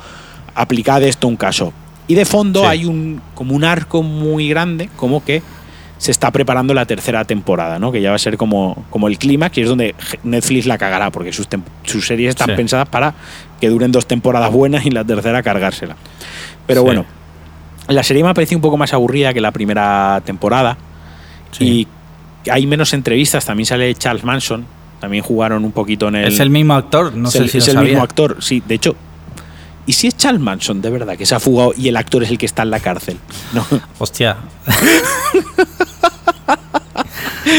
aplicad 0.55 1.03
esto 1.03 1.27
a 1.27 1.31
un 1.31 1.37
caso. 1.37 1.73
Y 2.07 2.15
de 2.15 2.25
fondo 2.25 2.61
Sí. 2.61 2.67
hay 2.67 2.85
un 2.87 3.21
como 3.35 3.55
un 3.55 3.65
arco 3.65 4.03
muy 4.03 4.49
grande, 4.49 4.89
como 4.97 5.25
que 5.25 5.43
se 5.99 6.11
está 6.11 6.31
preparando 6.31 6.73
la 6.73 6.87
tercera 6.87 7.25
temporada, 7.25 7.79
¿no? 7.79 7.93
Que 7.93 8.01
ya 8.01 8.09
va 8.11 8.17
a 8.17 8.19
ser 8.19 8.37
como, 8.39 8.85
como 8.91 9.07
el 9.07 9.19
clímax 9.19 9.59
y 9.59 9.63
es 9.63 9.69
donde 9.69 9.95
Netflix 10.23 10.65
la 10.67 10.79
cagará, 10.79 11.11
porque 11.11 11.31
sus, 11.33 11.47
sus 11.85 12.07
series 12.07 12.31
están 12.31 12.49
Sí. 12.49 12.55
pensadas 12.57 12.89
para 12.89 13.15
que 13.61 13.69
duren 13.69 13.93
dos 13.93 14.07
temporadas 14.07 14.51
buenas 14.51 14.87
y 14.87 14.91
la 14.91 15.05
tercera 15.05 15.43
cargársela. 15.43 15.97
Pero 16.67 16.83
bueno, 16.85 17.05
la 17.93 18.03
serie 18.03 18.23
me 18.23 18.31
ha 18.31 18.35
parecido 18.35 18.59
un 18.59 18.63
poco 18.63 18.77
más 18.77 18.93
aburrida 18.93 19.33
que 19.35 19.41
la 19.41 19.51
primera 19.53 20.21
temporada 20.25 20.77
Sí. 21.53 21.89
y 22.45 22.51
hay 22.51 22.67
menos 22.67 22.93
entrevistas. 22.95 23.45
También 23.45 23.67
sale 23.67 23.95
Charles 23.95 24.25
Manson, 24.25 24.65
también 25.01 25.23
jugaron 25.25 25.65
un 25.65 25.73
poquito 25.73 26.09
en 26.09 26.17
el. 26.17 26.33
es 26.33 26.41
el 26.41 26.51
mismo 26.51 26.75
actor, 26.75 27.15
no 27.15 27.31
sé 27.31 27.39
el, 27.39 27.51
si 27.51 27.59
es 27.59 27.67
lo 27.67 27.71
el 27.73 27.75
sabía. 27.77 27.89
mismo 27.91 28.03
actor, 28.05 28.37
sí. 28.41 28.63
De 28.67 28.75
hecho, 28.77 28.95
¿y 29.87 29.93
si 29.95 30.07
es 30.07 30.17
Charles 30.17 30.41
Manson 30.41 30.81
de 30.81 30.91
verdad 30.91 31.17
que 31.17 31.27
se 31.27 31.35
ha 31.35 31.41
fugado 31.41 31.73
y 31.77 31.89
el 31.89 31.97
actor 31.97 32.23
es 32.23 32.31
el 32.31 32.39
que 32.39 32.47
está 32.47 32.63
en 32.63 32.71
la 32.71 32.81
cárcel? 32.81 33.19
No. 33.53 33.67
Hostia. 33.99 34.37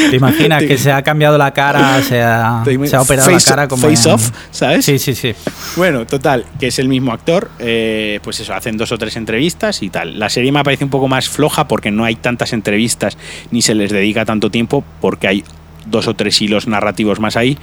¿Te 0.10 0.16
imaginas 0.16 0.60
Te- 0.60 0.68
que 0.68 0.78
se 0.78 0.92
ha 0.92 1.02
cambiado 1.04 1.38
la 1.38 1.52
cara, 1.52 2.02
se 2.08 2.22
ha, 2.22 2.64
se 2.86 2.96
ha 2.96 3.02
operado 3.02 3.30
face, 3.32 3.50
la 3.50 3.56
cara 3.56 3.68
como 3.68 3.82
face 3.90 4.08
en- 4.10 4.16
off, 4.16 4.30
¿sabes? 4.52 4.86
Sí, 4.86 5.00
sí, 5.00 5.16
sí. 5.16 5.34
Bueno, 5.76 6.06
total, 6.06 6.46
que 6.60 6.68
es 6.68 6.80
el 6.80 6.88
mismo 6.88 7.12
actor, 7.14 7.50
eh, 7.60 8.20
pues 8.24 8.40
eso, 8.40 8.54
hacen 8.54 8.78
dos 8.78 8.92
o 8.92 8.98
tres 8.98 9.16
entrevistas 9.16 9.82
y 9.84 9.90
tal. 9.90 10.20
La 10.20 10.30
serie 10.30 10.52
me 10.52 10.64
parece 10.64 10.84
un 10.84 10.90
poco 10.90 11.08
más 11.08 11.30
floja 11.30 11.68
porque 11.68 11.92
no 11.92 12.04
hay 12.04 12.16
tantas 12.16 12.54
entrevistas 12.54 13.18
ni 13.52 13.62
se 13.62 13.76
les 13.76 13.92
dedica 13.92 14.26
tanto 14.26 14.50
tiempo 14.50 14.84
porque 15.00 15.28
hay 15.28 15.44
dos 15.86 16.08
o 16.08 16.14
tres 16.14 16.42
hilos 16.42 16.68
narrativos 16.68 17.20
más 17.20 17.36
ahí. 17.38 17.58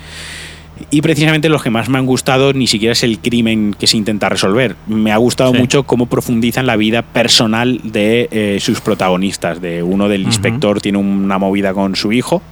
Y 0.91 1.03
precisamente 1.03 1.49
los 1.49 1.63
que 1.63 1.71
más 1.71 1.89
me 1.89 1.99
han 1.99 2.07
gustado 2.07 2.53
ni 2.53 2.67
siquiera 2.67 2.93
es 2.93 3.03
el 3.03 3.19
crimen 3.19 3.75
que 3.79 3.87
se 3.87 3.97
intenta 3.97 4.29
resolver. 4.29 4.77
Me 4.87 5.13
ha 5.13 5.17
gustado 5.17 5.53
Sí. 5.53 5.59
mucho 5.59 5.83
cómo 5.85 6.07
profundizan 6.07 6.67
la 6.67 6.77
vida 6.77 7.03
personal 7.03 7.81
de 7.85 8.29
eh, 8.31 8.59
sus 8.61 8.81
protagonistas. 8.81 9.61
De 9.61 9.83
uno 9.83 10.09
del 10.09 10.23
Ujú. 10.23 10.29
inspector 10.31 10.81
tiene 10.81 10.99
una 10.99 11.39
movida 11.39 11.75
con 11.75 11.97
su 11.97 12.13
hijo, 12.13 12.43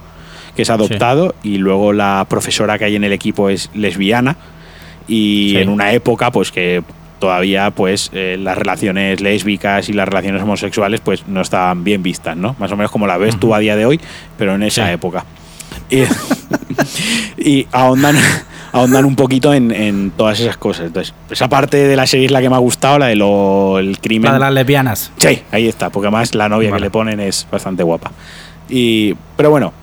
que 0.55 0.63
es 0.63 0.69
adoptado, 0.69 1.35
y 1.43 1.57
luego 1.57 1.93
la 1.93 2.25
profesora 2.29 2.77
que 2.77 2.85
hay 2.85 2.95
en 2.95 3.03
el 3.03 3.13
equipo 3.13 3.49
es 3.49 3.69
lesbiana. 3.73 4.35
Y 5.07 5.51
Sí. 5.51 5.57
en 5.57 5.69
una 5.69 5.93
época, 5.93 6.31
pues 6.31 6.51
que 6.51 6.83
todavía 7.19 7.71
pues 7.71 8.11
eh, 8.13 8.37
las 8.39 8.57
relaciones 8.57 9.21
lésbicas 9.21 9.89
y 9.89 9.93
las 9.93 10.07
relaciones 10.07 10.41
homosexuales 10.43 10.99
pues 11.01 11.27
no 11.27 11.41
estaban 11.41 11.83
bien 11.83 12.03
vistas, 12.03 12.37
¿no? 12.37 12.55
Más 12.59 12.71
o 12.71 12.77
menos 12.77 12.91
como 12.91 13.07
la 13.07 13.17
ves 13.17 13.39
tú 13.39 13.47
Ujú. 13.47 13.55
a 13.55 13.59
día 13.59 13.75
de 13.75 13.85
hoy, 13.87 13.99
pero 14.37 14.53
en 14.53 14.61
esa 14.63 14.85
Sí. 14.87 14.93
época. 14.93 15.25
Y, 15.89 16.01
y 17.37 17.67
ahondan, 17.71 18.15
ahondan 18.71 19.05
un 19.05 19.15
poquito 19.15 19.53
en, 19.53 19.71
en 19.71 20.11
todas 20.11 20.39
esas 20.39 20.57
cosas. 20.57 20.87
Entonces, 20.87 21.13
esa 21.29 21.49
parte 21.49 21.77
de 21.77 21.95
la 21.95 22.07
serie 22.07 22.25
es 22.25 22.31
la 22.31 22.41
que 22.41 22.49
me 22.49 22.55
ha 22.55 22.59
gustado, 22.59 22.99
la 22.99 23.07
de 23.07 23.15
lo, 23.15 23.79
el 23.79 23.99
crimen. 23.99 24.29
La 24.29 24.33
de 24.33 24.39
las 24.39 24.53
lesbianas. 24.53 25.11
Sí, 25.17 25.41
ahí 25.51 25.67
está, 25.67 25.89
porque 25.89 26.07
además 26.07 26.35
la 26.35 26.49
novia 26.49 26.69
Vale. 26.71 26.81
que 26.81 26.85
le 26.85 26.91
ponen 26.91 27.19
es 27.19 27.47
bastante 27.51 27.83
guapa. 27.83 28.11
Y, 28.69 29.15
pero 29.35 29.49
bueno, 29.49 29.73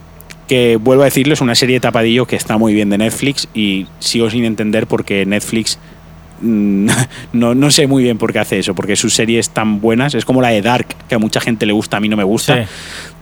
que 0.47 0.77
vuelvo 0.77 1.03
a 1.03 1.07
decirlo, 1.07 1.35
es 1.35 1.41
una 1.41 1.55
serie 1.55 1.77
de 1.77 1.81
tapadillo 1.81 2.27
que 2.27 2.37
está 2.37 2.59
muy 2.59 2.75
bien 2.75 2.91
de 2.91 2.99
Netflix 2.99 3.49
y 3.55 3.87
sigo 3.99 4.31
sin 4.31 4.45
entender 4.45 4.87
por 4.87 5.05
qué 5.05 5.25
Netflix 5.25 5.79
mm, 6.41 6.89
no, 7.33 7.55
no 7.55 7.71
sé 7.71 7.87
muy 7.87 8.03
bien 8.03 8.19
por 8.19 8.33
qué 8.33 8.41
hace 8.41 8.59
eso, 8.59 8.75
porque 8.75 8.97
sus 8.97 9.15
series 9.15 9.51
tan 9.51 9.81
buenas, 9.81 10.15
es 10.15 10.25
como 10.25 10.43
la 10.43 10.49
de 10.49 10.63
Dark, 10.63 10.87
que 11.09 11.15
a 11.15 11.19
mucha 11.19 11.41
gente 11.41 11.67
le 11.67 11.73
gusta, 11.73 11.97
a 11.97 12.01
mí 12.01 12.09
no 12.09 12.17
me 12.17 12.25
gusta. 12.25 12.65
Sí. 12.65 12.71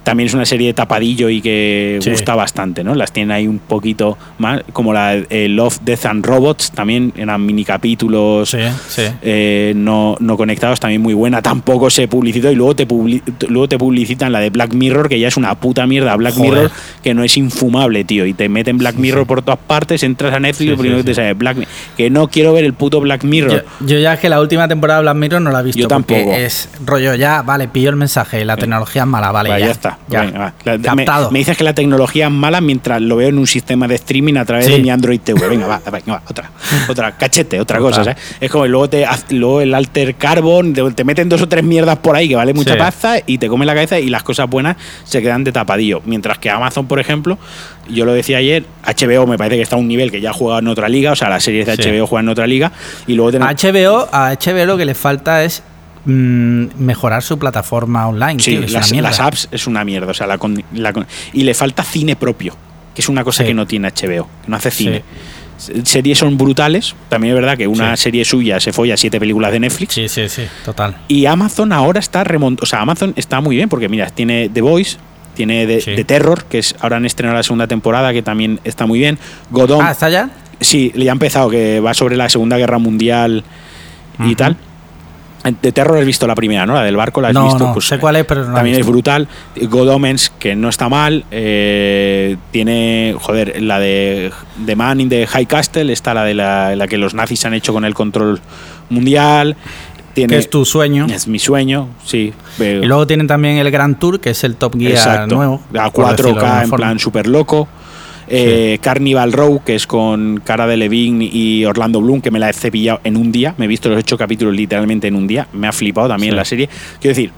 También 0.03 0.27
es 0.27 0.35
una 0.35 0.45
serie 0.45 0.67
de 0.69 0.75
tapadillo 0.75 1.29
y 1.29 1.41
que 1.41 1.99
Sí. 2.01 2.11
gusta 2.11 2.35
bastante, 2.35 2.83
¿no? 2.83 2.95
Las 2.95 3.13
tiene 3.13 3.35
ahí 3.35 3.47
un 3.47 3.59
poquito 3.61 4.19
más, 4.39 4.63
como 4.73 4.93
la 4.93 5.11
de 5.11 5.27
eh, 5.31 5.49
Love, 5.49 5.79
Death 5.85 6.07
and 6.07 6.27
Robots, 6.27 6.73
también 6.73 7.13
eran 7.17 7.45
mini 7.47 7.65
capítulos 7.65 8.51
Sí, 8.51 8.59
sí. 8.89 9.03
eh, 9.23 9.73
no, 9.77 10.17
no 10.19 10.37
conectados, 10.37 10.81
también 10.81 11.01
muy 11.01 11.15
buena. 11.15 11.41
Tampoco 11.41 11.89
se 11.91 12.09
publicitó 12.09 12.51
y 12.51 12.55
luego 12.57 12.75
te, 12.75 12.89
publi- 12.89 13.23
luego 13.49 13.69
te 13.69 13.79
publicitan 13.79 14.33
la 14.33 14.41
de 14.41 14.51
Black 14.51 14.73
Mirror, 14.75 15.09
que 15.09 15.21
ya 15.21 15.29
es 15.29 15.37
una 15.37 15.55
puta 15.55 15.87
mierda. 15.87 16.17
Black 16.17 16.35
Joder. 16.35 16.51
Mirror, 16.53 16.71
que 17.03 17.15
no 17.15 17.23
es 17.23 17.37
infumable, 17.37 18.05
tío. 18.05 18.27
Y 18.27 18.35
te 18.35 18.49
meten 18.49 18.79
Black 18.79 18.97
Mirror 18.97 19.27
por 19.27 19.43
todas 19.43 19.61
partes, 19.61 20.03
entras 20.03 20.35
a 20.35 20.41
Netflix 20.41 20.67
y 20.67 20.71
lo 20.71 20.77
primero 20.79 20.99
que 20.99 21.05
te 21.05 21.15
sale 21.15 21.35
Black 21.35 21.57
Mi- 21.59 21.67
Que 21.97 22.11
no 22.11 22.29
quiero 22.29 22.53
ver 22.53 22.65
el 22.65 22.75
puto 22.75 23.01
Black 23.01 23.25
Mirror. 23.25 23.65
Yo, 23.81 23.87
yo 23.87 23.99
ya 24.01 24.15
es 24.15 24.21
que 24.21 24.29
la 24.29 24.41
última 24.41 24.67
temporada 24.67 24.99
de 25.01 25.05
Black 25.05 25.17
Mirror 25.17 25.43
no 25.43 25.51
la 25.53 25.61
he 25.61 25.63
visto. 25.63 25.81
Yo 25.81 25.87
tampoco. 25.89 26.33
Es 26.33 26.69
rollo 26.85 27.15
ya, 27.15 27.43
vale, 27.43 27.69
pillo 27.69 27.91
el 27.91 27.97
mensaje, 27.97 28.45
la 28.45 28.57
tecnología 28.57 29.03
es 29.03 29.09
mala, 29.09 29.31
vale, 29.31 29.51
Vale, 29.51 29.61
ya, 29.61 29.67
ya, 29.67 29.73
está. 29.73 29.92
Ya. 30.09 30.21
Venga, 30.23 30.39
va. 30.39 30.55
La- 30.65 31.31
me, 31.31 31.39
dices 31.39 31.57
que 31.57 31.65
la 31.65 31.75
tecnología 31.75 32.27
es 32.27 32.33
mala 32.33 32.61
mientras 32.61 33.01
lo 33.01 33.17
veo 33.17 33.29
en 33.29 33.39
un 33.39 33.47
sistema 33.47 33.89
de 33.89 33.95
streaming 33.97 34.35
a 34.37 34.45
través 34.45 34.67
Sí. 34.67 34.73
de 34.73 34.79
mi 34.81 34.91
Android 34.91 35.21
TV. 35.21 35.49
Venga, 35.49 35.67
va, 35.67 35.81
venga, 35.91 36.13
va, 36.15 36.23
otra, 36.29 36.51
otra, 36.89 37.13
cachete, 37.17 37.61
otra 37.61 37.79
cosa. 37.79 38.05
¿sabes? 38.05 38.17
Es 38.41 38.51
como 38.51 38.67
luego, 38.67 38.89
te, 38.89 39.07
luego 39.31 39.61
el 39.61 39.75
alter 39.75 40.15
carbon, 40.17 40.73
te, 40.73 40.91
te 40.93 41.05
meten 41.05 41.29
dos 41.29 41.43
o 41.43 41.49
tres 41.49 41.65
mierdas 41.65 41.99
por 41.99 42.17
ahí 42.17 42.29
que 42.29 42.37
vale 42.37 42.55
mucha 42.55 42.73
Sí. 42.73 42.79
pasta 42.79 43.17
y 43.27 43.39
te 43.39 43.49
comen 43.49 43.67
la 43.67 43.75
cabeza 43.75 43.99
y 43.99 44.09
las 44.09 44.23
cosas 44.23 44.49
buenas 44.49 44.77
se 45.05 45.21
quedan 45.23 45.45
de 45.45 45.53
tapadillo. 45.53 46.03
Mientras 46.05 46.39
que 46.39 46.51
Amazon, 46.51 46.87
por 46.87 46.99
ejemplo, 47.01 47.39
yo 47.89 48.05
lo 48.05 48.13
decía 48.13 48.39
ayer, 48.39 48.65
HBO 48.85 49.27
me 49.27 49.37
parece 49.39 49.57
que 49.57 49.63
está 49.63 49.77
a 49.77 49.79
un 49.79 49.89
nivel 49.89 50.11
que 50.11 50.21
ya 50.21 50.33
juega 50.33 50.59
en 50.61 50.69
otra 50.69 50.89
liga, 50.89 51.13
o 51.13 51.17
sea, 51.17 51.29
las 51.29 51.43
series 51.43 51.67
de 51.67 51.77
Sí. 51.77 51.83
HBO 51.91 52.07
juegan 52.07 52.27
en 52.27 52.31
otra 52.31 52.47
liga 52.47 52.73
y 53.07 53.15
luego 53.15 53.33
tenemos... 53.33 53.55
HBO, 53.63 54.09
a 54.13 54.33
HBO 54.35 54.67
lo 54.67 54.77
que 54.77 54.85
le 54.85 54.95
falta 54.95 55.45
es 55.45 55.63
mm, 56.05 56.65
mejorar 56.79 57.23
su 57.23 57.39
plataforma 57.39 58.09
online. 58.09 58.41
Sí, 58.43 58.57
tío, 58.59 59.01
las, 59.01 59.21
apps 59.21 59.49
es 59.53 59.67
una 59.67 59.85
mierda. 59.85 60.11
O 60.11 60.15
sea, 60.15 60.27
la 60.27 60.39
con- 60.39 60.63
la 60.75 60.93
con- 60.93 61.07
y 61.33 61.43
le 61.45 61.55
falta 61.55 61.83
cine 61.85 62.17
propio, 62.17 62.57
que 62.95 63.03
es 63.03 63.09
una 63.09 63.25
cosa 63.25 63.43
Sí. 63.43 63.49
que 63.49 63.55
no 63.55 63.67
tiene 63.67 63.89
HBO, 63.89 64.29
que 64.45 64.49
no 64.51 64.57
hace 64.57 64.71
cine. 64.71 65.03
Series 65.85 66.19
son 66.19 66.37
brutales. 66.37 66.97
También 67.09 67.35
es 67.35 67.41
verdad 67.41 67.57
que 67.57 67.69
una 67.69 67.97
Sí. 67.97 68.05
serie 68.05 68.25
suya 68.25 68.59
se 68.59 68.73
folla 68.73 68.97
siete 68.97 69.21
películas 69.21 69.53
de 69.53 69.61
Netflix. 69.61 69.95
Sí, 69.95 70.09
sí, 70.09 70.29
sí, 70.29 70.43
total. 70.65 70.97
Y 71.07 71.27
Amazon 71.27 71.73
ahora 71.73 72.01
está 72.01 72.25
remontando. 72.25 72.65
O 72.65 72.67
sea, 72.67 72.81
Amazon 72.81 73.13
está 73.17 73.41
muy 73.41 73.55
bien 73.57 73.69
porque, 73.69 73.89
mira, 73.89 74.11
tiene 74.11 74.49
The 74.49 74.61
Voice, 74.61 74.97
tiene 75.35 75.67
The, 75.67 75.81
Sí. 75.81 75.93
The 75.95 76.05
Terror, 76.05 76.45
que 76.47 76.59
es 76.59 76.75
ahora 76.81 76.97
han 76.97 77.07
estrenado 77.07 77.37
la 77.37 77.43
segunda 77.45 77.69
temporada, 77.69 78.13
que 78.13 78.23
también 78.23 78.59
está 78.65 78.87
muy 78.87 78.99
bien. 78.99 79.19
Godot, 79.51 79.81
Ah, 79.83 79.93
¿está 79.93 80.09
ya? 80.11 80.31
sí, 80.61 80.91
ya 80.97 81.13
ha 81.13 81.15
empezado, 81.15 81.49
que 81.49 81.79
va 81.79 81.95
sobre 81.95 82.17
la 82.17 82.29
Segunda 82.29 82.57
Guerra 82.59 82.79
Mundial 82.79 83.45
y 84.25 84.35
tal. 84.35 84.57
De 85.61 85.73
terror 85.73 85.99
has 85.99 86.07
visto 86.07 86.27
la 86.27 86.37
primera, 86.37 86.65
¿no? 86.67 86.75
La 86.75 86.83
del 86.85 86.97
barco, 86.97 87.21
la 87.21 87.29
has 87.29 87.35
No, 87.35 87.45
visto. 87.47 87.73
no, 87.75 87.81
sé 87.81 87.99
cuál 87.99 88.15
es, 88.17 88.25
pero 88.25 88.45
no 88.47 88.55
También 88.55 88.79
es 88.79 88.87
brutal. 88.87 89.27
God 89.61 89.89
Omens, 89.89 90.31
que 90.39 90.55
no 90.55 90.69
está 90.69 90.89
mal. 90.89 91.25
eh, 91.33 92.37
tiene, 92.53 93.17
joder, 93.21 93.61
la 93.61 93.81
de 93.81 94.31
The 94.65 94.77
Man 94.77 95.01
in 95.01 95.09
the 95.09 95.27
High 95.27 95.47
Castle, 95.47 95.93
está 95.93 96.15
la 96.15 96.23
de 96.25 96.35
la, 96.35 96.77
la 96.77 96.87
que 96.87 96.97
los 96.97 97.13
nazis 97.15 97.45
han 97.45 97.55
hecho 97.55 97.73
con 97.73 97.85
el 97.85 97.95
control 97.95 98.41
mundial. 98.89 99.57
Tiene, 100.15 100.35
Que 100.35 100.39
es 100.41 100.51
tu 100.51 100.65
sueño. 100.67 101.07
Es 101.07 101.27
mi 101.27 101.39
sueño, 101.39 101.89
sí. 102.05 102.35
Y 102.61 102.85
luego 102.85 103.07
tienen 103.07 103.27
también 103.27 103.57
el 103.57 103.71
Grand 103.71 103.99
Tour, 103.99 104.21
que 104.21 104.31
es 104.31 104.45
el 104.45 104.57
Top 104.57 104.79
Gear 104.79 104.93
Exacto. 104.93 105.35
nuevo. 105.37 105.63
A 105.79 105.91
por 105.91 106.07
decirlo 106.11 106.35
de 106.35 106.41
4K 106.41 106.43
alguna 106.45 106.63
en 106.63 106.69
forma. 106.69 106.87
plan 106.87 106.99
super 106.99 107.27
loco. 107.27 107.67
Eh, 108.29 108.79
Carnival 108.81 109.33
Row, 109.33 109.63
que 109.65 109.75
es 109.75 109.87
con 109.87 110.41
Cara 110.45 110.67
de 110.67 110.77
Levine 110.77 111.25
y 111.25 111.65
Orlando 111.65 112.01
Bloom, 112.01 112.21
que 112.21 112.31
me 112.31 112.39
la 112.39 112.49
he 112.51 112.53
cepillado 112.53 113.01
en 113.05 113.17
un 113.17 113.33
día. 113.33 113.55
Me 113.59 113.65
he 113.65 113.69
visto 113.69 113.89
los 113.89 113.99
ocho 113.99 114.17
capítulos 114.17 114.55
literalmente 114.55 115.09
en 115.09 115.15
un 115.17 115.27
día. 115.27 115.49
Me 115.53 115.67
ha 115.69 115.73
flipado 115.73 116.09
también 116.09 116.33
Sí. 116.33 116.37
la 116.37 116.45
serie. 116.45 116.69
Quiero 117.01 117.15
decir, 117.15 117.33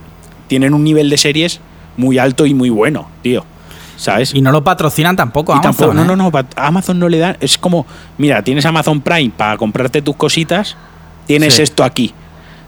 tienen 0.46 0.74
un 0.74 0.84
nivel 0.84 1.08
de 1.10 1.16
series 1.16 1.60
muy 1.96 2.18
alto 2.18 2.46
y 2.46 2.54
muy 2.54 2.70
bueno, 2.70 3.08
tío. 3.22 3.44
¿Sabes? 3.96 4.34
Y 4.34 4.42
no 4.42 4.50
lo 4.50 4.64
patrocinan 4.64 5.14
tampoco 5.14 5.52
Amazon. 5.52 5.70
tampoco, 5.70 5.94
no, 5.94 6.02
¿eh? 6.02 6.16
no, 6.16 6.30
no, 6.30 6.32
Amazon 6.56 6.98
no 6.98 7.08
le 7.08 7.18
da. 7.18 7.36
Es 7.40 7.56
como, 7.56 7.86
mira, 8.18 8.42
tienes 8.42 8.66
Amazon 8.66 9.00
Prime 9.00 9.30
para 9.36 9.56
comprarte 9.56 10.02
tus 10.02 10.16
cositas, 10.16 10.76
tienes 11.26 11.54
Sí. 11.54 11.62
esto 11.62 11.84
aquí. 11.84 12.12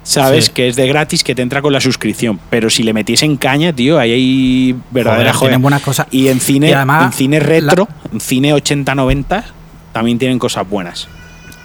¿Sabes? 0.07 0.47
Sí. 0.47 0.51
Que 0.55 0.69
es 0.69 0.77
de 0.77 0.87
gratis, 0.87 1.25
que 1.25 1.35
te 1.35 1.43
entra 1.43 1.61
con 1.61 1.73
la 1.73 1.81
suscripción. 1.81 2.39
Pero 2.49 2.71
si 2.71 2.83
le 2.85 2.93
metiesen 2.93 3.37
caña, 3.37 3.73
tío, 3.73 3.99
ahí 3.99 4.13
hay 4.13 4.77
verdadera 4.93 5.33
Joder, 5.33 5.51
tienen 5.51 5.63
buenas 5.63 5.83
cosas. 5.83 6.07
Y 6.13 6.29
en 6.29 6.39
cine, 6.41 6.71
Y 6.71 6.73
además, 6.75 7.07
en 7.07 7.13
cine 7.13 7.41
retro, 7.41 7.89
en 8.13 8.21
cine 8.21 8.55
80-90, 8.55 9.43
también 9.93 10.19
tienen 10.19 10.39
cosas 10.39 10.69
buenas. 10.69 11.09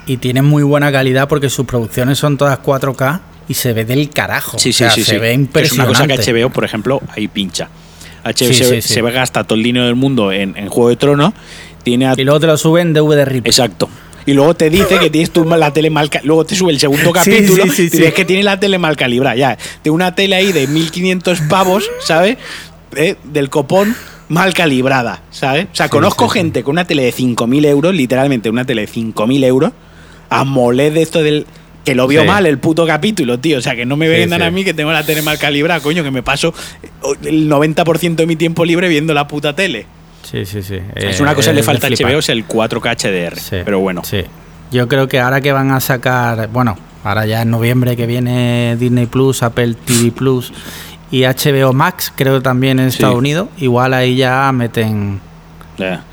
Y 0.08 0.18
tienen 0.18 0.46
muy 0.46 0.64
buena 0.64 0.92
calidad 0.92 1.28
porque 1.28 1.50
sus 1.50 1.66
producciones 1.68 2.18
son 2.18 2.38
todas 2.38 2.58
4K 2.60 3.20
y 3.48 3.54
se 3.54 3.74
ve 3.74 3.86
del 3.86 4.10
carajo. 4.10 4.58
Sí, 4.58 4.70
O 4.70 4.74
sí, 4.74 4.78
sea, 4.80 4.90
sí. 4.90 5.04
se 5.04 5.12
sí. 5.12 5.18
ve 5.18 5.30
es 5.30 5.36
una 5.38 5.44
impresionante. 5.44 5.94
cosa 5.94 6.08
que 6.08 6.34
HBO, 6.44 6.50
por 6.50 6.66
ejemplo, 6.66 7.02
ahí 7.16 7.28
pincha. 7.28 7.70
HBO 8.24 8.34
Sí, 8.36 8.54
se, 8.54 8.82
se 8.82 9.02
gasta 9.02 9.44
todo 9.44 9.56
el 9.58 9.64
dinero 9.64 9.86
del 9.86 9.96
mundo 9.96 10.32
en, 10.32 10.58
en 10.58 10.68
Juego 10.68 10.90
de 10.90 10.96
Tronos. 10.96 11.34
Tiene 11.84 12.08
a 12.08 12.14
Y 12.18 12.24
luego 12.24 12.40
te 12.40 12.48
lo 12.48 12.58
suben 12.58 12.94
DVD 12.94 13.26
RIP. 13.26 13.46
Exacto. 13.48 13.88
Y 14.26 14.34
luego 14.34 14.54
te 14.56 14.70
dice 14.70 15.00
que 15.00 15.10
tienes 15.10 15.32
tú 15.32 15.44
la 15.46 15.74
tele 15.74 15.90
mal 15.90 16.10
Luego 16.24 16.46
te 16.46 16.56
sube 16.56 16.72
el 16.72 16.80
segundo 16.80 17.12
capítulo 17.12 17.64
sí, 17.74 17.90
sí, 17.90 17.98
y 17.98 18.02
ves 18.02 18.14
que 18.14 18.26
tiene 18.26 18.44
la 18.44 18.60
tele 18.60 18.78
mal 18.78 18.96
calibrada. 18.96 19.36
Ya, 19.36 19.58
de 19.84 19.90
una 19.90 20.14
tele 20.16 20.36
ahí 20.36 20.52
de 20.52 20.68
1500 20.68 21.42
pavos, 21.42 21.90
¿sabes? 22.00 22.38
Eh, 22.96 23.16
Del 23.24 23.50
copón 23.50 23.96
mal 24.30 24.54
calibrada, 24.54 25.22
¿sabes? 25.32 25.66
O 25.72 25.76
sea, 25.76 25.90
conozco 25.90 26.30
gente 26.30 26.64
con 26.64 26.74
una 26.74 26.86
tele 26.86 27.04
de 27.04 27.12
5000 27.12 27.66
euros, 27.66 27.94
literalmente 27.94 28.50
una 28.50 28.66
tele 28.66 28.82
de 28.82 28.88
5000 28.88 29.44
euros, 29.44 29.72
a 30.30 30.44
moler 30.44 30.94
de 30.94 31.02
esto 31.02 31.22
del. 31.24 31.46
Que 31.84 31.96
lo 31.96 32.06
vio 32.08 32.22
Sí. 32.22 32.28
mal 32.28 32.46
el 32.46 32.60
puto 32.60 32.86
capítulo, 32.86 33.40
tío. 33.40 33.58
O 33.58 33.62
sea, 33.62 33.76
que 33.76 33.88
no 33.88 33.98
me 33.98 34.06
Sí, 34.06 34.12
vendan 34.12 34.42
sí. 34.42 34.46
a 34.46 34.52
mí 34.52 34.64
que 34.64 34.76
tengo 34.76 34.92
la 34.92 35.04
tele 35.04 35.24
mal 35.24 35.40
calibrada, 35.40 35.80
coño, 35.80 36.04
que 36.04 36.12
me 36.12 36.22
paso 36.22 36.54
el 37.24 37.50
90% 37.50 38.16
de 38.16 38.28
mi 38.28 38.36
tiempo 38.36 38.64
libre 38.66 38.88
viendo 38.88 39.16
la 39.16 39.28
puta 39.28 39.56
tele. 39.56 39.88
Sí, 40.24 40.46
sí, 40.46 40.62
sí. 40.62 40.76
es 40.96 41.20
Eh, 41.20 41.24
una 41.24 41.36
cosa 41.36 41.52
que 41.52 41.56
le 41.58 41.64
falta 41.64 41.88
a. 41.88 41.90
HBO, 41.90 42.20
es 42.20 42.30
el 42.30 42.46
4K 42.48 42.92
HDR. 42.96 43.36
Sí, 43.40 43.58
pero 43.66 43.80
bueno. 43.80 44.02
Sí. 44.04 44.22
Yo 44.72 44.88
creo 44.88 45.08
que 45.08 45.20
ahora 45.20 45.42
que 45.42 45.52
van 45.52 45.72
a 45.72 45.80
sacar, 45.80 46.48
bueno, 46.50 46.78
ahora 47.04 47.26
ya 47.26 47.42
en 47.42 47.52
noviembre 47.52 47.98
que 47.98 48.06
viene 48.06 48.78
Disney 48.80 49.06
Plus, 49.08 49.44
Apple 49.44 49.76
TV 49.86 50.12
Plus 50.12 50.54
y 51.12 51.24
HBO 51.26 51.74
Max, 51.74 52.14
creo 52.16 52.42
también 52.42 52.80
en 52.80 52.90
Sí. 52.92 52.98
Estados 52.98 53.18
Unidos, 53.18 53.50
igual 53.58 53.94
ahí 53.94 54.16
ya 54.16 54.50
meten, 54.54 55.20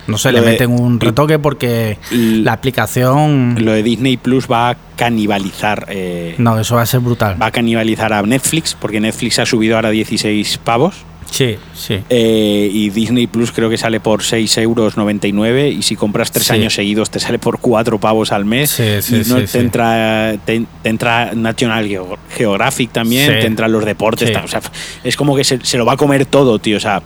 no 0.08 0.18
sé, 0.18 0.32
Lo 0.32 0.38
le 0.40 0.44
de- 0.46 0.50
meten 0.52 0.70
un 0.72 0.98
retoque 0.98 1.38
porque 1.38 1.98
y- 2.10 2.42
la 2.42 2.54
aplicación, 2.54 3.54
Lo 3.60 3.72
de 3.72 3.82
Disney 3.84 4.16
Plus 4.16 4.48
va 4.50 4.70
a 4.70 4.76
canibalizar. 4.96 5.86
eh, 5.90 6.34
no, 6.38 6.58
eso 6.58 6.74
va 6.76 6.82
a 6.82 6.86
ser 6.86 6.98
brutal. 7.00 7.40
Va 7.40 7.46
a 7.46 7.50
canibalizar 7.52 8.12
a 8.12 8.22
Netflix, 8.22 8.74
porque 8.74 8.98
Netflix 8.98 9.38
ha 9.38 9.46
subido 9.46 9.76
ahora 9.76 9.90
16 9.90 10.58
pavos. 10.58 10.96
Sí, 11.30 11.56
sí. 11.74 11.98
eh, 12.08 12.70
y 12.72 12.90
Disney 12.90 13.26
Plus 13.26 13.52
creo 13.52 13.68
que 13.70 13.76
sale 13.76 14.00
por 14.00 14.22
6 14.22 14.58
euros 14.58 14.96
99. 14.96 15.68
Y 15.68 15.82
si 15.82 15.94
compras 15.94 16.32
tres 16.32 16.46
Sí. 16.46 16.52
años 16.54 16.74
seguidos, 16.74 17.10
te 17.10 17.20
sale 17.20 17.38
por 17.38 17.60
4 17.60 17.98
pavos 18.00 18.32
al 18.32 18.44
mes. 18.44 18.70
Sí, 18.70 19.02
sí, 19.02 19.16
y 19.16 19.28
no 19.28 19.38
sí, 19.40 19.46
te. 19.52 19.58
Entra, 19.60 20.34
te, 20.44 20.62
te 20.82 20.88
entra 20.88 21.32
National 21.34 21.86
Geo- 21.86 22.18
Geographic 22.36 22.90
también, 22.92 23.26
te 23.40 23.46
entran 23.46 23.70
los 23.72 23.84
deportes. 23.84 24.30
O 24.42 24.48
sea, 24.48 24.60
es 25.04 25.16
como 25.16 25.36
que 25.36 25.44
se, 25.44 25.58
se 25.64 25.76
lo 25.78 25.84
va 25.84 25.92
a 25.92 25.96
comer 25.96 26.26
todo, 26.26 26.58
tío. 26.58 26.76
O 26.76 26.80
sea, 26.80 27.02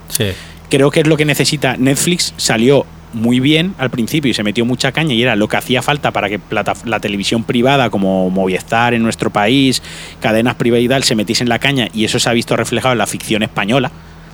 creo 0.70 0.90
que 0.90 1.01
es 1.01 1.07
lo 1.07 1.16
que 1.16 1.24
necesita. 1.24 1.77
Netflix 1.77 2.32
salió 2.36 2.86
muy 3.15 3.40
bien 3.40 3.74
al 3.77 3.90
principio 3.90 4.31
y 4.31 4.35
se 4.35 4.43
metió 4.43 4.65
mucha 4.65 4.90
caña 4.90 5.12
y 5.12 5.20
era 5.23 5.36
lo 5.36 5.47
que 5.47 5.59
hacía 5.59 5.82
falta 5.82 6.12
para 6.12 6.31
que 6.31 6.39
plata- 6.39 6.73
la 6.86 6.99
televisión 6.99 7.44
privada 7.44 7.90
como 7.90 8.31
Movistar 8.31 8.94
en 8.94 9.03
nuestro 9.03 9.28
país, 9.28 9.82
cadenas 10.20 10.55
privadas 10.55 10.85
y 10.85 10.89
tal, 10.89 11.03
se 11.05 11.15
metiesen 11.15 11.51
la 11.51 11.59
caña 11.59 11.89
y 11.93 12.07
eso 12.07 12.19
se 12.19 12.31
ha 12.31 12.32
visto 12.32 12.57
reflejado 12.57 12.93
en 12.93 12.99
la 12.99 13.07
ficción 13.07 13.43
española. 13.43 13.93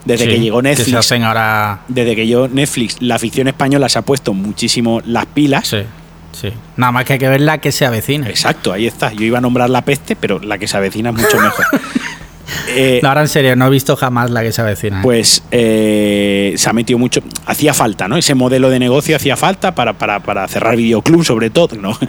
Desde 0.08 0.24
Sí, 0.24 0.30
que 0.30 0.40
llegó 0.40 0.62
Que 0.62 0.74
se 0.74 0.82
Netflix, 0.82 0.98
hacen 0.98 1.22
ahora. 1.22 1.80
desde 1.86 2.16
que 2.16 2.26
llegó 2.26 2.48
Netflix, 2.48 2.96
la 3.00 3.18
ficción 3.18 3.46
española 3.46 3.88
se 3.88 3.98
ha 3.98 4.02
puesto 4.02 4.34
muchísimo 4.34 5.00
las 5.04 5.26
pilas. 5.26 5.68
Sí, 5.68 5.78
sí. 6.32 6.48
Nada 6.76 6.92
más 6.92 7.04
que 7.04 7.12
hay 7.12 7.18
que 7.18 7.28
ver 7.28 7.40
la 7.42 7.58
que 7.58 7.70
se 7.72 7.84
avecina. 7.86 8.28
Exacto, 8.28 8.72
ahí 8.72 8.86
está. 8.86 9.12
Yo 9.12 9.24
iba 9.24 9.38
a 9.38 9.40
nombrar 9.40 9.70
la 9.70 9.82
peste, 9.82 10.16
pero 10.16 10.40
la 10.40 10.58
que 10.58 10.66
se 10.66 10.76
avecina 10.76 11.10
es 11.10 11.16
mucho 11.16 11.36
mejor. 11.40 11.64
Eh, 12.68 13.00
No, 13.02 13.10
ahora 13.10 13.20
en 13.20 13.28
serio, 13.28 13.54
no 13.56 13.66
he 13.66 13.70
visto 13.70 13.94
jamás 13.96 14.30
la 14.30 14.42
que 14.42 14.52
se 14.52 14.62
avecina. 14.62 15.00
¿eh? 15.00 15.02
pues 15.02 15.42
eh, 15.50 16.54
se 16.56 16.70
ha 16.70 16.72
metido 16.72 16.98
mucho. 16.98 17.20
Hacía 17.44 17.74
falta, 17.74 18.08
¿no? 18.08 18.16
Ese 18.16 18.34
modelo 18.34 18.70
de 18.70 18.78
negocio 18.78 19.14
hacía 19.16 19.36
falta 19.36 19.74
para, 19.74 19.92
para, 19.98 20.20
para 20.20 20.48
cerrar 20.48 20.76
videoclub, 20.76 21.24
sobre 21.24 21.50
todo, 21.50 21.76
¿no? 21.76 21.98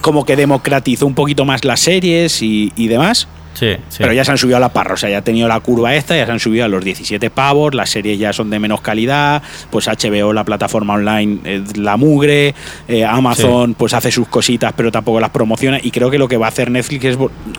Como 0.00 0.24
que 0.24 0.36
democratizó 0.36 1.06
un 1.06 1.14
poquito 1.14 1.44
más 1.44 1.64
las 1.64 1.80
series 1.80 2.40
y, 2.42 2.72
y 2.76 2.88
demás. 2.88 3.28
Sí, 3.54 3.76
sí. 3.88 3.98
Pero 3.98 4.12
ya 4.12 4.24
se 4.24 4.30
han 4.30 4.38
subido 4.38 4.56
a 4.56 4.60
la 4.60 4.72
parra, 4.72 4.94
o 4.94 4.96
sea, 4.96 5.10
ya 5.10 5.18
ha 5.18 5.22
tenido 5.22 5.48
la 5.48 5.60
curva 5.60 5.94
esta, 5.94 6.16
ya 6.16 6.26
se 6.26 6.32
han 6.32 6.40
subido 6.40 6.64
a 6.64 6.68
los 6.68 6.84
17 6.84 7.30
pavos, 7.30 7.74
las 7.74 7.90
series 7.90 8.18
ya 8.18 8.32
son 8.32 8.50
de 8.50 8.58
menos 8.58 8.80
calidad, 8.80 9.42
pues 9.70 9.86
HBO, 9.88 10.32
la 10.32 10.44
plataforma 10.44 10.94
online, 10.94 11.38
eh, 11.44 11.62
la 11.76 11.96
mugre, 11.96 12.54
eh, 12.88 13.04
Amazon, 13.04 13.74
pues 13.74 13.94
hace 13.94 14.10
sus 14.10 14.28
cositas, 14.28 14.72
pero 14.76 14.90
tampoco 14.92 15.20
las 15.20 15.30
promociona, 15.30 15.78
y 15.82 15.90
creo 15.90 16.10
que 16.10 16.18
lo 16.18 16.28
que 16.28 16.36
va 16.36 16.46
a 16.46 16.48
hacer 16.50 16.70
Netflix 16.70 17.04
es 17.04 17.18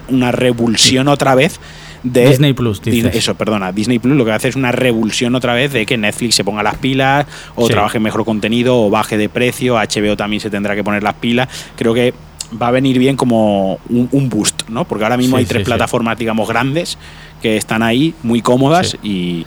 una 0.10 0.32
revulsión 0.32 1.08
otra 1.08 1.36
vez 1.36 1.60
de... 2.04 2.28
Disney 2.28 2.54
Plus, 2.54 2.82
dices. 2.82 3.16
Eso, 3.16 3.36
perdona, 3.36 3.72
Disney 3.72 4.00
Plus 4.00 4.18
lo 4.18 4.24
que 4.24 4.30
va 4.30 4.34
a 4.34 4.38
hacer 4.38 4.50
es 4.50 4.56
una 4.56 4.72
revulsión 4.72 5.36
otra 5.36 5.54
vez 5.54 5.72
de 5.72 5.86
que 5.86 5.98
Netflix 5.98 6.34
se 6.36 6.44
ponga 6.44 6.64
las 6.64 6.76
pilas, 6.78 7.28
o 7.56 7.68
Sí. 7.68 7.74
trabaje 7.74 8.00
mejor 8.00 8.26
contenido, 8.26 8.82
o 8.82 8.90
baje 8.90 9.18
de 9.18 9.30
precio, 9.30 9.76
HBO 9.78 10.18
también 10.18 10.40
se 10.40 10.50
tendrá 10.50 10.76
que 10.76 10.84
poner 10.84 11.04
las 11.04 11.14
pilas, 11.16 11.48
creo 11.76 11.94
que 11.94 12.14
va 12.60 12.68
a 12.68 12.72
venir 12.72 12.98
bien 13.00 13.16
como 13.16 13.80
un, 13.90 14.10
un 14.12 14.30
boost, 14.30 14.68
¿no? 14.70 14.86
Porque 14.86 15.04
ahora 15.04 15.18
mismo 15.18 15.38
Sí, 15.38 15.42
hay 15.42 15.46
tres 15.46 15.60
sí, 15.62 15.66
sí. 15.66 15.70
plataformas, 15.70 16.18
digamos, 16.18 16.48
grandes 16.48 16.98
que 17.42 17.58
están 17.58 17.84
ahí, 17.84 18.14
muy 18.24 18.42
cómodas 18.42 18.98
y, 19.04 19.46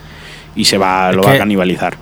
y 0.55 0.65
se 0.65 0.77
va, 0.77 1.09
Es 1.11 1.15
lo 1.15 1.23
va 1.23 1.33
a 1.33 1.37
canibalizar. 1.37 1.95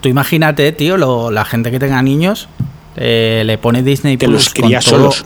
Tú 0.00 0.08
imagínate, 0.08 0.70
tío, 0.72 0.96
lo- 0.96 1.30
la 1.30 1.44
gente 1.44 1.70
que 1.70 1.78
tenga 1.78 2.00
niños, 2.02 2.48
eh, 2.96 3.42
le 3.44 3.58
pone 3.58 3.82
Disney 3.82 4.16
Te 4.16 4.26
Plus 4.26 4.44
los 4.44 4.54
con 4.54 4.64
cría 4.66 4.80
todo- 4.80 4.90
solos. 5.10 5.24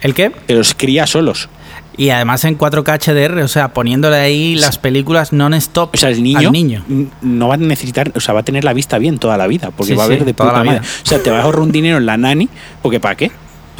¿El 0.00 0.14
qué? 0.14 0.30
Te 0.30 0.54
los 0.54 0.74
cría 0.74 1.06
solos. 1.06 1.48
Y 1.96 2.08
además 2.08 2.44
en 2.44 2.56
4K 2.56 2.94
HDR, 2.98 3.42
o 3.42 3.48
sea, 3.48 3.74
poniéndole 3.74 4.16
ahí 4.16 4.54
las 4.54 4.78
películas 4.78 5.34
non-stop 5.34 5.90
O 5.94 5.96
sea, 5.98 6.08
el 6.08 6.22
niño, 6.22 6.38
al 6.48 6.52
niño. 6.52 6.82
no 7.20 7.48
va 7.48 7.54
a 7.54 7.58
necesitar, 7.58 8.10
o 8.14 8.20
sea, 8.20 8.32
va 8.32 8.40
a 8.40 8.42
tener 8.42 8.64
la 8.64 8.72
vista 8.72 8.96
bien 8.96 9.18
toda 9.18 9.36
la 9.36 9.46
vida, 9.46 9.70
porque 9.76 9.92
Sí, 9.92 9.98
va 9.98 10.04
a 10.04 10.06
sí, 10.06 10.12
ver 10.14 10.24
de 10.24 10.32
toda 10.32 10.50
puta 10.52 10.64
madre. 10.64 10.80
O 10.80 11.06
sea, 11.06 11.22
te 11.22 11.28
vas 11.30 11.40
a 11.40 11.42
ahorrar 11.42 11.60
un 11.60 11.72
dinero 11.72 11.98
en 11.98 12.06
la 12.06 12.16
nani, 12.16 12.48
porque 12.80 13.00
¿para 13.00 13.16
qué? 13.16 13.30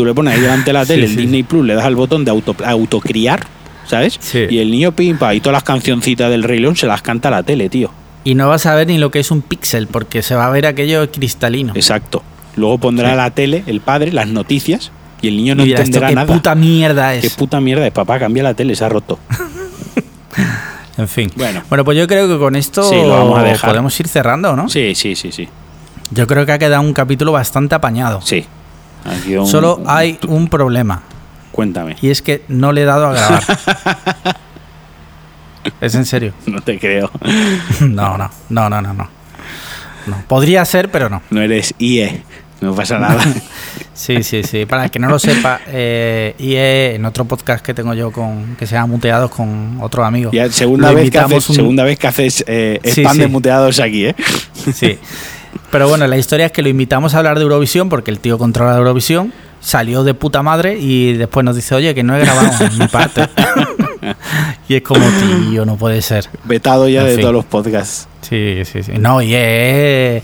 Tú 0.01 0.07
le 0.07 0.15
pones 0.15 0.33
ahí 0.33 0.41
delante 0.41 0.65
de 0.65 0.73
la 0.73 0.87
tele 0.87 1.07
Sí, 1.07 1.13
el 1.13 1.17
sí. 1.19 1.23
Disney 1.25 1.43
Plus, 1.43 1.67
le 1.67 1.75
das 1.75 1.85
al 1.85 1.95
botón 1.95 2.25
de 2.25 2.31
auto, 2.31 2.57
autocriar, 2.65 3.47
¿sabes? 3.87 4.17
Sí. 4.19 4.47
Y 4.49 4.57
el 4.61 4.71
niño 4.71 4.93
pimpa 4.93 5.35
y 5.35 5.41
todas 5.41 5.53
las 5.53 5.63
cancioncitas 5.63 6.31
del 6.31 6.43
Rey 6.43 6.59
León 6.59 6.75
se 6.75 6.87
las 6.87 7.03
canta 7.03 7.29
a 7.29 7.31
la 7.31 7.43
tele, 7.43 7.69
tío. 7.69 7.91
Y 8.25 8.35
no 8.35 8.49
vas 8.49 8.65
a 8.65 8.75
ver 8.75 8.87
ni 8.87 8.97
lo 8.97 9.11
que 9.11 9.21
es 9.21 9.31
un 9.31 9.43
píxel, 9.43 9.89
porque 9.89 10.23
se 10.23 10.35
va 10.35 10.47
a 10.47 10.51
ver 10.51 10.65
aquello 10.65 11.11
cristalino. 11.13 11.75
Exacto. 11.77 12.23
Luego 12.57 12.79
pondrá 12.79 13.13
a 13.13 13.15
la 13.17 13.31
tele 13.31 13.63
el 13.67 13.81
padre 13.83 14.11
las 14.11 14.27
noticias 14.29 14.91
y 15.21 15.29
el 15.29 15.37
niño 15.37 15.55
no 15.55 15.65
¿esto 15.65 15.77
entenderá 15.77 16.09
qué 16.09 16.15
nada. 16.15 16.33
puta 16.33 16.55
mierda 16.55 17.15
es. 17.15 17.21
Qué 17.23 17.31
puta 17.39 17.61
mierda 17.61 17.87
es, 17.87 17.93
papá, 17.93 18.19
cambia 18.19 18.43
la 18.43 18.55
tele, 18.55 18.75
se 18.75 18.85
ha 18.85 18.89
roto. 18.89 19.19
En 20.97 21.09
fin. 21.09 21.31
Bueno. 21.37 21.63
pues 21.85 21.97
yo 21.97 22.07
creo 22.07 22.29
que 22.29 22.39
con 22.39 22.57
esto 22.57 22.83
Sí, 22.83 22.95
lo 22.97 23.09
vamos 23.11 23.39
a 23.39 23.43
dejar. 23.43 23.71
podemos 23.71 23.99
ir 24.01 24.09
cerrando, 24.09 24.55
¿no? 24.55 24.69
Sí, 24.69 24.95
sí, 24.95 25.15
sí, 25.17 25.33
sí. 25.33 25.49
Yo 26.11 26.27
creo 26.27 26.45
que 26.45 26.53
ha 26.53 26.59
quedado 26.59 26.83
un 26.83 26.93
capítulo 26.93 27.33
bastante 27.33 27.75
apañado. 27.75 28.21
Sí. 28.23 28.45
Aquí 29.05 29.37
un- 29.37 29.47
Solo 29.47 29.83
hay 29.87 30.19
un 30.29 30.49
problema. 30.49 31.03
Cuéntame. 31.53 31.97
Y 32.01 32.11
es 32.11 32.23
que 32.23 32.45
no 32.49 32.73
le 32.73 32.83
he 32.83 32.85
dado 32.85 33.07
a 33.09 33.13
grabar. 33.13 33.43
es 35.81 35.95
en 35.95 36.05
serio. 36.07 36.33
No 36.47 36.61
te 36.61 36.79
creo. 36.79 37.11
No, 37.81 38.17
no, 38.19 38.31
no, 38.49 38.69
no, 38.71 38.81
no, 38.83 38.93
no. 38.95 39.09
Podría 40.29 40.65
ser, 40.65 40.91
pero 40.91 41.09
no. 41.09 41.23
No 41.31 41.41
eres 41.43 41.75
IE. 41.79 42.23
No 42.61 42.75
pasa 42.75 42.99
nada. 42.99 43.23
Sí, 43.93 44.23
sí, 44.23 44.43
sí. 44.45 44.65
Para 44.65 44.85
el 44.85 44.91
que 44.91 44.99
no 44.99 45.09
lo 45.11 45.19
sepa, 45.19 45.61
eh, 45.67 46.35
eh, 46.39 46.93
en 46.97 47.05
otro 47.05 47.27
podcast 47.27 47.63
que 47.63 47.75
tengo 47.75 47.93
yo 47.93 48.11
con 48.11 48.57
que 48.57 48.67
se 48.67 48.75
llama 48.75 48.87
Muteados 48.87 49.31
con 49.31 49.77
otro 49.83 50.03
amigo. 50.07 50.31
Ya, 50.33 50.51
segunda, 50.51 50.91
vez 50.93 51.11
que 51.11 51.19
haces, 51.19 51.51
un- 51.51 51.55
segunda 51.57 51.85
vez 51.85 51.99
que 51.99 52.07
haces 52.07 52.43
eh, 52.47 52.81
Sí, 52.83 53.03
spam 53.03 53.19
de 53.19 53.27
muteados 53.29 53.79
aquí, 53.79 54.07
¿eh? 54.07 54.17
Sí. 54.75 54.99
Pero 55.71 55.89
bueno, 55.89 56.07
la 56.07 56.17
historia 56.17 56.47
es 56.47 56.53
que 56.53 56.63
lo 56.63 56.69
invitamos 56.69 57.15
a 57.15 57.19
hablar 57.19 57.37
de 57.39 57.43
Eurovisión 57.45 57.89
porque 57.89 58.11
el 58.11 58.19
tío 58.21 58.39
controla 58.39 58.77
Eurovisión 58.77 59.33
salió 59.61 60.05
de 60.05 60.15
puta 60.15 60.43
madre 60.43 60.79
y 60.79 61.13
después 61.15 61.45
nos 61.45 61.55
dice, 61.55 61.75
oye, 61.75 61.95
que 61.95 62.03
no 62.03 62.17
he 62.17 62.21
grabado 62.21 62.51
mi 62.79 62.87
parte. 62.89 63.29
y 64.69 64.77
es 64.77 64.83
como, 64.83 65.05
tío, 65.51 65.65
no 65.67 65.77
puede 65.77 66.01
ser. 66.03 66.29
Vetado 66.45 66.89
ya 66.89 67.01
En 67.03 67.07
de 67.09 67.13
fin. 67.15 67.21
todos 67.23 67.35
los 67.35 67.45
podcasts. 67.45 68.09
Sí, 68.23 68.63
sí, 68.65 68.83
sí. 68.83 68.93
No, 68.99 69.21
y 69.23 69.35
es 69.35 70.23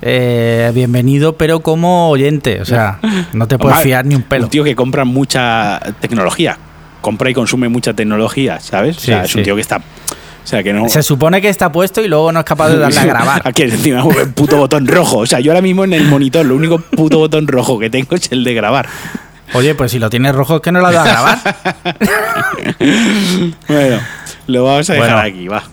eh, 0.00 0.70
bienvenido, 0.74 1.36
pero 1.36 1.60
como 1.60 2.08
oyente. 2.10 2.60
O 2.60 2.64
sea, 2.64 3.00
no 3.32 3.48
te 3.48 3.58
puedes 3.58 3.78
fiar 3.80 4.06
ni 4.06 4.14
un 4.14 4.22
pelo. 4.22 4.44
Un 4.44 4.50
tío 4.50 4.64
que 4.64 4.74
compra 4.76 5.04
mucha 5.04 5.80
tecnología. 6.00 6.56
Compra 7.00 7.30
y 7.30 7.34
consume 7.34 7.68
mucha 7.68 7.94
tecnología, 7.94 8.60
¿sabes? 8.60 8.96
o 8.96 9.00
Sí, 9.00 9.06
sea, 9.06 9.24
es 9.24 9.34
un 9.34 9.42
tío 9.42 9.54
que 9.54 9.60
está. 9.60 9.80
O 10.48 10.50
sea, 10.50 10.62
que 10.62 10.72
no. 10.72 10.88
Se 10.88 11.02
supone 11.02 11.42
que 11.42 11.50
está 11.50 11.70
puesto 11.70 12.00
y 12.00 12.08
luego 12.08 12.32
no 12.32 12.38
es 12.38 12.46
capaz 12.46 12.70
de 12.70 12.78
darle 12.78 12.98
a 12.98 13.04
grabar. 13.04 13.42
Aquí 13.44 13.64
encima 13.64 14.02
un 14.02 14.32
puto 14.32 14.56
botón 14.56 14.86
rojo. 14.86 15.18
O 15.18 15.26
sea, 15.26 15.40
yo 15.40 15.52
ahora 15.52 15.60
mismo 15.60 15.84
en 15.84 15.92
el 15.92 16.06
monitor, 16.06 16.46
lo 16.46 16.56
único 16.56 16.78
puto 16.78 17.18
botón 17.18 17.46
rojo 17.46 17.78
que 17.78 17.90
tengo 17.90 18.16
es 18.16 18.32
el 18.32 18.44
de 18.44 18.54
grabar. 18.54 18.88
Oye, 19.52 19.74
pues 19.74 19.92
si 19.92 19.98
lo 19.98 20.08
tienes 20.08 20.34
rojo 20.34 20.56
es 20.56 20.62
que 20.62 20.72
no 20.72 20.80
lo 20.80 20.90
da 20.90 21.02
a 21.02 21.06
grabar. 21.06 21.38
Bueno, 23.68 24.00
lo 24.46 24.64
vamos 24.64 24.88
a 24.88 24.94
dejar 24.94 25.10
Bueno. 25.10 25.28
aquí, 25.28 25.48
va. 25.48 25.64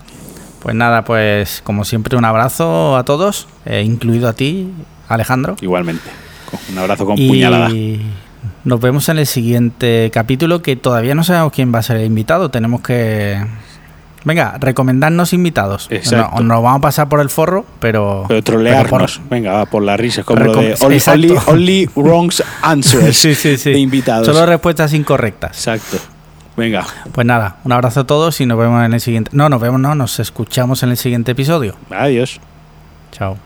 Pues 0.62 0.76
nada, 0.76 1.06
pues 1.06 1.62
como 1.64 1.86
siempre 1.86 2.18
un 2.18 2.26
abrazo 2.26 2.98
a 2.98 3.06
todos, 3.06 3.48
eh, 3.66 3.82
incluido 3.82 4.28
a 4.28 4.34
ti, 4.34 4.74
Alejandro. 5.08 5.56
Igualmente. 5.62 6.04
Un 6.70 6.78
abrazo 6.80 7.06
con 7.06 7.18
y 7.18 7.30
puñalada. 7.30 7.70
nos 8.66 8.82
vemos 8.82 9.08
en 9.08 9.20
el 9.20 9.26
siguiente 9.26 10.12
capítulo 10.14 10.62
que 10.62 10.76
todavía 10.76 11.16
no 11.16 11.24
sabemos 11.24 11.54
quién 11.54 11.74
va 11.74 11.80
a 11.80 11.84
ser 11.84 11.96
el 11.96 12.06
invitado. 12.08 12.50
Tenemos 12.50 12.82
que... 12.82 13.40
Venga, 14.26 14.58
recomendarnos 14.60 15.32
invitados. 15.34 15.88
Exacto. 15.92 16.42
No- 16.42 16.56
nos 16.56 16.64
vamos 16.64 16.80
a 16.80 16.82
pasar 16.82 17.08
por 17.10 17.22
el 17.22 17.30
forro, 17.30 17.66
pero... 17.80 18.26
Pero 18.28 18.42
trolearnos. 18.44 18.90
pero 18.90 19.24
por- 19.24 19.30
Venga, 19.30 19.54
va, 19.54 19.66
por 19.68 19.84
las 19.84 20.00
risas. 20.00 20.26
Como 20.26 20.44
lo 20.44 20.54
de 20.62 20.76
only, 20.82 21.34
only 21.46 21.90
wrongs 21.96 22.44
answers 22.62 23.16
sí, 23.22 23.36
sí, 23.36 23.56
sí. 23.58 23.72
de 23.72 23.80
invitados. 23.80 24.26
Solo 24.26 24.46
respuestas 24.46 24.94
incorrectas. 24.94 25.52
Exacto. 25.68 25.98
Venga, 26.58 26.86
Pues 27.12 27.28
nada, 27.28 27.58
un 27.66 27.72
abrazo 27.74 28.00
a 28.02 28.04
todos 28.08 28.40
y 28.42 28.46
nos 28.46 28.58
vemos 28.58 28.84
en 28.86 28.94
el 28.94 29.00
siguiente... 29.02 29.30
No, 29.34 29.48
nos 29.50 29.62
vemos, 29.62 29.80
no, 29.80 29.94
nos 29.94 30.20
escuchamos 30.20 30.82
en 30.84 30.90
el 30.90 30.98
siguiente 30.98 31.32
episodio. 31.34 31.76
adiós. 31.92 32.40
Chao. 33.12 33.38